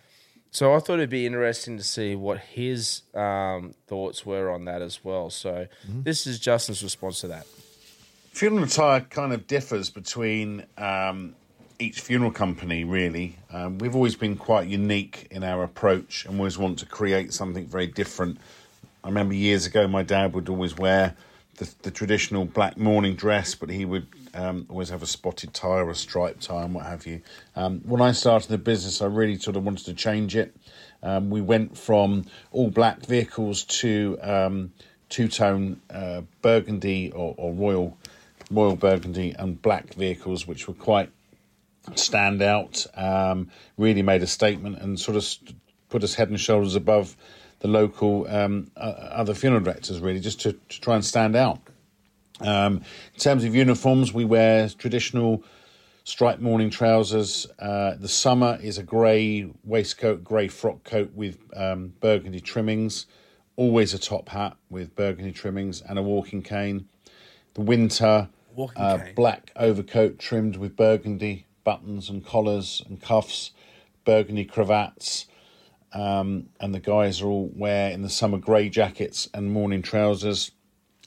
So 0.50 0.74
I 0.74 0.78
thought 0.78 0.94
it'd 0.94 1.10
be 1.10 1.26
interesting 1.26 1.76
to 1.76 1.82
see 1.84 2.14
what 2.14 2.38
his 2.38 3.02
um, 3.14 3.74
thoughts 3.88 4.24
were 4.24 4.50
on 4.50 4.64
that 4.66 4.80
as 4.82 5.04
well. 5.04 5.28
So 5.30 5.66
Mm-hmm. 5.88 6.02
this 6.02 6.26
is 6.26 6.38
Justin's 6.38 6.82
response 6.82 7.20
to 7.22 7.28
that. 7.28 7.46
Funeral 8.32 8.64
attire 8.64 9.00
kind 9.00 9.32
of 9.32 9.46
differs 9.46 9.90
between 9.90 10.64
um, 10.78 11.34
each 11.78 12.00
funeral 12.00 12.30
company, 12.30 12.84
really. 12.84 13.36
Um, 13.50 13.78
we've 13.78 13.94
always 13.94 14.16
been 14.16 14.36
quite 14.36 14.68
unique 14.68 15.28
in 15.30 15.44
our 15.44 15.62
approach 15.62 16.24
and 16.24 16.38
always 16.38 16.58
want 16.58 16.78
to 16.80 16.86
create 16.86 17.32
something 17.32 17.66
very 17.66 17.86
different. 17.86 18.38
I 19.04 19.08
remember 19.08 19.34
years 19.34 19.66
ago, 19.66 19.86
my 19.86 20.02
dad 20.02 20.32
would 20.34 20.48
always 20.48 20.76
wear 20.76 21.14
the, 21.58 21.72
the 21.82 21.90
traditional 21.90 22.44
black 22.44 22.76
mourning 22.76 23.14
dress, 23.14 23.54
but 23.54 23.70
he 23.70 23.84
would 23.84 24.06
um, 24.34 24.66
always 24.68 24.88
have 24.90 25.02
a 25.02 25.06
spotted 25.06 25.54
tie 25.54 25.68
or 25.68 25.90
a 25.90 25.94
striped 25.94 26.42
tie 26.42 26.62
and 26.62 26.74
what 26.74 26.86
have 26.86 27.06
you. 27.06 27.22
Um, 27.54 27.80
when 27.80 28.00
I 28.00 28.12
started 28.12 28.48
the 28.48 28.58
business, 28.58 29.00
I 29.00 29.06
really 29.06 29.38
sort 29.38 29.56
of 29.56 29.64
wanted 29.64 29.86
to 29.86 29.94
change 29.94 30.36
it. 30.36 30.54
Um, 31.02 31.30
we 31.30 31.40
went 31.40 31.76
from 31.76 32.24
all 32.52 32.70
black 32.70 33.04
vehicles 33.06 33.64
to 33.64 34.18
um, 34.22 34.72
two 35.08 35.28
tone 35.28 35.80
uh, 35.90 36.22
burgundy 36.42 37.12
or, 37.12 37.34
or 37.36 37.52
royal 37.52 37.96
royal 38.50 38.76
burgundy 38.76 39.34
and 39.38 39.60
black 39.60 39.94
vehicles, 39.94 40.46
which 40.46 40.68
were 40.68 40.74
quite 40.74 41.10
stand 41.94 42.42
out. 42.42 42.86
Um, 42.94 43.50
really 43.76 44.02
made 44.02 44.22
a 44.22 44.26
statement 44.26 44.78
and 44.78 44.98
sort 44.98 45.16
of 45.16 45.24
st- 45.24 45.56
put 45.88 46.02
us 46.02 46.14
head 46.14 46.28
and 46.28 46.40
shoulders 46.40 46.74
above 46.74 47.16
the 47.60 47.68
local 47.68 48.26
um, 48.28 48.70
uh, 48.76 48.80
other 48.80 49.34
funeral 49.34 49.62
directors, 49.62 50.00
really, 50.00 50.20
just 50.20 50.40
to, 50.42 50.52
to 50.52 50.80
try 50.80 50.94
and 50.94 51.04
stand 51.04 51.36
out. 51.36 51.58
Um, 52.40 52.82
in 53.14 53.20
terms 53.20 53.44
of 53.44 53.54
uniforms, 53.54 54.12
we 54.12 54.24
wear 54.24 54.68
traditional 54.68 55.42
striped 56.04 56.40
morning 56.40 56.70
trousers. 56.70 57.46
Uh, 57.58 57.94
the 57.98 58.08
summer 58.08 58.58
is 58.62 58.78
a 58.78 58.82
grey 58.82 59.50
waistcoat, 59.64 60.22
grey 60.22 60.48
frock 60.48 60.84
coat 60.84 61.10
with 61.14 61.38
um, 61.56 61.94
burgundy 62.00 62.40
trimmings. 62.40 63.06
Always 63.56 63.94
a 63.94 63.98
top 63.98 64.28
hat 64.28 64.56
with 64.68 64.94
burgundy 64.94 65.32
trimmings 65.32 65.80
and 65.80 65.98
a 65.98 66.02
walking 66.02 66.42
cane. 66.42 66.88
The 67.54 67.62
winter, 67.62 68.28
Walking 68.54 68.82
uh, 68.82 68.98
cane. 68.98 69.14
black 69.14 69.50
overcoat 69.56 70.18
trimmed 70.18 70.56
with 70.56 70.76
burgundy 70.76 71.45
buttons 71.66 72.08
and 72.08 72.24
collars 72.24 72.80
and 72.86 73.02
cuffs, 73.02 73.50
burgundy 74.04 74.44
cravats. 74.44 75.26
Um, 75.92 76.48
and 76.60 76.72
the 76.72 76.78
guys 76.80 77.20
are 77.20 77.26
all 77.26 77.50
wear 77.54 77.90
in 77.90 78.02
the 78.02 78.08
summer 78.08 78.38
grey 78.38 78.68
jackets 78.68 79.28
and 79.34 79.50
morning 79.52 79.82
trousers 79.82 80.52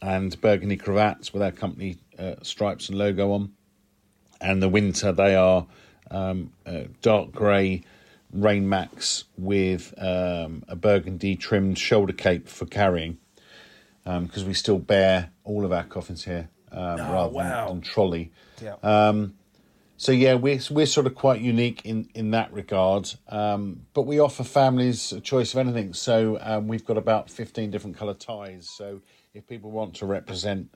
and 0.01 0.39
burgundy 0.41 0.75
cravats 0.75 1.33
with 1.33 1.41
our 1.41 1.53
company 1.53 1.97
uh, 2.17 2.35
stripes 2.41 2.89
and 2.89 2.97
logo 2.97 3.31
on. 3.31 3.53
And 4.41 4.61
the 4.61 4.67
winter, 4.67 5.13
they 5.13 5.35
are 5.35 5.65
um, 6.11 6.51
uh, 6.65 6.83
dark 7.01 7.31
grey 7.31 7.83
rain 8.33 8.67
max 8.67 9.23
with 9.37 9.93
um, 9.97 10.63
a 10.67 10.75
burgundy 10.75 11.37
trimmed 11.37 11.79
shoulder 11.79 12.13
cape 12.13 12.49
for 12.49 12.65
carrying 12.65 13.17
because 14.03 14.43
we 14.43 14.55
still 14.55 14.79
bear 14.79 15.29
all 15.43 15.63
of 15.63 15.71
our 15.71 15.83
coffins 15.83 16.25
here 16.25 16.49
um, 16.71 16.97
rather 16.97 17.29
wow. 17.29 17.67
than, 17.67 17.75
than 17.75 17.81
trolley. 17.81 18.31
Yeah. 18.61 18.75
So 19.99 20.13
yeah, 20.13 20.35
we're 20.35 20.61
we're 20.71 20.85
sort 20.85 21.07
of 21.07 21.15
quite 21.15 21.41
unique 21.41 21.81
in 21.83 22.07
in 22.15 22.31
that 22.31 22.53
regard. 22.53 23.13
Um, 23.27 23.81
but 23.93 24.03
we 24.03 24.17
offer 24.19 24.45
families 24.45 25.11
a 25.11 25.19
choice 25.19 25.53
of 25.53 25.59
anything. 25.59 25.93
So 25.93 26.39
um, 26.39 26.69
we've 26.69 26.85
got 26.85 26.97
about 26.97 27.29
fifteen 27.29 27.69
different 27.69 27.97
colour 27.97 28.13
ties. 28.13 28.69
So 28.69 29.01
if 29.33 29.45
people 29.45 29.71
want 29.71 29.95
to 29.95 30.05
represent 30.05 30.73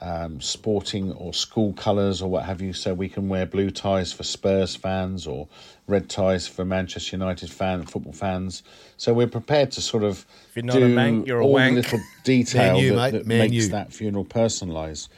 um, 0.00 0.40
sporting 0.40 1.12
or 1.12 1.32
school 1.32 1.72
colours 1.74 2.20
or 2.20 2.28
what 2.28 2.46
have 2.46 2.60
you, 2.60 2.72
so 2.72 2.94
we 2.94 3.08
can 3.08 3.28
wear 3.28 3.46
blue 3.46 3.70
ties 3.70 4.12
for 4.12 4.24
Spurs 4.24 4.74
fans 4.74 5.24
or 5.24 5.46
red 5.86 6.10
ties 6.10 6.48
for 6.48 6.64
Manchester 6.64 7.14
United 7.14 7.50
fan 7.50 7.86
football 7.86 8.12
fans. 8.12 8.64
So 8.96 9.14
we're 9.14 9.28
prepared 9.28 9.70
to 9.70 9.82
sort 9.82 10.02
of 10.02 10.26
you're 10.56 10.64
not 10.64 10.78
a 10.78 10.80
do 10.80 10.86
a 10.88 11.40
all 11.40 11.52
wank. 11.52 11.76
the 11.76 11.82
little 11.82 12.00
detail 12.24 12.76
you, 12.76 12.96
that, 12.96 13.12
that 13.12 13.26
makes 13.26 13.52
you. 13.52 13.68
that 13.68 13.92
funeral 13.92 14.24
personalised. 14.24 15.10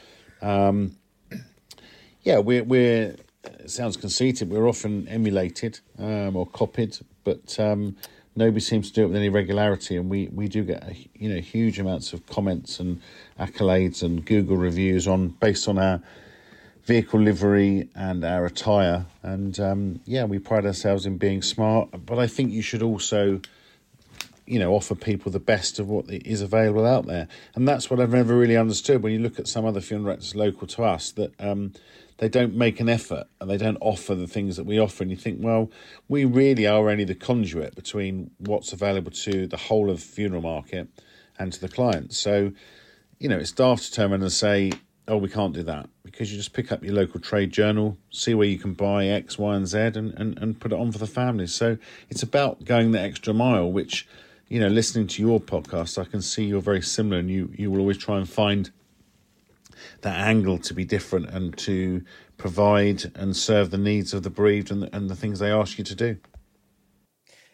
Yeah, 2.21 2.39
we're 2.39 2.63
we're 2.63 3.15
it 3.59 3.71
sounds 3.71 3.97
conceited. 3.97 4.49
We're 4.49 4.67
often 4.67 5.07
emulated 5.07 5.79
um, 5.99 6.35
or 6.35 6.45
copied, 6.45 6.97
but 7.23 7.59
um, 7.59 7.95
nobody 8.35 8.59
seems 8.59 8.89
to 8.89 8.93
do 8.93 9.03
it 9.03 9.07
with 9.07 9.17
any 9.17 9.29
regularity. 9.29 9.97
And 9.97 10.09
we, 10.09 10.27
we 10.27 10.47
do 10.47 10.63
get 10.63 10.95
you 11.15 11.29
know 11.29 11.39
huge 11.41 11.79
amounts 11.79 12.13
of 12.13 12.25
comments 12.27 12.79
and 12.79 13.01
accolades 13.39 14.03
and 14.03 14.25
Google 14.25 14.57
reviews 14.57 15.07
on 15.07 15.29
based 15.29 15.67
on 15.67 15.77
our 15.77 16.01
vehicle 16.85 17.19
livery 17.19 17.89
and 17.95 18.23
our 18.23 18.45
attire. 18.45 19.05
And 19.23 19.59
um, 19.59 19.99
yeah, 20.05 20.23
we 20.23 20.39
pride 20.39 20.65
ourselves 20.65 21.05
in 21.05 21.17
being 21.17 21.41
smart. 21.41 21.89
But 22.05 22.19
I 22.19 22.27
think 22.27 22.51
you 22.51 22.61
should 22.61 22.83
also 22.83 23.41
you 24.47 24.59
know 24.59 24.73
offer 24.73 24.95
people 24.95 25.31
the 25.31 25.39
best 25.39 25.77
of 25.77 25.89
what 25.89 26.05
is 26.09 26.41
available 26.41 26.85
out 26.85 27.05
there, 27.05 27.27
and 27.55 27.67
that's 27.67 27.89
what 27.89 27.99
I've 27.99 28.13
never 28.13 28.35
really 28.35 28.57
understood. 28.57 29.03
When 29.03 29.13
you 29.13 29.19
look 29.19 29.39
at 29.39 29.47
some 29.47 29.65
other 29.65 29.81
funeral 29.81 30.05
directors 30.05 30.35
local 30.35 30.67
to 30.67 30.83
us, 30.83 31.11
that 31.11 31.33
um, 31.39 31.73
they 32.17 32.29
don't 32.29 32.55
make 32.55 32.79
an 32.79 32.89
effort 32.89 33.27
and 33.39 33.49
they 33.49 33.57
don't 33.57 33.77
offer 33.79 34.15
the 34.15 34.27
things 34.27 34.57
that 34.57 34.65
we 34.65 34.79
offer, 34.79 35.03
and 35.03 35.11
you 35.11 35.17
think, 35.17 35.39
well, 35.41 35.71
we 36.07 36.25
really 36.25 36.65
are 36.65 36.89
only 36.89 37.03
the 37.03 37.15
conduit 37.15 37.75
between 37.75 38.31
what's 38.37 38.73
available 38.73 39.11
to 39.11 39.47
the 39.47 39.57
whole 39.57 39.89
of 39.89 39.97
the 39.99 40.05
funeral 40.05 40.41
market 40.41 40.87
and 41.37 41.53
to 41.53 41.61
the 41.61 41.69
clients. 41.69 42.17
So, 42.17 42.51
you 43.19 43.29
know, 43.29 43.37
it's 43.37 43.51
daft 43.51 43.83
to 43.85 43.91
turn 43.91 44.11
around 44.11 44.23
and 44.23 44.31
say, 44.31 44.71
oh, 45.07 45.17
we 45.17 45.29
can't 45.29 45.53
do 45.53 45.63
that 45.63 45.89
because 46.03 46.31
you 46.31 46.37
just 46.37 46.53
pick 46.53 46.71
up 46.71 46.83
your 46.83 46.93
local 46.93 47.19
trade 47.19 47.51
journal, 47.51 47.97
see 48.09 48.33
where 48.33 48.47
you 48.47 48.57
can 48.57 48.73
buy 48.73 49.05
X, 49.05 49.37
Y, 49.37 49.55
and 49.55 49.67
Z, 49.67 49.77
and, 49.77 50.13
and, 50.15 50.37
and 50.39 50.59
put 50.59 50.73
it 50.73 50.79
on 50.79 50.91
for 50.91 50.97
the 50.97 51.07
families. 51.07 51.53
So 51.53 51.77
it's 52.09 52.23
about 52.23 52.65
going 52.65 52.91
the 52.91 52.99
extra 52.99 53.33
mile, 53.33 53.71
which, 53.71 54.07
you 54.47 54.59
know, 54.59 54.67
listening 54.67 55.07
to 55.07 55.21
your 55.21 55.39
podcast, 55.39 56.01
I 56.01 56.05
can 56.05 56.21
see 56.21 56.45
you're 56.45 56.61
very 56.61 56.81
similar 56.81 57.19
and 57.19 57.29
you, 57.29 57.51
you 57.55 57.71
will 57.71 57.79
always 57.79 57.97
try 57.97 58.17
and 58.17 58.27
find 58.27 58.71
that 60.01 60.15
angle 60.27 60.57
to 60.59 60.73
be 60.73 60.85
different 60.85 61.29
and 61.29 61.57
to 61.59 62.03
provide 62.37 63.11
and 63.15 63.35
serve 63.35 63.71
the 63.71 63.77
needs 63.77 64.13
of 64.13 64.23
the 64.23 64.29
bereaved 64.29 64.71
and 64.71 64.83
the, 64.83 64.95
and 64.95 65.09
the 65.09 65.15
things 65.15 65.39
they 65.39 65.51
ask 65.51 65.77
you 65.77 65.83
to 65.83 65.95
do. 65.95 66.17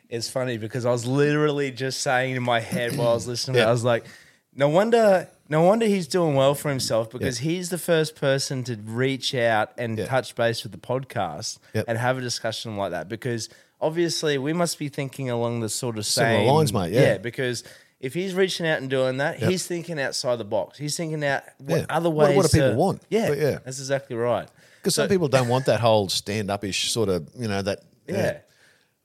It's 0.09 0.29
funny 0.29 0.57
because 0.57 0.85
I 0.85 0.91
was 0.91 1.05
literally 1.07 1.71
just 1.71 2.01
saying 2.01 2.35
in 2.35 2.43
my 2.43 2.59
head 2.59 2.95
while 2.97 3.09
I 3.09 3.13
was 3.13 3.27
listening, 3.27 3.57
Yeah. 3.57 3.67
I 3.69 3.71
was 3.71 3.83
like, 3.83 4.05
no 4.53 4.69
wonder, 4.69 5.27
no 5.49 5.63
wonder 5.63 5.85
he's 5.87 6.07
doing 6.07 6.35
well 6.35 6.53
for 6.53 6.69
himself 6.69 7.09
because 7.09 7.39
he's 7.39 7.69
the 7.69 7.79
first 7.79 8.15
person 8.15 8.63
to 8.65 8.75
reach 8.75 9.33
out 9.33 9.71
and 9.77 9.97
Yeah. 9.97 10.05
touch 10.05 10.35
base 10.35 10.61
with 10.63 10.71
the 10.71 10.77
podcast 10.77 11.57
Yep. 11.73 11.85
and 11.87 11.97
have 11.97 12.17
a 12.17 12.21
discussion 12.21 12.77
like 12.77 12.91
that. 12.91 13.09
Because 13.09 13.49
obviously, 13.81 14.37
we 14.37 14.53
must 14.53 14.77
be 14.77 14.87
thinking 14.89 15.29
along 15.31 15.61
the 15.61 15.69
sort 15.69 15.97
of 15.97 16.05
Similar 16.05 16.37
same 16.39 16.47
lines, 16.47 16.73
mate, 16.73 16.91
yeah. 16.91 17.17
because. 17.17 17.63
If 18.03 18.13
he's 18.13 18.33
reaching 18.35 18.67
out 18.67 18.79
and 18.81 18.89
doing 18.89 19.17
that, 19.17 19.39
Yep. 19.39 19.49
he's 19.49 19.65
thinking 19.65 19.97
outside 19.99 20.35
the 20.35 20.43
box. 20.43 20.77
He's 20.77 20.95
thinking 20.97 21.23
out 21.23 21.43
what 21.57 21.79
Yeah. 21.79 21.85
other 21.89 22.09
What- 22.09 22.27
ways. 22.27 22.35
what 22.37 22.51
do 22.51 22.57
people 22.57 22.71
to- 22.71 22.75
want? 22.75 23.01
Yeah, 23.09 23.29
But 23.29 23.37
yeah. 23.37 23.59
that's 23.63 23.79
exactly 23.79 24.15
right. 24.17 24.47
Because 24.81 24.93
some 24.95 25.07
people 25.07 25.29
don't 25.29 25.47
want 25.53 25.65
that 25.67 25.79
whole 25.79 26.09
stand 26.09 26.51
up 26.51 26.63
ish 26.65 26.91
sort 26.91 27.07
of, 27.09 27.29
you 27.39 27.47
know, 27.47 27.61
that. 27.61 27.79
Yeah. 28.07 28.39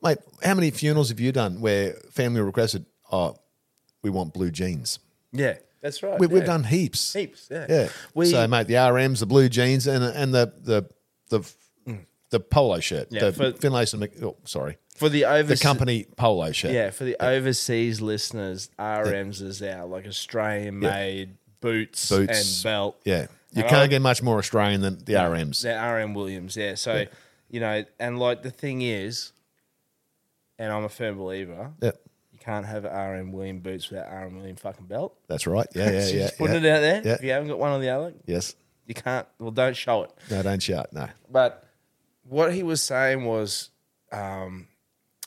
Mate, 0.03 0.19
how 0.43 0.55
many 0.55 0.71
funerals 0.73 1.09
have 1.11 1.21
you 1.21 1.31
done 1.33 1.61
where 1.61 1.93
family 2.13 2.41
requested, 2.41 2.85
oh, 3.13 3.37
we 4.03 4.11
want 4.11 4.35
blue 4.35 4.51
jeans? 4.51 4.99
Yeah, 5.33 5.55
that's 5.81 6.03
right. 6.03 6.19
We, 6.19 6.27
We've 6.27 6.41
yeah. 6.43 6.47
done 6.47 6.65
heaps. 6.65 7.13
heaps. 7.13 7.47
Yeah, 7.51 7.67
Yeah. 7.69 7.89
We, 8.15 8.27
so, 8.27 8.47
mate, 8.49 8.67
the 8.67 8.75
RMs, 8.75 9.21
the 9.21 9.27
blue 9.27 9.49
jeans, 9.49 9.87
and 9.87 10.03
and 10.03 10.35
the 10.35 10.53
the 10.61 10.87
the 11.31 11.49
the 12.31 12.41
polo 12.41 12.81
shirt, 12.81 13.09
Yeah, 13.11 13.31
the 13.31 13.33
for- 13.33 13.53
Finlayson. 13.53 13.99
Mc- 14.01 14.23
Oh, 14.23 14.37
sorry, 14.45 14.77
for 14.97 15.09
the 15.09 15.21
the 15.21 15.25
overseas 15.29 15.63
company 15.63 16.07
polo 16.17 16.53
shirt. 16.53 16.73
Yeah, 16.73 16.91
for 16.91 17.05
the 17.05 17.17
overseas 17.25 18.01
listeners, 18.01 18.71
RMs 18.79 19.41
is 19.43 19.63
our 19.63 19.87
like 19.87 20.07
Australian 20.07 20.79
made 20.81 21.37
boots, 21.61 22.09
Boots. 22.09 22.59
and 22.59 22.65
belt. 22.65 23.01
yeah. 23.05 23.27
You 23.53 23.63
And 23.63 23.71
can't 23.71 23.83
I- 23.85 23.87
get 23.87 24.03
much 24.03 24.23
more 24.23 24.39
Australian 24.39 24.83
than 24.83 24.99
the 25.05 25.15
RMs. 25.15 25.63
They're 25.63 25.79
RM 25.81 26.13
Williams, 26.15 26.55
yeah. 26.57 26.75
So, 26.75 27.07
you 27.49 27.61
know, 27.61 27.83
and 27.99 28.19
like 28.19 28.43
the 28.43 28.51
thing 28.51 28.83
is, 28.83 29.33
and 30.59 30.71
I'm 30.73 30.85
a 30.85 30.89
firm 30.89 31.17
believer, 31.17 31.73
Yeah, 31.81 31.93
you 32.33 32.39
can't 32.39 32.67
have 32.67 32.85
RM 32.85 33.33
William 33.33 33.61
boots 33.61 33.89
without 33.91 34.09
RM 34.13 34.37
William 34.37 34.57
fucking 34.57 34.87
belt. 34.87 35.17
that's 35.29 35.47
right. 35.47 35.67
Yeah, 35.75 35.91
yeah, 35.93 36.01
So 36.05 36.15
yeah. 36.15 36.23
just 36.25 36.39
putting 36.39 36.63
yeah. 36.63 36.69
it 36.69 36.77
out 36.77 36.81
there. 36.81 37.03
Yeah. 37.07 37.13
If 37.15 37.23
you 37.23 37.31
haven't 37.31 37.49
got 37.49 37.59
one 37.59 37.73
or 37.73 37.79
the 37.79 37.89
other, 37.89 38.13
Yes. 38.27 38.55
you 38.87 38.95
can't. 38.95 39.27
Well, 39.39 39.51
don't 39.51 39.77
show 39.77 40.03
it. 40.05 40.11
No, 40.31 40.43
don't 40.43 40.63
shout. 40.63 40.93
No. 40.93 41.09
But 41.31 41.65
what 42.29 42.53
he 42.55 42.63
was 42.63 42.83
saying 42.83 43.25
was, 43.25 43.71
um, 44.13 44.69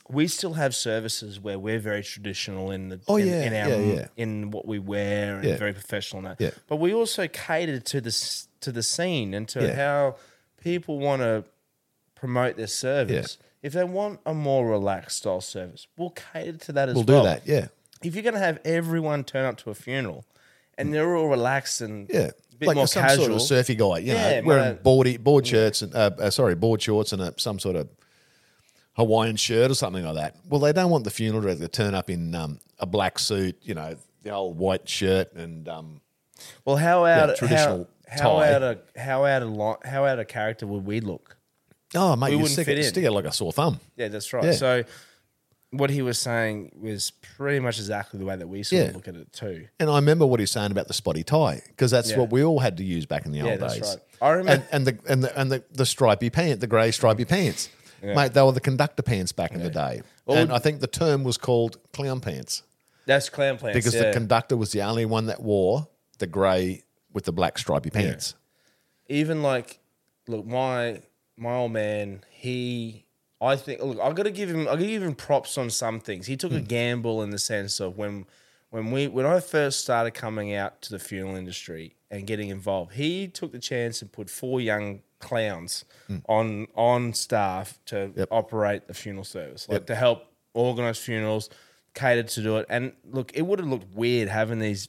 we 0.08 0.26
still 0.28 0.54
have 0.54 0.74
services 0.74 1.40
where 1.40 1.58
we're 1.58 1.78
very 1.78 2.02
traditional 2.02 2.70
in 2.70 2.88
the 2.88 3.00
Oh, 3.08 3.16
in, 3.16 3.26
yeah, 3.28 3.42
in 3.44 3.52
our 3.54 3.68
yeah, 3.68 3.94
yeah. 3.94 4.06
in 4.16 4.50
what 4.50 4.66
we 4.66 4.78
wear 4.78 5.36
and 5.36 5.44
Yeah. 5.48 5.56
very 5.56 5.72
professional 5.72 6.22
now. 6.22 6.36
Yeah. 6.38 6.50
But 6.68 6.76
we 6.76 6.92
also 6.92 7.28
cater 7.28 7.78
to 7.80 8.00
this 8.00 8.48
to 8.60 8.70
the 8.72 8.82
scene 8.82 9.34
and 9.34 9.48
to 9.48 9.60
Yeah. 9.66 9.74
how 9.74 10.16
people 10.60 10.98
want 10.98 11.22
to 11.22 11.44
promote 12.14 12.56
their 12.56 12.66
service. 12.68 13.38
If 13.62 13.72
they 13.72 13.84
want 13.84 14.20
a 14.26 14.34
more 14.34 14.68
relaxed 14.68 15.18
style 15.18 15.40
service, 15.40 15.86
we'll 15.96 16.10
cater 16.10 16.58
to 16.58 16.72
that 16.72 16.88
as 16.88 16.94
well. 16.96 17.04
We'll 17.04 17.22
well. 17.22 17.34
do 17.34 17.40
that. 17.40 17.46
Yeah. 17.46 17.68
If 18.02 18.14
you're 18.14 18.22
going 18.24 18.34
to 18.34 18.40
have 18.40 18.58
everyone 18.64 19.24
turn 19.24 19.44
up 19.44 19.56
to 19.58 19.70
a 19.70 19.74
funeral 19.74 20.24
and 20.76 20.92
they're 20.92 21.16
all 21.16 21.28
relaxed 21.28 21.80
and 21.80 22.08
Yeah. 22.10 22.30
Bit 22.62 22.66
like 22.68 22.76
more 22.76 22.86
some 22.86 23.02
casual, 23.02 23.24
sort 23.26 23.36
of 23.36 23.42
surfy 23.42 23.74
guy, 23.74 23.98
you 23.98 24.12
Yeah, 24.14 24.40
know, 24.40 24.46
wearing 24.46 24.78
boardy, 24.82 25.16
board 25.18 25.46
shirts 25.46 25.82
and 25.82 25.94
uh, 25.94 26.10
uh, 26.18 26.30
sorry, 26.30 26.54
board 26.54 26.80
shorts 26.82 27.12
and 27.12 27.20
a, 27.22 27.34
some 27.38 27.58
sort 27.58 27.76
of 27.76 27.88
Hawaiian 28.94 29.36
shirt 29.36 29.70
or 29.70 29.74
something 29.74 30.04
like 30.04 30.14
that. 30.16 30.36
Well, 30.48 30.60
they 30.60 30.72
don't 30.72 30.90
want 30.90 31.04
the 31.04 31.10
funeral 31.10 31.42
director 31.42 31.62
to 31.64 31.68
turn 31.68 31.94
up 31.94 32.10
in 32.10 32.34
um, 32.34 32.58
a 32.78 32.86
black 32.86 33.18
suit, 33.18 33.56
you 33.62 33.74
know, 33.74 33.96
the 34.22 34.30
old 34.30 34.58
white 34.58 34.88
shirt 34.88 35.32
and 35.34 35.68
um, 35.68 36.00
Well, 36.64 36.76
how 36.76 37.04
out 37.04 37.36
traditional 37.36 37.88
how, 38.08 38.18
how 38.22 38.38
tie. 38.40 38.52
out 38.54 38.62
of 38.62 38.78
how 38.96 39.24
out 39.24 39.42
of 39.42 39.76
how 39.84 40.04
out 40.04 40.18
of 40.18 40.28
character 40.28 40.66
would 40.66 40.84
we 40.84 41.00
look? 41.00 41.36
oh 41.94 42.16
mate, 42.16 42.28
We 42.28 42.32
you 42.32 42.38
wouldn't 42.38 42.52
stick 42.52 42.66
fit 42.66 42.78
in. 42.78 42.84
stick 42.84 43.04
it 43.04 43.10
like 43.10 43.24
a 43.24 43.32
sore 43.32 43.52
thumb. 43.52 43.80
Yeah, 43.96 44.08
that's 44.08 44.32
right. 44.32 44.44
Yeah. 44.44 44.52
So 44.52 44.84
what 45.72 45.90
he 45.90 46.02
was 46.02 46.18
saying 46.18 46.70
was 46.80 47.10
pretty 47.36 47.58
much 47.58 47.78
exactly 47.78 48.18
the 48.20 48.26
way 48.26 48.36
that 48.36 48.46
we 48.46 48.62
sort 48.62 48.82
Yeah. 48.82 48.88
of 48.88 48.94
look 48.94 49.08
at 49.08 49.14
it 49.16 49.32
too. 49.32 49.66
And 49.80 49.88
I 49.90 49.96
remember 49.96 50.26
what 50.26 50.38
he's 50.38 50.50
saying 50.50 50.70
about 50.70 50.86
the 50.86 50.94
spotty 50.94 51.24
tie 51.24 51.62
because 51.68 51.90
that's 51.90 52.10
Yeah. 52.10 52.18
what 52.18 52.30
we 52.30 52.44
all 52.44 52.58
had 52.60 52.76
to 52.76 52.84
use 52.84 53.06
back 53.06 53.24
in 53.26 53.32
the 53.32 53.38
Yeah, 53.38 53.52
old 53.52 53.60
that's 53.60 53.74
days. 53.74 53.82
right. 53.88 53.98
I 54.20 54.30
remember- 54.32 54.52
and, 54.52 54.64
and 54.70 54.86
the 54.86 55.10
and 55.12 55.24
the 55.24 55.38
and 55.40 55.50
the, 55.52 55.64
the 55.72 55.86
stripy 55.86 56.30
pant, 56.30 56.60
the 56.60 56.66
grey 56.66 56.90
stripy 56.90 57.24
pants, 57.24 57.70
mate. 58.02 58.34
They 58.34 58.42
were 58.42 58.52
the 58.52 58.60
conductor 58.60 59.02
pants 59.02 59.32
back 59.32 59.52
in 59.52 59.62
the 59.62 59.70
day, 59.70 60.02
Well, 60.26 60.38
and 60.38 60.52
I 60.52 60.58
think 60.58 60.80
the 60.80 60.86
term 60.86 61.24
was 61.24 61.36
called 61.38 61.78
clown 61.92 62.20
pants 62.20 62.62
That's 63.06 63.28
clown 63.30 63.58
pants 63.58 63.74
because 63.74 63.94
the 63.94 64.12
conductor 64.12 64.56
was 64.56 64.72
the 64.72 64.82
only 64.82 65.06
one 65.06 65.26
that 65.26 65.42
wore 65.42 65.88
the 66.18 66.26
grey 66.26 66.82
with 67.12 67.24
the 67.24 67.32
black 67.32 67.58
stripy 67.58 67.90
pants. 67.90 68.34
even 69.08 69.42
like 69.42 69.78
look 70.28 70.46
my 70.46 71.00
my 71.36 71.54
old 71.54 71.72
man 71.72 72.22
he 72.30 73.06
i 73.42 73.56
think 73.56 73.82
look 73.82 73.98
i 74.00 74.12
gotta 74.12 74.30
give 74.30 74.48
him 74.48 74.62
i 74.62 74.72
gotta 74.72 74.86
give 74.86 75.02
him 75.02 75.14
props 75.14 75.58
on 75.58 75.68
some 75.70 76.00
things 76.00 76.26
he 76.26 76.36
took 76.36 76.52
a 76.52 76.58
hmm. 76.58 76.64
gamble 76.64 77.22
in 77.22 77.30
the 77.30 77.38
sense 77.38 77.80
of 77.80 77.96
when 77.96 78.24
when 78.70 78.90
we 78.90 79.08
when 79.08 79.26
i 79.26 79.40
first 79.40 79.80
started 79.80 80.12
coming 80.12 80.54
out 80.54 80.80
to 80.82 80.90
the 80.90 80.98
funeral 80.98 81.36
industry 81.36 81.94
and 82.10 82.26
getting 82.26 82.48
involved 82.48 82.92
he 82.94 83.28
took 83.28 83.52
the 83.52 83.58
chance 83.58 84.00
and 84.02 84.12
put 84.12 84.30
four 84.30 84.60
young 84.60 85.02
clowns 85.18 85.84
hmm. 86.06 86.18
on 86.28 86.66
on 86.74 87.12
staff 87.12 87.78
to 87.86 88.12
Yep. 88.16 88.28
operate 88.30 88.86
the 88.86 88.94
funeral 88.94 89.24
service 89.24 89.68
like 89.68 89.86
to 89.86 89.94
help 89.94 90.26
organize 90.54 90.98
funerals 90.98 91.48
catered 91.94 92.28
to 92.28 92.42
do 92.42 92.56
it 92.56 92.66
and 92.68 92.92
look 93.10 93.32
it 93.34 93.42
would 93.42 93.58
have 93.58 93.68
looked 93.68 93.94
weird 93.94 94.28
having 94.28 94.58
these 94.58 94.88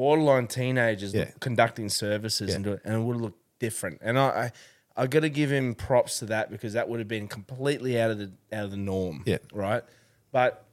borderline 0.00 0.46
teenagers 0.46 1.12
Yeah. 1.12 1.30
conducting 1.40 1.90
services 1.90 2.54
and 2.54 2.64
do 2.64 2.72
it, 2.72 2.80
and 2.84 2.94
it 2.94 3.00
would 3.00 3.16
have 3.16 3.20
looked 3.20 3.42
different. 3.58 3.98
And 4.00 4.18
I, 4.18 4.28
I, 4.28 4.52
I 5.00 5.06
got 5.06 5.20
to 5.20 5.30
give 5.30 5.50
him 5.50 5.74
props 5.74 6.18
to 6.18 6.26
that 6.26 6.50
because 6.50 6.74
that 6.74 6.88
would 6.90 6.98
have 7.00 7.08
been 7.08 7.26
completely 7.26 7.98
out 7.98 8.10
of 8.10 8.18
the 8.18 8.30
out 8.52 8.64
of 8.66 8.70
the 8.70 8.76
norm. 8.76 9.22
Yeah. 9.24 9.38
right. 9.52 9.82
But 10.30 10.64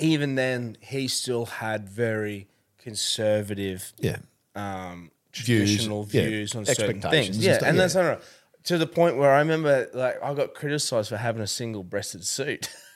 even 0.00 0.34
then, 0.34 0.76
he 0.80 1.06
still 1.06 1.46
had 1.46 1.88
very 1.88 2.48
conservative, 2.78 3.92
Yeah, 4.00 4.18
um, 4.56 5.10
Views, 5.32 5.70
traditional 5.70 6.08
yeah, 6.10 6.22
views 6.26 6.54
on 6.56 6.64
certain 6.66 7.00
things. 7.00 7.36
and 7.36 7.44
Yeah, 7.44 7.54
stuff, 7.54 7.68
and 7.68 7.76
yeah. 7.76 7.82
that's 7.82 7.94
not 7.94 8.22
to 8.64 8.76
the 8.76 8.86
point 8.88 9.16
where 9.16 9.32
I 9.32 9.38
remember, 9.38 9.88
like, 9.94 10.20
I 10.22 10.34
got 10.34 10.54
criticised 10.54 11.08
for 11.08 11.16
having 11.16 11.40
a 11.42 11.46
single-breasted 11.46 12.24
suit. 12.26 12.68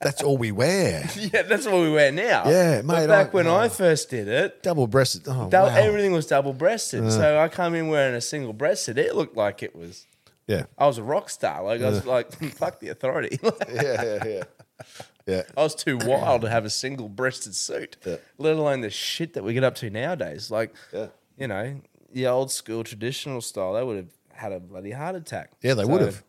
that's 0.00 0.22
all 0.22 0.36
we 0.36 0.52
wear. 0.52 1.08
yeah, 1.16 1.42
that's 1.42 1.66
what 1.66 1.80
we 1.80 1.90
wear 1.90 2.12
now. 2.12 2.48
Yeah, 2.48 2.82
But 2.82 3.00
mate, 3.00 3.06
back 3.06 3.26
oh. 3.26 3.30
I- 3.30 3.32
when 3.34 3.46
I 3.46 3.66
oh. 3.66 3.68
first 3.68 4.10
did 4.10 4.28
it, 4.28 4.62
Double 4.62 4.86
breasted. 4.86 5.22
Oh, 5.26 5.48
Dou- 5.48 5.56
wow. 5.58 5.66
Everything 5.66 6.12
was 6.12 6.26
double 6.26 6.52
breasted. 6.52 7.04
Uh. 7.04 7.10
so 7.10 7.38
I 7.38 7.48
come 7.48 7.74
in 7.74 7.88
wearing 7.88 8.14
a 8.14 8.20
single 8.20 8.52
breasted. 8.52 8.98
It 8.98 9.14
looked 9.14 9.36
like 9.36 9.62
it 9.62 9.74
was. 9.74 10.06
Yeah, 10.46 10.64
I 10.76 10.86
was 10.86 10.98
a 10.98 11.02
rock 11.02 11.30
star. 11.30 11.62
Like 11.64 11.80
I 11.80 11.88
was 11.88 12.04
like, 12.04 12.32
fuck 12.54 12.78
the 12.80 12.88
authority. 12.90 13.38
yeah, 13.42 14.02
yeah, 14.02 14.24
yeah. 14.26 14.42
Yeah, 15.26 15.42
I 15.56 15.62
was 15.62 15.74
too 15.74 15.96
wild 15.96 16.42
to 16.42 16.50
have 16.50 16.66
a 16.66 16.70
single 16.70 17.08
breasted 17.08 17.54
suit, 17.54 17.96
let 18.36 18.56
alone 18.56 18.82
the 18.82 18.90
shit 18.90 19.32
that 19.32 19.42
we 19.42 19.54
get 19.54 19.64
up 19.64 19.74
to 19.76 19.88
nowadays. 19.88 20.50
Like, 20.50 20.74
you 21.38 21.48
know, 21.48 21.80
the 22.12 22.26
old 22.26 22.50
school 22.52 22.84
traditional 22.84 23.40
style, 23.40 23.72
they 23.72 23.82
would 23.82 23.96
have 23.96 24.10
had 24.32 24.52
a 24.52 24.60
bloody 24.60 24.90
heart 24.90 25.14
attack. 25.16 25.52
yeah, 25.62 25.72
they 25.72 25.84
So, 25.84 25.88
would 25.88 26.02
have. 26.02 26.22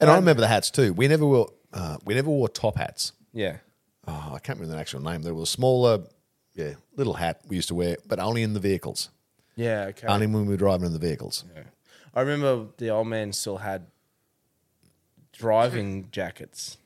And 0.00 0.08
I 0.10 0.14
remember 0.16 0.40
the 0.40 0.48
hats 0.48 0.70
too. 0.70 0.94
We 0.94 1.08
never 1.08 1.26
wore. 1.26 1.50
Uh, 1.72 1.96
we 2.04 2.14
never 2.14 2.30
wore 2.30 2.48
top 2.48 2.76
hats. 2.76 3.12
Yeah. 3.32 3.58
oh, 4.08 4.32
I 4.34 4.38
can't 4.40 4.58
remember 4.58 4.74
the 4.74 4.80
actual 4.80 5.00
name. 5.00 5.22
There 5.22 5.34
was 5.34 5.48
a 5.48 5.52
smaller, 5.52 6.00
yeah, 6.54 6.74
little 6.96 7.14
hat 7.14 7.42
we 7.48 7.56
used 7.56 7.68
to 7.68 7.74
wear, 7.74 7.96
but 8.08 8.18
only 8.18 8.42
in 8.42 8.54
the 8.54 8.60
vehicles. 8.60 9.10
Yeah. 9.56 9.86
Okay. 9.90 10.06
Only 10.08 10.26
when 10.26 10.46
we 10.46 10.48
were 10.54 10.56
driving 10.56 10.86
in 10.86 10.92
the 10.92 10.98
vehicles. 10.98 11.44
I 12.14 12.20
remember 12.22 12.66
the 12.78 12.88
old 12.88 13.06
man 13.06 13.32
still 13.32 13.58
had 13.58 13.86
driving 15.32 16.08
jackets. 16.10 16.76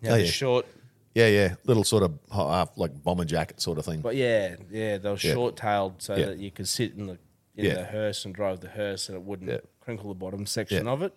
Yeah, 0.00 0.12
Oh, 0.12 0.16
yeah. 0.16 0.24
short 0.26 0.66
Yeah, 1.14 1.26
yeah, 1.26 1.54
little 1.64 1.82
sort 1.84 2.04
of 2.04 2.18
half 2.32 2.70
like 2.76 3.02
bomber 3.02 3.24
jacket 3.24 3.60
sort 3.60 3.78
of 3.78 3.84
thing. 3.84 4.00
But 4.00 4.14
yeah, 4.14 4.54
yeah, 4.70 4.96
they 4.98 5.08
were 5.10 5.18
Yeah. 5.20 5.32
short 5.34 5.56
tailed 5.56 6.00
so 6.00 6.14
Yeah. 6.16 6.26
that 6.26 6.38
you 6.38 6.50
could 6.52 6.68
sit 6.68 6.94
in 6.94 7.06
the 7.08 7.18
in 7.56 7.66
Yeah. 7.66 7.74
the 7.74 7.84
hearse 7.84 8.24
and 8.24 8.32
drive 8.34 8.60
the 8.60 8.68
hearse 8.68 9.08
and 9.08 9.16
it 9.18 9.22
wouldn't 9.22 9.50
Yeah. 9.50 9.58
crinkle 9.80 10.08
the 10.08 10.14
bottom 10.14 10.46
section 10.46 10.86
Yeah. 10.86 10.92
of 10.92 11.02
it. 11.02 11.12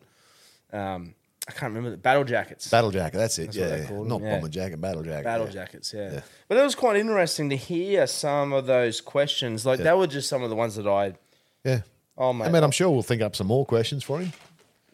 Um, 0.74 1.14
I 1.48 1.52
can't 1.52 1.72
remember 1.74 1.92
the 1.92 1.98
battle 1.98 2.24
jackets. 2.24 2.70
Battle 2.70 2.92
jacket. 2.92 3.18
That's 3.18 3.38
it. 3.38 3.46
That's 3.48 3.58
yeah, 3.58 3.76
yeah. 3.92 4.04
not 4.04 4.22
yeah. 4.22 4.36
bomber 4.36 4.48
jacket, 4.48 4.80
battle 4.80 5.04
jacket. 5.04 5.26
Battle 5.26 5.48
yeah. 5.48 5.52
jackets, 5.52 5.94
yeah. 5.94 6.22
But 6.48 6.58
it 6.58 6.64
was 6.64 6.76
quite 6.76 6.96
interesting 6.96 7.50
to 7.50 7.58
hear 7.58 8.08
some 8.08 8.54
of 8.54 8.66
those 8.66 9.02
questions. 9.02 9.66
Like, 9.66 9.80
they 9.80 9.92
were 9.94 10.08
just 10.08 10.30
some 10.30 10.42
of 10.42 10.50
the 10.50 10.56
ones 10.56 10.76
that 10.76 10.88
I, 10.88 11.16
Yeah. 11.66 11.82
oh, 12.18 12.32
mate. 12.32 12.46
I 12.46 12.52
mean, 12.52 12.64
I'm 12.64 12.72
sure 12.72 12.90
we'll 12.90 13.04
think 13.04 13.22
up 13.22 13.36
some 13.36 13.48
more 13.48 13.66
questions 13.66 14.04
for 14.04 14.22
him 14.22 14.32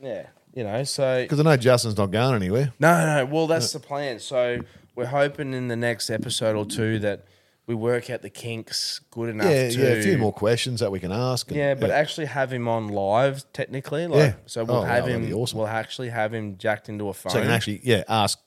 yeah, 0.01 0.27
you 0.53 0.63
know, 0.63 0.83
so. 0.83 1.23
because 1.23 1.39
I 1.39 1.43
know 1.43 1.57
Justin's 1.57 1.97
not 1.97 2.11
going 2.11 2.35
anywhere. 2.35 2.73
No, 2.79 3.05
no. 3.05 3.25
Well, 3.25 3.47
that's 3.47 3.73
the 3.73 3.79
plan. 3.79 4.19
So 4.19 4.59
we're 4.95 5.07
hoping 5.07 5.53
in 5.53 5.67
the 5.67 5.75
next 5.75 6.09
episode 6.09 6.55
or 6.55 6.65
two 6.65 6.99
that 6.99 7.25
we 7.69 7.75
work 7.75 8.09
out 8.09 8.23
the 8.23 8.31
kinks 8.31 8.99
good 9.11 9.29
enough 9.29 9.45
Yeah, 9.45 9.69
to. 9.69 9.79
yeah, 9.79 9.87
a 9.89 10.01
few 10.01 10.17
more 10.17 10.33
questions 10.33 10.79
that 10.79 10.91
we 10.91 10.99
can 10.99 11.11
ask. 11.11 11.47
and- 11.49 11.55
Yeah, 11.57 11.75
but 11.75 11.91
actually 11.91 12.25
have 12.25 12.51
him 12.51 12.67
on 12.67 12.87
live 12.87 13.45
technically. 13.53 14.07
Like, 14.07 14.17
Yeah. 14.17 14.33
So 14.47 14.63
we'll 14.63 14.77
Oh, 14.77 14.81
have 14.81 15.07
him. 15.07 15.31
awesome. 15.33 15.59
We'll 15.59 15.67
actually 15.67 16.09
have 16.09 16.33
him 16.33 16.57
jacked 16.57 16.89
into 16.89 17.09
a 17.09 17.13
phone. 17.13 17.31
so 17.31 17.37
you 17.37 17.43
can 17.43 17.51
actually 17.53 17.81
yeah 17.83 18.03
ask 18.09 18.39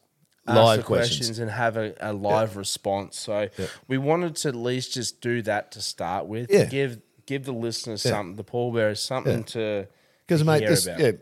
ask 0.49 0.57
live 0.57 0.79
the 0.79 0.83
questions. 0.85 1.39
and 1.39 1.53
have 1.53 1.77
a, 1.77 1.95
a 2.01 2.13
live 2.13 2.57
response. 2.57 3.17
So 3.17 3.49
we 3.87 3.97
wanted 3.97 4.35
to 4.37 4.49
at 4.49 4.57
least 4.57 4.93
just 4.95 5.21
do 5.21 5.41
that 5.43 5.71
to 5.73 5.81
start 5.81 6.27
with. 6.27 6.51
Yeah. 6.51 6.65
Give 6.65 6.99
give 7.25 7.45
the 7.45 7.53
listeners 7.53 8.03
something, 8.03 8.35
the 8.35 8.43
pallbearers 8.43 9.01
something 9.01 9.39
Yeah. 9.39 9.55
to 9.55 9.87
Because 10.27 10.43
mate, 10.45 10.67
this 10.67 10.87
about. 10.89 10.99
yeah, 10.99 11.13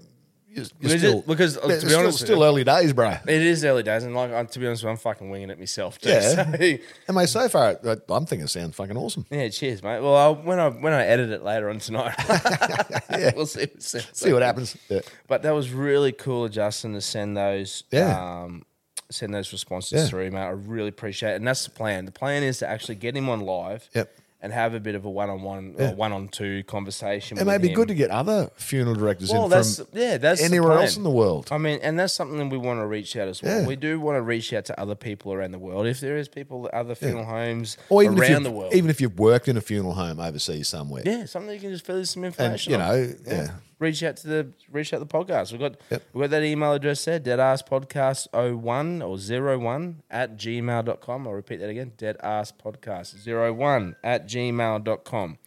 Because 0.80 1.04
it- 1.04 1.26
because, 1.26 1.56
uh, 1.56 1.60
to 1.60 1.68
it's 1.68 1.84
be 1.84 1.90
still, 1.90 2.00
honest 2.00 2.20
with 2.20 2.26
still 2.28 2.42
early 2.44 2.64
days, 2.64 2.92
bro. 2.92 3.10
It 3.10 3.28
is 3.42 3.64
early 3.64 3.82
days, 3.82 4.02
and 4.04 4.14
like 4.14 4.50
to 4.50 4.58
be 4.58 4.66
honest, 4.66 4.82
with 4.82 4.88
you, 4.88 4.90
I'm 4.90 4.96
fucking 4.96 5.30
winging 5.30 5.50
it 5.50 5.58
myself 5.58 5.98
too. 5.98 6.08
Yeah, 6.10 6.20
So, 6.58 6.78
and 7.08 7.16
mate, 7.16 7.28
so 7.28 7.48
far 7.48 7.78
I'm 8.08 8.26
thinking 8.26 8.44
it 8.44 8.48
sounds 8.48 8.74
fucking 8.74 8.96
awesome. 8.96 9.26
yeah, 9.30 9.48
cheers, 9.48 9.82
mate. 9.82 10.00
Well, 10.00 10.16
I'll, 10.16 10.34
when 10.34 10.58
I 10.58 10.68
when 10.68 10.92
I 10.92 11.04
edit 11.06 11.30
it 11.30 11.44
later 11.44 11.70
on 11.70 11.78
tonight, 11.78 12.14
we'll 13.36 13.46
see. 13.46 13.66
What 13.72 13.82
See 14.12 14.32
what 14.32 14.42
happens. 14.42 14.76
Yeah. 14.88 15.00
But 15.28 15.42
that 15.42 15.52
was 15.52 15.70
really 15.70 16.12
cool, 16.12 16.46
of 16.46 16.52
Justin, 16.52 16.94
to 16.94 17.00
send 17.00 17.36
those. 17.36 17.84
Yeah. 17.90 18.42
Um, 18.42 18.64
send 19.10 19.34
those 19.34 19.52
responses 19.52 20.02
Yeah. 20.02 20.06
through, 20.08 20.30
mate. 20.30 20.40
I 20.40 20.50
really 20.50 20.88
appreciate 20.88 21.32
it, 21.32 21.36
and 21.36 21.46
that's 21.46 21.64
the 21.64 21.70
plan. 21.70 22.04
The 22.04 22.12
plan 22.12 22.42
is 22.42 22.58
to 22.58 22.68
actually 22.68 22.94
get 22.96 23.16
him 23.16 23.28
on 23.28 23.40
live. 23.40 23.88
Yep. 23.94 24.16
And 24.42 24.54
have 24.54 24.72
a 24.72 24.80
bit 24.80 24.94
of 24.94 25.04
a 25.04 25.10
one-on-one 25.10 25.74
or 25.78 25.94
one-on-two 25.94 26.62
conversation. 26.64 27.36
It 27.36 27.44
may 27.44 27.58
be 27.58 27.68
him. 27.68 27.74
good 27.74 27.88
to 27.88 27.94
get 27.94 28.10
other 28.10 28.50
funeral 28.56 28.96
directors 28.96 29.30
Well, 29.30 29.44
in 29.44 29.50
that's 29.50 29.76
from 29.76 29.88
yeah, 29.92 30.16
that's 30.16 30.42
anywhere 30.42 30.72
else 30.78 30.96
in 30.96 31.02
the 31.02 31.10
world. 31.10 31.48
I 31.50 31.58
mean, 31.58 31.78
and 31.82 31.98
that's 31.98 32.14
something 32.14 32.48
we 32.48 32.56
want 32.56 32.80
to 32.80 32.86
reach 32.86 33.14
out 33.16 33.28
as 33.28 33.42
well. 33.42 33.60
Yeah. 33.60 33.66
We 33.66 33.76
do 33.76 34.00
want 34.00 34.16
to 34.16 34.22
reach 34.22 34.54
out 34.54 34.64
to 34.66 34.80
other 34.80 34.94
people 34.94 35.34
around 35.34 35.50
the 35.52 35.58
world. 35.58 35.86
If 35.86 36.00
there 36.00 36.16
is 36.16 36.26
people 36.26 36.66
at 36.68 36.72
other 36.72 36.94
funeral 36.94 37.26
homes 37.26 37.76
Or 37.90 38.02
even 38.02 38.18
around 38.18 38.44
the 38.44 38.50
world, 38.50 38.72
even 38.72 38.88
if 38.88 38.98
you've 39.02 39.18
worked 39.18 39.46
in 39.46 39.58
a 39.58 39.60
funeral 39.60 39.92
home 39.92 40.18
overseas 40.18 40.68
somewhere. 40.68 41.02
yeah, 41.04 41.26
something 41.26 41.52
you 41.52 41.60
can 41.60 41.72
just 41.72 41.84
fill 41.84 41.96
in 41.96 42.06
some 42.06 42.24
And 42.24 42.32
information. 42.32 42.72
you 42.72 42.78
on. 42.78 42.88
know, 42.88 43.14
yeah. 43.26 43.50
Reach 43.80 44.02
out 44.04 44.16
to 44.18 44.28
the 44.28 44.52
reach 44.70 44.92
out 44.94 44.98
to 44.98 45.04
the 45.04 45.10
podcast. 45.12 45.50
We've 45.50 45.60
got 45.60 45.76
Yep. 45.90 46.02
we've 46.12 46.22
got 46.22 46.30
that 46.30 46.44
email 46.44 46.72
address 46.74 47.04
there, 47.04 47.18
deadasspodcast01 47.18 49.02
or 49.02 49.16
01 49.58 50.02
at 50.10 50.36
gmail.com. 50.36 51.26
I'll 51.26 51.32
repeat 51.34 51.56
that 51.60 51.68
again, 51.70 51.92
deadasspodcast01 51.98 53.96
at 54.04 54.28
gmail.com. 54.28 55.38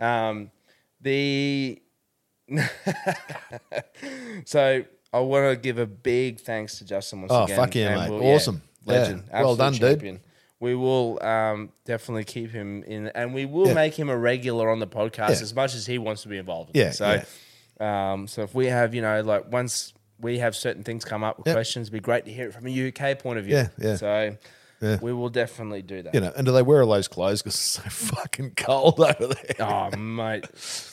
Um, 0.00 0.50
the 1.00 1.82
so 4.44 4.84
I 5.12 5.20
want 5.20 5.50
to 5.52 5.56
give 5.60 5.78
a 5.78 5.86
big 5.86 6.40
thanks 6.40 6.78
to 6.78 6.84
Justin 6.84 7.20
once 7.22 7.32
Oh, 7.32 7.44
again. 7.44 7.56
fuck 7.56 7.74
yeah, 7.74 7.96
mate. 7.96 8.10
we'll- 8.10 8.22
Awesome. 8.34 8.62
legend, 8.84 9.24
Yeah. 9.28 9.42
Well 9.42 9.56
done, 9.56 9.72
dude. 9.74 10.20
We 10.58 10.74
will 10.74 11.22
um, 11.22 11.70
definitely 11.84 12.24
keep 12.24 12.50
him 12.50 12.82
in, 12.84 13.08
and 13.08 13.34
we 13.34 13.44
will 13.44 13.66
Yeah. 13.68 13.74
make 13.74 13.94
him 13.98 14.08
a 14.08 14.16
regular 14.16 14.70
on 14.70 14.78
the 14.78 14.86
podcast 14.86 15.28
Yeah. 15.28 15.42
as 15.42 15.54
much 15.54 15.74
as 15.74 15.84
he 15.86 15.98
wants 15.98 16.22
to 16.22 16.28
be 16.28 16.38
involved. 16.38 16.70
In 16.74 16.80
Yeah, 16.80 16.88
it. 16.88 16.94
So, 16.94 17.20
um, 17.80 18.26
so 18.26 18.42
if 18.42 18.54
we 18.54 18.66
have, 18.66 18.94
you 18.94 19.02
know, 19.02 19.20
like 19.22 19.50
once 19.52 19.92
we 20.20 20.38
have 20.38 20.56
certain 20.56 20.82
things 20.82 21.04
come 21.04 21.22
up 21.22 21.38
with 21.38 21.46
Yep. 21.46 21.54
questions, 21.56 21.84
it'd 21.88 21.92
be 21.92 22.00
great 22.00 22.24
to 22.24 22.32
hear 22.32 22.48
it 22.48 22.54
from 22.54 22.66
a 22.66 22.70
UK 22.88 23.18
point 23.18 23.38
of 23.38 23.44
view. 23.44 23.56
Yeah, 23.56 23.68
yeah. 23.78 23.96
So 23.96 24.36
Yeah. 24.80 24.98
we 25.02 25.12
will 25.12 25.28
definitely 25.28 25.82
do 25.82 26.02
that. 26.02 26.14
You 26.14 26.20
know, 26.20 26.32
and 26.36 26.46
do 26.46 26.52
they 26.52 26.62
wear 26.62 26.82
all 26.82 26.90
those 26.90 27.08
clothes 27.08 27.42
because 27.42 27.54
it's 27.54 27.62
so 27.62 27.82
fucking 28.14 28.52
cold 28.56 28.98
over 29.00 29.34
there? 29.34 29.54
Oh, 29.60 29.94
mate. 29.96 30.46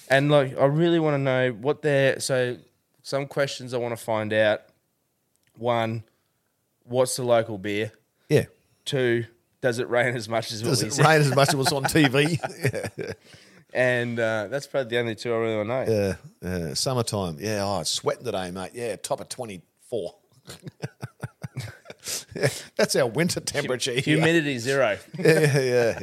And 0.09 0.29
like, 0.29 0.57
I 0.57 0.65
really 0.65 0.99
want 0.99 1.13
to 1.15 1.19
know 1.19 1.51
what 1.51 1.81
they're. 1.81 2.19
So, 2.19 2.57
some 3.01 3.27
questions 3.27 3.73
I 3.73 3.77
want 3.77 3.97
to 3.97 4.03
find 4.03 4.31
out. 4.33 4.61
One, 5.57 6.03
what's 6.83 7.15
the 7.15 7.23
local 7.23 7.57
beer? 7.57 7.91
Yeah. 8.29 8.45
Two, 8.85 9.25
does 9.61 9.79
it 9.79 9.87
rain 9.89 10.15
as 10.15 10.27
much 10.27 10.51
as 10.51 10.61
Does 10.61 10.81
it 10.83 10.97
rain 10.97 11.21
as 11.21 11.33
much 11.35 11.49
as 11.49 11.55
was 11.55 11.71
on 11.71 11.83
TV? 11.83 12.37
yeah. 12.97 13.13
And 13.73 14.19
uh, 14.19 14.47
that's 14.49 14.67
probably 14.67 14.89
the 14.91 14.99
only 14.99 15.15
two 15.15 15.33
I 15.33 15.37
really 15.37 15.55
want 15.55 15.69
to 15.69 15.93
know. 15.93 16.15
Yeah, 16.41 16.57
yeah. 16.67 16.73
Summertime. 16.75 17.37
Yeah, 17.39 17.63
oh, 17.65 17.79
it's 17.81 17.89
sweating 17.89 18.23
today, 18.25 18.51
mate. 18.51 18.71
Yeah, 18.73 18.95
top 18.97 19.19
of 19.19 19.29
24. 19.29 20.13
yeah, 22.35 22.47
that's 22.75 22.95
our 22.95 23.07
winter 23.07 23.39
temperature. 23.39 23.93
here. 23.93 24.17
Humidity 24.17 24.57
zero. 24.59 24.97
yeah, 25.19 25.59
yeah, 25.59 25.99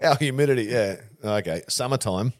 yeah. 0.00 0.08
Our 0.08 0.16
humidity, 0.16 0.64
yeah. 0.64 0.96
Okay, 1.22 1.62
summertime, 1.68 2.32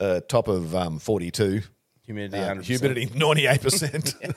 uh, 0.00 0.20
top 0.28 0.48
of 0.48 0.74
um, 0.74 0.98
42. 0.98 1.62
Humidity 2.06 2.38
Um, 2.42 2.58
100%. 2.58 2.64
humidity 2.64 3.06
98%. 3.06 4.34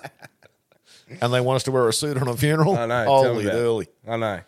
and 1.22 1.34
they 1.34 1.42
want 1.42 1.58
us 1.58 1.64
to 1.64 1.72
wear 1.72 1.88
a 1.88 1.94
suit 1.94 2.18
on 2.18 2.28
a 2.28 2.36
funeral? 2.36 2.78
I 2.78 2.86
know. 2.86 3.06
Holy 3.06 3.48
early. 3.50 3.88
I 4.08 4.18
know. 4.18 4.40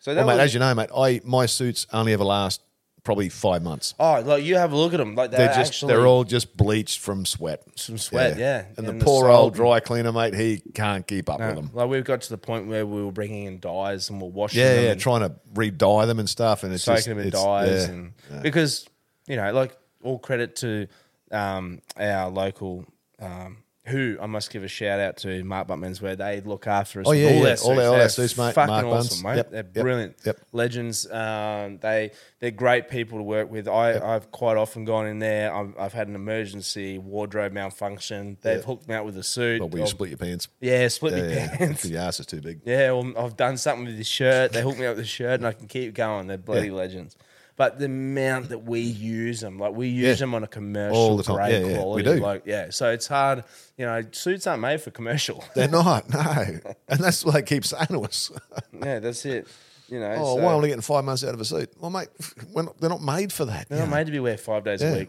So 0.00 0.14
that 0.14 0.24
Well, 0.24 0.34
mate, 0.36 0.42
was, 0.42 0.44
as 0.50 0.54
you 0.54 0.60
know, 0.60 0.74
mate, 0.74 0.88
I 0.96 1.20
my 1.24 1.46
suits 1.46 1.86
only 1.92 2.12
ever 2.14 2.24
last 2.24 2.62
probably 3.04 3.28
five 3.28 3.62
months. 3.62 3.94
oh, 3.98 4.20
like 4.20 4.44
you 4.44 4.56
have 4.56 4.72
a 4.72 4.76
look 4.76 4.92
at 4.92 4.98
them. 4.98 5.14
Like 5.14 5.30
they're, 5.30 5.46
They're 5.46 5.54
just 5.54 5.72
actually 5.72 5.94
they're 5.94 6.06
all 6.06 6.24
just 6.24 6.56
bleached 6.56 6.98
from 7.00 7.24
sweat. 7.24 7.62
some 7.76 7.98
sweat. 7.98 8.38
Yeah, 8.38 8.64
And, 8.76 8.86
And 8.88 9.00
the 9.00 9.04
poor 9.04 9.28
old 9.28 9.54
dry 9.54 9.80
cleaner, 9.80 10.12
mate, 10.12 10.34
he 10.34 10.62
can't 10.74 11.06
keep 11.06 11.28
up 11.30 11.40
No, 11.40 11.46
with 11.46 11.56
them. 11.56 11.70
Like 11.72 11.88
we've 11.88 12.04
got 12.04 12.20
to 12.22 12.30
the 12.30 12.38
point 12.38 12.66
where 12.68 12.86
we 12.86 13.02
were 13.02 13.12
bringing 13.12 13.44
in 13.46 13.60
dyes 13.60 14.10
and 14.10 14.20
we're 14.20 14.28
washing 14.28 14.60
Yeah, 14.60 14.74
them 14.74 14.84
yeah, 14.84 14.94
trying 14.94 15.20
to 15.20 15.34
re-dye 15.54 16.06
them 16.06 16.18
and 16.18 16.28
stuff, 16.28 16.62
and 16.64 16.72
it's 16.72 16.84
soaking 16.84 16.96
just, 16.96 17.08
them 17.08 17.18
in 17.18 17.30
dyes 17.30 17.86
yeah, 17.86 17.92
and 17.94 18.12
yeah. 18.30 18.40
because 18.40 18.86
you 19.26 19.36
know, 19.36 19.52
like 19.52 19.76
all 20.02 20.18
credit 20.18 20.56
to 20.56 20.86
um, 21.30 21.80
our 21.96 22.30
local. 22.30 22.84
Um, 23.20 23.58
who 23.86 24.18
I 24.20 24.26
must 24.26 24.50
give 24.52 24.62
a 24.62 24.68
shout 24.68 25.00
out 25.00 25.16
to 25.18 25.42
Mark 25.42 25.66
Buttman's 25.68 26.02
where 26.02 26.14
they 26.14 26.42
look 26.42 26.66
after 26.66 27.00
us. 27.00 27.06
Oh, 27.08 27.12
yeah, 27.12 27.28
all 27.28 27.32
yeah. 27.36 27.42
their 27.42 27.50
All 27.50 27.56
suits. 27.56 27.76
their- 27.76 27.86
all 27.88 27.94
their 27.96 28.08
suits, 28.10 28.36
mate. 28.38 28.54
Fucking 28.54 28.72
Mark 28.72 28.86
awesome, 28.86 29.22
Bunce. 29.22 29.24
mate. 29.24 29.36
Yep, 29.36 29.50
They're 29.50 29.64
yep, 29.64 29.72
brilliant. 29.72 30.16
yep. 30.26 30.40
Legends. 30.52 31.10
Um, 31.10 31.78
they 31.78 32.10
they're 32.40 32.50
great 32.50 32.88
people 32.88 33.18
to 33.18 33.22
work 33.24 33.50
with. 33.50 33.66
I 33.68 33.98
I've 33.98 34.30
quite 34.30 34.58
often 34.58 34.84
gone 34.84 35.06
in 35.06 35.18
there. 35.18 35.52
I've, 35.54 35.74
I've 35.78 35.92
had 35.94 36.08
an 36.08 36.14
emergency 36.14 36.98
wardrobe 36.98 37.52
malfunction. 37.52 38.36
They've 38.42 38.62
hooked 38.62 38.86
me 38.86 38.94
out 38.94 39.06
with 39.06 39.16
a 39.16 39.22
suit. 39.22 39.60
Well, 39.60 39.70
will 39.70 39.80
you 39.80 39.86
split 39.86 40.10
your 40.10 40.18
pants? 40.18 40.48
Yeah, 40.60 40.86
split 40.88 41.14
Yeah, 41.14 41.22
my 41.22 41.28
yeah. 41.34 41.56
pants. 41.56 41.84
Your 41.86 42.00
ass 42.02 42.20
is 42.20 42.26
too 42.26 42.40
big. 42.42 42.60
Yeah, 42.64 42.92
well, 42.92 43.12
I've 43.16 43.36
done 43.36 43.56
something 43.56 43.86
with 43.86 43.96
the 43.96 44.04
shirt. 44.04 44.52
They 44.52 44.60
hooked 44.62 44.78
me 44.78 44.86
up 44.86 44.96
with 44.96 45.04
the 45.04 45.08
shirt, 45.08 45.40
and 45.40 45.46
I 45.46 45.52
can 45.52 45.66
keep 45.68 45.94
going. 45.94 46.26
They're 46.26 46.36
bloody 46.38 46.70
legends. 46.70 47.16
But 47.56 47.78
the 47.78 47.84
amount 47.86 48.48
that 48.50 48.60
we 48.64 48.80
use 48.80 49.40
them, 49.40 49.58
like 49.58 49.74
we 49.74 49.88
use 49.88 50.06
Yeah. 50.06 50.14
them 50.14 50.34
on 50.34 50.44
a 50.44 50.46
commercial 50.46 50.96
All 50.96 51.16
the 51.16 51.22
time. 51.22 51.36
grade 51.36 51.52
Yeah, 51.52 51.58
yeah, 51.58 51.66
we 51.72 51.78
quality, 51.78 52.04
do. 52.04 52.14
like 52.20 52.42
yeah. 52.46 52.70
So 52.70 52.90
it's 52.90 53.06
hard, 53.06 53.44
you 53.76 53.84
know. 53.86 54.02
Suits 54.12 54.46
aren't 54.46 54.62
made 54.62 54.80
for 54.80 54.90
commercial. 54.90 55.44
They're 55.54 55.68
not, 55.68 56.08
no. 56.08 56.58
And 56.88 57.00
that's 57.00 57.24
what 57.24 57.34
they 57.34 57.42
keep 57.42 57.64
saying 57.66 57.86
to 57.88 58.00
us. 58.04 58.30
yeah, 58.72 58.98
that's 58.98 59.24
it. 59.26 59.46
You 59.88 59.98
know, 60.00 60.14
oh, 60.18 60.36
so 60.36 60.42
why 60.44 60.52
only 60.52 60.68
getting 60.68 60.82
five 60.82 61.04
months 61.04 61.24
out 61.24 61.34
of 61.34 61.40
a 61.40 61.44
suit? 61.44 61.70
Well, 61.80 61.90
mate, 61.90 62.08
not, 62.54 62.80
they're 62.80 62.88
not 62.88 63.02
made 63.02 63.32
for 63.32 63.44
that. 63.46 63.68
they're 63.68 63.80
not 63.80 63.88
know. 63.90 63.96
made 63.96 64.06
to 64.06 64.12
be 64.12 64.20
wear 64.20 64.38
five 64.38 64.62
days 64.64 64.82
a 64.82 64.96
week, 64.98 65.08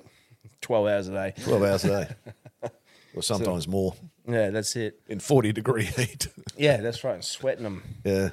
twelve 0.59 0.87
hours 0.87 1.07
a 1.07 1.11
day. 1.11 1.33
12 1.43 1.63
hours 1.63 1.85
a 1.85 1.87
day. 2.05 2.69
or 3.15 3.21
sometimes 3.21 3.67
more 3.67 3.93
Yeah, 4.27 4.49
that's 4.49 4.75
it. 4.75 4.99
in 5.07 5.19
40 5.19 5.51
degree 5.53 5.83
heat. 5.83 6.27
Yeah, 6.57 6.77
that's 6.77 7.03
right. 7.03 7.13
And 7.15 7.23
sweating 7.23 7.63
them. 7.63 7.83
yeah. 8.03 8.29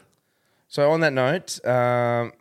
So 0.69 0.91
on 0.91 1.01
that 1.01 1.13
note, 1.13 1.65
um, 1.67 2.33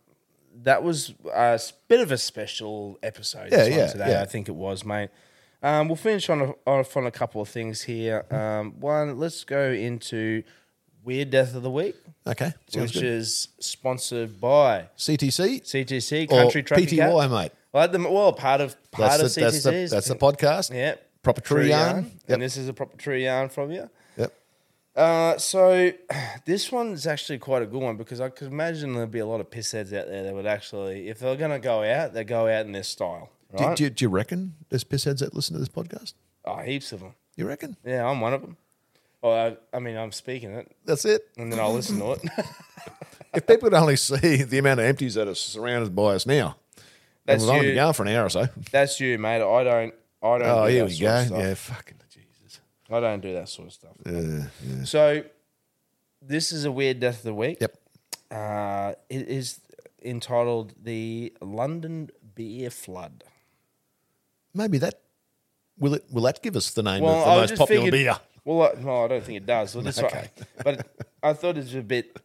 that 0.64 0.84
was 0.84 1.14
a 1.34 1.60
bit 1.88 2.00
of 2.02 2.12
a 2.12 2.18
special 2.18 2.98
episode. 3.04 3.52
Yeah, 3.52 3.66
yeah, 3.66 3.88
today. 3.88 4.12
yeah. 4.12 4.22
I 4.22 4.26
think 4.26 4.48
it 4.50 4.56
was, 4.56 4.84
mate. 4.86 5.10
Um, 5.64 5.88
we'll 5.88 5.96
finish 5.96 6.30
on 6.30 6.42
a, 6.42 6.54
off 6.70 6.96
on 6.96 7.06
a 7.08 7.12
couple 7.12 7.42
of 7.42 7.50
things 7.50 7.84
here. 7.84 8.26
Um, 8.32 8.80
one, 8.80 9.18
let's 9.20 9.44
go 9.44 9.72
into 9.72 10.44
weird 11.04 11.30
death 11.32 11.56
of 11.56 11.64
the 11.64 11.72
week, 11.72 11.96
Okay. 12.28 12.54
Which 12.76 12.94
good. 12.94 13.04
is 13.04 13.48
sponsored 13.60 14.40
by 14.40 14.90
CTC 14.98 15.64
CTC 15.64 16.26
or 16.32 16.44
Country 16.44 16.64
Trucking 16.64 16.86
PTY, 16.88 17.22
Cat. 17.22 17.32
mate. 17.32 17.52
Well, 17.74 17.88
the, 17.88 18.00
well, 18.00 18.34
part 18.34 18.62
of 18.62 18.76
part 18.92 19.12
That's 19.20 19.24
of 19.24 19.36
the, 19.36 19.42
CTC 19.42 19.44
that's, 19.44 19.64
the, 19.64 19.96
that's 19.96 20.08
the 20.08 20.16
podcast. 20.16 20.74
yeah, 20.74 20.96
Proper 21.24 21.42
true 21.42 21.64
yarn. 21.64 22.12
Yep. 22.28 22.34
and 22.36 22.42
this 22.42 22.56
is 22.58 22.68
a 22.68 22.74
proper 22.74 22.98
true 22.98 23.18
yarn 23.18 23.50
from 23.50 23.72
you. 23.72 23.90
Uh, 24.98 25.38
so 25.38 25.92
this 26.46 26.72
one's 26.72 27.06
actually 27.08 27.38
quite 27.38 27.62
a 27.62 27.66
good 27.68 27.82
one 27.82 27.96
because 27.98 28.20
I 28.20 28.30
could 28.30 28.48
imagine 28.52 28.94
there'd 28.96 29.12
be 29.12 29.20
a 29.20 29.26
lot 29.28 29.40
of 29.40 29.50
pissheads 29.50 29.98
out 29.98 30.08
there 30.08 30.24
that 30.24 30.34
would 30.34 30.48
actually, 30.48 31.08
if 31.08 31.20
they're 31.20 31.36
going 31.38 31.52
to 31.52 31.60
go 31.60 31.84
out, 31.84 32.14
they 32.14 32.24
go 32.24 32.48
out 32.48 32.66
in 32.66 32.72
their 32.72 32.84
style. 32.84 33.30
Do, 33.56 33.64
Right? 33.64 33.78
do, 33.78 33.90
do 33.90 34.04
you 34.06 34.10
reckon 34.10 34.56
there's 34.70 34.84
pissheads 34.84 35.20
that 35.20 35.34
listen 35.34 35.54
to 35.54 35.60
this 35.60 35.70
podcast? 35.70 36.14
oh, 36.46 36.58
heaps 36.58 36.92
of 36.92 37.00
them. 37.02 37.14
You 37.36 37.48
reckon? 37.48 37.78
Yeah, 37.86 38.06
I'm 38.10 38.20
one 38.22 38.34
of 38.34 38.42
them. 38.42 38.58
Well, 39.22 39.58
I, 39.74 39.78
I 39.78 39.80
mean, 39.80 39.96
I'm 39.98 40.12
speaking 40.12 40.52
it, 40.52 40.76
That's 40.86 41.06
it. 41.06 41.22
and 41.38 41.52
then 41.54 41.60
I'll 41.60 41.74
listen 41.74 42.00
to 42.00 42.14
it. 42.14 42.22
If 43.34 43.46
people 43.46 43.70
could 43.70 43.78
only 43.78 43.98
see 43.98 44.42
the 44.44 44.58
amount 44.58 44.80
of 44.80 44.86
empties 44.88 45.14
that 45.14 45.28
are 45.28 45.36
surrounded 45.36 45.94
by 45.96 46.16
us 46.16 46.26
now, 46.26 46.56
That's 47.26 47.44
we've 47.44 47.52
only 47.52 47.66
you. 47.68 47.72
been 47.74 47.76
going 47.84 47.94
for 47.94 48.04
an 48.04 48.10
hour 48.10 48.26
or 48.26 48.30
so. 48.30 48.48
That's 48.72 49.00
you, 49.00 49.20
mate. 49.20 49.42
I 49.44 49.64
don't. 49.64 49.94
I 50.24 50.38
don't. 50.40 50.44
Oh, 50.44 50.66
do 50.68 50.74
here 50.74 50.86
we 50.86 50.98
go. 50.98 51.26
Yeah, 51.38 51.54
fucking. 51.54 51.98
I 52.92 53.00
don't 53.00 53.22
do 53.22 53.34
that 53.34 53.50
sort 53.50 53.68
of 53.68 53.74
stuff. 53.74 53.96
So, 54.86 55.24
this 56.22 56.52
is 56.52 56.66
a 56.66 56.72
weird 56.72 57.00
death 57.00 57.18
of 57.18 57.24
the 57.24 57.34
week. 57.34 57.58
Yep. 57.62 57.78
Uh, 58.32 58.94
it 59.10 59.28
is 59.30 59.60
entitled 60.04 60.74
the 60.82 61.34
London 61.42 62.10
Beer 62.36 62.70
Flood. 62.70 63.24
Maybe 64.54 64.78
that 64.80 65.02
will 65.78 65.96
it. 65.96 66.06
Will 66.12 66.24
that 66.24 66.42
give 66.42 66.56
us 66.56 66.72
the 66.72 66.84
name 66.84 67.04
Well, 67.04 67.14
of 67.20 67.26
the 67.26 67.32
I 67.32 67.36
most 67.38 67.56
popular 67.58 67.86
figured, 67.86 67.92
beer? 67.92 68.18
Well, 68.44 68.64
I, 68.76 68.82
no, 68.82 69.06
I 69.06 69.08
don't 69.10 69.24
think 69.24 69.38
it 69.38 69.46
does. 69.46 69.76
Well, 69.76 69.88
Okay. 69.98 70.30
one, 70.64 70.78
but 70.78 70.88
I 71.22 71.34
thought 71.34 71.58
it's 71.58 71.74
a 71.74 71.82
bit 71.82 72.18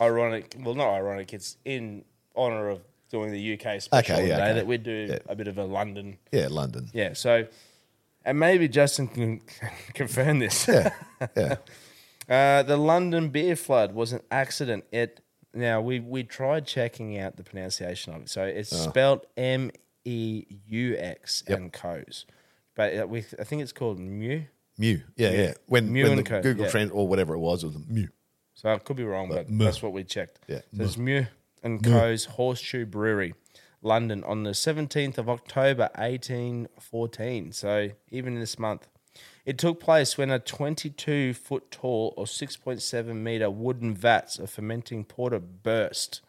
ironic. 0.00 0.54
Well, 0.58 0.74
not 0.74 0.90
ironic. 0.94 1.32
It's 1.34 1.56
in 1.64 2.04
honor 2.36 2.68
of 2.70 2.80
doing 3.10 3.32
the 3.32 3.54
UK 3.54 3.80
special 3.82 4.14
Okay, 4.16 4.28
yeah, 4.28 4.36
today 4.36 4.44
okay. 4.50 4.52
that 4.54 4.66
we 4.66 4.76
do 4.78 5.18
a 5.28 5.34
bit 5.34 5.48
of 5.48 5.58
a 5.58 5.64
London. 5.64 6.18
Yeah, 6.32 6.48
London. 6.50 6.88
Yeah. 6.92 7.12
So, 7.14 7.46
and 8.28 8.38
maybe 8.38 8.68
Justin 8.68 9.08
can 9.08 9.40
confirm 9.94 10.38
this. 10.38 10.68
Yeah, 10.68 10.90
yeah. 11.36 11.56
Uh, 12.28 12.62
the 12.62 12.76
London 12.76 13.30
beer 13.30 13.56
flood 13.56 13.94
was 13.94 14.12
an 14.12 14.20
accident. 14.30 14.84
It 14.92 15.20
now 15.54 15.80
we 15.80 15.98
we 15.98 16.24
tried 16.24 16.66
checking 16.66 17.18
out 17.18 17.38
the 17.38 17.42
pronunciation 17.42 18.12
of 18.14 18.20
it. 18.20 18.28
So 18.28 18.44
it's 18.44 18.68
spelled 18.68 19.24
M 19.38 19.70
E 20.04 20.44
U 20.66 20.94
X 20.98 21.42
Yep. 21.48 21.58
and 21.58 21.72
co's, 21.72 22.26
but 22.74 22.94
uh, 22.98 23.06
we 23.06 23.24
I 23.40 23.44
think 23.44 23.62
it's 23.62 23.72
called 23.72 23.98
Mew. 23.98 24.44
Mew. 24.76 25.00
Yeah, 25.16 25.30
yeah. 25.30 25.54
When, 25.68 25.90
Mew 25.90 26.02
when 26.02 26.12
and 26.12 26.18
the 26.18 26.22
Co, 26.30 26.42
Google 26.42 26.66
yeah. 26.66 26.70
Trend 26.70 26.92
or 26.92 27.08
whatever 27.08 27.32
it 27.34 27.38
was 27.38 27.64
was 27.64 27.78
Mew. 27.88 28.08
So 28.52 28.68
I 28.74 28.78
could 28.78 28.96
be 28.96 29.04
wrong, 29.04 29.30
but 29.30 29.48
Muh. 29.48 29.64
that's 29.64 29.82
what 29.82 29.94
we 29.94 30.04
checked. 30.04 30.38
Yeah, 30.48 30.60
So 30.76 30.82
it's 30.82 30.98
Meux 30.98 31.26
and 31.62 31.82
Co.'s 31.82 32.26
Horseshoe 32.26 32.84
Brewery, 32.84 33.32
London, 33.82 34.24
on 34.24 34.42
the 34.42 34.50
17th 34.50 35.18
of 35.18 35.28
October, 35.28 35.90
1814. 35.94 37.52
So 37.52 37.90
even 38.10 38.38
this 38.38 38.58
month. 38.58 38.88
It 39.44 39.58
took 39.58 39.80
place 39.80 40.16
when 40.18 40.30
a 40.30 40.38
22 40.38 41.34
foot 41.34 41.70
tall 41.70 42.14
or 42.16 42.24
6.7 42.26 43.16
meter 43.16 43.50
wooden 43.50 43.94
vats 43.94 44.38
of 44.38 44.50
fermenting 44.50 45.04
porter 45.04 45.40
burst. 45.40 46.20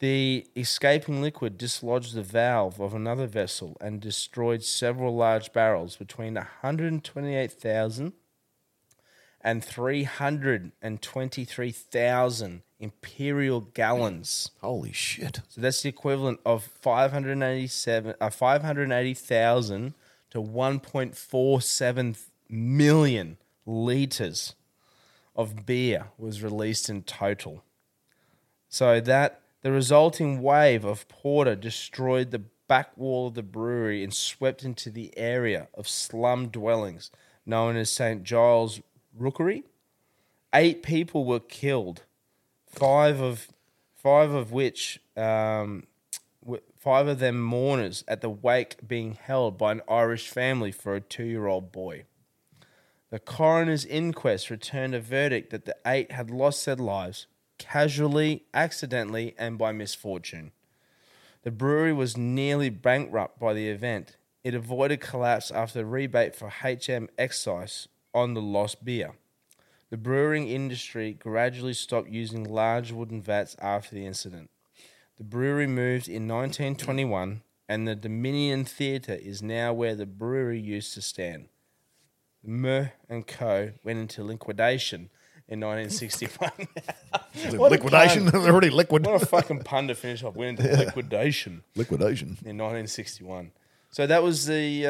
The 0.00 0.46
escaping 0.54 1.22
liquid 1.22 1.56
dislodged 1.56 2.14
the 2.14 2.22
valve 2.22 2.80
of 2.80 2.94
another 2.94 3.26
vessel 3.26 3.76
and 3.80 4.00
destroyed 4.00 4.62
several 4.62 5.16
large 5.16 5.52
barrels 5.52 5.96
between 5.96 6.34
128,000 6.34 8.12
and 9.40 9.64
323,000 9.64 12.62
imperial 12.84 13.60
gallons. 13.60 14.50
Holy 14.60 14.92
shit. 14.92 15.40
So 15.48 15.60
that's 15.60 15.82
the 15.82 15.88
equivalent 15.88 16.40
of 16.46 16.62
587 16.62 18.14
uh, 18.20 18.30
580,000 18.30 19.94
to 20.30 20.38
1.47 20.42 22.18
million 22.48 23.36
liters 23.66 24.54
of 25.34 25.66
beer 25.66 26.08
was 26.18 26.42
released 26.42 26.88
in 26.88 27.02
total. 27.02 27.64
So 28.68 29.00
that 29.00 29.40
the 29.62 29.72
resulting 29.72 30.42
wave 30.42 30.84
of 30.84 31.08
porter 31.08 31.56
destroyed 31.56 32.30
the 32.30 32.42
back 32.68 32.96
wall 32.96 33.28
of 33.28 33.34
the 33.34 33.42
brewery 33.42 34.02
and 34.04 34.12
swept 34.12 34.64
into 34.64 34.90
the 34.90 35.16
area 35.16 35.68
of 35.74 35.88
slum 35.88 36.48
dwellings 36.48 37.10
known 37.46 37.76
as 37.76 37.90
St. 37.90 38.22
Giles 38.22 38.80
Rookery. 39.16 39.64
Eight 40.54 40.82
people 40.82 41.24
were 41.24 41.40
killed, 41.40 42.02
five 42.74 43.20
of 43.20 43.48
five 43.96 44.30
of 44.32 44.52
which 44.52 45.00
um, 45.16 45.84
five 46.78 47.06
of 47.06 47.18
them 47.18 47.40
mourners 47.40 48.04
at 48.06 48.20
the 48.20 48.28
wake 48.28 48.86
being 48.86 49.14
held 49.14 49.56
by 49.56 49.72
an 49.72 49.82
Irish 49.88 50.28
family 50.28 50.70
for 50.70 50.94
a 50.94 51.00
two-year-old 51.00 51.72
boy. 51.72 52.04
The 53.10 53.18
coroner's 53.18 53.84
inquest 53.86 54.50
returned 54.50 54.94
a 54.94 55.00
verdict 55.00 55.50
that 55.50 55.64
the 55.64 55.76
eight 55.86 56.12
had 56.12 56.30
lost 56.30 56.66
their 56.66 56.76
lives 56.76 57.26
casually, 57.58 58.44
accidentally, 58.52 59.34
and 59.38 59.56
by 59.56 59.72
misfortune. 59.72 60.52
The 61.42 61.50
brewery 61.50 61.92
was 61.92 62.16
nearly 62.16 62.70
bankrupt 62.70 63.38
by 63.38 63.54
the 63.54 63.68
event. 63.68 64.16
It 64.42 64.54
avoided 64.54 65.00
collapse 65.00 65.50
after 65.50 65.84
rebate 65.84 66.34
for 66.34 66.50
HM 66.50 67.08
excise 67.16 67.88
on 68.12 68.34
the 68.34 68.42
lost 68.42 68.84
beer. 68.84 69.14
The 69.90 69.96
brewing 69.96 70.48
industry 70.48 71.12
gradually 71.12 71.74
stopped 71.74 72.08
using 72.08 72.44
large 72.44 72.90
wooden 72.92 73.22
vats 73.22 73.54
after 73.60 73.94
the 73.94 74.06
incident. 74.06 74.50
The 75.18 75.24
brewery 75.24 75.66
moved 75.68 76.08
in 76.08 76.26
1921, 76.26 77.42
and 77.68 77.86
the 77.86 77.94
Dominion 77.94 78.64
Theatre 78.64 79.14
is 79.14 79.42
now 79.42 79.72
where 79.72 79.94
the 79.94 80.06
brewery 80.06 80.58
used 80.60 80.94
to 80.94 81.02
stand. 81.02 81.46
Meux 82.42 82.88
and 83.08 83.26
Co. 83.26 83.72
went 83.84 83.98
into 84.00 84.24
liquidation 84.24 85.10
in 85.48 85.60
1961. 85.60 86.50
What 87.58 87.72
liquidation. 87.72 88.30
pun. 88.30 88.42
They're 88.42 88.50
already 88.52 88.70
liquid. 88.70 89.04
what 89.06 89.20
a 89.22 89.26
fucking 89.26 89.60
pun 89.64 89.88
to 89.88 89.94
finish 89.94 90.22
off. 90.22 90.34
Went 90.36 90.58
into 90.60 90.76
liquidation 90.84 91.62
liquidation. 91.76 92.28
in 92.44 92.56
1961. 92.58 93.50
So 93.90 94.06
that 94.06 94.22
was 94.22 94.46
the 94.46 94.86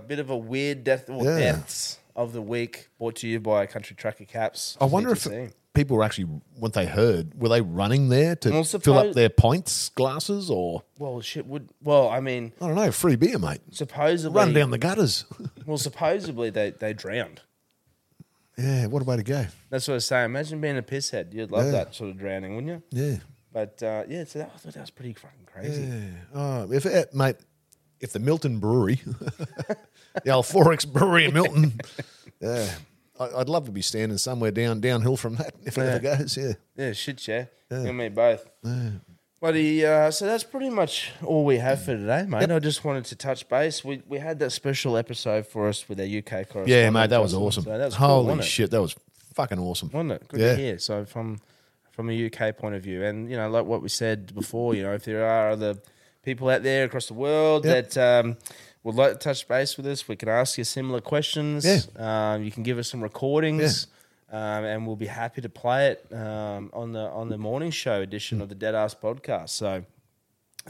uh, 0.00 0.06
bit 0.06 0.18
of 0.18 0.30
a 0.30 0.36
weird 0.36 0.84
death 0.84 1.08
or 1.10 1.24
Yeah. 1.24 1.38
deaths 1.38 1.98
of 2.18 2.32
the 2.34 2.42
week, 2.42 2.88
brought 2.98 3.16
to 3.16 3.28
you 3.28 3.40
by 3.40 3.64
Country 3.66 3.94
Trucker 3.96 4.24
Caps. 4.24 4.76
I 4.80 4.84
wonder 4.86 5.10
if 5.12 5.20
CTC. 5.24 5.52
people 5.72 5.96
were 5.96 6.02
actually, 6.02 6.24
what 6.58 6.72
they 6.72 6.84
heard, 6.86 7.40
were 7.40 7.48
they 7.48 7.60
running 7.60 8.08
there 8.08 8.34
to 8.36 8.50
Well, 8.50 8.64
fill 8.64 8.98
up 8.98 9.12
their 9.14 9.28
pints 9.30 9.88
glasses 9.90 10.50
or, 10.50 10.82
well, 10.98 11.20
shit 11.20 11.46
would. 11.46 11.68
Well, 11.82 12.08
I 12.08 12.20
mean, 12.20 12.52
I 12.60 12.66
don't 12.66 12.74
know, 12.74 12.90
free 12.92 13.16
beer, 13.16 13.38
mate? 13.38 13.60
supposedly, 13.70 14.36
Run 14.36 14.52
down 14.52 14.70
the 14.70 14.78
gutters. 14.78 15.24
well, 15.66 15.78
supposedly 15.78 16.50
they 16.50 16.70
they 16.72 16.92
drowned. 16.92 17.40
yeah, 18.58 18.86
what 18.86 19.00
a 19.02 19.04
way 19.04 19.16
to 19.16 19.22
go. 19.22 19.46
That's 19.70 19.86
what 19.86 19.94
I 19.94 19.96
was 19.96 20.06
saying. 20.06 20.24
Imagine 20.26 20.60
being 20.60 20.76
a 20.76 20.82
pisshead. 20.82 21.32
You'd 21.32 21.52
love 21.52 21.66
Yeah. 21.66 21.70
that 21.70 21.94
sort 21.94 22.10
of 22.10 22.18
drowning, 22.18 22.56
wouldn't 22.56 22.82
you? 22.92 23.00
Yeah. 23.02 23.16
But 23.52 23.80
uh, 23.82 24.02
yeah, 24.08 24.24
so 24.24 24.40
that, 24.40 24.50
I 24.54 24.58
thought 24.58 24.74
that 24.74 24.80
was 24.80 24.90
pretty 24.90 25.12
fucking 25.14 25.46
crazy. 25.46 25.82
Yeah. 25.82 26.00
Oh, 26.34 26.72
if 26.72 26.84
it, 26.84 27.14
mate, 27.14 27.36
if 28.00 28.12
the 28.12 28.18
Milton 28.18 28.58
Brewery, 28.58 29.00
the 30.24 30.30
old 30.30 30.44
XXXX 30.46 30.92
Brewery 30.92 31.24
in 31.26 31.34
Milton, 31.34 31.80
yeah, 32.40 32.68
I- 33.18 33.30
I'd 33.40 33.48
love 33.48 33.66
to 33.66 33.72
be 33.72 33.82
standing 33.82 34.18
somewhere 34.18 34.50
down 34.50 34.80
downhill 34.80 35.16
from 35.16 35.36
that 35.36 35.54
if 35.64 35.76
it 35.78 35.82
ever 35.82 35.98
goes. 35.98 36.36
Yeah. 36.36 36.52
Yeah, 36.76 36.92
shit, 36.92 37.26
yeah. 37.28 37.46
You 37.70 37.76
and 37.88 37.96
me 37.98 38.08
both. 38.08 38.48
Buddy, 39.40 39.86
uh, 39.86 40.10
so 40.10 40.26
that's 40.26 40.42
pretty 40.42 40.68
much 40.68 41.12
all 41.24 41.44
we 41.44 41.58
have 41.58 41.84
for 41.84 41.96
today, 41.96 42.24
mate. 42.28 42.50
I 42.50 42.58
just 42.58 42.84
wanted 42.84 43.04
to 43.06 43.14
touch 43.16 43.48
base. 43.48 43.84
We 43.84 44.02
we 44.08 44.18
had 44.18 44.40
that 44.40 44.50
special 44.50 44.96
episode 44.96 45.46
for 45.46 45.68
us 45.68 45.88
with 45.88 46.00
our 46.00 46.06
UK 46.06 46.24
correspondent. 46.48 46.68
Yeah, 46.68 46.90
mate, 46.90 47.10
that 47.10 47.22
was 47.22 47.34
awesome. 47.34 47.62
So 47.62 47.78
that 47.78 47.84
was 47.84 47.94
cool, 47.94 48.06
Holy 48.24 48.38
it? 48.40 48.42
shit, 48.42 48.72
that 48.72 48.82
was 48.82 48.96
fucking 49.34 49.60
awesome. 49.60 49.90
wasn't 49.92 50.12
it? 50.12 50.26
Good 50.28 50.40
Yeah. 50.40 50.50
to 50.50 50.56
hear. 50.56 50.78
So 50.80 51.04
from 51.04 51.38
from 51.92 52.10
a 52.10 52.12
UK 52.26 52.56
point 52.56 52.74
of 52.74 52.82
view, 52.82 53.04
and 53.04 53.30
you 53.30 53.36
know, 53.36 53.48
like 53.48 53.64
what 53.64 53.80
we 53.80 53.88
said 53.88 54.34
before, 54.34 54.74
you 54.74 54.82
know, 54.82 54.94
if 54.94 55.04
there 55.04 55.24
are 55.24 55.50
other 55.50 55.76
people 56.24 56.48
out 56.48 56.64
there 56.64 56.84
across 56.84 57.06
the 57.06 57.14
world 57.14 57.64
Yep. 57.64 57.90
that 57.92 58.24
um, 58.24 58.36
would 58.82 58.94
like 58.94 59.12
to 59.12 59.18
touch 59.18 59.46
base 59.48 59.76
with 59.76 59.86
us, 59.86 60.08
we 60.08 60.16
can 60.16 60.28
ask 60.28 60.58
you 60.58 60.64
similar 60.64 61.00
questions. 61.00 61.64
Yeah. 61.64 62.34
Um, 62.34 62.42
you 62.42 62.50
can 62.50 62.62
give 62.62 62.78
us 62.78 62.88
some 62.88 63.02
recordings. 63.02 63.86
Um, 64.30 64.64
and 64.64 64.86
we'll 64.86 64.96
be 64.96 65.06
happy 65.06 65.40
to 65.40 65.48
play 65.48 65.88
it 65.88 66.06
um, 66.12 66.70
on 66.74 66.92
the 66.92 67.00
on 67.00 67.30
the 67.30 67.38
morning 67.38 67.70
show 67.70 68.02
edition 68.02 68.42
of 68.42 68.50
the 68.50 68.54
Dead 68.54 68.74
Ass 68.74 68.94
podcast. 68.94 69.48
So, 69.48 69.84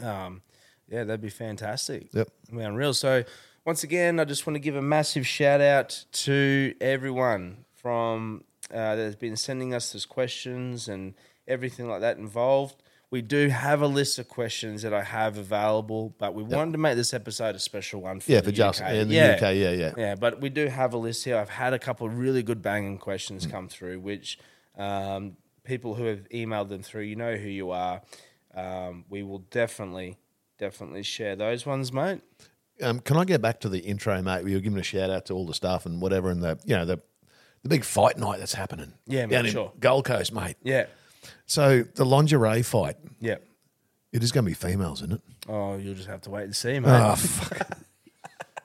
um, 0.01 0.41
yeah, 0.87 1.03
that'd 1.03 1.19
be 1.19 1.29
fantastic. 1.29 2.07
Yep. 2.13 2.29
I 2.49 2.55
mean, 2.55 2.65
unreal. 2.67 2.93
So, 2.93 3.25
once 3.65 3.83
again, 3.83 4.17
I 4.17 4.23
just 4.23 4.47
want 4.47 4.55
to 4.55 4.61
give 4.61 4.77
a 4.77 4.81
massive 4.81 5.27
shout 5.27 5.59
out 5.59 6.05
to 6.13 6.73
everyone 6.79 7.65
from 7.75 8.45
uh, 8.71 8.95
that 8.95 9.03
has 9.03 9.15
been 9.17 9.35
sending 9.35 9.73
us 9.73 9.91
those 9.91 10.05
questions 10.05 10.87
and 10.87 11.13
everything 11.45 11.89
like 11.89 11.99
that 12.01 12.17
involved. 12.17 12.81
We 13.11 13.23
do 13.23 13.47
have 13.49 13.81
a 13.81 13.87
list 13.87 14.19
of 14.19 14.27
questions 14.27 14.83
that 14.83 14.93
I 14.93 15.01
have 15.03 15.37
available, 15.37 16.13
but 16.19 16.35
we 16.35 16.43
wanted 16.43 16.73
to 16.73 16.77
make 16.77 16.95
this 16.95 17.11
episode 17.13 17.55
a 17.55 17.59
special 17.59 18.01
one 18.01 18.19
for 18.19 18.31
Yeah, 18.31 18.41
for 18.41 18.51
Justin 18.51 19.09
the 19.09 19.19
UK, 19.19 19.41
yeah, 19.41 19.71
yeah. 19.71 19.93
Yeah, 19.97 20.15
but 20.15 20.39
we 20.41 20.49
do 20.49 20.67
have 20.67 20.93
a 20.93 20.97
list 20.97 21.25
here. 21.25 21.37
I've 21.37 21.49
had 21.49 21.73
a 21.73 21.79
couple 21.79 22.05
of 22.05 22.19
really 22.19 22.43
good 22.43 22.61
banging 22.61 22.99
questions 22.99 23.47
Mm. 23.47 23.51
come 23.51 23.67
through, 23.67 23.99
which 24.01 24.37
um, 24.77 25.37
people 25.63 25.95
who 25.95 26.03
have 26.05 26.29
emailed 26.29 26.69
them 26.69 26.83
through, 26.83 27.01
you 27.03 27.15
know 27.15 27.35
who 27.35 27.47
you 27.49 27.71
are. 27.71 28.01
Um, 28.53 29.05
we 29.09 29.23
will 29.23 29.39
definitely, 29.39 30.19
definitely 30.59 31.01
share 31.03 31.35
those 31.35 31.65
ones, 31.65 31.91
mate. 31.91 32.21
Um, 32.81 32.99
can 32.99 33.17
I 33.17 33.25
get 33.25 33.41
back 33.41 33.59
to 33.61 33.69
the 33.69 33.79
intro, 33.79 34.21
mate? 34.21 34.43
We 34.43 34.53
were 34.53 34.59
giving 34.61 34.79
a 34.79 34.83
shout 34.83 35.09
out 35.09 35.25
to 35.25 35.33
all 35.33 35.47
the 35.47 35.53
stuff 35.55 35.85
and 35.87 35.99
whatever, 35.99 36.29
and 36.29 36.41
the 36.43 36.59
you 36.63 36.75
know 36.75 36.85
the 36.85 36.99
the 37.63 37.69
big 37.69 37.83
fight 37.83 38.17
night 38.17 38.39
that's 38.39 38.53
happening. 38.53 38.93
Yeah, 39.05 39.25
mate, 39.25 39.31
down 39.35 39.45
in 39.47 39.51
sure. 39.51 39.73
Gold 39.79 40.05
Coast, 40.05 40.31
mate. 40.31 40.55
Yeah, 40.63 40.85
So 41.45 41.83
the 41.95 42.05
lingerie 42.05 42.61
fight, 42.63 42.97
yeah. 43.19 43.35
it 44.11 44.23
is 44.23 44.31
going 44.31 44.45
to 44.45 44.49
be 44.49 44.53
females, 44.55 45.01
isn't 45.01 45.13
it? 45.13 45.21
Oh, 45.47 45.77
you'll 45.77 45.95
just 45.95 46.07
have 46.07 46.21
to 46.21 46.29
wait 46.29 46.43
and 46.43 46.55
see, 46.55 46.77
ah, 46.77 46.79
mate. 46.81 46.89
Oh 47.11 47.15
fuck. 47.15 47.67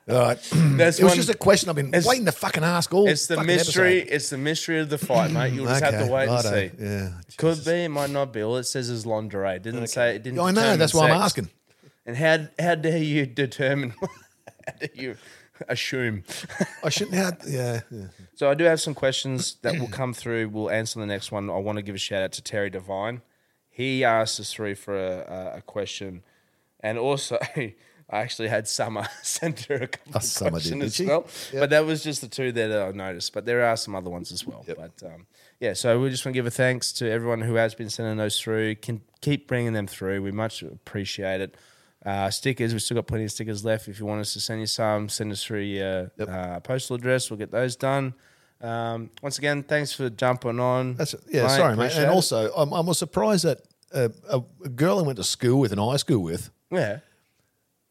All 0.07 0.15
right. 0.19 0.37
That's 0.53 0.99
it 0.99 1.03
was 1.03 1.11
one- 1.11 1.15
just 1.15 1.29
a 1.29 1.33
question 1.37 1.67
I've 1.69 1.75
been 1.75 1.87
it's- 1.87 2.05
waiting 2.05 2.25
to 2.25 2.31
fucking 2.31 2.63
ask 2.63 2.93
all. 2.93 3.07
it's 3.07 3.25
the 3.25 3.35
fucking 3.37 3.47
mystery. 3.47 4.01
episode. 4.01 4.13
It's 4.15 4.29
the 4.29 4.37
mystery 4.37 4.79
of 4.79 4.89
the 4.89 4.99
fight, 4.99 5.31
mate. 5.31 5.53
You'll 5.53 5.65
just 5.65 5.83
have 5.83 5.95
Okay, 5.95 6.05
to 6.05 6.11
wait 6.11 6.23
and 6.29 6.31
righto. 6.31 6.49
see. 6.51 6.71
Yeah. 6.79 7.09
Could 7.37 7.65
be, 7.65 7.71
it 7.85 7.89
might 7.89 8.11
not 8.11 8.31
be. 8.31 8.43
All 8.43 8.57
it 8.57 8.65
says 8.65 8.89
is 8.89 9.07
lingerie. 9.07 9.55
It 9.55 9.63
didn't 9.63 9.87
say. 9.87 10.15
It 10.17 10.21
didn't. 10.21 10.39
I 10.39 10.51
know. 10.51 10.53
determine 10.61 10.79
That's 10.79 10.93
why 10.93 11.09
I'm 11.09 11.15
sex. 11.21 11.23
asking. 11.25 11.49
And 12.05 12.15
how 12.17 12.37
how 12.63 12.75
dare 12.75 12.99
you 12.99 13.25
determine? 13.43 13.95
how 14.67 14.73
do 14.79 14.87
you 14.93 15.15
assume. 15.69 16.23
I 16.83 16.89
shouldn't 16.89 17.15
have. 17.15 17.41
Yeah, 17.47 17.81
yeah. 17.91 18.07
So 18.35 18.49
I 18.49 18.53
do 18.53 18.63
have 18.65 18.81
some 18.81 18.93
questions 18.93 19.57
that 19.61 19.79
will 19.79 19.87
come 19.87 20.13
through. 20.13 20.49
We'll 20.49 20.69
answer 20.69 20.99
the 20.99 21.05
next 21.05 21.31
one. 21.31 21.49
I 21.49 21.57
want 21.57 21.77
to 21.77 21.81
give 21.81 21.95
a 21.95 21.99
shout 21.99 22.23
out 22.23 22.31
to 22.33 22.41
Terry 22.41 22.69
Devine. 22.69 23.21
He 23.69 24.03
asked 24.03 24.39
us 24.39 24.53
through 24.53 24.75
for 24.75 24.97
a, 24.97 25.55
a, 25.57 25.61
question, 25.61 26.23
and 26.79 26.97
also 26.97 27.37
I 27.57 27.73
actually 28.09 28.47
had 28.47 28.67
Summer 28.67 29.07
send 29.23 29.59
her 29.61 29.75
a 29.75 29.87
couple 29.87 30.13
Oh, 30.13 30.17
of 30.17 30.23
Summer 30.23 30.51
questions 30.51 30.79
did 30.79 30.85
as 30.85 30.95
she? 30.95 31.05
well. 31.05 31.27
Yeah. 31.51 31.59
But 31.61 31.69
that 31.71 31.85
was 31.85 32.03
just 32.03 32.21
the 32.21 32.27
two 32.27 32.51
that 32.53 32.71
I 32.71 32.91
noticed. 32.91 33.33
But 33.33 33.45
there 33.45 33.65
are 33.65 33.75
some 33.75 33.95
other 33.95 34.09
ones 34.09 34.31
as 34.31 34.45
well. 34.45 34.63
But 34.65 35.01
um, 35.03 35.27
yeah, 35.59 35.73
so 35.73 35.99
we 35.99 36.09
just 36.09 36.25
want 36.25 36.33
to 36.33 36.37
give 36.37 36.45
a 36.45 36.51
thanks 36.51 36.93
to 36.93 37.09
everyone 37.11 37.41
who 37.41 37.55
has 37.55 37.75
been 37.75 37.89
sending 37.89 38.17
those 38.17 38.39
through. 38.39 38.75
Can 38.75 39.01
keep 39.21 39.47
bringing 39.47 39.73
them 39.73 39.87
through. 39.87 40.21
We 40.21 40.31
much 40.31 40.61
appreciate 40.61 41.41
it. 41.41 41.55
Uh, 42.05 42.29
stickers, 42.29 42.71
we've 42.71 42.81
still 42.81 42.95
got 42.95 43.07
plenty 43.07 43.23
of 43.23 43.31
stickers 43.31 43.65
left. 43.65 43.87
If 43.87 43.99
you 43.99 44.05
want 44.05 44.21
us 44.21 44.33
to 44.33 44.39
send 44.39 44.59
you 44.61 44.67
some, 44.67 45.09
send 45.09 45.31
us 45.31 45.43
through 45.43 45.61
your 45.61 46.11
uh, 46.19 46.59
postal 46.59 46.95
address. 46.95 47.31
We'll 47.31 47.39
get 47.39 47.51
those 47.51 47.75
done. 47.75 48.13
Um, 48.61 49.09
once 49.21 49.37
again, 49.37 49.63
thanks 49.63 49.91
for 49.91 50.09
jumping 50.09 50.59
on. 50.59 50.95
That's 50.95 51.15
yeah. 51.29 51.43
mate. 51.43 51.49
sorry, 51.49 51.75
mate. 51.75 51.93
And 51.95 52.05
it. 52.05 52.09
also, 52.09 52.53
I'm, 52.55 52.73
I 52.73 52.79
was 52.81 52.99
surprised 52.99 53.45
that 53.45 53.61
uh, 53.93 54.09
a, 54.29 54.41
a 54.63 54.69
girl 54.69 54.99
I 54.99 55.01
went 55.01 55.17
to 55.17 55.23
school 55.23 55.59
with 55.59 55.71
and 55.71 55.81
high 55.81 55.97
school 55.97 56.19
with 56.19 56.51
yeah, 56.71 56.99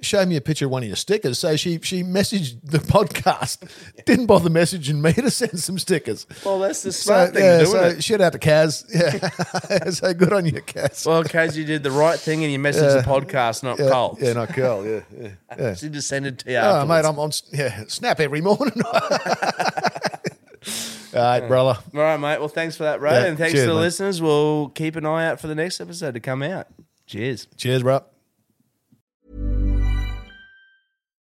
showed 0.04 0.28
me 0.28 0.36
a 0.36 0.40
picture 0.40 0.66
of 0.66 0.70
one 0.70 0.82
of 0.82 0.86
your 0.88 0.96
stickers. 0.96 1.38
So 1.38 1.56
she 1.56 1.80
she 1.82 2.02
messaged 2.04 2.58
the 2.62 2.78
podcast, 2.78 3.68
didn't 4.04 4.26
bother 4.26 4.50
messaging 4.50 5.00
me 5.00 5.12
to 5.14 5.30
send 5.30 5.58
some 5.58 5.78
stickers. 5.78 6.26
well, 6.44 6.58
that's 6.60 6.82
the 6.82 6.92
So 6.92 7.12
smart 7.12 7.34
thing 7.34 7.42
yeah, 7.44 7.58
to 7.58 7.64
do, 7.64 7.70
so 7.70 7.84
isn't 7.84 7.98
it? 7.98 8.04
shout 8.04 8.20
out 8.20 8.32
to 8.34 8.38
Kaz. 8.38 8.84
Yeah, 8.94 9.90
so 9.90 10.14
good 10.14 10.32
on 10.32 10.46
you, 10.46 10.52
Kaz. 10.62 11.06
Well, 11.06 11.24
Kaz, 11.24 11.56
you 11.56 11.64
did 11.64 11.82
the 11.82 11.90
right 11.90 12.18
thing 12.18 12.44
and 12.44 12.52
you 12.52 12.58
messaged 12.58 13.02
the 13.02 13.08
podcast, 13.08 13.62
not 13.62 13.78
yeah, 13.78 13.90
Col. 13.90 14.18
Yeah, 14.20 14.32
not 14.34 14.48
Carl. 14.54 14.86
Yeah, 14.86 15.00
yeah. 15.18 15.28
yeah. 15.58 15.74
She 15.74 15.88
just 15.88 16.08
sent 16.08 16.26
it 16.26 16.38
to 16.40 16.50
you. 16.50 16.56
Oh, 16.58 16.60
afterwards. 16.82 16.88
mate, 17.04 17.08
I'm 17.08 17.18
on 17.18 17.30
yeah, 17.52 17.84
snap 17.88 18.20
every 18.20 18.40
morning. 18.40 18.80
All 21.14 21.20
right, 21.22 21.46
brother. 21.46 21.78
All 21.94 22.00
right, 22.00 22.16
mate. 22.18 22.38
Well, 22.40 22.48
thanks 22.48 22.76
for 22.76 22.82
that, 22.84 23.00
Ray. 23.00 23.12
Yeah, 23.12 23.24
and 23.26 23.38
thanks 23.38 23.52
cheers, 23.52 23.64
to 23.66 23.68
the 23.70 23.74
mate. 23.76 23.80
listeners. 23.82 24.20
We'll 24.20 24.68
keep 24.70 24.96
an 24.96 25.06
eye 25.06 25.26
out 25.26 25.40
for 25.40 25.46
the 25.46 25.54
next 25.54 25.80
episode 25.80 26.14
to 26.14 26.20
come 26.20 26.42
out. 26.42 26.66
Cheers. 27.06 27.46
Cheers, 27.56 27.82
bro. 27.82 28.02